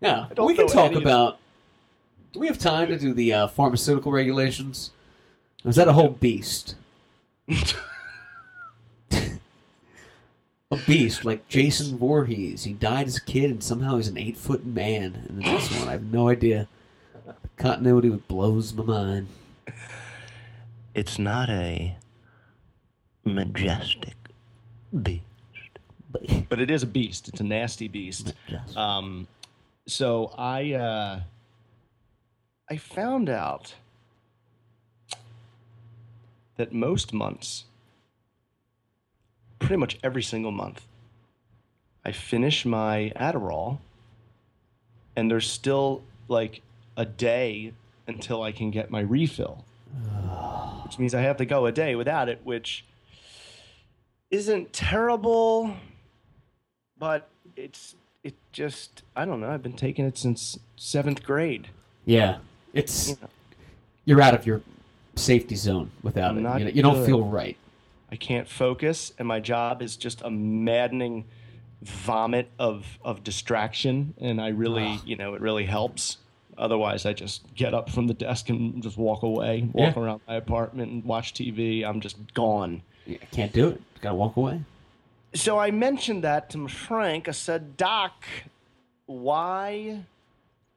Yeah, 0.00 0.26
don't 0.34 0.46
we 0.46 0.54
can 0.54 0.66
talk 0.66 0.92
about. 0.92 1.38
Do 2.32 2.40
we 2.40 2.46
have 2.46 2.58
time 2.58 2.88
to 2.88 2.98
do 2.98 3.14
the 3.14 3.32
uh, 3.32 3.46
pharmaceutical 3.46 4.12
regulations? 4.12 4.90
Or 5.64 5.70
is 5.70 5.76
that 5.76 5.88
a 5.88 5.92
whole 5.92 6.08
beast? 6.10 6.74
a 10.72 10.76
beast 10.86 11.24
like 11.24 11.46
Jason 11.48 11.98
Voorhees. 11.98 12.64
He 12.64 12.72
died 12.72 13.06
as 13.06 13.18
a 13.18 13.20
kid, 13.22 13.50
and 13.50 13.62
somehow 13.62 13.96
he's 13.98 14.08
an 14.08 14.16
eight 14.16 14.36
foot 14.38 14.64
man. 14.64 15.26
And 15.28 15.42
in 15.42 15.52
this 15.54 15.70
one, 15.78 15.88
I 15.88 15.92
have 15.92 16.04
no 16.12 16.28
idea. 16.28 16.66
The 17.24 17.34
continuity 17.56 18.08
blows 18.10 18.72
my 18.72 18.84
mind. 18.84 19.28
It's 20.94 21.18
not 21.18 21.48
a 21.50 21.96
majestic 23.24 24.14
beast, 25.02 25.22
But 26.10 26.48
but 26.48 26.60
it 26.60 26.70
is 26.70 26.82
a 26.82 26.86
beast. 26.86 27.28
It's 27.28 27.40
a 27.40 27.44
nasty 27.44 27.88
beast. 27.88 28.34
Um, 28.76 29.26
so 29.86 30.32
I 30.36 30.72
uh, 30.72 31.20
I 32.70 32.76
found 32.76 33.28
out 33.30 33.74
that 36.56 36.72
most 36.72 37.12
months, 37.14 37.64
pretty 39.62 39.76
much 39.76 39.98
every 40.02 40.22
single 40.22 40.52
month, 40.52 40.86
I 42.04 42.12
finish 42.12 42.64
my 42.64 43.12
Adderall, 43.16 43.78
and 45.16 45.30
there's 45.30 45.48
still 45.48 46.02
like 46.28 46.62
a 46.96 47.04
day 47.04 47.72
until 48.06 48.42
I 48.42 48.52
can 48.52 48.70
get 48.70 48.90
my 48.90 49.00
refill, 49.00 49.64
which 50.84 50.98
means 50.98 51.14
I 51.14 51.22
have 51.22 51.36
to 51.38 51.44
go 51.44 51.66
a 51.66 51.72
day 51.72 51.94
without 51.94 52.28
it, 52.28 52.40
which 52.44 52.84
isn't 54.30 54.72
terrible, 54.72 55.76
but 56.98 57.28
it's 57.56 57.94
it 58.24 58.34
just 58.50 59.02
I 59.14 59.24
don't 59.24 59.40
know. 59.40 59.50
I've 59.50 59.62
been 59.62 59.72
taking 59.74 60.04
it 60.04 60.18
since 60.18 60.58
seventh 60.76 61.22
grade. 61.22 61.68
yeah, 62.04 62.38
it's 62.72 63.10
You 63.10 63.16
know, 63.20 63.28
you're 64.04 64.20
out 64.20 64.34
of 64.34 64.46
your 64.46 64.62
safety 65.14 65.54
zone 65.54 65.90
without 66.02 66.32
I'm 66.32 66.38
it. 66.38 66.58
You, 66.58 66.64
know, 66.64 66.70
you 66.70 66.82
don't 66.82 67.06
feel 67.06 67.24
right. 67.24 67.56
I 68.12 68.16
can't 68.16 68.46
focus, 68.46 69.12
and 69.18 69.26
my 69.26 69.40
job 69.40 69.80
is 69.80 69.96
just 69.96 70.20
a 70.20 70.30
maddening 70.30 71.24
vomit 71.80 72.50
of 72.58 72.84
of 73.02 73.24
distraction. 73.24 74.12
And 74.20 74.38
I 74.40 74.48
really, 74.48 75.00
you 75.06 75.16
know, 75.16 75.32
it 75.32 75.40
really 75.40 75.64
helps. 75.64 76.18
Otherwise, 76.58 77.06
I 77.06 77.14
just 77.14 77.42
get 77.54 77.72
up 77.72 77.88
from 77.88 78.06
the 78.08 78.14
desk 78.14 78.50
and 78.50 78.82
just 78.82 78.98
walk 78.98 79.22
away, 79.22 79.66
walk 79.72 79.96
Yeah. 79.96 80.02
around 80.02 80.20
my 80.28 80.34
apartment 80.34 80.92
and 80.92 81.02
watch 81.04 81.32
TV. 81.32 81.82
I'm 81.82 82.00
just 82.02 82.34
gone. 82.34 82.82
I 83.08 83.14
can't 83.32 83.52
do 83.52 83.68
it. 83.68 83.80
Gotta 84.02 84.14
walk 84.14 84.36
away. 84.36 84.60
So 85.34 85.58
I 85.58 85.70
mentioned 85.70 86.22
that 86.24 86.50
to 86.50 86.68
Frank. 86.68 87.26
I 87.26 87.32
said, 87.32 87.78
Doc, 87.78 88.26
why 89.06 90.00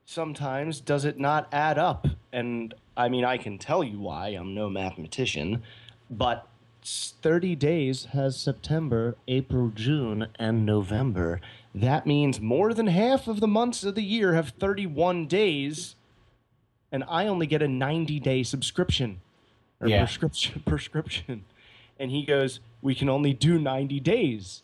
sometimes 0.05 0.79
does 0.79 1.03
it 1.03 1.19
not 1.19 1.49
add 1.51 1.77
up? 1.77 2.07
And 2.31 2.73
I 2.95 3.09
mean, 3.09 3.25
I 3.25 3.37
can 3.37 3.57
tell 3.57 3.83
you 3.83 3.99
why. 3.99 4.29
I'm 4.29 4.55
no 4.55 4.69
mathematician, 4.69 5.63
but 6.09 6.47
30 6.85 7.55
days 7.55 8.05
has 8.13 8.37
September, 8.37 9.15
April, 9.27 9.71
June, 9.73 10.27
and 10.37 10.65
November. 10.65 11.41
That 11.73 12.05
means 12.05 12.39
more 12.39 12.73
than 12.73 12.87
half 12.87 13.27
of 13.27 13.39
the 13.39 13.47
months 13.47 13.83
of 13.83 13.95
the 13.95 14.03
year 14.03 14.33
have 14.33 14.49
31 14.49 15.25
days, 15.27 15.95
and 16.91 17.03
I 17.07 17.27
only 17.27 17.47
get 17.47 17.61
a 17.61 17.67
90 17.67 18.19
day 18.19 18.43
subscription. 18.43 19.21
or 19.81 19.89
Yeah. 19.89 20.05
prescription 20.05 20.63
prescription. 20.65 21.43
And 21.99 22.09
he 22.11 22.23
goes, 22.23 22.59
"We 22.81 22.95
can 22.95 23.09
only 23.09 23.33
do 23.33 23.59
90 23.59 23.99
days." 23.99 24.63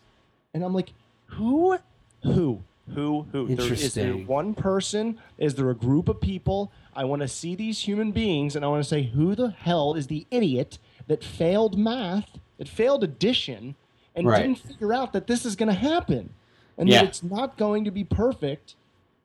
And 0.54 0.64
I'm 0.64 0.74
like, 0.74 0.94
"Who? 1.28 1.78
Who? 2.24 2.62
Who? 2.94 3.26
Who? 3.32 3.56
There, 3.56 3.74
is 3.74 3.94
there 3.94 4.14
one 4.14 4.54
person? 4.54 5.18
Is 5.38 5.56
there 5.56 5.70
a 5.70 5.76
group 5.76 6.08
of 6.08 6.22
people? 6.22 6.72
I 6.96 7.04
want 7.04 7.22
to 7.24 7.28
see 7.28 7.56
these 7.56 7.80
human 7.80 8.12
beings, 8.12 8.56
and 8.56 8.64
I 8.64 8.68
want 8.70 8.84
to 8.84 8.88
say, 8.90 9.04
who 9.04 9.34
the 9.36 9.50
hell 9.52 9.94
is 9.94 10.08
the 10.08 10.26
idiot 10.32 10.78
that 11.08 11.24
failed 11.24 11.78
math, 11.78 12.38
that 12.58 12.68
failed 12.68 13.04
addition, 13.04 13.76
and 14.16 14.28
Right. 14.28 14.42
didn't 14.44 14.60
figure 14.60 14.94
out 14.94 15.14
that 15.14 15.28
this 15.28 15.46
is 15.46 15.56
going 15.56 15.70
to 15.70 15.74
happen, 15.76 16.30
and 16.78 16.90
Yeah. 16.90 17.00
that 17.02 17.10
it's 17.10 17.24
not 17.24 17.58
going 17.58 17.86
to 17.86 17.92
be 17.92 18.04
perfect, 18.04 18.76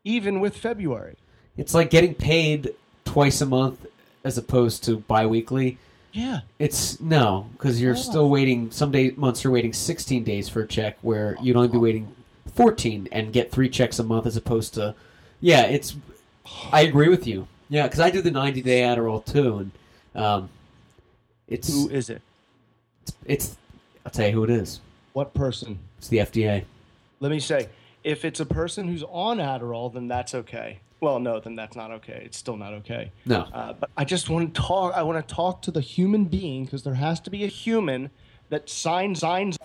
even 0.05 0.41
with 0.41 0.57
February." 0.57 1.16
It's 1.57 1.74
like 1.74 1.91
getting 1.91 2.14
paid 2.14 2.74
twice 3.05 3.41
a 3.41 3.47
month 3.47 3.87
as 4.24 4.37
opposed 4.37 4.85
to 4.85 4.99
biweekly. 4.99 5.79
Yeah. 6.12 6.41
It's 6.59 7.01
no, 7.01 7.47
because 7.53 7.81
you're 7.81 7.93
Oh. 7.95 7.97
still 7.97 8.29
waiting. 8.29 8.70
Some 8.70 8.91
day 8.91 9.12
months 9.16 9.45
you're 9.45 9.53
waiting 9.53 9.72
16 9.72 10.24
days 10.24 10.49
for 10.49 10.62
a 10.62 10.66
check, 10.66 10.97
where 11.03 11.37
you'd 11.43 11.57
only 11.57 11.68
be 11.68 11.79
waiting 11.79 12.09
14 12.55 13.07
and 13.12 13.33
get 13.33 13.51
three 13.53 13.68
checks 13.68 13.99
a 13.99 14.03
month 14.05 14.27
as 14.27 14.37
opposed 14.37 14.74
to. 14.74 14.95
Yeah, 15.41 15.62
it's. 15.64 15.95
I 16.72 16.83
agree 16.83 17.09
with 17.09 17.27
you. 17.27 17.49
Yeah, 17.68 17.83
because 17.85 18.01
I 18.01 18.11
do 18.11 18.22
the 18.22 18.31
90 18.31 18.62
day 18.62 18.81
Adderall 18.83 19.24
too, 19.24 19.59
and 19.59 19.70
um, 20.24 20.49
it's 21.49 21.72
Who 21.72 21.88
is 21.88 22.11
it? 22.11 22.22
it's. 23.24 23.57
I'll 24.05 24.12
tell 24.12 24.26
you 24.28 24.32
who 24.34 24.44
it 24.44 24.51
is. 24.51 24.80
What 25.12 25.34
person? 25.34 25.78
It's 25.99 26.09
the 26.09 26.18
FDA. 26.18 26.64
Let 27.20 27.30
me 27.30 27.40
say, 27.40 27.68
if 28.05 28.24
it's 28.24 28.40
a 28.40 28.47
person 28.47 28.86
who's 28.86 29.03
on 29.09 29.38
Adderall, 29.38 29.92
then 29.92 30.07
that's 30.09 30.34
okay. 30.34 30.78
Well, 31.01 31.18
no, 31.18 31.40
then 31.40 31.57
that's 31.57 31.76
not 31.76 31.90
okay. 31.90 32.22
It's 32.24 32.36
still 32.36 32.57
not 32.57 32.72
okay. 32.74 33.11
No, 33.26 33.42
Uh, 33.53 33.72
but 33.74 33.90
I 33.97 34.05
just 34.05 34.30
want 34.30 34.55
to 34.55 34.61
talk. 34.61 34.94
I 34.94 35.03
want 35.03 35.26
to 35.26 35.34
talk 35.34 35.62
to 35.62 35.70
the 35.70 35.80
human 35.80 36.24
being 36.24 36.64
because 36.64 36.82
there 36.84 36.94
has 36.94 37.20
to 37.20 37.30
be 37.30 37.44
a 37.44 37.49
human 37.49 38.11
that 38.49 38.68
signs 38.70 39.20
signs 39.20 39.59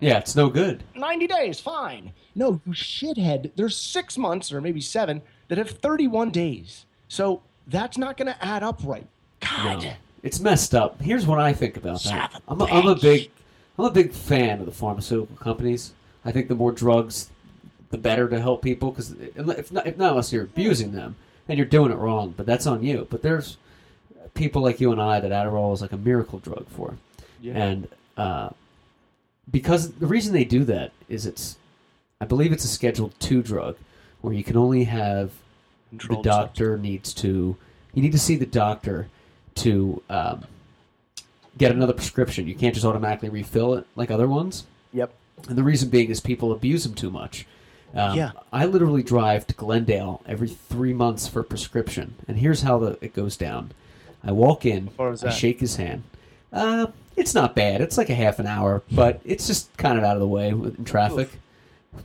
yeah, 0.00 0.16
it's 0.18 0.34
no 0.34 0.48
good. 0.48 0.82
90 0.96 1.26
days. 1.26 1.60
Fine. 1.60 2.12
No, 2.34 2.60
you 2.66 2.72
shithead. 2.72 3.50
There's 3.54 3.76
six 3.76 4.16
months 4.16 4.50
or 4.50 4.60
maybe 4.62 4.80
seven 4.80 5.20
that 5.48 5.58
have 5.58 5.70
31 5.70 6.30
days. 6.30 6.86
So 7.08 7.42
that's 7.66 7.98
not 7.98 8.16
going 8.16 8.32
to 8.32 8.44
add 8.44 8.62
up 8.62 8.80
right. 8.82 9.06
God. 9.40 9.84
No. 9.84 9.92
It's 10.22 10.40
messed 10.40 10.74
up. 10.74 11.00
Here's 11.00 11.26
what 11.26 11.38
I 11.38 11.52
think 11.52 11.76
about 11.76 12.02
that. 12.04 12.42
I'm 12.46 12.60
a, 12.60 12.64
I'm 12.64 12.86
a 12.86 12.94
big 12.94 13.30
I'm 13.78 13.86
a 13.86 13.90
big 13.90 14.12
fan 14.12 14.60
of 14.60 14.66
the 14.66 14.72
pharmaceutical 14.72 15.36
companies. 15.36 15.92
I 16.24 16.32
think 16.32 16.48
the 16.48 16.54
more 16.54 16.72
drugs, 16.72 17.30
the 17.90 17.96
better 17.98 18.28
to 18.28 18.40
help 18.40 18.62
people. 18.62 18.90
Because 18.90 19.12
if 19.12 19.72
not, 19.72 19.86
if 19.86 19.96
not 19.96 20.10
unless 20.10 20.32
you're 20.32 20.44
abusing 20.44 20.92
them 20.92 21.16
and 21.48 21.56
you're 21.58 21.66
doing 21.66 21.90
it 21.90 21.96
wrong, 21.96 22.34
but 22.36 22.44
that's 22.46 22.66
on 22.66 22.82
you. 22.82 23.06
But 23.10 23.22
there's 23.22 23.56
people 24.34 24.60
like 24.62 24.80
you 24.80 24.92
and 24.92 25.00
I 25.00 25.20
that 25.20 25.30
Adderall 25.32 25.72
is 25.72 25.80
like 25.80 25.92
a 25.92 25.96
miracle 25.96 26.38
drug 26.38 26.66
for, 26.68 26.96
Yeah. 27.40 27.54
and 27.54 27.88
uh, 28.16 28.50
because 29.50 29.92
the 29.92 30.06
reason 30.06 30.32
they 30.32 30.44
do 30.44 30.64
that 30.64 30.92
is 31.08 31.26
it's, 31.26 31.56
I 32.20 32.26
believe 32.26 32.52
it's 32.52 32.64
a 32.64 32.68
Schedule 32.68 33.12
Two 33.18 33.42
drug, 33.42 33.76
where 34.20 34.34
you 34.34 34.44
can 34.44 34.56
only 34.56 34.84
have 34.84 35.32
Controlled 35.88 36.24
the 36.24 36.28
doctor 36.28 36.78
needs 36.78 37.12
to 37.14 37.56
you 37.94 38.02
need 38.02 38.12
to 38.12 38.18
see 38.18 38.36
the 38.36 38.46
doctor 38.46 39.08
to 39.60 40.02
um, 40.10 40.44
get 41.58 41.72
another 41.72 41.92
prescription 41.92 42.46
you 42.46 42.54
can't 42.54 42.74
just 42.74 42.86
automatically 42.86 43.28
refill 43.28 43.74
it 43.74 43.86
like 43.96 44.10
other 44.10 44.28
ones 44.28 44.64
Yep. 44.92 45.12
and 45.48 45.56
the 45.58 45.62
reason 45.62 45.88
being 45.88 46.10
is 46.10 46.20
people 46.20 46.52
abuse 46.52 46.84
them 46.84 46.94
too 46.94 47.10
much 47.10 47.46
um, 47.94 48.16
Yeah. 48.16 48.32
i 48.52 48.64
literally 48.66 49.02
drive 49.02 49.46
to 49.48 49.54
glendale 49.54 50.22
every 50.26 50.48
three 50.48 50.92
months 50.92 51.26
for 51.28 51.40
a 51.40 51.44
prescription 51.44 52.14
and 52.28 52.38
here's 52.38 52.62
how 52.62 52.78
the, 52.78 52.98
it 53.00 53.14
goes 53.14 53.36
down 53.36 53.72
i 54.24 54.32
walk 54.32 54.64
in 54.66 54.90
i 54.98 55.30
shake 55.30 55.60
his 55.60 55.76
hand 55.76 56.02
uh, 56.52 56.86
it's 57.16 57.34
not 57.34 57.54
bad 57.54 57.80
it's 57.80 57.98
like 57.98 58.10
a 58.10 58.14
half 58.14 58.38
an 58.38 58.46
hour 58.46 58.82
but 58.92 59.20
it's 59.24 59.46
just 59.46 59.76
kind 59.76 59.98
of 59.98 60.04
out 60.04 60.16
of 60.16 60.20
the 60.20 60.28
way 60.28 60.52
with- 60.52 60.78
in 60.78 60.84
traffic 60.84 61.28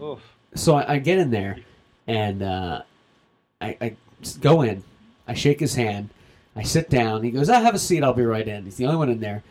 Oof. 0.02 0.20
so 0.56 0.76
I, 0.76 0.94
I 0.94 0.98
get 1.00 1.18
in 1.20 1.30
there 1.32 1.58
and 2.08 2.42
uh, 2.44 2.82
I, 3.62 3.78
I 3.82 3.96
go 4.42 4.62
in. 4.62 4.84
I 5.28 5.34
shake 5.34 5.60
his 5.60 5.74
hand. 5.74 6.10
I 6.56 6.64
sit 6.64 6.90
down. 6.90 7.24
He 7.24 7.32
goes, 7.32 7.50
"I 7.50 7.60
have 7.60 7.76
a 7.76 7.80
seat. 7.80 8.04
I'll 8.04 8.14
be 8.14 8.24
right 8.24 8.48
in." 8.48 8.64
He's 8.66 8.78
the 8.78 8.86
only 8.86 8.98
one 8.98 9.10
in 9.10 9.20
there. 9.20 9.44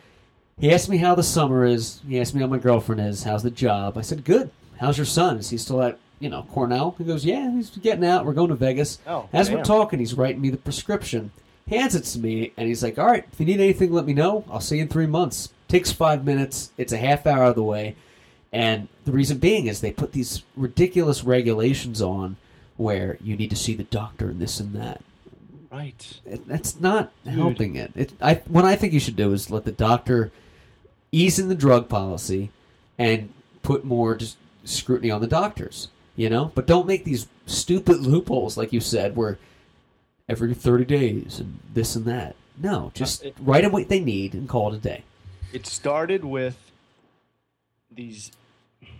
He 0.59 0.71
asked 0.73 0.89
me 0.89 0.97
how 0.97 1.15
the 1.15 1.23
summer 1.23 1.65
is. 1.65 1.99
He 2.07 2.19
asked 2.19 2.33
me 2.33 2.41
how 2.41 2.47
my 2.47 2.57
girlfriend 2.57 3.01
is. 3.01 3.23
How's 3.23 3.43
the 3.43 3.51
job? 3.51 3.97
I 3.97 4.01
said, 4.01 4.23
"Good." 4.23 4.49
How's 4.77 4.97
your 4.97 5.05
son? 5.05 5.37
Is 5.37 5.49
he 5.49 5.57
still 5.57 5.81
at 5.81 5.97
you 6.19 6.29
know 6.29 6.45
Cornell? 6.51 6.95
He 6.97 7.03
goes, 7.03 7.25
"Yeah, 7.25 7.51
he's 7.51 7.69
getting 7.69 8.05
out. 8.05 8.25
We're 8.25 8.33
going 8.33 8.49
to 8.49 8.55
Vegas." 8.55 8.99
Oh, 9.05 9.27
As 9.33 9.49
we're 9.51 9.63
talking, 9.63 9.99
he's 9.99 10.13
writing 10.13 10.41
me 10.41 10.49
the 10.49 10.57
prescription. 10.57 11.31
Hands 11.69 11.95
it 11.95 12.03
to 12.03 12.19
me, 12.19 12.51
and 12.57 12.67
he's 12.67 12.83
like, 12.83 12.97
"All 12.97 13.05
right, 13.07 13.25
if 13.31 13.39
you 13.39 13.45
need 13.45 13.59
anything, 13.59 13.91
let 13.91 14.05
me 14.05 14.13
know. 14.13 14.43
I'll 14.49 14.59
see 14.59 14.77
you 14.77 14.83
in 14.83 14.87
three 14.87 15.07
months." 15.07 15.49
Takes 15.67 15.91
five 15.91 16.23
minutes. 16.23 16.71
It's 16.77 16.93
a 16.93 16.97
half 16.97 17.25
hour 17.25 17.43
out 17.43 17.49
of 17.49 17.55
the 17.55 17.63
way. 17.63 17.95
And 18.53 18.87
the 19.03 19.11
reason 19.11 19.37
being 19.39 19.67
is 19.67 19.81
they 19.81 19.91
put 19.91 20.13
these 20.13 20.43
ridiculous 20.55 21.23
regulations 21.23 22.01
on 22.01 22.37
where 22.77 23.17
you 23.21 23.35
need 23.35 23.49
to 23.49 23.55
see 23.55 23.73
the 23.73 23.83
doctor 23.83 24.29
and 24.29 24.39
this 24.39 24.59
and 24.59 24.73
that. 24.73 25.01
Right. 25.75 26.21
It, 26.25 26.47
that's 26.47 26.79
not 26.79 27.11
helping 27.25 27.75
it. 27.75 27.91
it. 27.95 28.13
I 28.21 28.35
what 28.47 28.63
I 28.63 28.75
think 28.77 28.93
you 28.93 28.99
should 28.99 29.17
do 29.17 29.33
is 29.33 29.51
let 29.51 29.65
the 29.65 29.71
doctor 29.73 30.31
ease 31.11 31.37
in 31.37 31.49
the 31.49 31.55
drug 31.55 31.89
policy 31.89 32.49
and 32.97 33.33
put 33.61 33.83
more 33.83 34.15
just 34.15 34.37
scrutiny 34.63 35.11
on 35.11 35.19
the 35.19 35.27
doctors. 35.27 35.89
You 36.15 36.29
know, 36.29 36.51
but 36.55 36.65
don't 36.65 36.87
make 36.87 37.03
these 37.03 37.27
stupid 37.45 37.97
loopholes 37.99 38.55
like 38.55 38.71
you 38.71 38.79
said, 38.79 39.17
where 39.17 39.37
every 40.29 40.53
thirty 40.53 40.85
days 40.85 41.39
and 41.41 41.59
this 41.73 41.95
and 41.97 42.05
that. 42.05 42.37
No, 42.57 42.91
just 42.93 43.25
Uh, 43.25 43.27
it- 43.27 43.35
write 43.39 43.63
them 43.63 43.73
what 43.73 43.89
they 43.89 43.99
need 43.99 44.33
and 44.33 44.47
call 44.47 44.73
it 44.73 44.77
a 44.77 44.79
day. 44.79 45.03
It 45.51 45.65
started 45.65 46.23
with 46.23 46.71
these 47.91 48.31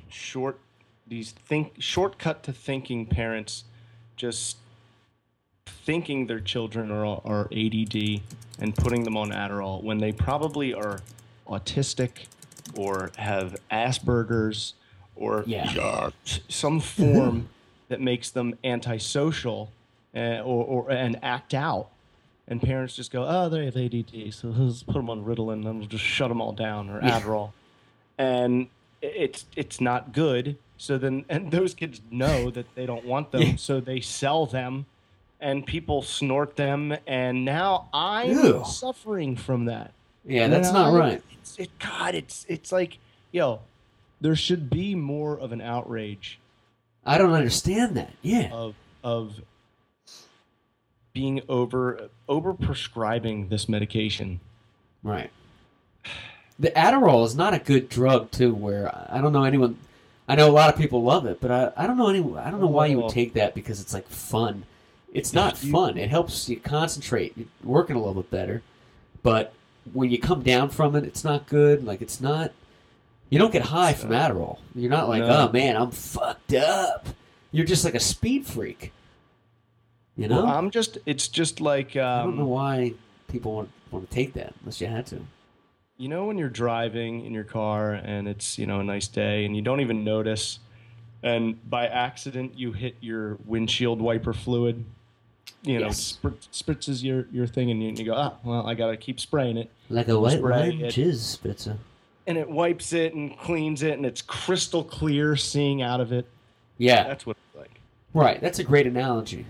short, 0.10 0.60
these 1.08 1.32
think 1.32 1.76
shortcut 1.80 2.44
to 2.44 2.52
thinking 2.52 3.06
parents 3.06 3.64
just 4.18 4.58
thinking 5.80 6.28
their 6.28 6.40
children 6.40 6.92
are, 6.92 7.06
are 7.26 7.48
ADD 7.52 8.22
and 8.60 8.76
putting 8.76 9.04
them 9.04 9.18
on 9.18 9.32
Adderall 9.32 9.84
when 9.84 9.98
they 10.00 10.12
probably 10.12 10.74
are 10.74 11.02
autistic 11.48 12.26
or 12.76 13.12
have 13.18 13.56
Asperger's 13.72 14.74
or 15.16 15.44
Yeah. 15.48 16.10
some 16.50 16.80
form 16.80 17.50
that 17.90 18.02
makes 18.02 18.32
them 18.32 18.58
antisocial 18.64 19.72
uh, 20.16 20.40
or, 20.42 20.66
or 20.86 20.92
and 20.92 21.20
act 21.24 21.54
out. 21.54 21.90
And 22.48 22.62
parents 22.62 22.96
just 22.96 23.12
go, 23.12 23.26
oh, 23.28 23.50
they 23.50 23.66
have 23.66 23.76
ADD, 23.76 24.34
so 24.34 24.50
let's 24.50 24.84
put 24.84 24.94
them 24.96 25.10
on 25.10 25.24
Ritalin 25.26 25.66
and 25.68 25.80
we'll 25.80 25.88
just 25.88 26.04
shut 26.04 26.30
them 26.30 26.42
all 26.42 26.52
down 26.52 26.90
or 26.90 27.00
Yeah. 27.02 27.20
Adderall. 27.20 27.52
And 28.18 28.68
it's 29.02 29.46
it's 29.56 29.82
not 29.82 30.14
good. 30.14 30.58
So 30.78 30.98
then, 30.98 31.26
and 31.30 31.52
those 31.52 31.74
kids 31.74 32.02
know 32.12 32.50
that 32.52 32.74
they 32.76 32.86
don't 32.86 33.06
want 33.06 33.32
them, 33.32 33.42
Yeah. 33.42 33.56
so 33.56 33.80
they 33.80 34.00
sell 34.00 34.46
them, 34.46 34.86
and 35.40 35.66
people 35.66 36.02
snort 36.02 36.56
them. 36.56 36.96
And 37.08 37.46
now 37.46 37.90
I'm 37.94 38.30
Ew. 38.32 38.64
suffering 38.66 39.36
from 39.36 39.66
that. 39.66 39.92
Yeah, 40.26 40.48
that's 40.48 40.68
You 40.70 40.74
not 40.74 40.92
know, 40.94 40.98
right. 41.00 41.22
It's, 41.34 41.58
it, 41.60 41.70
God, 41.80 42.16
it's 42.16 42.46
it's 42.50 42.72
like, 42.72 42.98
yo, 43.32 43.60
there 44.22 44.36
should 44.36 44.70
be 44.70 44.96
more 44.96 45.38
of 45.38 45.52
an 45.52 45.62
outrage 45.62 46.40
I 47.06 47.20
don't 47.20 47.34
understand 47.34 47.96
that. 47.98 48.14
Yeah. 48.24 48.50
of 48.52 48.74
of 49.04 49.42
being 51.14 51.42
over 51.48 52.10
over 52.28 52.54
prescribing 52.54 53.50
this 53.50 53.70
medication. 53.70 54.40
Right. 55.04 55.30
The 56.58 56.72
Adderall 56.72 57.26
is 57.26 57.36
not 57.36 57.54
a 57.54 57.60
good 57.60 57.90
drug 57.90 58.32
too. 58.32 58.54
Where 58.54 58.92
I 59.12 59.22
don't 59.22 59.34
know 59.34 59.44
anyone. 59.44 59.78
I 60.28 60.36
know 60.36 60.50
a 60.50 60.52
lot 60.52 60.74
of 60.74 60.80
people 60.80 61.04
love 61.04 61.28
it, 61.28 61.40
but 61.40 61.52
I, 61.52 61.72
I 61.84 61.86
don't 61.88 61.98
know 61.98 62.08
any. 62.10 62.20
I 62.40 62.50
don't 62.50 62.60
know 62.62 62.66
why 62.68 62.88
you 62.88 62.98
would 62.98 63.06
Oh. 63.06 63.10
take 63.10 63.34
that 63.34 63.54
because 63.54 63.80
it's 63.80 63.94
like 63.94 64.08
fun. 64.08 64.64
It's 65.16 65.34
not 65.34 65.64
You- 65.64 65.72
fun. 65.72 65.98
It 65.98 66.10
helps 66.10 66.50
you 66.50 66.58
concentrate, 66.60 67.34
you're 67.38 67.48
working 67.64 67.96
a 67.96 68.00
little 68.00 68.22
bit 68.22 68.30
better. 68.30 68.62
But 69.24 69.54
when 69.94 70.12
you 70.12 70.20
come 70.20 70.44
down 70.44 70.70
from 70.70 70.96
it, 70.96 71.04
it's 71.06 71.24
not 71.24 71.48
good. 71.48 71.84
Like 71.86 72.02
it's 72.02 72.20
not. 72.22 72.52
You 73.30 73.40
don't 73.40 73.52
get 73.52 73.64
high 73.64 73.94
from 73.94 74.12
Adderall. 74.12 74.60
You're 74.76 74.92
not 74.92 75.10
like, 75.10 75.22
No. 75.24 75.48
oh 75.50 75.52
man, 75.52 75.76
I'm 75.78 75.90
fucked 75.92 76.54
up. 76.54 77.08
You're 77.52 77.66
just 77.66 77.84
like 77.86 77.96
a 77.96 78.00
speed 78.00 78.46
freak. 78.46 78.92
You 80.18 80.28
know. 80.28 80.44
Well, 80.44 80.54
I'm 80.54 80.70
just 80.70 80.98
it's 81.06 81.28
just 81.28 81.60
like 81.62 81.96
I 81.96 82.24
don't 82.24 82.36
know 82.38 82.44
um, 82.44 82.50
why 82.50 82.94
people 83.28 83.54
want 83.56 83.70
want 83.92 84.10
to 84.10 84.14
take 84.16 84.34
that 84.34 84.54
unless 84.62 84.80
you 84.82 84.88
had 84.88 85.06
to. 85.08 85.22
you 85.98 86.08
know 86.10 86.26
when 86.26 86.38
you're 86.38 86.50
driving 86.50 87.26
in 87.26 87.34
your 87.34 87.44
car 87.46 87.94
and 87.94 88.28
it's 88.28 88.58
you 88.58 88.66
know 88.68 88.80
a 88.82 88.84
nice 88.84 89.08
day 89.08 89.46
and 89.46 89.56
you 89.56 89.62
don't 89.62 89.80
even 89.82 90.04
notice, 90.04 90.60
and 91.24 91.58
by 91.70 91.88
accident 91.88 92.58
you 92.58 92.74
hit 92.74 92.96
your 93.02 93.38
windshield 93.46 94.02
wiper 94.02 94.34
fluid. 94.34 94.84
You 95.66 95.80
know, 95.80 95.86
Yes. 95.88 96.18
spr- 96.22 96.34
spritzes 96.54 97.04
your, 97.04 97.28
your 97.32 97.48
thing, 97.48 97.72
and 97.72 97.82
you, 97.82 97.92
you 97.92 98.06
go, 98.06 98.14
ah, 98.16 98.34
well, 98.44 98.68
I 98.68 98.74
gotta 98.76 98.98
keep 98.98 99.20
spraying 99.20 99.58
it. 99.58 99.70
Like 99.90 100.08
a 100.08 100.20
white 100.20 100.42
wine 100.42 100.80
jizz 100.82 101.18
spitzer. 101.18 101.78
and 102.28 102.38
it 102.38 102.50
wipes 102.50 102.94
it 102.94 103.14
and 103.14 103.38
cleans 103.38 103.84
it 103.84 103.94
and 103.94 104.06
it's 104.06 104.22
crystal 104.22 104.84
clear 104.84 105.36
seeing 105.36 105.82
out 105.82 106.00
of 106.02 106.12
it. 106.12 106.28
Yeah, 106.78 107.04
That's 107.08 107.26
what 107.26 107.38
it's 107.38 107.60
like. 107.60 107.80
right. 108.14 108.40
That's 108.42 108.60
a 108.60 108.64
great 108.64 108.86
analogy. 108.88 109.46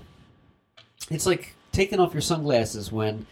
It's 1.10 1.26
like 1.26 1.54
taking 1.72 2.00
off 2.00 2.14
your 2.14 2.22
sunglasses 2.22 2.92
when 2.92 3.26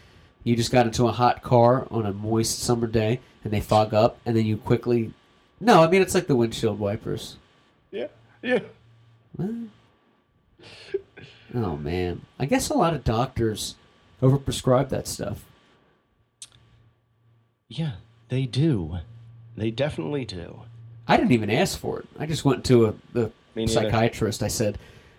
You 0.44 0.54
just 0.56 0.70
got 0.70 0.84
into 0.86 1.06
a 1.08 1.12
hot 1.12 1.42
car 1.42 1.86
on 1.90 2.04
a 2.04 2.12
moist 2.12 2.58
summer 2.60 2.86
day, 2.86 3.20
and 3.44 3.52
they 3.52 3.60
fog 3.62 3.94
up, 3.94 4.18
and 4.26 4.36
then 4.36 4.44
you 4.44 4.56
quickly. 4.58 5.12
No, 5.60 5.82
I 5.82 5.88
mean 5.88 6.02
it's 6.02 6.14
like 6.14 6.26
the 6.26 6.36
windshield 6.36 6.78
wipers. 6.78 7.36
Yeah. 7.90 8.08
Yeah. 8.42 8.58
What? 9.36 9.50
Oh 11.54 11.76
man, 11.76 12.22
I 12.38 12.46
guess 12.46 12.68
a 12.68 12.74
lot 12.74 12.94
of 12.94 13.04
doctors 13.04 13.76
overprescribe 14.20 14.88
that 14.88 15.06
stuff. 15.06 15.44
Yeah, 17.68 17.92
they 18.28 18.46
do. 18.46 18.98
They 19.56 19.70
definitely 19.70 20.24
do. 20.24 20.62
I 21.06 21.16
didn't 21.16 21.32
even 21.32 21.50
ask 21.50 21.78
for 21.78 22.00
it. 22.00 22.08
I 22.18 22.26
just 22.26 22.44
went 22.44 22.64
to 22.66 22.86
a 22.86 22.94
the 23.12 23.30
psychiatrist. 23.68 24.42
I 24.42 24.48
said, 24.48 24.78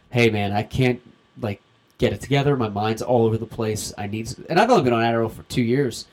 "Hey 0.09 0.29
man, 0.29 0.51
I 0.51 0.63
can't 0.63 1.01
like 1.39 1.61
get 1.97 2.11
it 2.11 2.21
together. 2.21 2.57
My 2.57 2.69
mind's 2.69 3.01
all 3.01 3.25
over 3.25 3.38
the 3.38 3.45
place. 3.45 3.93
I 3.97 4.07
need." 4.07 4.33
And 4.49 4.59
I've 4.59 4.69
only 4.69 4.83
been 4.83 4.93
on 4.93 5.03
Adderall 5.03 5.31
for 5.31 5.43
two 5.43 5.63
years. 5.63 6.05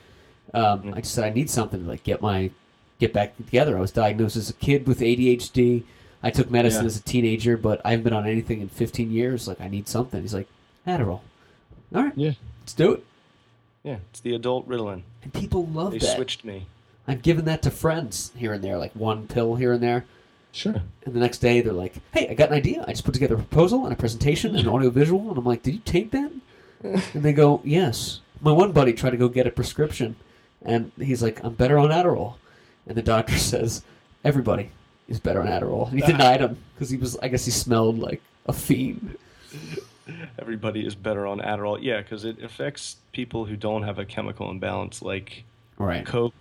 Um, 0.53 0.93
I 0.93 1.01
just 1.01 1.15
said 1.15 1.25
I 1.25 1.31
need 1.31 1.49
something 1.49 1.83
to 1.83 1.89
like 1.89 2.03
get 2.03 2.21
my 2.21 2.51
get 2.99 3.11
back 3.11 3.35
together. 3.35 3.77
I 3.77 3.81
was 3.81 3.91
diagnosed 3.91 4.37
as 4.37 4.49
a 4.49 4.53
kid 4.53 4.87
with 4.87 4.99
ADHD. 4.99 5.83
I 6.23 6.31
took 6.31 6.49
medicine 6.49 6.83
Yeah. 6.83 6.87
as 6.87 6.97
a 6.97 7.01
teenager, 7.03 7.57
but 7.57 7.81
I 7.85 7.91
haven't 7.91 8.05
been 8.05 8.13
on 8.13 8.25
anything 8.25 8.61
in 8.61 8.69
15 8.69 9.11
years. 9.11 9.47
Like 9.47 9.59
I 9.61 9.67
need 9.67 9.87
something. 9.87 10.21
He's 10.21 10.33
like, 10.33 10.47
Adderall. 10.87 11.19
All 11.93 12.03
right, 12.03 12.13
Yeah. 12.15 12.31
let's 12.61 12.73
do 12.73 12.93
it. 12.93 13.03
Yeah, 13.83 13.97
it's 14.09 14.21
the 14.21 14.33
adult 14.33 14.67
Ritalin. 14.67 15.01
And 15.23 15.33
people 15.33 15.65
love 15.65 15.91
They 15.91 15.97
that. 15.99 16.15
switched 16.15 16.45
me. 16.45 16.65
I've 17.07 17.21
given 17.21 17.43
that 17.45 17.61
to 17.63 17.71
friends 17.71 18.31
here 18.37 18.53
and 18.53 18.63
there, 18.63 18.77
like 18.77 18.93
one 18.95 19.27
pill 19.27 19.55
here 19.55 19.73
and 19.73 19.83
there. 19.83 20.05
Sure. 20.53 20.75
And 21.05 21.13
the 21.13 21.19
next 21.19 21.39
day 21.39 21.59
they're 21.61 21.73
like, 21.73 21.95
"Hey, 22.13 22.29
I 22.29 22.33
got 22.35 22.49
an 22.49 22.55
idea. 22.55 22.85
I 22.87 22.91
just 22.91 23.03
put 23.03 23.13
together 23.13 23.35
a 23.35 23.39
proposal 23.39 23.83
and 23.83 23.91
a 23.91 23.97
presentation 23.97 24.51
and 24.55 24.65
an 24.67 24.73
audio 24.73 24.89
visual." 24.89 25.27
And 25.29 25.37
I'm 25.37 25.43
like, 25.45 25.63
"Did 25.63 25.73
you 25.73 25.81
take 25.83 26.11
that?" 26.11 26.31
And 27.13 27.23
they 27.23 27.33
go, 27.33 27.59
"Yes." 27.65 28.21
My 28.39 28.51
one 28.51 28.71
buddy 28.71 28.93
tried 28.93 29.11
to 29.11 29.17
go 29.17 29.27
get 29.29 29.47
a 29.47 29.51
prescription, 29.51 30.15
and 30.61 30.91
he's 30.97 31.21
like, 31.23 31.43
"I'm 31.43 31.53
better 31.55 31.77
on 31.77 31.89
Adderall," 31.89 32.35
and 32.87 32.95
the 32.95 33.01
doctor 33.01 33.37
says, 33.37 33.83
"Everybody 34.23 34.69
is 35.13 35.19
better 35.19 35.41
on 35.41 35.47
Adderall." 35.47 35.89
And 35.91 35.99
he 35.99 36.05
denied 36.05 36.41
him 36.41 36.57
because 36.75 36.89
he 36.89 36.97
was, 36.97 37.17
I 37.17 37.27
guess, 37.29 37.45
he 37.45 37.51
smelled 37.51 37.99
like 37.99 38.21
a 38.45 38.53
fiend. 38.53 39.17
Everybody 40.39 40.85
is 40.85 40.95
better 40.95 41.25
on 41.25 41.39
Adderall. 41.39 41.79
Yeah, 41.81 42.01
because 42.01 42.25
it 42.25 42.41
affects 42.43 42.97
people 43.13 43.45
who 43.45 43.55
don't 43.55 43.83
have 43.83 43.99
a 43.99 44.05
chemical 44.05 44.49
imbalance, 44.49 45.01
like 45.01 45.43
Right. 45.77 46.05
Coke. 46.05 46.33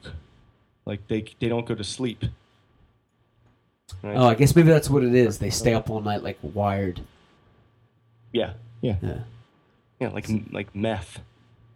Like 0.84 1.06
they 1.08 1.24
they 1.38 1.48
don't 1.48 1.66
go 1.66 1.74
to 1.74 1.84
sleep. 1.84 2.24
Right? 4.02 4.16
Oh, 4.16 4.26
I 4.26 4.34
guess 4.34 4.56
maybe 4.56 4.68
that's 4.68 4.90
what 4.90 5.04
it 5.04 5.14
is. 5.14 5.38
They 5.38 5.50
stay 5.50 5.74
up 5.74 5.90
all 5.90 6.00
night 6.00 6.22
like 6.22 6.38
wired. 6.42 7.00
Yeah. 8.32 8.54
yeah, 8.80 8.96
Yeah. 9.02 9.18
yeah, 10.00 10.08
like 10.08 10.26
like 10.50 10.74
meth. 10.74 11.20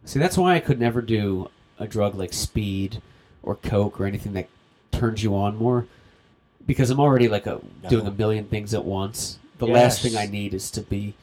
See, 0.04 0.18
that's 0.18 0.38
why 0.38 0.54
I 0.54 0.60
could 0.60 0.80
never 0.80 1.02
do 1.02 1.50
a 1.78 1.86
drug 1.86 2.14
like 2.14 2.32
speed 2.32 3.02
or 3.42 3.54
coke 3.56 4.00
or 4.00 4.06
anything 4.06 4.32
that 4.32 4.48
turns 4.90 5.22
you 5.22 5.36
on 5.36 5.56
more, 5.56 5.86
because 6.66 6.90
I'm 6.90 7.00
already 7.00 7.28
like 7.28 7.46
a 7.46 7.60
doing 7.88 8.06
a 8.06 8.10
million 8.10 8.44
things 8.46 8.74
at 8.74 8.84
once. 8.84 9.38
The 9.58 9.66
last 9.66 10.02
thing 10.02 10.16
I 10.16 10.26
need 10.26 10.52
is 10.54 10.70
to 10.72 10.80
be 10.82 11.14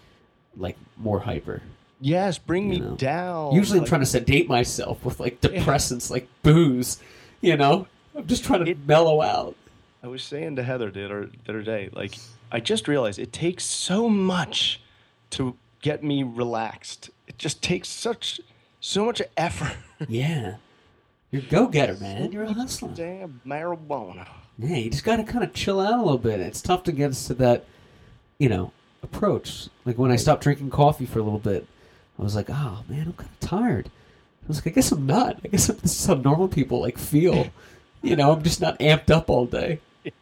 like 0.58 0.78
more 0.98 1.20
hyper. 1.20 1.62
Yes, 2.02 2.38
bring 2.38 2.70
me 2.70 2.80
know. 2.80 2.96
down. 2.96 3.54
Usually, 3.54 3.80
I'm 3.80 3.86
trying 3.86 4.02
to 4.02 4.06
sedate 4.08 4.50
myself 4.50 5.06
with 5.06 5.20
like 5.20 5.39
depressants, 5.41 6.10
like 6.12 6.28
booze. 6.41 7.00
You 7.41 7.56
know, 7.58 7.88
I'm 8.16 8.28
just 8.28 8.44
trying 8.44 8.66
to 8.66 8.72
It- 8.72 8.86
mellow 8.88 9.22
out. 9.22 9.56
I 10.04 10.08
was 10.08 10.22
saying 10.24 10.58
to 10.58 10.64
Heather 10.64 10.91
the 10.91 11.06
other, 11.06 11.30
the 11.46 11.50
other 11.52 11.62
day, 11.62 11.89
like 11.94 12.16
I 12.52 12.60
just 12.60 12.88
realized 12.89 13.20
it 13.20 13.32
takes 13.32 13.64
so 13.64 14.10
much 14.10 14.82
to 15.32 15.56
get 15.82 16.04
me 16.04 16.24
relaxed. 16.24 17.10
It 17.28 17.38
just 17.38 17.62
takes 17.62 17.88
such 17.88 18.41
so 18.82 19.06
much 19.06 19.22
effort. 19.38 19.78
Yeah, 20.10 20.56
you're 21.32 21.41
a 21.41 21.46
go-getter, 21.46 21.96
man. 22.02 22.32
You're 22.34 22.44
a 22.44 22.52
hustler. 22.54 22.89
Damn 22.94 23.39
marijuana. 23.46 24.28
Yeah, 24.58 24.76
you 24.76 24.89
just 24.89 25.04
got 25.04 25.18
to 25.18 25.24
kind 25.24 25.43
of 25.43 25.54
chill 25.54 25.80
out 25.80 25.99
a 25.99 26.04
little 26.04 26.18
bit. 26.18 26.39
It's 26.39 26.62
tough 26.62 26.84
to 26.84 26.91
get 26.91 27.12
us 27.12 27.28
to 27.28 27.34
that, 27.36 27.66
you 28.38 28.49
know, 28.49 28.72
approach. 29.01 29.68
Like 29.86 29.97
when 29.97 30.12
I 30.12 30.16
stopped 30.16 30.43
drinking 30.43 30.70
coffee 30.70 31.06
for 31.06 31.20
a 31.20 31.24
little 31.24 31.39
bit, 31.39 31.68
I 32.20 32.22
was 32.22 32.36
like, 32.36 32.49
oh 32.49 32.84
man, 32.88 33.08
I'm 33.08 33.14
kind 33.14 33.30
of 33.30 33.39
tired. 33.39 33.89
I 34.43 34.47
was 34.47 34.58
like, 34.58 34.68
I 34.68 34.76
guess 34.76 34.91
I'm 34.91 35.06
not. 35.06 35.39
I 35.43 35.47
guess 35.47 35.68
this 35.82 35.99
is 35.99 36.06
how 36.06 36.16
normal 36.16 36.47
people 36.47 36.82
like 36.82 36.97
feel. 36.97 37.47
you 38.01 38.16
know, 38.16 38.32
I'm 38.32 38.43
just 38.43 38.62
not 38.62 38.80
amped 38.80 39.10
up 39.10 39.30
all 39.30 39.45
day. 39.45 39.80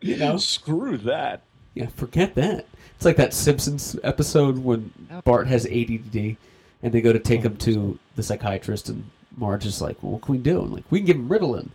You 0.00 0.16
know, 0.16 0.36
Screw 0.36 0.96
that. 0.98 1.42
yeah, 1.74 1.88
forget 1.88 2.36
that. 2.36 2.66
It's 2.94 3.04
like 3.04 3.16
that 3.16 3.34
Simpsons 3.34 3.96
episode 4.04 4.58
when 4.58 4.92
Bart 5.24 5.48
has 5.48 5.66
ADD, 5.66 6.36
and 6.82 6.92
they 6.92 7.00
go 7.00 7.12
to 7.12 7.18
take 7.18 7.40
oh, 7.40 7.44
him 7.44 7.56
to 7.56 7.98
the 8.14 8.22
psychiatrist, 8.22 8.88
and 8.88 9.10
Marge 9.36 9.66
is 9.66 9.82
like, 9.82 10.00
"Well, 10.02 10.12
what 10.12 10.22
can 10.22 10.32
we 10.32 10.38
do?" 10.38 10.60
And 10.60 10.72
like, 10.72 10.84
we 10.90 11.00
can 11.00 11.06
give 11.06 11.16
him 11.16 11.28
Ritalin. 11.28 11.70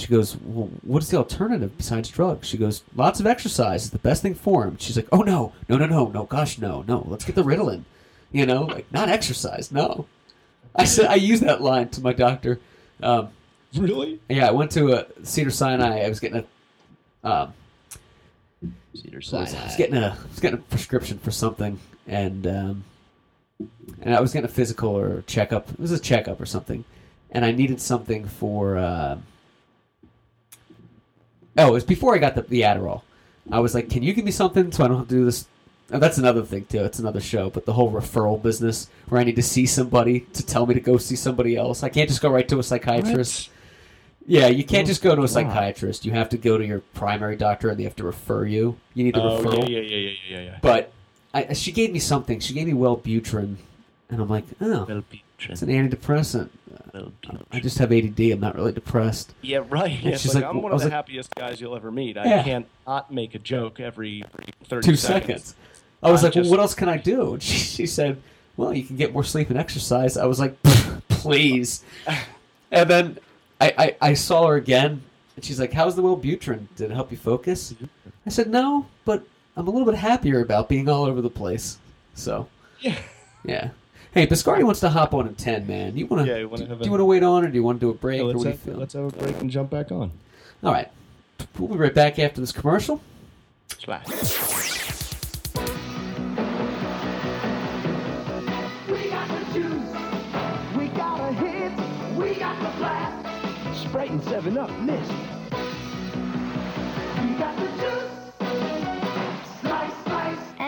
She 0.00 0.06
goes, 0.08 0.36
"Well, 0.36 0.70
what's 0.82 1.08
the 1.08 1.16
alternative 1.18 1.76
besides 1.76 2.08
drugs?" 2.08 2.48
She 2.48 2.56
goes, 2.58 2.82
"Lots 2.94 3.20
of 3.20 3.26
exercise 3.26 3.84
is 3.84 3.90
the 3.90 3.98
best 3.98 4.22
thing 4.22 4.34
for 4.34 4.64
him." 4.64 4.76
She's 4.78 4.96
like, 4.96 5.08
"Oh 5.12 5.22
no, 5.22 5.52
no, 5.68 5.76
no, 5.76 5.86
no, 5.86 6.06
no, 6.08 6.24
gosh, 6.24 6.58
no, 6.58 6.82
no, 6.88 7.04
let's 7.06 7.24
get 7.24 7.34
the 7.34 7.42
Ritalin." 7.44 7.84
You 8.32 8.46
know, 8.46 8.62
like 8.62 8.90
not 8.92 9.08
exercise, 9.08 9.70
no. 9.72 10.06
I 10.74 10.84
said 10.84 11.06
I 11.06 11.16
used 11.16 11.42
that 11.42 11.60
line 11.60 11.88
to 11.90 12.00
my 12.00 12.12
doctor. 12.12 12.60
Um, 13.02 13.28
Really? 13.76 14.18
yeah, 14.28 14.48
I 14.48 14.50
went 14.50 14.72
to 14.72 14.92
a 14.94 15.06
Cedar 15.24 15.50
Sinai. 15.50 16.00
I 16.00 16.08
was 16.08 16.18
getting 16.20 16.44
a 17.24 17.28
um, 17.28 17.52
Cedar 18.94 19.20
so 19.20 19.38
I 19.38 19.40
was, 19.42 19.54
I 19.54 19.64
was 19.64 19.76
getting 19.76 19.96
a 19.96 20.16
I 20.18 20.28
was 20.28 20.40
getting 20.40 20.58
a 20.58 20.62
prescription 20.62 21.18
for 21.18 21.30
something, 21.30 21.78
and 22.06 22.46
um, 22.46 22.84
and 24.02 24.14
I 24.14 24.20
was 24.20 24.32
getting 24.32 24.48
a 24.48 24.52
physical 24.52 24.90
or 24.90 25.22
checkup. 25.26 25.70
It 25.70 25.78
was 25.78 25.92
a 25.92 25.98
checkup 26.00 26.40
or 26.40 26.46
something, 26.46 26.84
and 27.30 27.44
I 27.44 27.52
needed 27.52 27.80
something 27.80 28.26
for. 28.26 28.76
Uh, 28.78 29.18
oh, 31.58 31.68
it 31.68 31.72
was 31.72 31.84
before 31.84 32.14
I 32.14 32.18
got 32.18 32.34
the, 32.34 32.42
the 32.42 32.62
Adderall. 32.62 33.02
I 33.50 33.60
was 33.60 33.74
like, 33.74 33.90
"Can 33.90 34.02
you 34.02 34.12
give 34.12 34.24
me 34.24 34.30
something 34.30 34.70
so 34.72 34.84
I 34.84 34.88
don't 34.88 34.98
have 34.98 35.08
to 35.08 35.14
do 35.14 35.24
this?" 35.24 35.46
Oh, 35.92 35.98
that's 35.98 36.18
another 36.18 36.42
thing 36.42 36.66
too. 36.66 36.84
It's 36.84 36.98
another 37.00 37.20
show, 37.20 37.50
but 37.50 37.66
the 37.66 37.72
whole 37.72 37.90
referral 37.90 38.40
business 38.40 38.88
where 39.08 39.20
I 39.20 39.24
need 39.24 39.36
to 39.36 39.42
see 39.42 39.66
somebody 39.66 40.20
to 40.20 40.46
tell 40.46 40.64
me 40.66 40.74
to 40.74 40.80
go 40.80 40.98
see 40.98 41.16
somebody 41.16 41.56
else. 41.56 41.82
I 41.82 41.88
can't 41.88 42.08
just 42.08 42.22
go 42.22 42.30
right 42.30 42.46
to 42.48 42.58
a 42.60 42.62
psychiatrist. 42.62 43.50
Yeah, 44.26 44.46
you 44.46 44.62
can't 44.62 44.86
just 44.86 45.02
go 45.02 45.16
to 45.16 45.22
a 45.22 45.28
psychiatrist. 45.28 46.04
You 46.04 46.12
have 46.12 46.28
to 46.28 46.38
go 46.38 46.56
to 46.58 46.64
your 46.64 46.80
primary 46.94 47.34
doctor, 47.36 47.70
and 47.70 47.78
they 47.80 47.84
have 47.84 47.96
to 47.96 48.04
refer 48.04 48.44
you. 48.46 48.76
You 48.94 49.02
need 49.04 49.16
a 49.16 49.22
Oh 49.22 49.42
referral. 49.42 49.68
yeah, 49.68 49.78
yeah, 49.80 49.96
yeah, 49.96 49.96
yeah, 49.96 50.12
yeah, 50.28 50.40
yeah. 50.42 50.58
But 50.62 50.92
I, 51.34 51.52
she 51.54 51.72
gave 51.72 51.92
me 51.92 51.98
something. 51.98 52.38
She 52.38 52.54
gave 52.54 52.68
me 52.68 52.72
Wellbutrin, 52.74 53.56
and 54.10 54.20
I'm 54.20 54.28
like, 54.28 54.44
oh, 54.60 55.02
it's 55.48 55.62
an 55.62 55.68
antidepressant. 55.68 56.50
I 57.52 57.60
just 57.60 57.78
have 57.78 57.92
ADD. 57.92 58.20
I'm 58.20 58.40
not 58.40 58.54
really 58.56 58.72
depressed. 58.72 59.32
Yeah, 59.42 59.62
right. 59.68 59.98
Yeah, 60.02 60.16
she's 60.16 60.34
like, 60.34 60.44
like, 60.44 60.50
I'm 60.54 60.60
one 60.62 60.72
of 60.72 60.78
the 60.80 60.86
like- 60.86 60.92
happiest 60.92 61.34
guys 61.34 61.60
you'll 61.60 61.76
ever 61.76 61.90
meet. 61.90 62.16
I 62.18 62.24
Yeah. 62.24 62.42
can't 62.42 62.66
not 62.86 63.12
make 63.12 63.34
a 63.34 63.38
joke 63.38 63.80
every 63.80 64.24
30 64.64 64.86
Two 64.86 64.96
seconds. 64.96 65.26
seconds. 65.26 65.54
I 66.02 66.10
was 66.10 66.22
I'm 66.24 66.28
like, 66.30 66.34
well, 66.36 66.50
what 66.50 66.60
else 66.60 66.74
can 66.74 66.88
I 66.88 66.96
do? 66.96 67.34
And 67.34 67.42
she, 67.42 67.58
she 67.58 67.86
said, 67.86 68.20
well, 68.56 68.74
you 68.74 68.82
can 68.82 68.96
get 68.96 69.12
more 69.12 69.22
sleep 69.24 69.50
and 69.50 69.58
exercise. 69.58 70.16
I 70.16 70.24
was 70.26 70.40
like, 70.40 70.60
please. 71.08 71.84
And 72.72 72.88
then 72.90 73.18
I, 73.60 73.74
I, 73.78 73.96
I 74.10 74.14
saw 74.14 74.46
her 74.48 74.56
again, 74.56 75.02
and 75.36 75.44
she's 75.44 75.60
like, 75.60 75.72
how's 75.72 75.94
the 75.96 76.02
Wellbutrin? 76.02 76.66
Did 76.76 76.90
it 76.90 76.94
help 76.94 77.10
you 77.10 77.16
focus? 77.18 77.72
Mm-hmm. 77.72 77.84
I 78.26 78.30
said, 78.30 78.48
no, 78.50 78.86
but 79.04 79.22
I'm 79.56 79.66
a 79.68 79.70
little 79.70 79.86
bit 79.86 79.94
happier 79.98 80.40
about 80.40 80.68
being 80.68 80.88
all 80.88 81.04
over 81.04 81.20
the 81.20 81.30
place. 81.30 81.78
So, 82.14 82.48
Yeah. 82.80 82.96
yeah. 83.44 83.70
Hey, 84.12 84.26
Biscardi 84.26 84.64
wants 84.64 84.80
to 84.80 84.88
hop 84.90 85.14
on 85.14 85.28
in 85.28 85.34
10, 85.36 85.66
man. 85.68 85.96
You 85.96 86.06
want 86.06 86.24
to 86.26 86.30
Yeah, 86.32 86.38
you 86.38 86.48
wanna 86.48 86.66
have 86.66 86.78
do 86.80 86.84
you 86.84 86.90
want 86.90 87.00
to 87.00 87.04
wait 87.04 87.22
on, 87.22 87.44
or 87.44 87.48
do 87.48 87.54
you 87.54 87.62
want 87.62 87.78
to 87.78 87.86
do 87.86 87.90
a 87.90 87.94
break, 87.94 88.18
Yeah, 88.18 88.24
or 88.24 88.26
let's, 88.26 88.36
what 88.38 88.42
do 88.42 88.48
you 88.48 88.52
have, 88.54 88.60
feel? 88.60 88.74
let's 88.76 88.92
have 88.94 89.04
a 89.04 89.10
break 89.10 89.40
and 89.40 89.50
jump 89.50 89.70
back 89.70 89.92
on. 89.92 90.10
All 90.64 90.72
right. 90.72 90.88
We'll 91.58 91.68
be 91.68 91.76
right 91.76 91.94
back 91.94 92.18
after 92.18 92.40
this 92.40 92.50
commercial. 92.52 93.00
Slash. 93.78 94.06
We 98.88 99.08
got 99.10 99.28
the 99.28 99.44
juice. 99.54 100.76
We 100.76 100.88
got 100.88 101.20
a 101.20 101.32
hit. 101.32 102.16
We 102.16 102.34
got 102.34 102.58
the 102.60 102.78
blast. 102.78 103.80
Sprite 103.82 104.10
and 104.10 104.22
7 104.24 104.58
Up 104.58 104.70
mist. 104.80 105.12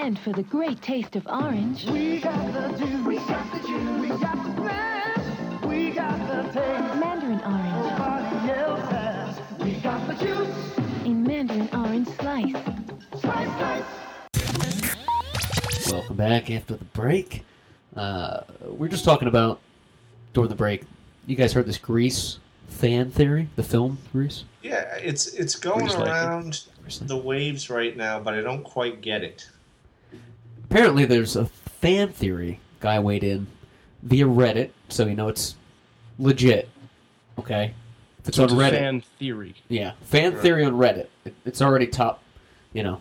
And 0.02 0.18
for 0.18 0.32
the 0.32 0.42
great 0.42 0.82
taste 0.82 1.14
of 1.14 1.24
orange, 1.28 1.86
We 1.86 2.18
got 2.20 2.52
the 2.52 2.76
juice. 2.76 3.06
We 3.06 3.16
got 3.18 3.52
the 3.52 3.58
juice. 3.60 4.00
We 4.00 4.08
got 4.08 4.44
the 4.44 4.50
blast. 4.60 5.64
We 5.64 5.90
got 5.92 6.18
the 6.26 6.42
taste. 6.50 6.94
Mandarin 6.98 7.40
Orange 7.44 7.86
Nobody 7.86 8.50
else 8.50 8.90
has. 8.90 9.40
We 9.60 9.74
got 9.74 10.08
the 10.08 10.14
juice. 10.14 10.76
in 11.04 11.22
Mandarin 11.22 11.68
Orange 11.72 12.08
Slice. 12.18 12.56
Slice, 13.20 13.84
slice. 14.34 15.92
Welcome 15.92 16.16
back 16.16 16.50
after 16.50 16.74
the 16.74 16.84
break. 16.86 17.44
Uh, 17.94 18.40
we're 18.62 18.88
just 18.88 19.04
talking 19.04 19.28
about 19.28 19.60
during 20.32 20.48
the 20.48 20.56
break. 20.56 20.82
You 21.26 21.36
guys 21.36 21.52
heard 21.52 21.66
this 21.66 21.78
Grease 21.78 22.38
fan 22.66 23.12
theory, 23.12 23.48
the 23.54 23.62
film 23.62 23.98
Grease? 24.10 24.42
Yeah, 24.62 24.96
it's 24.96 25.28
it's 25.34 25.54
going 25.54 25.86
just 25.86 25.96
like 25.98 26.08
it. 26.08 26.10
around 26.10 26.64
the 27.02 27.16
waves 27.16 27.70
right 27.70 27.96
now, 27.96 28.18
but 28.18 28.34
I 28.34 28.40
don't 28.40 28.64
quite 28.64 29.00
get 29.00 29.22
it. 29.22 29.48
Apparently, 30.72 31.04
there's 31.04 31.36
a 31.36 31.44
fan 31.80 32.08
theory. 32.08 32.58
Guy 32.80 32.98
weighed 32.98 33.22
in 33.22 33.46
via 34.04 34.24
Reddit, 34.24 34.70
so 34.88 35.04
you 35.06 35.14
know 35.14 35.28
it's 35.28 35.54
legit. 36.18 36.66
Okay, 37.38 37.74
if 38.20 38.28
it's 38.28 38.38
So 38.38 38.44
on 38.44 38.48
it's 38.48 38.54
a 38.54 38.56
Reddit, 38.56 38.78
fan 38.78 39.00
theory. 39.18 39.54
yeah, 39.68 39.92
fan 40.00 40.34
theory 40.36 40.64
on 40.64 40.72
Reddit. 40.72 41.08
It, 41.26 41.34
it's 41.44 41.60
already 41.60 41.86
top. 41.86 42.22
You 42.72 42.84
know, 42.84 43.00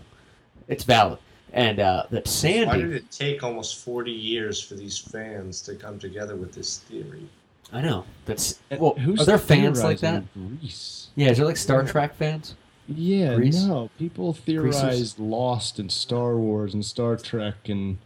it's 0.67 0.83
valid, 0.83 1.19
and 1.53 1.79
uh, 1.79 2.03
that 2.11 2.25
Why 2.25 2.29
Sandy. 2.29 2.81
did 2.81 2.91
it 2.93 3.09
take 3.09 3.41
almost 3.41 3.77
40 3.77 4.11
years 4.11 4.61
for 4.61 4.73
these 4.75 4.97
fans 4.97 5.61
to 5.61 5.75
come 5.75 5.97
together 5.97 6.35
with 6.35 6.53
this 6.53 6.79
theory? 6.79 7.25
I 7.71 7.79
know 7.79 8.03
that's 8.25 8.59
well. 8.69 8.95
who's 8.95 9.21
are 9.21 9.25
there 9.25 9.37
fans 9.37 9.81
like 9.81 9.99
that? 10.01 10.23
theorizing 10.33 10.57
Grease? 10.59 11.07
Yeah, 11.15 11.29
is 11.29 11.37
there 11.37 11.45
like 11.47 11.55
Star 11.55 11.83
Trek 11.85 12.15
fans? 12.15 12.55
Yeah, 12.87 13.35
Grease? 13.35 13.63
no. 13.63 13.89
People 13.97 14.33
theorized 14.33 15.19
Lost 15.19 15.79
and 15.79 15.91
Star 15.91 16.35
Wars 16.35 16.73
and 16.73 16.83
Star 16.85 17.15
Trek 17.15 17.69
and 17.69 17.97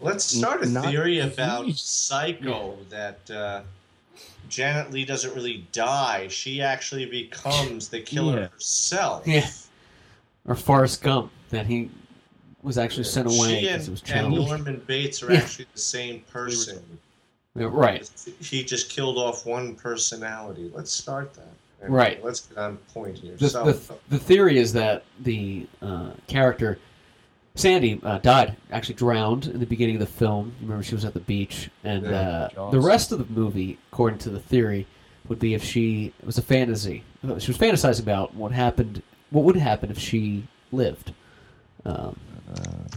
Let's 0.00 0.24
start 0.24 0.62
a 0.62 0.68
Not 0.68 0.86
theory 0.86 1.20
about 1.20 1.64
Grease. 1.64 1.80
Psycho 1.80 2.76
that 2.90 3.30
uh, 3.30 3.62
Janet 4.48 4.92
Leigh 4.92 5.06
doesn't 5.06 5.34
really 5.34 5.66
die. 5.72 6.28
She 6.28 6.60
actually 6.60 7.06
becomes 7.06 7.88
the 7.88 8.00
killer 8.00 8.40
Yeah. 8.40 8.46
herself. 8.48 9.26
Yeah. 9.26 9.48
Or 10.46 10.54
Forrest 10.54 11.02
Gump 11.02 11.32
that 11.48 11.64
he 11.66 11.90
was 12.62 12.76
actually 12.76 13.04
sent 13.04 13.26
away 13.26 13.60
She 13.60 13.60
because 13.62 13.74
and, 13.74 13.88
it 13.88 13.90
was 13.90 14.00
and 14.00 14.08
challenged. 14.08 14.48
Norman 14.48 14.82
Bates 14.86 15.22
are 15.22 15.32
Yeah. 15.32 15.38
actually 15.40 15.66
the 15.72 15.80
same 15.80 16.20
person. 16.30 16.82
Yeah, 17.56 17.68
right. 17.70 18.10
He 18.40 18.64
just 18.64 18.90
killed 18.90 19.16
off 19.16 19.46
one 19.46 19.76
personality. 19.76 20.70
Let's 20.74 20.90
start 20.92 21.32
that. 21.34 21.48
And 21.84 21.94
Right. 21.94 22.22
Let's 22.24 22.40
get 22.40 22.58
on 22.58 22.76
point 22.92 23.18
here. 23.18 23.36
The, 23.36 23.48
so, 23.48 23.64
the, 23.64 23.94
the 24.08 24.18
theory 24.18 24.58
is 24.58 24.72
that 24.72 25.04
the 25.20 25.66
uh, 25.82 26.10
character 26.26 26.78
Sandy 27.56 28.00
uh, 28.02 28.18
died, 28.18 28.56
actually 28.72 28.96
drowned 28.96 29.46
in 29.46 29.60
the 29.60 29.66
beginning 29.66 29.94
of 29.94 30.00
the 30.00 30.06
film. 30.06 30.52
You 30.60 30.66
remember 30.66 30.82
she 30.82 30.94
was 30.94 31.04
at 31.04 31.14
the 31.14 31.20
beach, 31.20 31.70
and 31.84 32.04
Yeah, 32.04 32.48
uh, 32.56 32.70
the 32.70 32.80
rest 32.80 33.12
of 33.12 33.18
the 33.18 33.32
movie, 33.32 33.78
according 33.92 34.18
to 34.20 34.30
the 34.30 34.40
theory, 34.40 34.88
would 35.28 35.38
be 35.38 35.54
if 35.54 35.62
she 35.62 36.12
it 36.18 36.26
was 36.26 36.36
a 36.36 36.42
fantasy. 36.42 37.04
She 37.22 37.50
was 37.50 37.58
fantasizing 37.58 38.02
about 38.02 38.34
what 38.34 38.50
happened, 38.50 39.02
what 39.30 39.44
would 39.44 39.56
happen 39.56 39.90
if 39.90 39.98
she 39.98 40.48
lived. 40.72 41.12
Um, 41.84 42.18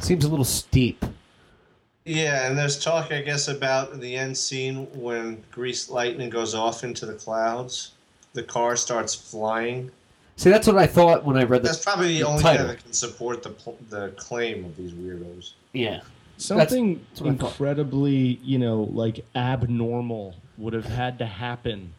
seems 0.02 0.26
a 0.26 0.30
little 0.30 0.46
steep. 0.46 1.06
yeah, 2.06 2.48
and 2.48 2.58
there's 2.58 2.84
talk, 2.84 3.12
I 3.12 3.22
guess, 3.22 3.48
about 3.48 4.00
the 4.00 4.16
end 4.16 4.36
scene 4.38 4.88
when 4.94 5.44
Grease 5.52 5.90
Lightning 5.90 6.30
goes 6.30 6.56
off 6.56 6.84
into 6.84 7.06
the 7.06 7.14
clouds. 7.14 7.92
The 8.38 8.44
car 8.44 8.76
starts 8.76 9.16
flying. 9.16 9.90
See, 10.36 10.52
that's 10.52 10.68
what 10.68 10.78
I 10.78 10.86
thought 10.86 11.26
when 11.26 11.38
I 11.38 11.44
read 11.44 11.64
that. 11.64 11.70
That's 11.70 11.84
probably 11.84 12.10
the, 12.10 12.20
the 12.20 12.28
only 12.28 12.44
title. 12.44 12.68
thing 12.68 12.76
that 12.76 12.84
can 12.84 12.94
support 12.94 13.42
the 13.42 13.56
the 13.90 14.10
claim 14.10 14.64
of 14.64 14.78
these 14.78 14.92
weirdos. 14.92 15.54
yeah. 15.74 16.02
something 16.38 17.04
that's 17.10 17.22
what 17.22 17.32
I 17.32 17.36
thought. 17.38 17.48
incredibly, 17.50 18.40
you 18.44 18.60
know, 18.60 18.84
like 18.94 19.26
abnormal 19.36 20.36
would 20.60 20.74
have 20.74 20.86
had 20.86 21.18
to 21.18 21.26
happen 21.26 21.94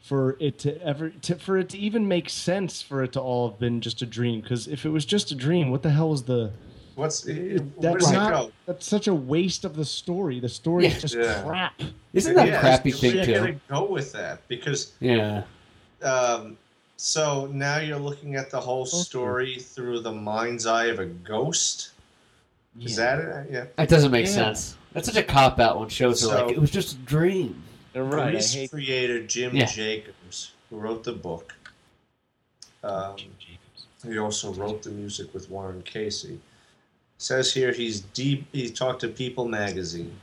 for 0.00 0.38
it 0.40 0.58
to 0.60 0.82
ever 0.82 1.10
to, 1.10 1.34
for 1.34 1.58
it 1.58 1.68
to 1.68 1.76
even 1.78 2.08
make 2.08 2.30
sense 2.30 2.80
for 2.80 3.02
it 3.02 3.12
to 3.12 3.20
all 3.20 3.50
have 3.50 3.58
been 3.58 3.82
just 3.82 4.00
a 4.00 4.06
dream 4.06 4.40
because 4.40 4.66
if 4.68 4.86
it 4.86 4.88
was 4.88 5.04
just 5.04 5.30
a 5.32 5.34
dream 5.34 5.70
what 5.70 5.82
the 5.82 5.90
hell 5.90 6.08
was 6.08 6.22
the 6.22 6.50
What's 6.94 7.26
where 7.26 7.58
that's 7.78 8.04
does 8.04 8.10
it 8.10 8.14
not 8.14 8.32
go? 8.32 8.52
that's 8.64 8.86
such 8.86 9.06
a 9.06 9.14
waste 9.14 9.64
of 9.66 9.76
the 9.76 9.84
story 9.84 10.40
the 10.40 10.48
story 10.48 10.84
Yeah. 10.86 10.90
is 10.94 11.00
just 11.02 11.14
Yeah. 11.16 11.42
crap 11.42 11.82
Isn't 12.14 12.34
that 12.36 12.48
Yeah, 12.48 12.56
a 12.56 12.60
crappy 12.60 12.88
it's- 12.88 13.00
thing 13.02 13.16
we're 13.16 13.24
too? 13.26 13.34
gonna 13.34 13.60
go 13.68 13.84
with 13.84 14.12
that 14.12 14.46
because 14.48 14.92
Yeah. 15.00 15.42
Um, 16.02 16.56
so 16.96 17.46
now 17.52 17.78
you're 17.78 17.98
looking 17.98 18.34
at 18.36 18.50
the 18.50 18.60
whole 18.60 18.86
story 18.86 19.56
through 19.58 20.00
the 20.00 20.12
mind's 20.12 20.66
eye 20.66 20.86
of 20.86 20.98
a 20.98 21.06
ghost. 21.06 21.90
Is 22.80 22.96
that 22.96 23.18
it? 23.18 23.50
Yeah. 23.52 23.64
That 23.76 23.88
doesn't 23.88 24.10
make 24.10 24.26
Yeah. 24.26 24.32
sense. 24.32 24.76
That's 24.92 25.06
such 25.06 25.16
a 25.16 25.22
cop 25.22 25.58
out 25.58 25.78
when 25.80 25.88
shows 25.88 26.22
are 26.24 26.28
So- 26.28 26.46
like 26.46 26.56
it 26.56 26.60
was 26.60 26.70
just 26.70 26.92
a 26.94 26.98
dream. 26.98 27.62
right 27.94 28.30
Grease 28.32 28.70
creator 28.70 29.26
Jim 29.26 29.56
Yeah. 29.56 29.66
Jacobs, 29.66 30.52
who 30.70 30.76
wrote 30.78 31.02
the 31.02 31.12
book. 31.12 31.54
Um, 32.84 33.16
he 34.06 34.18
also 34.18 34.52
wrote 34.54 34.82
the 34.84 34.90
music 34.90 35.34
with 35.34 35.50
Warren 35.50 35.82
Casey. 35.82 36.38
Says 37.16 37.52
here 37.52 37.72
he's 37.72 38.00
deep. 38.00 38.46
He 38.52 38.70
talked 38.70 39.00
to 39.00 39.08
People 39.08 39.48
magazine. 39.48 40.16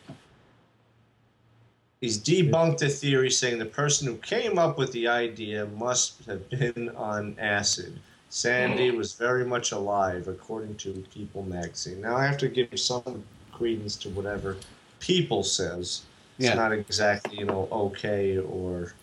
He's 2.06 2.20
debunked 2.20 2.78
the 2.78 2.90
theory, 2.90 3.32
saying 3.32 3.58
the 3.58 3.66
person 3.66 4.06
who 4.06 4.18
came 4.18 4.60
up 4.60 4.78
with 4.78 4.92
the 4.92 5.08
idea 5.08 5.66
must 5.76 6.24
have 6.26 6.48
been 6.52 6.90
on 6.96 7.36
acid. 7.40 7.98
Sandy 8.30 8.92
was 8.92 9.14
very 9.14 9.44
much 9.44 9.72
alive, 9.72 10.28
according 10.28 10.76
to 10.76 11.04
People 11.12 11.42
magazine. 11.42 12.02
Now 12.02 12.16
I 12.16 12.24
have 12.28 12.38
to 12.40 12.48
give 12.48 12.70
some 12.80 13.24
credence 13.52 13.96
to 13.98 14.10
whatever 14.10 14.58
People 15.00 15.44
says. 15.44 16.04
It's 16.38 16.50
Yeah. 16.50 16.54
not 16.54 16.72
exactly, 16.74 17.40
you 17.40 17.46
know, 17.46 17.68
okay 17.72 18.38
or, 18.38 18.94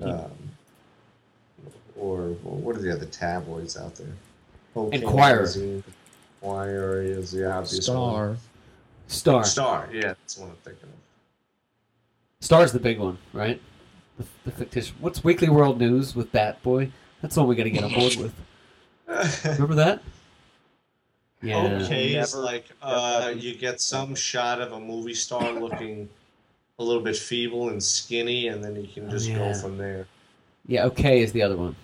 um, 0.00 0.32
or 1.98 2.28
what 2.42 2.76
are 2.76 2.80
the 2.80 2.92
other 2.92 3.06
tabloids 3.06 3.76
out 3.76 3.94
there? 3.96 4.14
Okay 4.74 5.02
Enquirer. 5.02 5.40
Magazine, 5.40 5.84
Enquirer 6.40 7.02
is 7.02 7.32
the 7.32 7.52
obvious 7.52 7.84
star 7.84 8.28
one. 8.28 8.38
Star. 9.08 9.44
Star, 9.44 9.88
yeah, 9.92 10.14
that's 10.14 10.38
what 10.38 10.48
I'm 10.48 10.56
thinking. 10.64 10.88
Star's 12.42 12.72
the 12.72 12.80
big 12.80 12.98
one, 12.98 13.18
right? 13.32 13.60
The, 14.18 14.24
the 14.44 14.50
fictitious. 14.50 14.92
What's 14.98 15.22
Weekly 15.22 15.48
World 15.48 15.78
News 15.78 16.16
with 16.16 16.32
Bat 16.32 16.60
Boy? 16.64 16.90
That's 17.22 17.36
the 17.36 17.40
one 17.42 17.48
we 17.48 17.54
got 17.54 17.62
to 17.64 17.70
get 17.70 17.84
on 17.84 17.92
board 17.94 18.16
with. 18.16 18.34
Remember 19.44 19.76
that? 19.76 20.02
Yeah. 21.40 21.80
Okay, 21.84 22.14
it's 22.14 22.34
like 22.34 22.66
uh, 22.82 23.32
you 23.36 23.54
get 23.54 23.80
some 23.80 24.14
shot 24.16 24.60
of 24.60 24.72
a 24.72 24.80
movie 24.80 25.14
star 25.14 25.52
looking 25.52 26.08
a 26.80 26.84
little 26.84 27.02
bit 27.02 27.16
feeble 27.16 27.68
and 27.68 27.82
skinny, 27.82 28.48
and 28.48 28.62
then 28.62 28.74
you 28.74 28.88
can 28.92 29.08
just 29.08 29.28
yeah. 29.28 29.38
go 29.38 29.54
from 29.54 29.78
there. 29.78 30.08
Yeah. 30.66 30.86
Okay 30.86 31.20
is 31.22 31.32
the 31.32 31.42
other 31.42 31.56
one. 31.56 31.76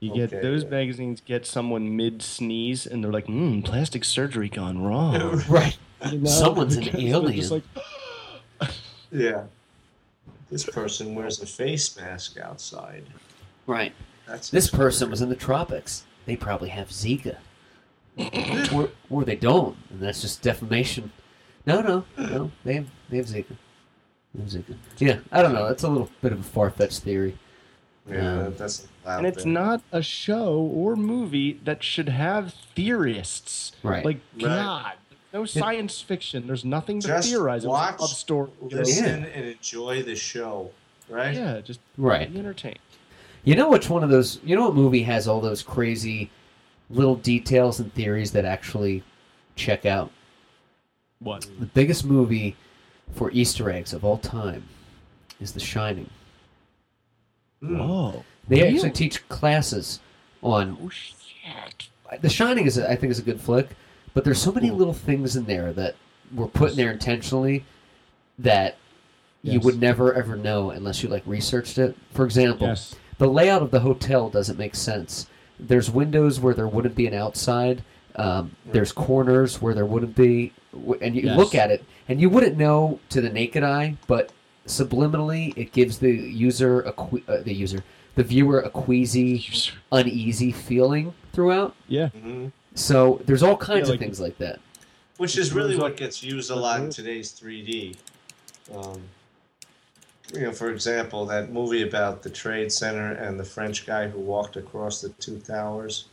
you 0.00 0.12
get 0.14 0.32
Okay, 0.32 0.40
those 0.42 0.64
yeah. 0.64 0.70
magazines 0.70 1.20
get 1.24 1.46
someone 1.46 1.96
mid 1.96 2.22
sneeze 2.22 2.86
and 2.86 3.02
they're 3.04 3.12
like 3.12 3.26
hmm 3.26 3.60
plastic 3.62 4.04
surgery 4.04 4.48
gone 4.48 4.82
wrong 4.82 5.42
Right. 5.48 5.76
You 6.10 6.18
know? 6.18 6.30
Someone's 6.30 6.76
an 6.76 6.88
alien. 6.98 7.32
just 7.34 7.50
like 7.50 7.62
Yeah. 9.14 9.44
This 10.50 10.64
person 10.64 11.14
wears 11.14 11.40
a 11.40 11.46
face 11.46 11.96
mask 11.96 12.38
outside. 12.38 13.04
Right. 13.66 13.92
That's 14.26 14.50
This 14.50 14.68
person 14.68 15.10
was 15.10 15.22
in 15.22 15.28
the 15.30 15.36
tropics. 15.36 16.04
They 16.26 16.36
probably 16.36 16.68
have 16.70 16.88
Zika. 16.88 17.36
or, 18.74 18.90
or 19.10 19.24
they 19.24 19.36
don't, 19.36 19.76
and 19.90 20.00
that's 20.00 20.20
just 20.20 20.40
defamation. 20.42 21.10
No, 21.66 21.80
no, 21.80 22.04
no. 22.16 22.50
They 22.64 22.74
have 22.74 22.86
they 23.10 23.16
have 23.16 23.26
Zika. 23.26 23.56
They 24.34 24.42
have 24.42 24.50
Zika. 24.50 24.76
Yeah, 24.98 25.18
I 25.32 25.42
don't 25.42 25.52
know. 25.52 25.66
That's 25.68 25.82
a 25.82 25.88
little 25.88 26.10
bit 26.22 26.32
of 26.32 26.40
a 26.40 26.42
far 26.44 26.70
fetched 26.70 27.00
theory. 27.00 27.36
Yeah, 28.08 28.16
Um, 28.32 28.38
that- 28.44 28.58
that's 28.58 28.86
out 29.06 29.18
and 29.18 29.26
it's 29.26 29.44
there. 29.44 29.52
not 29.52 29.82
a 29.92 30.02
show 30.02 30.54
or 30.58 30.94
movie 30.94 31.54
that 31.64 31.82
should 31.82 32.08
have 32.08 32.54
theorists. 32.76 33.72
Right. 33.82 34.04
Like 34.04 34.20
Right. 34.34 34.42
God, 34.42 34.92
no 35.34 35.44
science 35.44 36.00
fiction. 36.00 36.46
There's 36.46 36.64
nothing 36.64 37.00
to 37.00 37.08
Just 37.08 37.28
theorize. 37.28 37.64
It 37.64 37.68
was 37.68 37.72
watch, 37.72 37.98
a 37.98 38.02
love 38.02 38.10
story. 38.10 38.50
listen, 38.62 39.24
and 39.26 39.44
enjoy 39.46 40.02
the 40.02 40.14
show, 40.16 40.70
right? 41.08 41.34
Yeah, 41.34 41.60
just 41.60 41.80
Right. 41.98 42.32
be 42.32 42.38
entertained. 42.38 42.78
You 43.42 43.56
know 43.56 43.68
which 43.68 43.90
one 43.90 44.02
of 44.04 44.08
those? 44.10 44.38
You 44.44 44.56
know 44.56 44.64
what 44.66 44.74
movie 44.74 45.02
has 45.02 45.28
all 45.28 45.40
those 45.40 45.62
crazy 45.62 46.30
little 46.88 47.16
details 47.16 47.80
and 47.80 47.92
theories 47.92 48.30
that 48.30 48.44
actually 48.44 49.02
check 49.56 49.84
out? 49.84 50.10
What? 51.18 51.46
The 51.58 51.66
biggest 51.66 52.04
movie 52.04 52.56
for 53.12 53.30
Easter 53.32 53.70
eggs 53.70 53.92
of 53.92 54.04
all 54.04 54.18
time 54.18 54.64
is 55.40 55.52
The 55.52 55.60
Shining. 55.60 56.08
Hmm. 57.60 57.78
Whoa. 57.78 58.24
They 58.48 58.62
Really? 58.62 58.74
actually 58.76 58.90
teach 58.92 59.26
classes 59.28 60.00
on 60.42 60.78
Oh 60.80 60.88
shit. 60.90 61.88
The 62.20 62.28
Shining 62.28 62.66
is, 62.66 62.78
I 62.78 62.94
think, 62.94 63.10
is 63.10 63.18
a 63.18 63.22
good 63.22 63.40
flick, 63.40 63.70
but 64.14 64.24
there's 64.24 64.40
so 64.40 64.52
many 64.52 64.70
little 64.70 64.94
things 64.94 65.36
in 65.36 65.44
there 65.44 65.72
that 65.72 65.96
were 66.34 66.46
put 66.48 66.70
in 66.70 66.76
there 66.76 66.90
intentionally 66.92 67.64
that 68.38 68.76
you 69.42 69.60
would 69.60 69.78
never 69.80 70.14
ever 70.14 70.36
know 70.36 70.70
unless 70.70 71.02
you 71.02 71.08
like 71.08 71.22
researched 71.26 71.76
it. 71.78 71.94
For 72.12 72.24
example, 72.24 72.68
Yes. 72.68 72.94
the 73.18 73.28
layout 73.28 73.60
of 73.62 73.70
the 73.70 73.80
hotel 73.80 74.30
doesn't 74.30 74.58
make 74.58 74.74
sense. 74.74 75.26
There's 75.60 75.90
windows 75.90 76.40
where 76.40 76.54
there 76.54 76.66
wouldn't 76.66 76.94
be 76.94 77.06
an 77.06 77.14
outside. 77.14 77.82
Um, 78.16 78.52
there's 78.72 78.90
corners 78.92 79.60
where 79.60 79.74
there 79.74 79.84
wouldn't 79.84 80.14
be, 80.16 80.52
and 81.00 81.14
you 81.14 81.22
Yes. 81.22 81.36
look 81.36 81.54
at 81.54 81.70
it 81.70 81.84
and 82.08 82.20
you 82.20 82.30
wouldn't 82.30 82.56
know 82.56 83.00
to 83.10 83.20
the 83.20 83.28
naked 83.28 83.62
eye, 83.62 83.96
but 84.06 84.30
subliminally 84.66 85.52
it 85.56 85.72
gives 85.72 85.98
the 85.98 86.10
user 86.12 86.80
a 86.80 86.92
que- 86.92 87.22
uh, 87.28 87.38
the 87.42 87.52
user 87.54 87.84
the 88.16 88.22
viewer 88.22 88.60
a 88.60 88.70
queasy, 88.70 89.44
uneasy 89.90 90.52
feeling 90.52 91.12
throughout. 91.32 91.74
Yeah. 91.88 92.10
Mhm. 92.16 92.52
So 92.74 93.20
there's 93.24 93.42
all 93.42 93.56
kinds 93.56 93.88
Yeah, 93.88 93.94
of 93.94 94.00
things 94.00 94.20
like 94.20 94.36
that. 94.38 94.58
Which 95.16 95.38
is 95.38 95.52
really 95.52 95.76
what 95.76 95.96
gets 95.96 96.22
used 96.22 96.50
a 96.50 96.56
lot 96.56 96.80
in 96.80 96.90
today's 96.90 97.32
3D. 97.32 97.96
Um, 98.74 99.00
you 100.34 100.40
know, 100.40 100.52
for 100.52 100.70
example, 100.70 101.24
that 101.26 101.52
movie 101.52 101.82
about 101.82 102.22
the 102.22 102.30
Trade 102.30 102.72
Center 102.72 103.12
and 103.12 103.38
the 103.38 103.44
French 103.44 103.86
guy 103.86 104.08
who 104.08 104.18
walked 104.18 104.56
across 104.56 105.00
the 105.00 105.10
two 105.10 105.38
towers. 105.38 106.06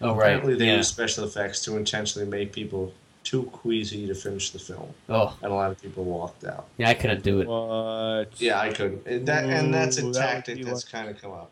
Oh 0.00 0.14
right. 0.14 0.26
Apparently, 0.34 0.54
they 0.54 0.72
use 0.76 0.86
special 0.86 1.24
effects 1.24 1.64
to 1.64 1.76
intentionally 1.76 2.28
make 2.28 2.52
people 2.52 2.92
too 3.24 3.44
queasy 3.44 4.06
to 4.06 4.14
finish 4.14 4.50
the 4.50 4.58
film, 4.58 4.90
Oh, 5.08 5.34
and 5.42 5.50
a 5.50 5.54
lot 5.54 5.70
of 5.70 5.80
people 5.80 6.04
walked 6.04 6.44
out. 6.44 6.66
yeah, 6.76 6.90
I 6.90 6.94
couldn't 6.94 7.22
do 7.22 7.40
it. 7.40 7.48
What? 7.48 8.38
Yeah, 8.40 8.60
I 8.60 8.70
couldn't. 8.70 9.06
And 9.06 9.26
That 9.26 9.44
and 9.46 9.72
that's 9.72 9.98
a 9.98 10.04
Ooh, 10.04 10.12
tactic 10.12 10.58
be 10.58 10.64
that's 10.64 10.84
like- 10.84 10.92
kind 10.92 11.08
of 11.14 11.20
come 11.20 11.32
up. 11.32 11.50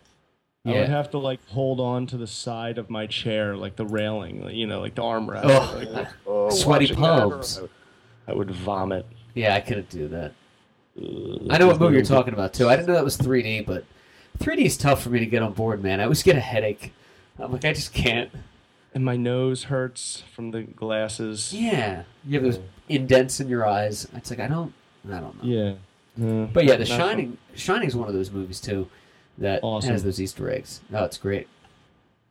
I 0.65 0.71
Yeah. 0.73 0.81
would 0.81 0.89
have 0.91 1.11
to 1.11 1.19
like 1.19 1.41
hold 1.49 1.81
on 1.81 2.07
to 2.09 2.17
the 2.17 2.27
side 2.29 2.79
of 2.79 2.89
my 2.89 3.07
chair, 3.09 3.57
like 3.57 3.75
the 3.75 3.85
railing, 3.85 4.49
you 4.51 4.67
know, 4.67 4.81
like 4.81 4.95
the 4.95 5.03
armrest. 5.03 5.43
Oh. 5.45 5.83
Like, 5.93 6.09
oh, 6.27 6.51
Sweaty 6.51 6.85
watching 6.87 7.03
that, 7.03 7.19
palms. 7.21 7.61
I 8.29 8.33
would- 8.35 8.51
vomit. 8.53 9.07
Yeah, 9.35 9.55
I 9.57 9.61
couldn't 9.61 9.89
do 9.91 10.07
that. 10.09 10.33
Ugh. 10.97 11.47
I 11.51 11.59
know 11.59 11.67
what 11.67 11.81
movie 11.81 11.95
you're 11.97 12.05
talking 12.05 12.33
about 12.33 12.53
too. 12.53 12.69
I 12.69 12.77
didn't 12.77 12.87
know 12.89 12.95
that 12.95 13.03
was 13.05 13.17
3D, 13.17 13.61
but 13.67 13.85
3D 14.39 14.65
is 14.67 14.77
tough 14.77 15.03
for 15.03 15.11
me 15.11 15.19
to 15.19 15.27
get 15.27 15.43
on 15.43 15.53
board, 15.53 15.83
man. 15.83 15.99
I 15.99 16.05
always 16.05 16.23
get 16.23 16.37
a 16.37 16.41
headache. 16.41 16.93
I'm 17.41 17.51
like, 17.51 17.65
I 17.65 17.73
just 17.73 17.93
can't. 17.93 18.31
And 18.95 19.05
my 19.05 19.17
nose 19.17 19.65
hurts 19.65 20.23
from 20.33 20.51
the 20.53 20.63
glasses. 20.63 21.53
Yeah, 21.53 22.03
you 22.25 22.35
have 22.39 22.43
those 22.45 22.61
indents 22.89 23.41
in 23.41 23.49
your 23.49 23.67
eyes. 23.67 24.07
It's 24.15 24.31
like 24.31 24.39
I 24.39 24.47
don't, 24.47 24.73
I 25.11 25.19
don't 25.19 25.43
know. 25.43 25.51
Yeah. 25.51 25.73
Uh, 26.25 26.45
But 26.53 26.67
yeah, 26.67 26.77
The 26.77 26.81
not 26.85 26.89
fun. 26.89 26.99
Shining. 26.99 27.39
Shining's 27.57 27.97
one 27.97 28.07
of 28.07 28.15
those 28.15 28.31
movies 28.31 28.61
too 28.61 28.89
that 29.39 29.61
Awesome. 29.62 29.91
has 29.91 30.05
those 30.05 30.20
Easter 30.20 30.51
eggs. 30.51 30.80
Oh, 30.93 31.05
it's 31.05 31.18
great. 31.18 31.49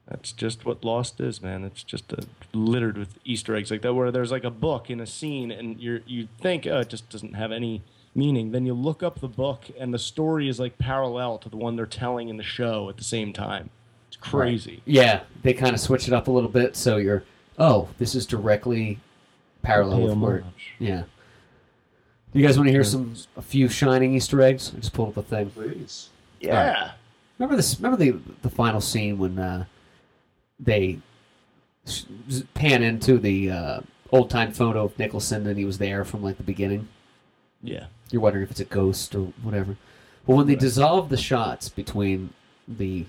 That's 0.07 0.31
just 0.31 0.65
what 0.65 0.83
Lost 0.83 1.21
is, 1.21 1.41
man. 1.41 1.63
It's 1.63 1.83
just 1.83 2.11
a, 2.11 2.25
littered 2.53 2.97
with 2.97 3.17
Easter 3.23 3.55
eggs 3.55 3.71
like 3.71 3.81
that, 3.81 3.93
where 3.93 4.11
there's 4.11 4.31
like 4.31 4.43
a 4.43 4.49
book 4.51 4.89
in 4.89 4.99
a 4.99 5.05
scene, 5.05 5.51
and 5.51 5.79
you 5.79 6.01
you 6.05 6.27
think 6.39 6.67
oh, 6.67 6.79
it 6.79 6.89
just 6.89 7.09
doesn't 7.09 7.33
have 7.35 7.51
any 7.51 7.81
meaning. 8.13 8.51
Then 8.51 8.65
you 8.65 8.73
look 8.73 9.03
up 9.03 9.21
the 9.21 9.29
book, 9.29 9.65
and 9.79 9.93
the 9.93 9.99
story 9.99 10.49
is 10.49 10.59
like 10.59 10.77
parallel 10.77 11.37
to 11.39 11.49
the 11.49 11.55
one 11.57 11.75
they're 11.75 11.85
telling 11.85 12.27
in 12.29 12.37
the 12.37 12.43
show 12.43 12.89
at 12.89 12.97
the 12.97 13.03
same 13.03 13.31
time. 13.31 13.69
It's 14.09 14.17
crazy. 14.17 14.81
Yeah, 14.85 15.21
they 15.43 15.53
kind 15.53 15.73
of 15.73 15.79
switch 15.79 16.07
it 16.07 16.13
up 16.13 16.27
a 16.27 16.31
little 16.31 16.49
bit, 16.49 16.75
so 16.75 16.97
you're, 16.97 17.23
oh, 17.57 17.87
this 17.97 18.13
is 18.13 18.25
directly 18.25 18.99
parallel 19.61 20.01
with 20.01 20.17
where. 20.17 20.43
Yeah. 20.79 21.03
Do 22.33 22.39
you 22.39 22.45
guys 22.45 22.57
want 22.57 22.67
to 22.67 22.73
hear 22.73 22.83
some 22.83 23.13
a 23.37 23.41
few 23.41 23.69
Shining 23.69 24.13
Easter 24.13 24.41
eggs? 24.41 24.73
I 24.75 24.79
just 24.79 24.93
pulled 24.93 25.09
up 25.09 25.17
a 25.17 25.21
thing. 25.21 25.49
Please. 25.51 26.09
Yeah. 26.41 26.91
Remember 27.37 27.55
this? 27.55 27.79
Remember 27.79 27.97
the 27.97 28.19
the 28.41 28.49
final 28.49 28.81
scene 28.81 29.17
when 29.17 29.39
uh, 29.39 29.65
they 30.59 30.99
pan 32.53 32.83
into 32.83 33.17
the 33.17 33.51
uh, 33.51 33.79
old 34.11 34.29
time 34.29 34.51
photo 34.51 34.85
of 34.85 34.97
Nicholson 34.99 35.47
and 35.47 35.57
he 35.57 35.65
was 35.65 35.77
there 35.77 36.05
from 36.05 36.23
like 36.23 36.37
the 36.37 36.43
beginning. 36.43 36.87
Yeah. 37.63 37.85
You're 38.11 38.21
wondering 38.21 38.43
if 38.43 38.51
it's 38.51 38.59
a 38.59 38.65
ghost 38.65 39.15
or 39.15 39.33
whatever. 39.41 39.77
Well, 40.25 40.37
when 40.37 40.47
they 40.47 40.55
dissolve 40.55 41.09
the 41.09 41.17
shots 41.17 41.69
between 41.69 42.33
the 42.67 43.05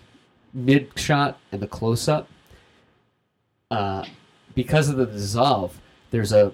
mid 0.55 0.91
shot 0.97 1.39
and 1.51 1.61
the 1.61 1.67
close 1.67 2.09
up, 2.09 2.29
uh, 3.71 4.05
because 4.55 4.89
of 4.89 4.97
the 4.97 5.07
dissolve, 5.07 5.81
there's 6.11 6.33
a, 6.33 6.53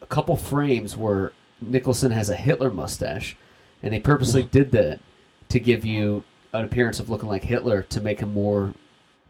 a 0.00 0.06
couple 0.06 0.36
frames 0.36 0.96
where 0.96 1.32
Nicholson 1.60 2.12
has 2.12 2.30
a 2.30 2.36
Hitler 2.36 2.70
mustache, 2.70 3.36
and 3.82 3.92
they 3.92 4.00
purposely 4.00 4.42
did 4.42 4.70
that 4.72 5.00
to 5.48 5.60
give 5.60 5.84
you 5.84 6.24
an 6.52 6.64
appearance 6.64 7.00
of 7.00 7.08
looking 7.10 7.28
like 7.28 7.44
Hitler 7.44 7.82
to 7.82 8.00
make 8.00 8.20
him 8.20 8.32
more 8.32 8.74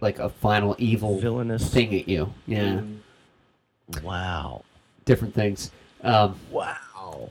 like 0.01 0.19
a 0.19 0.29
final 0.29 0.77
evil 0.79 1.19
Villainous. 1.19 1.69
thing 1.73 1.95
at 1.95 2.09
you. 2.09 2.33
Yeah, 2.47 2.83
Wow. 4.03 4.65
different 5.05 5.35
things. 5.35 5.71
Um, 6.03 6.39
Wow. 6.51 7.31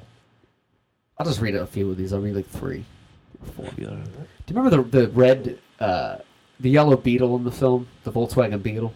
I'll 1.19 1.25
just 1.25 1.41
read 1.41 1.55
a 1.55 1.65
few 1.65 1.89
of 1.89 1.97
these. 1.97 2.13
I'll 2.13 2.19
read 2.21 2.35
like 2.35 2.47
three 2.47 2.85
or 3.41 3.47
four. 3.53 3.65
Do 3.75 3.81
you 3.81 3.97
remember 4.55 4.69
the 4.69 4.83
the 4.83 5.07
red, 5.09 5.59
uh, 5.79 6.17
the 6.59 6.69
yellow 6.69 6.95
Beetle 6.97 7.35
in 7.37 7.43
the 7.43 7.51
film, 7.51 7.87
the 8.03 8.11
Volkswagen 8.11 8.61
Beetle, 8.61 8.93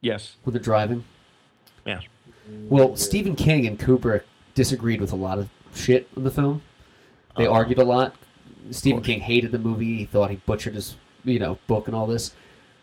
Yes. 0.00 0.36
when 0.44 0.52
they're 0.54 0.62
driving? 0.62 1.04
Yeah. 1.84 2.00
Well, 2.68 2.96
Stephen 2.96 3.36
King 3.36 3.66
and 3.66 3.78
Kubrick 3.78 4.22
disagreed 4.54 5.00
with 5.00 5.12
a 5.12 5.16
lot 5.16 5.38
of 5.38 5.48
shit 5.74 6.08
in 6.16 6.24
the 6.24 6.30
film. 6.30 6.62
They 7.36 7.46
Oh. 7.46 7.52
argued 7.52 7.78
a 7.78 7.84
lot. 7.84 8.14
Stephen. 8.70 9.02
King 9.02 9.20
hated 9.20 9.52
the 9.52 9.58
movie. 9.58 9.98
He 9.98 10.04
thought 10.04 10.30
he 10.30 10.36
butchered 10.36 10.74
his, 10.74 10.96
you 11.24 11.38
know, 11.38 11.58
book 11.66 11.86
and 11.86 11.96
all 11.96 12.06
this. 12.06 12.32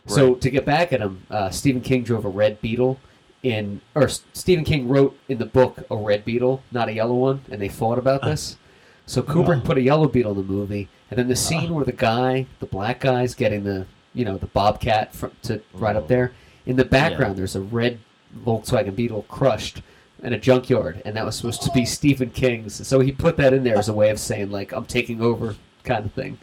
So 0.06 0.36
to 0.36 0.50
get 0.50 0.66
back 0.66 0.92
at 0.92 1.00
him, 1.00 1.26
uh, 1.30 1.50
Stephen 1.50 1.82
King 1.82 2.04
drove 2.04 2.26
a 2.26 2.30
red 2.30 2.60
Beetle 2.62 3.00
in, 3.42 3.82
or 3.96 4.04
S- 4.04 4.24
Stephen 4.34 4.66
King 4.66 4.88
wrote 4.88 5.18
in 5.30 5.38
the 5.38 5.46
book 5.46 5.86
a 5.90 5.96
red 5.96 6.26
Beetle, 6.26 6.62
not 6.72 6.90
a 6.90 6.94
yellow 6.94 7.16
one, 7.16 7.42
and 7.50 7.62
they 7.62 7.70
fought 7.70 7.98
about 7.98 8.24
uh. 8.24 8.30
this. 8.30 8.58
So 9.06 9.22
Kubrick 9.22 9.60
uh. 9.60 9.66
put 9.66 9.78
a 9.78 9.82
yellow 9.82 10.08
Beetle 10.08 10.32
in 10.32 10.38
the 10.38 10.44
movie, 10.44 10.90
and 11.10 11.18
then 11.18 11.28
the 11.28 11.34
uh. 11.34 11.38
scene 11.38 11.74
where 11.74 11.86
the 11.86 11.92
guy, 11.92 12.48
the 12.60 12.66
black 12.66 13.00
guy's 13.00 13.34
getting 13.34 13.64
the, 13.64 13.86
you 14.14 14.26
know, 14.26 14.38
the 14.38 14.48
Bobcat 14.48 15.14
from, 15.14 15.32
to 15.44 15.62
right 15.74 15.96
up 15.96 16.06
oh. 16.06 16.08
there. 16.08 16.34
In 16.66 16.76
the 16.76 16.86
background, 16.86 17.38
there's 17.38 17.56
a 17.56 17.62
red 17.62 18.00
Volkswagen 18.46 18.96
Beetle 18.96 19.24
crushed 19.24 19.82
in 20.22 20.34
a 20.34 20.40
junkyard, 20.40 21.02
and 21.06 21.16
that 21.16 21.26
was 21.26 21.36
supposed 21.36 21.62
to 21.64 21.72
be 21.72 21.86
Stephen 21.86 22.30
King's. 22.30 22.88
So 22.88 23.02
he 23.02 23.12
put 23.12 23.38
that 23.38 23.54
in 23.54 23.64
there 23.64 23.78
as 23.78 23.90
a 23.90 23.94
way 23.94 24.10
of 24.10 24.20
saying 24.20 24.52
like, 24.52 24.72
"I'm 24.72 24.86
taking 24.86 25.22
over," 25.22 25.56
kind 25.84 26.06
of 26.06 26.14
thing. 26.14 26.38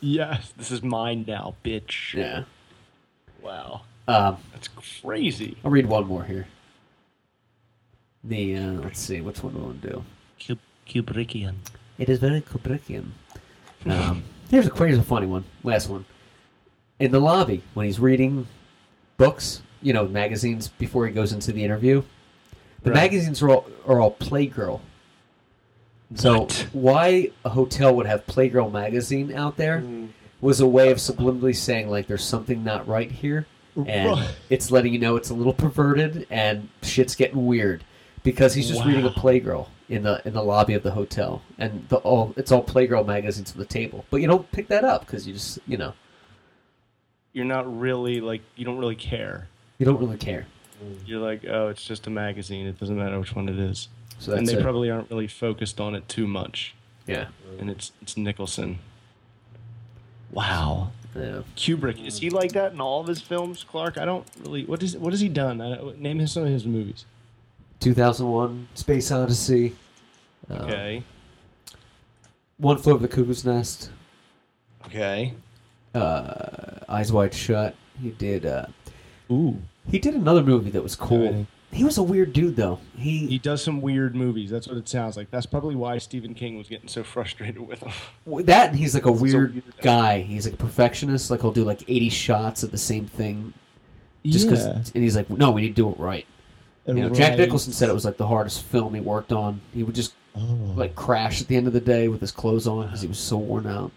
Yes. 0.00 0.52
This 0.56 0.70
is 0.70 0.82
mine 0.82 1.24
now, 1.26 1.54
bitch. 1.64 2.14
Yeah. 2.14 2.44
Wow. 3.42 3.82
Um, 4.06 4.36
That's 4.52 4.68
crazy. 4.68 5.56
I'll 5.64 5.70
read 5.70 5.86
one 5.86 6.06
more 6.06 6.24
here. 6.24 6.46
The 8.22 8.56
uh, 8.56 8.72
let's 8.72 9.00
see, 9.00 9.20
which 9.20 9.42
one 9.42 9.52
do 9.54 9.60
I 9.60 9.62
want 9.64 9.82
to 9.82 9.88
do? 9.90 10.04
Cub- 10.46 10.58
Kubrickian. 10.88 11.54
It 11.98 12.08
is 12.08 12.18
very 12.18 12.40
Kubrickian. 12.40 13.10
Um, 13.86 14.24
here's 14.50 14.66
a 14.66 14.70
crazy 14.70 15.00
funny 15.02 15.26
one. 15.26 15.44
Last 15.62 15.88
one. 15.88 16.04
In 16.98 17.10
the 17.12 17.20
lobby, 17.20 17.62
when 17.74 17.86
he's 17.86 18.00
reading 18.00 18.46
books, 19.18 19.62
you 19.82 19.92
know, 19.92 20.06
magazines 20.08 20.68
before 20.68 21.06
he 21.06 21.12
goes 21.12 21.32
into 21.32 21.52
the 21.52 21.62
interview, 21.64 22.02
the 22.82 22.90
Right. 22.90 22.96
magazines 23.02 23.42
are 23.42 23.50
all, 23.50 23.66
are 23.86 24.00
all 24.00 24.12
Playgirl. 24.14 24.80
So 26.14 26.40
What? 26.40 26.66
why 26.72 27.30
a 27.44 27.50
hotel 27.50 27.94
would 27.96 28.06
have 28.06 28.26
Playgirl 28.26 28.70
magazine 28.72 29.32
out 29.34 29.56
there 29.56 29.80
mm. 29.80 30.08
was 30.40 30.60
a 30.60 30.66
way 30.66 30.90
of 30.90 30.98
subliminally 30.98 31.56
saying 31.56 31.88
like 31.88 32.06
there's 32.06 32.24
something 32.24 32.62
not 32.62 32.86
right 32.86 33.10
here, 33.10 33.46
and 33.76 34.10
Right. 34.12 34.28
it's 34.50 34.70
letting 34.70 34.92
you 34.92 34.98
know 34.98 35.16
it's 35.16 35.30
a 35.30 35.34
little 35.34 35.52
perverted 35.54 36.26
and 36.30 36.68
shit's 36.82 37.14
getting 37.14 37.46
weird 37.46 37.82
because 38.22 38.54
he's 38.54 38.68
just 38.68 38.84
reading 38.84 39.04
a 39.04 39.10
Playgirl 39.10 39.68
in 39.88 40.02
the 40.02 40.22
in 40.26 40.32
the 40.34 40.42
lobby 40.42 40.74
of 40.74 40.82
the 40.82 40.92
hotel, 40.92 41.42
and 41.58 41.86
the 41.88 41.96
all 41.96 42.32
it's 42.36 42.52
all 42.52 42.62
Playgirl 42.64 43.06
magazines 43.06 43.52
on 43.52 43.58
the 43.58 43.64
table, 43.66 44.04
but 44.10 44.20
you 44.20 44.26
don't 44.26 44.50
pick 44.52 44.68
that 44.68 44.84
up 44.84 45.04
because 45.06 45.26
you 45.26 45.32
just 45.34 45.58
you 45.66 45.76
know 45.76 45.92
You're 47.32 47.44
not 47.44 47.80
really 47.80 48.20
like 48.20 48.42
you 48.56 48.64
don't 48.64 48.78
really 48.78 48.96
care. 48.96 49.48
you 49.78 49.84
don't 49.86 49.98
really 49.98 50.16
care. 50.18 50.46
Mm. 50.82 50.98
You're 51.06 51.20
like, 51.20 51.44
oh, 51.48 51.68
it's 51.68 51.84
just 51.84 52.06
a 52.06 52.10
magazine. 52.10 52.66
It 52.66 52.78
doesn't 52.78 52.96
matter 52.96 53.18
which 53.18 53.34
one 53.34 53.48
it 53.48 53.58
is. 53.58 53.88
So 54.18 54.32
and 54.32 54.46
they 54.46 54.54
it. 54.54 54.62
probably 54.62 54.90
aren't 54.90 55.10
really 55.10 55.26
focused 55.28 55.80
on 55.80 55.94
it 55.94 56.08
too 56.08 56.26
much. 56.26 56.74
yeah. 57.06 57.26
And 57.60 57.70
it's 57.70 57.92
it's 58.02 58.16
Nicholson. 58.16 58.78
Wow. 60.32 60.90
yeah. 61.14 61.42
Kubrick 61.56 62.04
is 62.04 62.18
he 62.18 62.30
like 62.30 62.52
that 62.52 62.72
in 62.72 62.80
all 62.80 63.00
of 63.00 63.06
his 63.06 63.20
films, 63.20 63.64
Clark? 63.64 63.98
I 63.98 64.04
don't 64.04 64.26
really. 64.42 64.64
What 64.64 64.82
is 64.82 64.96
what 64.96 65.12
has 65.12 65.20
he 65.20 65.28
done? 65.28 65.60
I 65.60 65.76
don't, 65.76 66.00
name 66.00 66.20
him 66.20 66.26
some 66.26 66.42
of 66.44 66.48
his 66.48 66.66
movies. 66.66 67.04
2001, 67.80 68.68
Space 68.74 69.10
Odyssey, 69.12 69.76
uh, 70.50 70.54
Okay. 70.54 71.02
One 72.56 72.78
Flew 72.78 72.94
Over 72.94 73.06
the 73.06 73.14
Cuckoo's 73.14 73.44
Nest, 73.44 73.90
Okay. 74.86 75.34
uh, 75.94 76.80
Eyes 76.88 77.12
Wide 77.12 77.34
Shut. 77.34 77.74
He 78.00 78.10
did. 78.10 78.46
Uh, 78.46 78.66
Ooh. 79.30 79.58
he 79.90 79.98
did 79.98 80.14
another 80.14 80.42
movie 80.42 80.70
that 80.70 80.82
was 80.82 80.96
cool. 80.96 81.46
Alrighty. 81.74 81.78
He 81.78 81.84
was 81.84 81.98
a 81.98 82.02
weird 82.02 82.32
dude 82.32 82.56
though. 82.56 82.78
He, 82.96 83.26
He 83.26 83.38
does 83.38 83.62
some 83.62 83.80
weird 83.80 84.14
movies. 84.14 84.50
That's 84.50 84.66
what 84.68 84.76
it 84.76 84.88
sounds 84.88 85.16
like. 85.16 85.30
That's 85.30 85.46
probably 85.46 85.74
why 85.74 85.98
Stephen 85.98 86.34
King 86.34 86.56
was 86.56 86.68
getting 86.68 86.88
so 86.88 87.02
frustrated 87.04 87.58
with 87.58 87.80
him. 87.82 87.92
that 88.46 88.70
and 88.70 88.78
he's 88.78 88.94
like 88.94 89.06
a 89.06 89.12
weird 89.12 89.54
weird 89.54 89.64
guy. 89.82 90.20
He's 90.20 90.46
like 90.46 90.54
a 90.54 90.58
perfectionist. 90.58 91.30
Like 91.30 91.40
he'll 91.42 91.52
do 91.52 91.64
like 91.64 91.82
80 91.88 92.08
shots 92.08 92.62
of 92.62 92.70
the 92.70 92.78
same 92.78 93.06
thing 93.06 93.52
just 94.24 94.46
because. 94.48 94.64
And 94.94 95.02
he's 95.02 95.16
like, 95.16 95.28
no, 95.30 95.50
we 95.50 95.62
need 95.62 95.68
to 95.68 95.74
do 95.74 95.90
it 95.90 95.98
right. 95.98 96.26
You 96.86 96.94
know, 96.94 97.08
Jack 97.10 97.38
Nicholson 97.38 97.72
said 97.72 97.88
it 97.88 97.94
was 97.94 98.04
like 98.04 98.18
the 98.18 98.26
hardest 98.26 98.62
film 98.64 98.94
he 98.94 99.00
worked 99.00 99.32
on. 99.32 99.60
He 99.72 99.82
would 99.82 99.94
just 99.94 100.14
Oh. 100.36 100.72
like 100.74 100.96
crash 100.96 101.40
at 101.40 101.46
the 101.46 101.56
end 101.56 101.68
of 101.68 101.72
the 101.72 101.80
day 101.80 102.08
with 102.08 102.20
his 102.20 102.32
clothes 102.32 102.66
on 102.66 102.86
because 102.86 103.00
he 103.00 103.06
was 103.06 103.18
so 103.18 103.36
worn 103.36 103.66
out. 103.68 103.92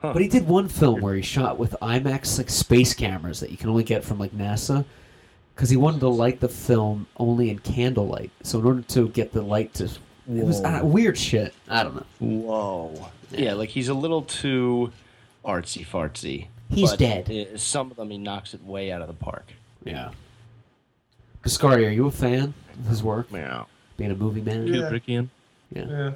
Huh. 0.00 0.12
But 0.12 0.22
he 0.22 0.28
did 0.28 0.46
one 0.46 0.68
film 0.68 1.00
where 1.00 1.14
he 1.16 1.20
shot 1.22 1.58
with 1.58 1.74
IMAX 1.82 2.38
like 2.38 2.48
space 2.48 2.94
cameras 2.94 3.40
that 3.40 3.50
you 3.50 3.56
can 3.56 3.68
only 3.68 3.82
get 3.82 4.04
from 4.04 4.18
like 4.20 4.30
NASA 4.32 4.84
because 5.54 5.70
he 5.70 5.76
wanted 5.76 6.00
to 6.00 6.08
light 6.08 6.40
the 6.40 6.48
film 6.48 7.06
only 7.16 7.50
in 7.50 7.58
candlelight. 7.58 8.30
So 8.42 8.58
in 8.58 8.66
order 8.66 8.82
to 8.82 9.08
get 9.08 9.32
the 9.32 9.42
light 9.42 9.74
to, 9.74 9.84
it 9.84 10.44
was 10.44 10.60
uh, 10.62 10.80
weird 10.82 11.18
shit. 11.18 11.54
I 11.68 11.82
don't 11.82 11.96
know. 11.96 12.06
Whoa. 12.18 13.10
Yeah, 13.30 13.54
like 13.54 13.68
he's 13.68 13.88
a 13.88 13.94
little 13.94 14.22
too 14.22 14.92
artsy 15.44 15.86
fartsy. 15.86 16.48
He's 16.68 16.90
but, 16.90 16.98
dead. 16.98 17.30
uh, 17.30 17.56
some 17.58 17.90
of 17.90 17.96
them 17.96 18.10
he 18.10 18.18
knocks 18.18 18.54
it 18.54 18.64
way 18.64 18.92
out 18.92 19.02
of 19.02 19.08
the 19.08 19.14
park. 19.14 19.46
Yeah. 19.84 20.10
Biscardi, 21.42 21.86
are 21.86 21.90
you 21.90 22.06
a 22.06 22.10
fan 22.10 22.54
of 22.78 22.86
his 22.86 23.02
work? 23.02 23.28
Yeah. 23.32 23.64
Being 23.96 24.10
a 24.10 24.14
movie 24.14 24.40
man? 24.40 24.66
Yeah. 24.66 24.82
Kubrickian. 24.82 25.28
Yeah. 25.74 25.86
Yeah. 25.88 26.10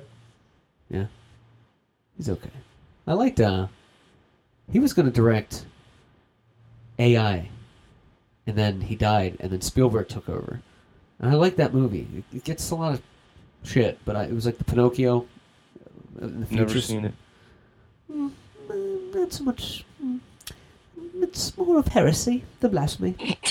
Yeah. 0.90 1.06
He's 2.16 2.28
okay. 2.28 2.50
I 3.06 3.14
liked 3.14 3.40
uh 3.40 3.66
he 4.70 4.78
was 4.78 4.92
gonna 4.92 5.10
direct 5.10 5.64
AI 6.98 7.48
and 8.46 8.56
then 8.56 8.82
he 8.82 8.94
died 8.96 9.36
and 9.40 9.50
then 9.50 9.60
Spielberg 9.60 10.08
took 10.08 10.28
over. 10.28 10.60
And 11.18 11.30
I 11.30 11.34
like 11.34 11.56
that 11.56 11.72
movie. 11.72 12.06
It, 12.16 12.24
it 12.38 12.44
gets 12.44 12.70
a 12.70 12.74
lot 12.74 12.94
of 12.94 13.02
shit, 13.62 13.98
but 14.04 14.16
I, 14.16 14.24
it 14.24 14.32
was 14.32 14.46
like 14.46 14.58
the 14.58 14.64
Pinocchio. 14.64 15.26
uh, 16.20 16.26
In 16.26 16.40
the. 16.44 16.54
Never 16.54 16.80
seen 16.80 17.04
it. 17.06 17.14
Mm, 18.12 18.32
Not 19.14 19.32
so 19.32 19.44
much. 19.44 19.84
mm, 20.02 20.20
It's 21.22 21.56
more 21.56 21.78
of 21.78 21.88
heresy 21.88 22.44
than 22.60 22.70
blasphemy. 22.72 23.38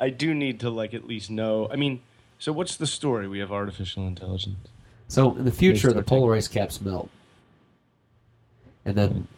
I 0.00 0.10
do 0.10 0.34
need 0.34 0.58
to 0.60 0.70
like 0.70 0.94
at 0.94 1.06
least 1.06 1.30
know. 1.30 1.68
I 1.70 1.76
mean, 1.76 2.00
so 2.38 2.52
what's 2.52 2.76
the 2.76 2.86
story? 2.86 3.28
We 3.28 3.38
have 3.38 3.52
artificial 3.52 4.06
intelligence. 4.08 4.68
So 5.06 5.36
in 5.36 5.44
the 5.44 5.52
future, 5.52 5.88
the 5.88 5.92
start 6.02 6.06
polar 6.06 6.34
ice 6.34 6.48
caps 6.48 6.80
melt, 6.80 7.08
and 8.84 8.96
then 8.96 9.28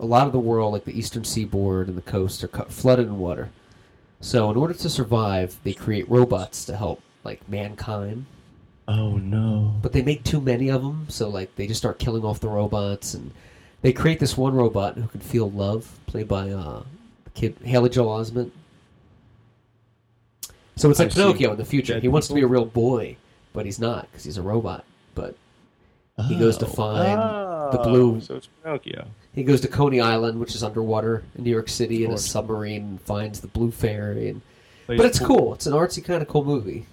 a 0.00 0.06
lot 0.06 0.26
of 0.26 0.32
the 0.32 0.38
world, 0.38 0.72
like 0.72 0.84
the 0.84 0.96
eastern 0.98 1.24
seaboard 1.24 1.88
and 1.88 1.96
the 1.96 2.02
coast, 2.02 2.42
are 2.44 2.48
cut, 2.48 2.70
flooded 2.72 3.06
in 3.06 3.18
water. 3.18 3.50
So 4.20 4.50
in 4.50 4.56
order 4.56 4.74
to 4.74 4.88
survive, 4.90 5.56
they 5.64 5.72
create 5.72 6.08
robots 6.10 6.64
to 6.66 6.76
help 6.76 7.02
like 7.24 7.46
mankind, 7.48 8.26
Oh 8.86 9.16
no. 9.18 9.74
but 9.82 9.92
they 9.92 10.02
make 10.02 10.24
too 10.24 10.40
many 10.40 10.68
of 10.70 10.82
them, 10.82 11.06
so 11.08 11.28
like 11.28 11.54
they 11.56 11.66
just 11.66 11.78
start 11.78 11.98
killing 11.98 12.24
off 12.24 12.40
the 12.40 12.48
robots, 12.48 13.14
and 13.14 13.30
they 13.82 13.92
create 13.92 14.18
this 14.18 14.36
one 14.36 14.54
robot 14.54 14.96
who 14.96 15.06
can 15.08 15.20
feel 15.20 15.50
love, 15.50 15.98
played 16.06 16.26
by 16.28 16.50
uh, 16.50 16.82
the 17.24 17.30
kid 17.30 17.56
Haley 17.64 17.90
Joel 17.90 18.18
Osment. 18.24 18.50
So 20.76 20.90
it's 20.90 21.00
I 21.00 21.04
like 21.04 21.12
see. 21.12 21.20
Pinocchio 21.20 21.52
in 21.52 21.58
the 21.58 21.64
future. 21.64 21.98
He 21.98 22.08
wants 22.08 22.28
to 22.28 22.34
be 22.34 22.42
a 22.42 22.46
real 22.46 22.64
boy, 22.64 23.16
but 23.52 23.66
he's 23.66 23.78
not 23.80 24.08
because 24.10 24.24
he's 24.24 24.36
a 24.38 24.42
robot. 24.42 24.84
But 25.14 25.34
he 26.28 26.38
goes 26.38 26.56
to 26.58 26.66
find 26.66 27.18
the 27.72 27.78
blue. 27.82 28.16
Oh, 28.16 28.20
So 28.20 28.36
it's 28.36 28.48
Pinocchio. 28.62 29.06
He 29.38 29.44
goes 29.44 29.60
to 29.60 29.68
Coney 29.68 30.00
Island, 30.00 30.40
which 30.40 30.56
is 30.56 30.64
underwater 30.64 31.22
in 31.36 31.44
New 31.44 31.50
York 31.50 31.68
City, 31.68 32.04
in 32.04 32.10
a 32.10 32.18
submarine, 32.18 32.82
and 32.82 33.00
finds 33.02 33.38
the 33.38 33.46
blue 33.46 33.70
fairy. 33.70 34.30
And 34.30 34.42
Plays 34.86 34.96
but 34.98 35.06
it's 35.06 35.18
pool. 35.20 35.28
cool. 35.28 35.54
It's 35.54 35.66
an 35.66 35.74
artsy 35.74 36.04
kind 36.04 36.20
of 36.22 36.26
cool 36.28 36.44
movie. 36.44 36.86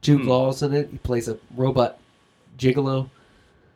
Jude 0.00 0.20
Hmm. 0.20 0.28
Law's 0.28 0.62
in 0.62 0.72
it. 0.72 0.88
He 0.92 0.98
plays 0.98 1.26
a 1.26 1.36
robot 1.56 1.98
gigolo. 2.58 3.10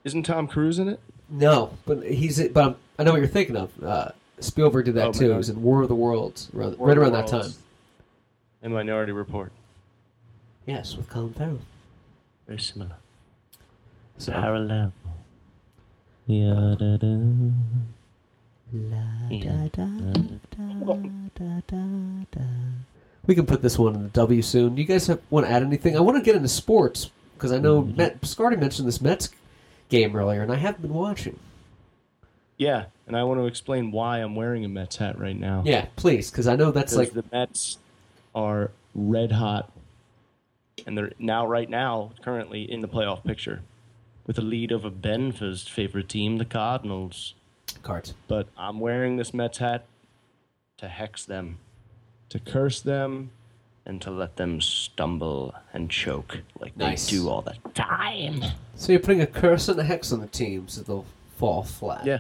Isn't 0.05 0.23
Tom 0.23 0.47
Cruise 0.47 0.79
in 0.79 0.89
it? 0.89 1.01
No, 1.29 1.77
but 1.85 2.05
he's. 2.05 2.47
But 2.51 2.65
I'm, 2.65 2.77
I 3.01 3.03
know 3.03 3.11
what 3.11 3.19
you're 3.19 3.27
thinking 3.27 3.57
of. 3.57 3.71
Uh, 3.83 4.11
Spielberg 4.39 4.85
did 4.85 4.95
that 4.95 5.09
Oh, 5.09 5.13
too. 5.13 5.33
It 5.33 5.37
was 5.37 5.49
in 5.51 5.61
War 5.61 5.83
of 5.83 5.89
the 5.89 5.97
Worlds, 5.97 6.51
around, 6.55 6.79
War 6.79 6.87
right 6.87 6.97
of 6.97 7.03
the 7.03 7.11
around 7.11 7.13
that 7.15 7.27
time. 7.27 7.41
Worlds. 7.41 7.59
And 8.63 8.73
Minority 8.73 9.11
Report. 9.11 9.51
Yes, 10.67 10.97
with 10.97 11.09
Colin 11.09 11.33
Farrell. 11.33 11.59
Very 12.47 12.61
similar. 12.61 12.93
So, 14.19 14.31
Parallel. 14.31 14.93
Yeah, 16.27 16.75
da, 16.79 16.97
da. 16.97 17.17
da, 18.73 19.03
da, 19.29 19.69
da, 19.69 20.13
da, 21.35 21.61
da, 21.67 22.25
da. 22.31 22.41
We 23.27 23.35
can 23.35 23.47
put 23.47 23.63
this 23.63 23.79
one 23.79 23.95
in 23.95 24.03
the 24.05 24.09
W 24.09 24.43
soon. 24.43 24.75
Do 24.75 24.83
you 24.83 24.89
guys 24.89 25.07
have, 25.07 25.21
want 25.31 25.47
to 25.47 25.53
add 25.53 25.63
anything? 25.63 25.97
I 25.97 26.01
want 26.01 26.17
to 26.19 26.23
get 26.23 26.35
into 26.35 26.49
sports 26.49 27.11
because 27.35 27.53
I 27.53 27.59
know 27.59 27.83
mm-hmm. 27.83 27.97
Matt 27.97 28.25
Scardy 28.25 28.57
mentioned 28.57 28.87
this 28.87 29.01
Mets 29.01 29.31
game 29.89 30.15
earlier, 30.17 30.43
and 30.43 30.53
I 30.53 30.57
haven't 30.57 30.83
been 30.83 30.95
watching. 30.95 31.39
Yeah, 32.57 32.85
and 33.07 33.17
I 33.17 33.25
want 33.25 33.41
to 33.41 33.47
explain 33.47 33.91
why 33.91 34.19
I'm 34.19 34.37
wearing 34.37 34.65
a 34.65 34.69
Mets 34.69 34.97
hat 34.97 35.19
right 35.19 35.39
now. 35.39 35.63
Yeah, 35.65 35.87
please, 35.97 36.31
because 36.31 36.47
I 36.47 36.57
know 36.57 36.71
that's 36.71 36.95
Because 36.95 37.15
like 37.15 37.25
the 37.31 37.37
Mets 37.37 37.79
are 38.35 38.71
red 38.95 39.33
hot, 39.33 39.73
and 40.87 40.97
they're 40.97 41.13
now, 41.19 41.47
right 41.47 41.69
now, 41.69 42.13
currently 42.23 42.71
in 42.71 42.81
the 42.81 42.89
playoff 42.89 43.25
picture, 43.25 43.63
with 44.27 44.39
a 44.39 44.43
lead 44.43 44.73
over 44.73 44.91
Benford's 44.91 45.67
favorite 45.69 46.09
team, 46.09 46.39
the 46.39 46.45
Cardinals. 46.45 47.35
cards. 47.83 48.15
But 48.29 48.49
I'm 48.57 48.81
wearing 48.81 49.17
this 49.17 49.33
Mets 49.35 49.59
hat 49.59 49.85
to 50.79 50.89
hex 50.89 51.25
them, 51.25 51.59
to 52.29 52.39
curse 52.39 52.81
them, 52.81 53.31
and 53.85 54.01
to 54.03 54.11
let 54.11 54.37
them 54.37 54.61
stumble 54.61 55.55
and 55.73 55.91
choke 55.91 56.41
like 56.61 56.77
Nice. 56.77 57.07
they 57.11 57.17
do 57.17 57.29
all 57.29 57.43
the 57.43 57.57
time. 57.75 58.43
So 58.77 58.93
you're 58.93 59.01
putting 59.01 59.21
a 59.21 59.27
curse 59.27 59.69
and 59.69 59.79
a 59.81 59.85
hex 59.85 60.13
on 60.13 60.21
the 60.21 60.27
team 60.29 60.69
so 60.69 60.83
they'll 60.83 61.07
fall 61.37 61.63
flat. 61.65 62.05
Yeah. 62.07 62.19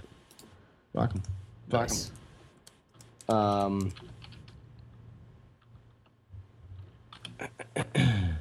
Rock 0.95 1.13
'em. 1.15 1.23
Rock 1.71 1.91
'em. 1.91 1.97
Nice. 1.97 2.11
Um, 3.29 3.93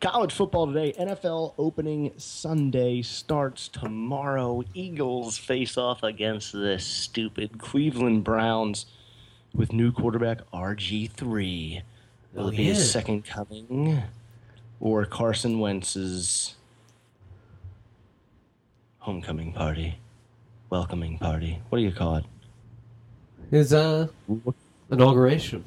college 0.00 0.32
football 0.32 0.66
today. 0.66 0.92
NFL 0.98 1.54
opening 1.58 2.12
Sunday 2.16 3.02
starts 3.02 3.68
tomorrow. 3.68 4.62
Eagles 4.74 5.36
face 5.38 5.76
off 5.76 6.02
against 6.02 6.52
the 6.52 6.78
stupid 6.78 7.58
Cleveland 7.58 8.24
Browns 8.24 8.86
with 9.54 9.72
new 9.72 9.92
quarterback 9.92 10.38
RG3. 10.52 11.82
Will 12.34 12.44
Oh, 12.44 12.48
it 12.48 12.56
be 12.56 12.64
yeah. 12.64 12.74
his 12.74 12.90
second 12.90 13.24
coming 13.24 14.02
or 14.80 15.04
Carson 15.04 15.58
Wentz's 15.58 16.54
homecoming 18.98 19.52
party? 19.52 19.98
Welcoming 20.70 21.18
party. 21.18 21.60
What 21.70 21.78
do 21.78 21.84
you 21.84 21.92
call 21.92 22.16
it? 22.16 22.24
His 23.50 23.72
uh 23.72 24.08
inauguration. 24.90 25.64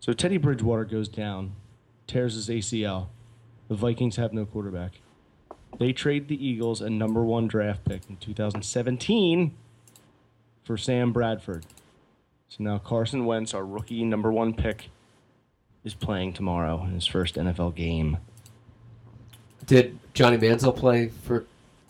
So 0.00 0.12
Teddy 0.12 0.36
Bridgewater 0.36 0.84
goes 0.84 1.08
down, 1.08 1.52
tears 2.12 2.34
his 2.34 2.48
ACL. 2.48 3.06
The 3.68 3.74
Vikings 3.74 4.16
have 4.16 4.32
no 4.32 4.44
quarterback. 4.44 5.00
They 5.78 5.92
trade 5.92 6.28
the 6.28 6.46
Eagles 6.46 6.82
a 6.82 6.90
number 6.90 7.22
one 7.22 7.48
draft 7.48 7.84
pick 7.84 8.02
in 8.08 8.16
2017 8.18 9.54
for 10.62 10.76
Sam 10.76 11.12
Bradford. 11.12 11.64
So 12.50 12.62
now 12.64 12.78
Carson 12.78 13.24
Wentz, 13.24 13.54
our 13.54 13.64
rookie 13.64 14.04
number 14.04 14.30
one 14.30 14.52
pick, 14.52 14.90
is 15.84 15.94
playing 15.94 16.34
tomorrow 16.34 16.84
in 16.84 16.90
his 16.90 17.06
first 17.06 17.36
NFL 17.36 17.74
game. 17.74 18.18
Did 19.64 19.98
Johnny 20.12 20.36
Manziel 20.36 20.76
play 20.76 21.08
for 21.08 21.46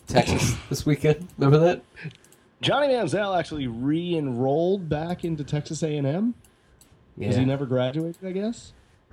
Texas 0.07 0.55
this 0.69 0.85
weekend? 0.85 1.27
Remember 1.37 1.59
that? 1.65 1.83
Johnny 2.61 2.87
Manziel 2.87 3.37
actually 3.37 3.67
re-enrolled 3.67 4.87
back 4.87 5.25
into 5.25 5.43
Texas 5.43 5.83
A&M 5.83 6.05
Yeah. 6.05 6.23
because 7.17 7.35
he 7.35 7.43
never 7.43 7.65
graduated, 7.65 8.23
I 8.25 8.31
guess. 8.31 8.71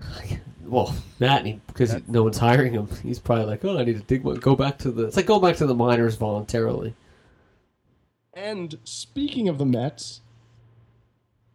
well, 0.64 0.94
that 1.18 1.44
because 1.66 1.96
no 2.08 2.22
one's 2.22 2.38
hiring 2.38 2.72
him. 2.72 2.88
He's 3.02 3.18
probably 3.18 3.44
like, 3.46 3.64
oh, 3.64 3.78
I 3.78 3.84
need 3.84 3.96
to 3.96 4.02
dig 4.02 4.22
one. 4.22 4.36
Go 4.36 4.56
back 4.56 4.78
to 4.78 4.90
the. 4.90 5.06
It's 5.06 5.16
like 5.16 5.26
go 5.26 5.40
back 5.40 5.56
to 5.56 5.66
the 5.66 5.74
minors 5.74 6.16
voluntarily. 6.16 6.94
And 8.32 8.78
speaking 8.84 9.48
of 9.48 9.58
the 9.58 9.66
Mets, 9.66 10.20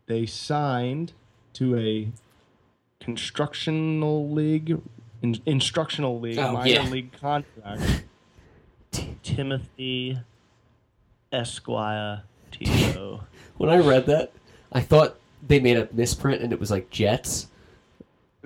they 0.08 0.26
signed 0.26 1.14
to 1.54 1.78
a 1.78 2.12
constructional 3.00 4.30
league, 4.30 4.82
in, 5.22 5.42
instructional 5.46 6.20
league, 6.20 6.38
Oh, 6.38 6.52
minor 6.52 6.68
yeah. 6.70 6.84
league 6.90 7.12
contract. 7.14 8.04
Timothy 9.24 10.20
Esquire 11.32 12.24
T.O. 12.52 13.22
When 13.58 13.70
I 13.70 13.78
read 13.78 14.06
that, 14.08 14.34
I 14.74 14.82
thought 14.82 15.18
they 15.48 15.62
made 15.62 15.78
a 15.78 15.88
misprint 15.94 16.42
and 16.42 16.52
it 16.52 16.60
was 16.60 16.72
like 16.72 16.90
Jets, 16.90 17.48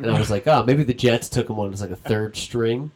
and 0.03 0.11
I 0.15 0.19
was 0.19 0.29
like, 0.31 0.47
oh, 0.47 0.63
maybe 0.63 0.83
the 0.83 0.93
Jets 0.93 1.29
took 1.29 1.49
him 1.49 1.59
on 1.59 1.73
as 1.73 1.81
like 1.81 1.91
a 1.91 1.95
third 1.95 2.35
string. 2.37 2.91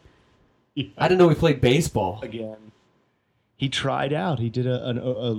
I 0.98 1.06
didn't 1.08 1.18
know 1.18 1.28
he 1.28 1.34
played 1.36 1.60
baseball. 1.60 2.20
again. 2.22 2.72
He 3.56 3.68
tried 3.68 4.12
out. 4.12 4.40
He 4.40 4.50
did 4.50 4.66
a, 4.66 4.84
an, 4.88 4.98
a, 4.98 5.02
a 5.10 5.34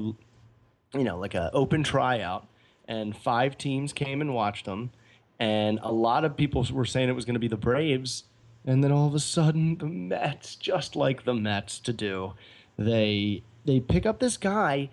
you 0.97 1.03
know, 1.03 1.17
like 1.19 1.35
a 1.35 1.51
open 1.53 1.83
tryout, 1.83 2.47
and 2.87 3.15
five 3.15 3.57
teams 3.57 3.91
came 3.91 4.21
and 4.21 4.33
watched 4.33 4.65
him, 4.65 4.91
and 5.39 5.79
a 5.83 5.91
lot 5.91 6.23
of 6.23 6.37
people 6.37 6.65
were 6.71 6.85
saying 6.85 7.09
it 7.09 7.15
was 7.15 7.25
going 7.25 7.33
to 7.35 7.39
be 7.39 7.49
the 7.49 7.57
Braves, 7.57 8.23
and 8.65 8.81
then 8.83 8.91
all 8.93 9.07
of 9.07 9.13
a 9.13 9.19
sudden 9.19 9.77
the 9.77 9.85
Mets, 9.85 10.55
just 10.55 10.95
like 10.95 11.25
the 11.25 11.33
Mets 11.33 11.79
to 11.79 11.91
do, 11.91 12.33
they 12.77 13.43
they 13.65 13.79
pick 13.81 14.05
up 14.05 14.19
this 14.19 14.37
guy. 14.37 14.89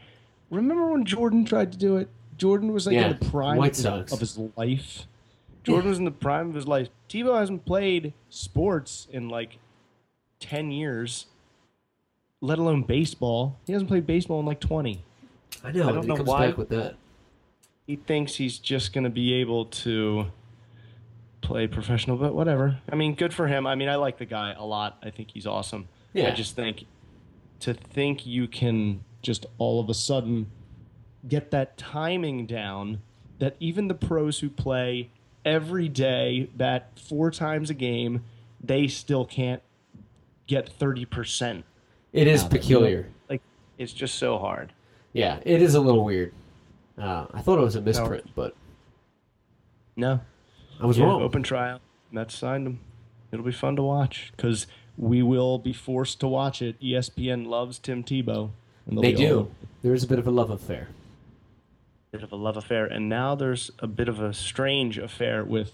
Remember 0.51 0.89
when 0.89 1.05
Jordan 1.05 1.45
tried 1.45 1.71
to 1.73 1.79
do 1.79 1.97
it? 1.97 2.09
Jordan 2.37 2.73
was 2.73 2.87
like 2.87 2.95
Yeah, 2.95 3.11
in 3.11 3.19
the 3.21 3.31
prime 3.31 3.57
White 3.59 3.71
of 3.71 3.77
his- 3.77 3.83
Sox. 3.85 4.13
of 4.13 4.19
his 4.21 4.39
life. 4.57 5.07
Jordan 5.65 5.91
was 5.91 5.99
in 5.99 6.05
the 6.05 6.11
prime 6.11 6.49
of 6.49 6.55
his 6.55 6.67
life. 6.67 6.89
Tebow 7.09 7.39
hasn't 7.39 7.65
played 7.65 8.13
sports 8.29 9.07
in 9.11 9.29
like 9.29 9.59
10 10.41 10.71
years, 10.71 11.27
let 12.41 12.59
alone 12.59 12.83
baseball. 12.83 13.59
He 13.67 13.73
hasn't 13.73 13.89
played 13.89 14.07
baseball 14.07 14.41
in 14.41 14.47
like 14.47 14.61
20. 14.61 15.05
I 15.63 15.73
know. 15.73 15.89
I 15.89 15.93
don't 15.93 16.07
know 16.07 16.17
comes 16.17 16.29
why. 16.29 16.47
back 16.49 16.59
with 16.59 16.69
that. 16.71 16.97
He 17.87 17.97
thinks 17.97 18.37
he's 18.37 18.59
just 18.59 18.93
going 18.93 19.05
to 19.05 19.11
be 19.11 19.35
able 19.35 19.67
to 19.67 20.27
play 21.41 21.67
professional, 21.67 22.17
but 22.17 22.35
whatever. 22.35 22.79
I 22.91 22.97
mean, 22.97 23.15
good 23.15 23.35
for 23.35 23.47
him. 23.47 23.67
I 23.67 23.75
mean, 23.75 23.89
I 23.89 23.97
like 23.97 24.19
the 24.19 24.25
guy 24.25 24.55
a 24.57 24.65
lot. 24.65 24.99
I 25.03 25.11
think 25.11 25.31
he's 25.33 25.47
awesome. 25.47 25.89
Yeah. 26.13 26.29
I 26.29 26.31
just 26.31 26.57
think 26.57 26.85
to 27.61 27.75
think 27.75 28.27
you 28.27 28.49
can 28.49 29.05
just 29.23 29.47
all 29.59 29.81
of 29.81 29.89
a 29.89 29.95
sudden 29.95 30.51
get 31.29 31.51
that 31.53 31.77
timing 31.77 32.47
down 32.47 33.01
that 33.39 33.57
even 33.61 33.89
the 33.89 33.95
pros 33.95 34.41
who 34.41 34.49
play 34.49 35.11
every 35.45 35.89
day, 35.89 36.49
that 36.57 36.99
four 36.99 37.31
times 37.31 37.71
a 37.71 37.75
game, 37.75 38.23
they 38.63 38.87
still 38.89 39.25
can't 39.25 39.63
get 40.47 40.71
30%. 40.79 41.63
It 42.13 42.27
is 42.27 42.43
of 42.45 42.47
it. 42.49 42.59
peculiar. 42.61 43.09
Like, 43.29 43.43
it's 43.79 43.93
just 43.93 44.17
so 44.17 44.39
hard. 44.39 44.73
Yeah, 45.13 45.41
it 45.45 45.63
is 45.63 45.75
a 45.75 45.81
little 45.81 46.05
weird. 46.05 46.33
Uh, 46.99 47.27
I 47.33 47.41
thought 47.41 47.59
it 47.59 47.63
was 47.63 47.77
a 47.77 47.81
misprint, 47.81 48.31
but 48.35 48.55
No. 49.97 50.21
I 50.81 50.87
was 50.87 50.99
Yeah, 50.99 51.05
wrong. 51.05 51.23
Open 51.23 51.43
trial. 51.43 51.81
Mets 52.11 52.35
signed 52.35 52.67
him. 52.67 52.81
It'll 53.31 53.45
be 53.45 53.53
fun 53.53 53.77
to 53.77 53.83
watch 53.83 54.33
because 54.37 54.67
we 54.99 55.23
will 55.23 55.59
be 55.59 55.73
forced 55.73 56.21
to 56.21 56.29
watch 56.29 56.61
it. 56.61 56.79
ESPN 56.81 57.47
loves 57.47 57.79
Tim 57.79 58.03
Tebow. 58.05 58.51
They 58.87 59.13
do. 59.13 59.51
There 59.83 59.95
is 59.95 60.03
a 60.05 60.07
bit 60.07 60.19
of 60.19 60.27
a 60.27 60.31
love 60.31 60.51
affair. 60.51 60.89
Bit 62.13 62.23
of 62.23 62.31
a 62.31 62.37
love 62.37 62.59
affair, 62.59 62.85
and 62.85 63.09
now 63.09 63.35
there's 63.35 63.71
a 63.79 63.87
bit 63.87 64.07
of 64.07 64.21
a 64.21 64.35
strange 64.35 64.99
affair 64.99 65.43
with 65.43 65.73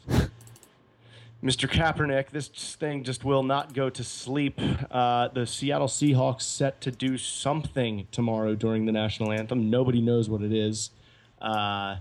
Mr. 1.43 1.69
Kaepernick. 1.69 2.31
This 2.31 2.47
thing 2.77 3.03
just 3.03 3.25
will 3.25 3.43
not 3.43 3.75
go 3.75 3.91
to 3.91 4.05
sleep. 4.05 4.61
Uh, 4.89 5.27
the 5.27 5.49
Seattle 5.49 5.89
Seahawks 5.89 6.43
set 6.43 6.81
to 6.83 6.93
do 6.93 7.19
something 7.19 8.07
tomorrow 8.13 8.55
during 8.55 8.87
the 8.87 8.93
national 8.93 9.33
anthem. 9.33 9.69
Nobody 9.69 10.01
knows 10.01 10.29
what 10.31 10.43
it 10.43 10.53
is. 10.53 10.91
Uh, 11.43 11.97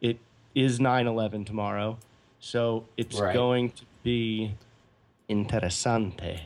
it 0.00 0.18
is 0.54 0.78
9/11 0.78 1.44
tomorrow, 1.44 1.98
so 2.38 2.84
it's 2.96 3.18
Right. 3.18 3.34
going 3.34 3.70
to 3.70 3.84
be 4.04 4.52
interessante. 5.28 6.42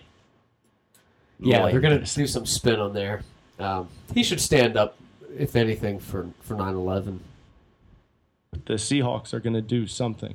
Yeah, 1.40 1.66
they're 1.70 1.80
gonna 1.80 1.98
do 2.06 2.26
some 2.26 2.46
spin 2.46 2.80
on 2.80 2.94
there. 2.94 3.22
Um, 3.58 3.88
he 4.14 4.22
should 4.22 4.40
stand 4.40 4.78
up, 4.78 4.96
if 5.36 5.54
anything, 5.56 5.98
for 5.98 6.30
for 6.40 6.54
9/11. 6.54 7.20
The 8.66 8.74
Seahawks 8.74 9.32
are 9.34 9.40
going 9.40 9.54
to 9.54 9.60
do 9.62 9.86
something 9.86 10.34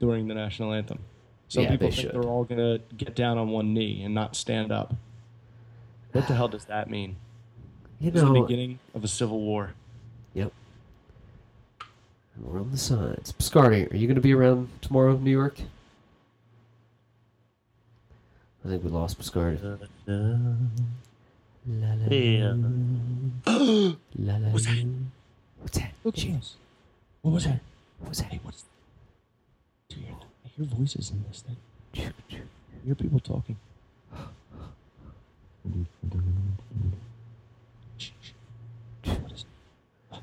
during 0.00 0.28
the 0.28 0.34
national 0.34 0.72
anthem. 0.72 0.98
Some 1.48 1.64
Yeah, 1.64 1.70
people 1.70 1.88
they 1.88 1.94
think 1.94 2.06
should. 2.12 2.14
they're 2.20 2.28
all 2.28 2.44
going 2.44 2.58
to 2.58 2.80
get 2.96 3.14
down 3.14 3.38
on 3.38 3.48
one 3.50 3.72
knee 3.74 4.02
and 4.02 4.14
not 4.14 4.34
stand 4.36 4.72
up. 4.72 4.94
What 6.12 6.26
the 6.28 6.34
hell 6.34 6.48
does 6.48 6.64
that 6.66 6.88
mean? 6.90 7.16
You 8.00 8.10
It's 8.10 8.20
the 8.20 8.30
beginning 8.32 8.78
of 8.94 9.04
a 9.04 9.08
civil 9.08 9.40
war. 9.40 9.72
Yep. 10.34 10.52
We're 12.40 12.60
on 12.60 12.70
the 12.70 12.76
sides. 12.78 13.32
Scardy, 13.38 13.86
are 13.90 13.96
you 13.96 14.06
going 14.08 14.16
to 14.16 14.20
be 14.20 14.34
around 14.34 14.68
tomorrow, 14.82 15.14
in 15.14 15.22
New 15.24 15.30
York? 15.30 15.58
I 18.64 18.68
think 18.68 18.82
we 18.82 18.90
lost 18.90 19.18
Biscardi. 19.20 19.60
La, 20.06 20.24
la, 21.66 22.06
Yeah. 22.10 22.54
la, 24.16 24.36
la, 24.36 24.48
What's 24.50 24.66
that? 24.66 24.76
la. 24.76 24.90
What's 25.60 25.78
that? 25.78 25.92
Look, 26.02 26.14
James. 26.14 26.56
What 27.24 27.32
was 27.32 27.44
that? 27.44 27.60
What 28.00 28.10
was 28.10 28.18
that? 28.18 28.26
Hey, 28.26 28.40
what's? 28.42 28.64
Do 29.88 29.96
you 29.96 30.02
hear, 30.02 30.14
I 30.44 30.48
hear 30.54 30.66
voices 30.66 31.10
in 31.10 31.24
this 31.26 31.40
thing. 31.40 31.56
I 31.96 32.12
hear 32.84 32.94
people 32.94 33.18
talking. 33.18 33.56
Shh, 37.96 38.10
shh. 38.20 39.08
What 39.08 39.32
is 39.32 39.46
it? 40.12 40.18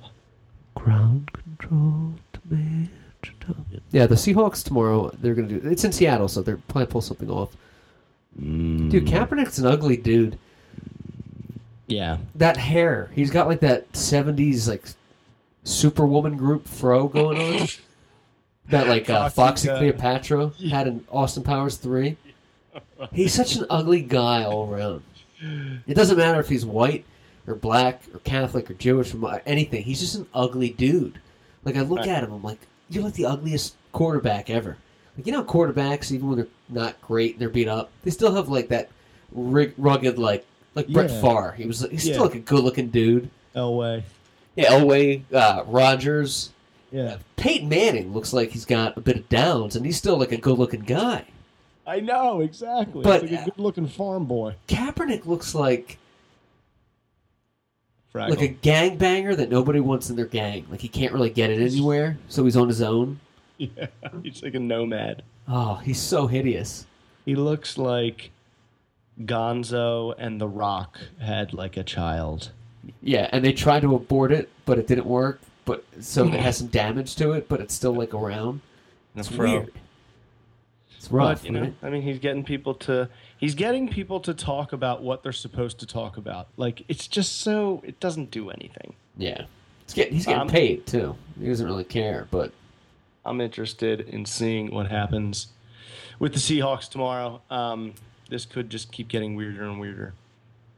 Ground 0.76 1.32
control 1.34 2.14
to 2.34 2.40
Metro. 2.52 3.56
Yeah, 3.90 4.06
the 4.06 4.14
Seahawks 4.14 4.64
tomorrow. 4.64 5.10
They're 5.20 5.34
going 5.34 5.50
to 5.50 5.60
do. 5.60 5.70
It's 5.72 5.84
in 5.84 5.92
Seattle, 5.92 6.28
so 6.28 6.44
they're 6.44 6.58
probably 6.68 6.86
pull 6.86 7.02
something 7.02 7.32
off. 7.32 7.58
Mm. 8.40 8.92
Dude, 8.92 9.08
Kaepernick's 9.08 9.58
an 9.58 9.66
ugly 9.66 9.98
dude. 9.98 10.38
Yeah. 11.88 12.20
that 12.36 12.58
hair. 12.58 13.10
He's 13.16 13.32
got 13.32 13.48
like 13.48 13.62
that 13.62 13.92
'70s 13.94 14.68
like 14.68 14.86
Superwoman 15.64 16.38
group 16.38 16.68
fro 16.68 17.08
going 17.08 17.62
on. 17.62 17.68
that 18.70 18.88
like 18.88 19.10
uh, 19.10 19.30
Foxxy. 19.30 19.76
Cleopatra 19.78 20.52
had 20.70 20.88
in 20.88 21.06
Austin 21.10 21.44
Powers 21.44 21.76
three. 21.78 22.18
He's 23.12 23.34
such 23.34 23.56
an 23.56 23.66
ugly 23.70 24.02
guy 24.02 24.44
all 24.44 24.72
around. 24.72 25.04
It 25.88 25.96
doesn't 25.96 26.18
matter 26.18 26.40
if 26.40 26.50
he's 26.50 26.66
white 26.66 27.04
or 27.48 27.56
black 27.56 28.02
or 28.14 28.20
Catholic 28.20 28.70
or 28.70 28.76
Jewish 28.76 29.14
or 29.14 29.42
anything. 29.46 29.84
He's 29.84 30.00
just 30.00 30.16
an 30.16 30.28
ugly 30.34 30.70
dude. 30.70 31.20
Like 31.64 31.76
I 31.76 31.82
look 31.82 32.06
at 32.08 32.24
him, 32.24 32.32
I'm 32.32 32.44
like, 32.44 32.60
you're 32.90 33.04
like 33.04 33.14
the 33.16 33.26
ugliest 33.26 33.76
quarterback 33.92 34.50
ever. 34.50 34.78
Like 35.18 35.26
you 35.26 35.34
know, 35.34 35.44
quarterbacks 35.44 36.12
even 36.12 36.28
when 36.28 36.38
they're 36.38 36.48
not 36.70 37.02
great 37.02 37.34
and 37.34 37.42
they're 37.42 37.50
beat 37.50 37.68
up, 37.68 37.90
they 38.04 38.12
still 38.12 38.34
have 38.36 38.50
like 38.50 38.70
that 38.70 38.90
rig- 39.32 39.74
rugged 39.78 40.18
like 40.18 40.46
like 40.76 40.88
Brett 40.88 41.10
Yeah. 41.10 41.22
Favre. 41.22 41.52
He 41.58 41.66
was 41.66 41.82
he's 41.92 42.06
Yeah. 42.08 42.14
still 42.14 42.26
like 42.26 42.36
a 42.36 42.40
good 42.40 42.64
looking 42.64 42.90
dude. 42.90 43.30
Elway. 43.56 44.04
Yeah, 44.56 44.72
Elway, 44.72 45.24
uh, 45.34 45.64
Rodgers, 45.66 46.52
Yeah. 46.92 47.18
Peyton 47.38 47.70
Manning 47.70 48.14
looks 48.14 48.34
like 48.34 48.50
he's 48.52 48.66
got 48.66 48.98
a 48.98 49.02
bit 49.02 49.16
of 49.18 49.30
downs, 49.30 49.76
and 49.76 49.86
he's 49.86 49.98
still 49.98 50.18
like 50.18 50.32
a 50.32 50.38
good 50.38 50.58
looking 50.60 50.82
guy. 50.82 51.26
I 51.88 52.00
know 52.00 52.42
exactly. 52.42 53.02
But- 53.04 53.24
like 53.24 53.32
a 53.32 53.46
good-looking 53.46 53.88
farm 53.88 54.26
boy. 54.26 54.56
Kaepernick 54.68 55.26
looks 55.26 55.56
like 55.56 55.98
Fraggle. 58.14 58.30
like 58.32 58.42
a 58.42 58.50
gangbanger 58.54 59.36
that 59.38 59.50
nobody 59.50 59.80
wants 59.80 60.10
in 60.10 60.16
their 60.16 60.26
gang. 60.26 60.66
Like 60.70 60.82
he 60.82 60.88
can't 60.90 61.14
really 61.14 61.30
get 61.30 61.50
it 61.50 61.60
anywhere, 61.62 62.18
so 62.28 62.44
he's 62.44 62.58
on 62.58 62.68
his 62.68 62.82
own. 62.82 63.20
yeah. 63.58 63.88
He's 64.22 64.44
like 64.44 64.54
a 64.54 64.60
nomad. 64.60 65.24
Oh, 65.48 65.76
he's 65.76 66.00
so 66.00 66.28
hideous. 66.28 66.86
He 67.26 67.36
looks 67.36 67.78
like 67.78 68.32
Gonzo 69.22 70.14
and 70.18 70.40
The 70.42 70.48
Rock 70.48 71.00
had 71.20 71.54
like 71.54 71.78
a 71.78 71.84
child. 71.84 72.52
Yeah, 73.02 73.30
and 73.32 73.44
they 73.46 73.54
tried 73.54 73.82
to 73.82 73.96
abort 73.96 74.32
it, 74.32 74.50
but 74.66 74.78
it 74.80 74.88
didn't 74.88 75.06
work. 75.06 75.40
But 75.66 75.84
so 76.00 76.26
it 76.28 76.34
has 76.40 76.58
some 76.58 76.68
damage 76.68 77.16
to 77.18 77.34
it, 77.34 77.48
but 77.48 77.60
it's 77.62 77.74
still 77.74 77.94
like 77.94 78.14
around. 78.14 78.62
It's 79.16 79.28
Fro. 79.28 79.52
weird. 79.52 79.74
It's 80.98 81.12
rough, 81.12 81.42
But, 81.42 81.46
you 81.46 81.52
know, 81.52 81.62
right? 81.62 81.74
I 81.84 81.90
mean, 81.90 82.02
he's 82.02 82.20
getting 82.20 82.44
people 82.44 82.74
to 82.76 83.10
he's 83.38 83.56
getting 83.56 83.88
people 83.90 84.20
to 84.22 84.34
talk 84.34 84.72
about 84.74 85.02
what 85.04 85.24
they're 85.24 85.32
supposed 85.32 85.80
to 85.80 85.86
talk 85.86 86.18
about. 86.18 86.48
Like 86.58 86.84
it's 86.88 87.08
just 87.08 87.40
so 87.40 87.82
it 87.86 88.00
doesn't 88.00 88.32
do 88.32 88.50
anything. 88.50 88.94
Yeah, 89.18 89.44
he's 89.86 89.94
getting 89.94 90.14
he's 90.14 90.26
getting 90.26 90.42
Um, 90.42 90.48
paid 90.48 90.86
too. 90.86 91.16
He 91.40 91.48
doesn't 91.48 91.66
really 91.66 91.84
care, 91.84 92.28
but 92.32 92.52
I'm 93.26 93.42
interested 93.42 94.02
in 94.02 94.26
seeing 94.26 94.74
what 94.74 94.90
happens 94.90 95.48
with 96.20 96.34
the 96.34 96.40
Seahawks 96.40 96.90
tomorrow. 96.90 97.42
Um, 97.50 97.94
this 98.30 98.46
could 98.46 98.70
just 98.70 98.92
keep 98.92 99.08
getting 99.08 99.36
weirder 99.36 99.64
and 99.64 99.80
weirder. 99.80 100.14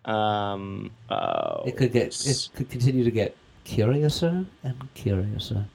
Um, 0.06 0.92
uh, 1.10 1.62
it 1.66 1.78
could 1.78 1.94
get 1.94 2.08
it 2.26 2.50
could 2.56 2.70
continue 2.70 3.04
to 3.04 3.12
get 3.12 3.36
curiouser 3.64 4.46
and 4.64 4.94
curiouser. 4.96 5.66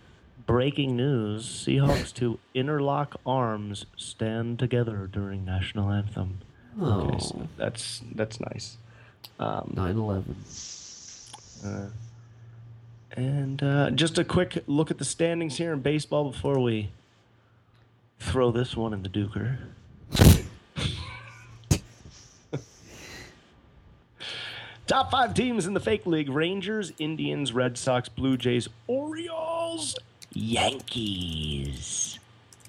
breaking 0.47 0.97
news: 0.97 1.47
Seahawks 1.47 2.13
to 2.15 2.39
interlock 2.55 3.19
arms, 3.25 3.87
stand 3.97 4.59
together 4.59 5.09
during 5.11 5.45
national 5.45 5.91
anthem. 5.91 6.39
Oh, 6.81 7.09
Okay, 7.09 7.19
so 7.19 7.49
that's 7.57 8.03
that's 8.15 8.39
nice. 8.41 8.77
Um, 9.41 9.73
9/11. 9.75 10.35
Uh, 11.65 11.87
and 13.17 13.63
uh, 13.63 13.91
just 13.91 14.19
a 14.19 14.25
quick 14.25 14.63
look 14.67 14.91
at 14.91 14.99
the 14.99 15.05
standings 15.05 15.57
here 15.57 15.73
in 15.73 15.81
baseball 15.81 16.31
before 16.31 16.61
we 16.61 16.91
throw 18.21 18.51
this 18.53 18.77
one 18.77 18.93
in 18.93 19.03
the 19.03 19.09
duker. 19.09 19.59
Top 24.89 25.11
five 25.11 25.35
teams 25.35 25.67
in 25.67 25.75
the 25.75 25.81
fake 25.81 26.07
league 26.07 26.31
Rangers, 26.31 26.95
Indians, 26.99 27.53
Red 27.53 27.77
Sox, 27.77 28.09
Blue 28.09 28.39
Jays, 28.39 28.69
Orioles, 28.87 29.95
Yankees. 30.33 32.19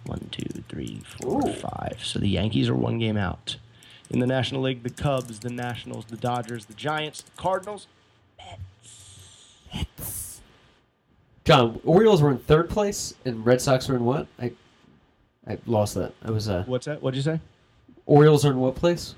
One, 0.05 0.27
two, 0.29 0.63
three, 0.67 1.01
four, 1.21 1.41
five. 1.53 1.99
So 2.03 2.19
the 2.19 2.27
Yankees 2.27 2.67
are 2.67 2.75
one 2.75 2.99
game 2.99 3.15
out. 3.15 3.55
In 4.09 4.19
the 4.19 4.27
National 4.27 4.61
League, 4.63 4.83
the 4.83 4.89
Cubs, 4.89 5.39
the 5.39 5.49
Nationals, 5.49 6.05
the 6.05 6.17
Dodgers, 6.17 6.65
the 6.65 6.73
Giants, 6.73 7.21
the 7.21 7.31
Cardinals, 7.37 7.87
Mets. 8.37 9.61
Mets. 9.73 10.41
Jon, 11.45 11.79
Orioles 11.85 12.21
were 12.21 12.31
in 12.31 12.39
third 12.39 12.69
place, 12.69 13.13
and 13.23 13.45
Red 13.45 13.61
Sox 13.61 13.87
were 13.87 13.95
in 13.95 14.03
what? 14.03 14.27
I 14.37 14.51
I 15.47 15.57
lost 15.65 15.95
that. 15.95 16.11
I 16.21 16.31
was 16.31 16.49
uh 16.49 16.65
What's 16.67 16.85
that? 16.85 17.01
What'd 17.01 17.15
you 17.15 17.23
say? 17.23 17.39
Orioles 18.05 18.45
are 18.45 18.51
in 18.51 18.59
what 18.59 18.75
place? 18.75 19.15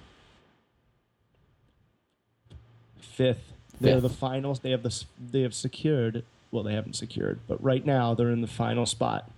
Fifth. 3.12 3.54
They're 3.80 3.96
Fifth. 3.96 4.04
the 4.04 4.10
finals. 4.10 4.60
They 4.60 4.72
have 4.72 4.84
the 4.84 5.04
they 5.20 5.42
have 5.42 5.54
secured. 5.54 6.24
Well, 6.52 6.64
they 6.64 6.74
haven't 6.74 6.96
secured, 6.96 7.40
but 7.48 7.64
right 7.64 7.86
now 7.86 8.14
they're 8.14 8.30
in 8.32 8.42
the 8.42 8.48
final 8.48 8.86
spot. 8.86 9.30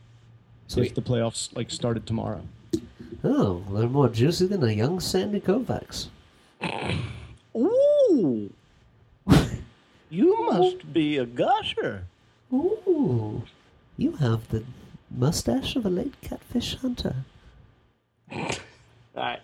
Sweet. 0.67 0.87
If 0.87 0.95
the 0.95 1.01
playoffs 1.01 1.55
like 1.55 1.69
started 1.69 2.05
tomorrow. 2.07 2.41
Oh, 3.23 3.63
they're 3.71 3.87
more 3.87 4.09
juicy 4.09 4.47
than 4.47 4.63
a 4.63 4.71
young 4.71 4.99
Sandy 4.99 5.39
Koufax. 5.39 6.07
Ooh. 7.55 8.49
you 10.09 10.45
must 10.45 10.91
be 10.91 11.17
a 11.17 11.25
gusher. 11.25 12.05
Ooh, 12.51 13.43
you 13.97 14.13
have 14.13 14.47
the 14.49 14.63
mustache 15.09 15.75
of 15.75 15.85
a 15.85 15.89
late 15.89 16.19
Catfish 16.21 16.75
Hunter. 16.77 17.15
All 18.35 18.49
right. 19.15 19.39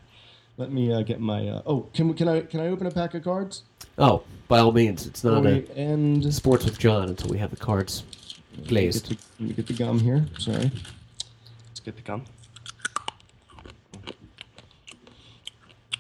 Let 0.60 0.72
me 0.74 0.92
uh, 0.92 1.02
get 1.04 1.22
my. 1.22 1.48
Uh, 1.48 1.62
oh, 1.66 1.88
can 1.94 2.10
we, 2.10 2.14
can 2.14 2.28
I 2.28 2.42
can 2.42 2.60
I 2.60 2.68
open 2.68 2.86
a 2.86 2.92
pack 2.92 3.14
of 3.14 3.24
cards? 3.24 3.64
Oh, 3.98 4.24
by 4.50 4.60
all 4.60 4.74
means, 4.74 5.08
it's 5.08 5.24
not 5.24 5.38
a 5.38 5.40
wait, 5.40 5.70
and 5.70 6.34
sports 6.34 6.66
with 6.66 6.78
Jon 6.78 7.08
until 7.08 7.30
we 7.30 7.38
have 7.38 7.50
the 7.50 7.56
cards 7.56 8.04
glazed. 8.68 9.08
Get 9.08 9.18
the, 9.18 9.26
let 9.40 9.48
me 9.48 9.56
get 9.56 9.68
the 9.68 9.74
gum 9.74 10.00
here. 10.00 10.26
Sorry. 10.38 10.70
Let's 11.68 11.80
get 11.80 11.96
the 11.96 12.02
gum. 12.02 12.26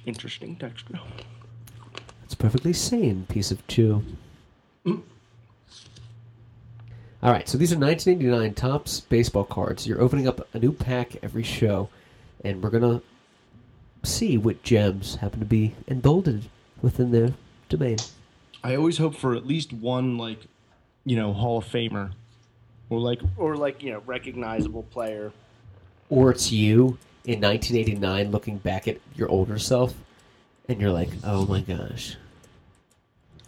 Interesting 0.06 0.58
texture. 0.58 1.00
It's 2.26 2.34
a 2.34 2.38
perfectly 2.38 2.74
sane 2.74 3.28
piece 3.30 3.52
of 3.52 3.66
chew. 3.68 4.04
All 4.86 5.02
right, 7.32 7.48
so 7.48 7.58
these 7.58 7.72
are 7.72 7.78
1989 7.78 8.56
Topps 8.56 9.00
baseball 9.02 9.46
cards. 9.46 9.88
You're 9.88 10.02
opening 10.02 10.28
up 10.28 10.54
a 10.54 10.60
new 10.60 10.74
pack 10.74 11.16
every 11.24 11.44
show, 11.44 11.88
and 12.44 12.62
we're 12.62 12.72
gonna 12.72 13.02
see 14.04 14.38
what 14.38 14.64
gems 14.64 15.16
happen 15.16 15.40
to 15.40 15.46
be 15.46 15.76
emboldened 15.88 16.50
within 16.82 17.12
their 17.12 17.34
domain. 17.68 17.98
I 18.64 18.76
always 18.76 18.98
hope 18.98 19.16
for 19.16 19.36
at 19.36 19.46
least 19.46 19.72
one 19.74 20.18
like, 20.18 20.40
you 21.06 21.16
know, 21.16 21.34
Hall 21.34 21.60
of 21.60 21.66
Famer, 21.66 22.12
or 22.90 23.00
like 23.00 23.22
or 23.38 23.56
like 23.56 23.84
you 23.84 23.92
know 23.92 24.02
recognizable 24.06 24.84
player. 24.84 25.32
Or 26.10 26.32
it's 26.32 26.52
you 26.52 26.98
in 27.26 27.40
1989 27.42 28.32
looking 28.32 28.58
back 28.58 28.88
at 28.88 28.98
your 29.16 29.30
older 29.30 29.60
self, 29.60 29.94
and 30.68 30.82
you're 30.82 30.92
like, 30.92 31.10
oh 31.24 31.46
my 31.46 31.62
gosh. 31.62 32.18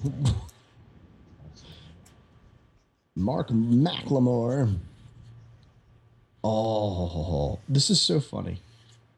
Mark 3.15 3.49
McLemore. 3.49 4.77
Oh, 6.43 7.59
this 7.69 7.89
is 7.89 8.01
so 8.01 8.19
funny. 8.19 8.61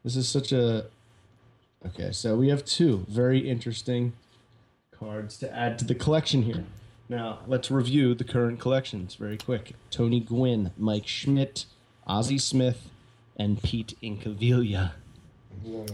This 0.04 0.16
is 0.16 0.28
such 0.28 0.52
a. 0.52 0.86
Okay, 1.86 2.12
so 2.12 2.36
we 2.36 2.50
have 2.50 2.64
two 2.64 3.06
very 3.10 3.40
interesting 3.50 4.14
cards 4.92 5.38
to 5.38 5.54
add 5.54 5.78
to 5.80 5.86
the 5.86 5.96
collection 5.96 6.44
here. 6.44 6.64
Now, 7.10 7.40
let's 7.46 7.70
review 7.70 8.16
the 8.16 8.24
current 8.24 8.60
collections 8.60 9.16
very 9.16 9.38
quick. 9.38 9.74
Tony 9.92 10.22
Gwynn, 10.22 10.72
Mike 10.78 11.08
Schmidt, 11.08 11.66
Ozzie 12.08 12.38
Smith, 12.38 12.90
and 13.36 13.62
Pete 13.62 13.98
Incaviglia. 14.02 14.92
Oh, 15.68 15.86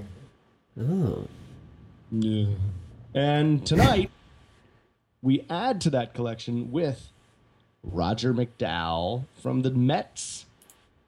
And 3.16 3.66
tonight, 3.66 4.11
we 5.22 5.45
add 5.49 5.82
to 5.82 5.90
that 5.90 6.14
collection 6.14 6.72
with 6.72 7.10
Roger 7.84 8.34
McDowell 8.34 9.26
from 9.41 9.64
the 9.64 9.72
Mets 9.72 10.45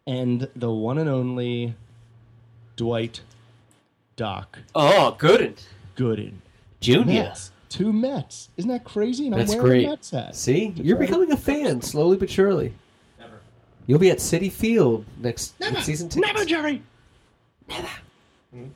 and 0.08 0.50
the 0.56 0.72
one 0.72 0.98
and 0.98 1.10
only 1.10 1.76
Dwight 2.76 3.22
Doc 4.22 4.60
oh, 4.76 5.18
Gooden. 5.18 5.60
Gooden. 5.98 6.34
Junior. 6.80 7.24
Mets. 7.24 7.50
Two 7.70 7.92
Mets. 7.92 8.50
Isn't 8.56 8.70
that 8.70 8.84
crazy? 8.84 9.26
And 9.26 9.36
That's 9.36 9.54
I'm 9.54 9.58
wearing 9.58 9.72
great. 9.72 9.86
a 9.88 9.90
Mets 9.90 10.12
hat. 10.12 10.36
See, 10.36 10.74
you're 10.76 11.00
becoming 11.00 11.32
a 11.32 11.38
fan 11.38 11.82
slowly 11.82 12.18
but 12.18 12.30
surely. 12.30 12.72
Never. 13.20 13.40
You'll 13.88 13.98
be 13.98 14.12
at 14.12 14.20
Citi 14.20 14.52
Field 14.52 15.06
next, 15.20 15.60
next 15.60 15.86
season 15.86 16.08
two. 16.08 16.20
Never, 16.20 16.46
Jerry. 16.46 16.84
Never. 17.68 17.88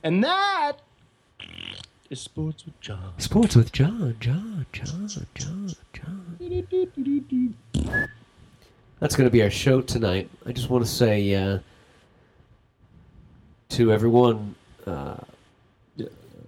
And 0.01 0.23
that 0.23 0.77
is 2.09 2.21
Sports 2.21 2.65
with 2.65 2.81
Jon. 2.81 3.13
Sports 3.19 3.55
with 3.55 3.71
Jon, 3.71 4.15
Jon, 4.19 4.65
Jon, 4.73 5.07
Jon, 5.35 5.69
Jon. 5.93 7.55
That's 8.99 9.15
going 9.15 9.27
to 9.27 9.31
be 9.31 9.43
our 9.43 9.51
show 9.51 9.81
tonight. 9.81 10.27
I 10.47 10.53
just 10.53 10.71
want 10.71 10.83
to 10.83 10.89
say 10.89 11.35
uh, 11.35 11.59
to 13.69 13.91
everyone 13.91 14.55
uh, 14.87 15.17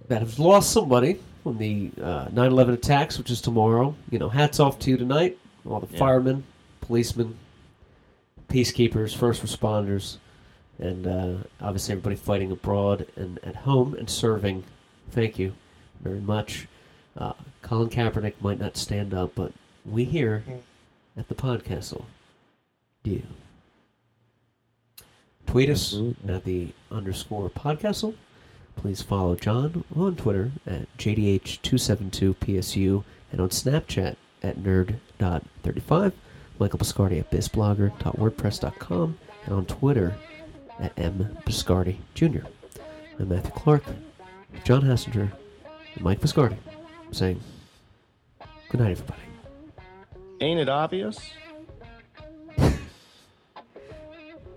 that 0.08 0.20
have 0.20 0.38
lost 0.38 0.72
somebody 0.72 1.20
from 1.42 1.58
the 1.58 1.90
uh, 2.02 2.26
9/11 2.26 2.74
attacks, 2.74 3.18
which 3.18 3.30
is 3.30 3.40
tomorrow. 3.40 3.94
You 4.10 4.18
know, 4.18 4.28
hats 4.28 4.60
off 4.60 4.78
to 4.80 4.90
you 4.90 4.96
tonight, 4.96 5.38
all 5.68 5.80
the 5.80 5.86
firemen, 5.86 6.44
policemen, 6.80 7.38
peacekeepers, 8.48 9.14
first 9.14 9.42
responders, 9.42 10.16
and 10.78 11.06
uh, 11.06 11.34
obviously 11.60 11.92
everybody 11.92 12.16
fighting 12.16 12.50
abroad 12.50 13.06
and 13.16 13.38
at 13.44 13.56
home 13.56 13.94
and 13.94 14.08
serving. 14.08 14.64
Thank 15.10 15.38
you 15.38 15.54
very 16.00 16.20
much. 16.20 16.66
Uh, 17.16 17.32
Colin 17.62 17.88
Kaepernick 17.88 18.34
might 18.40 18.58
not 18.58 18.76
stand 18.76 19.12
up, 19.12 19.32
but 19.34 19.52
we 19.84 20.04
here 20.04 20.44
at 21.16 21.28
the 21.28 21.34
Podcastle 21.34 22.04
do. 23.02 23.22
Tweet 25.46 25.70
us 25.70 25.96
at 26.28 26.44
the 26.44 26.68
underscore 26.90 27.48
Podcastle. 27.48 28.14
Please 28.78 29.02
follow 29.02 29.34
Jon 29.34 29.84
on 29.96 30.14
Twitter 30.14 30.52
at 30.64 30.86
JDH272PSU 30.98 33.02
and 33.32 33.40
on 33.40 33.48
Snapchat 33.48 34.14
at 34.40 34.56
nerd.35. 34.56 36.12
Michael 36.60 36.78
Biscardi 36.78 37.18
at 37.18 37.28
bizblogger.wordpress.com 37.28 39.18
and 39.44 39.54
on 39.54 39.66
Twitter 39.66 40.14
at 40.78 40.92
M. 40.96 41.36
Biscardi 41.44 41.96
Jr. 42.14 42.46
I'm 43.18 43.28
Matthew 43.28 43.50
Clark, 43.50 43.82
Jon 44.62 44.82
Hassinger, 44.82 45.32
and 45.94 46.04
Mike 46.04 46.20
Biscardi 46.20 46.56
saying 47.10 47.40
good 48.68 48.80
night, 48.80 48.92
everybody. 48.92 49.22
Ain't 50.40 50.60
it 50.60 50.68
obvious? 50.68 51.18
And 52.56 52.78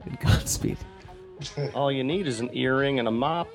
Godspeed. 0.21 0.77
All 1.73 1.91
you 1.91 2.03
need 2.03 2.27
is 2.27 2.39
an 2.39 2.51
earring 2.53 2.99
and 2.99 3.07
a 3.07 3.11
mop. 3.11 3.47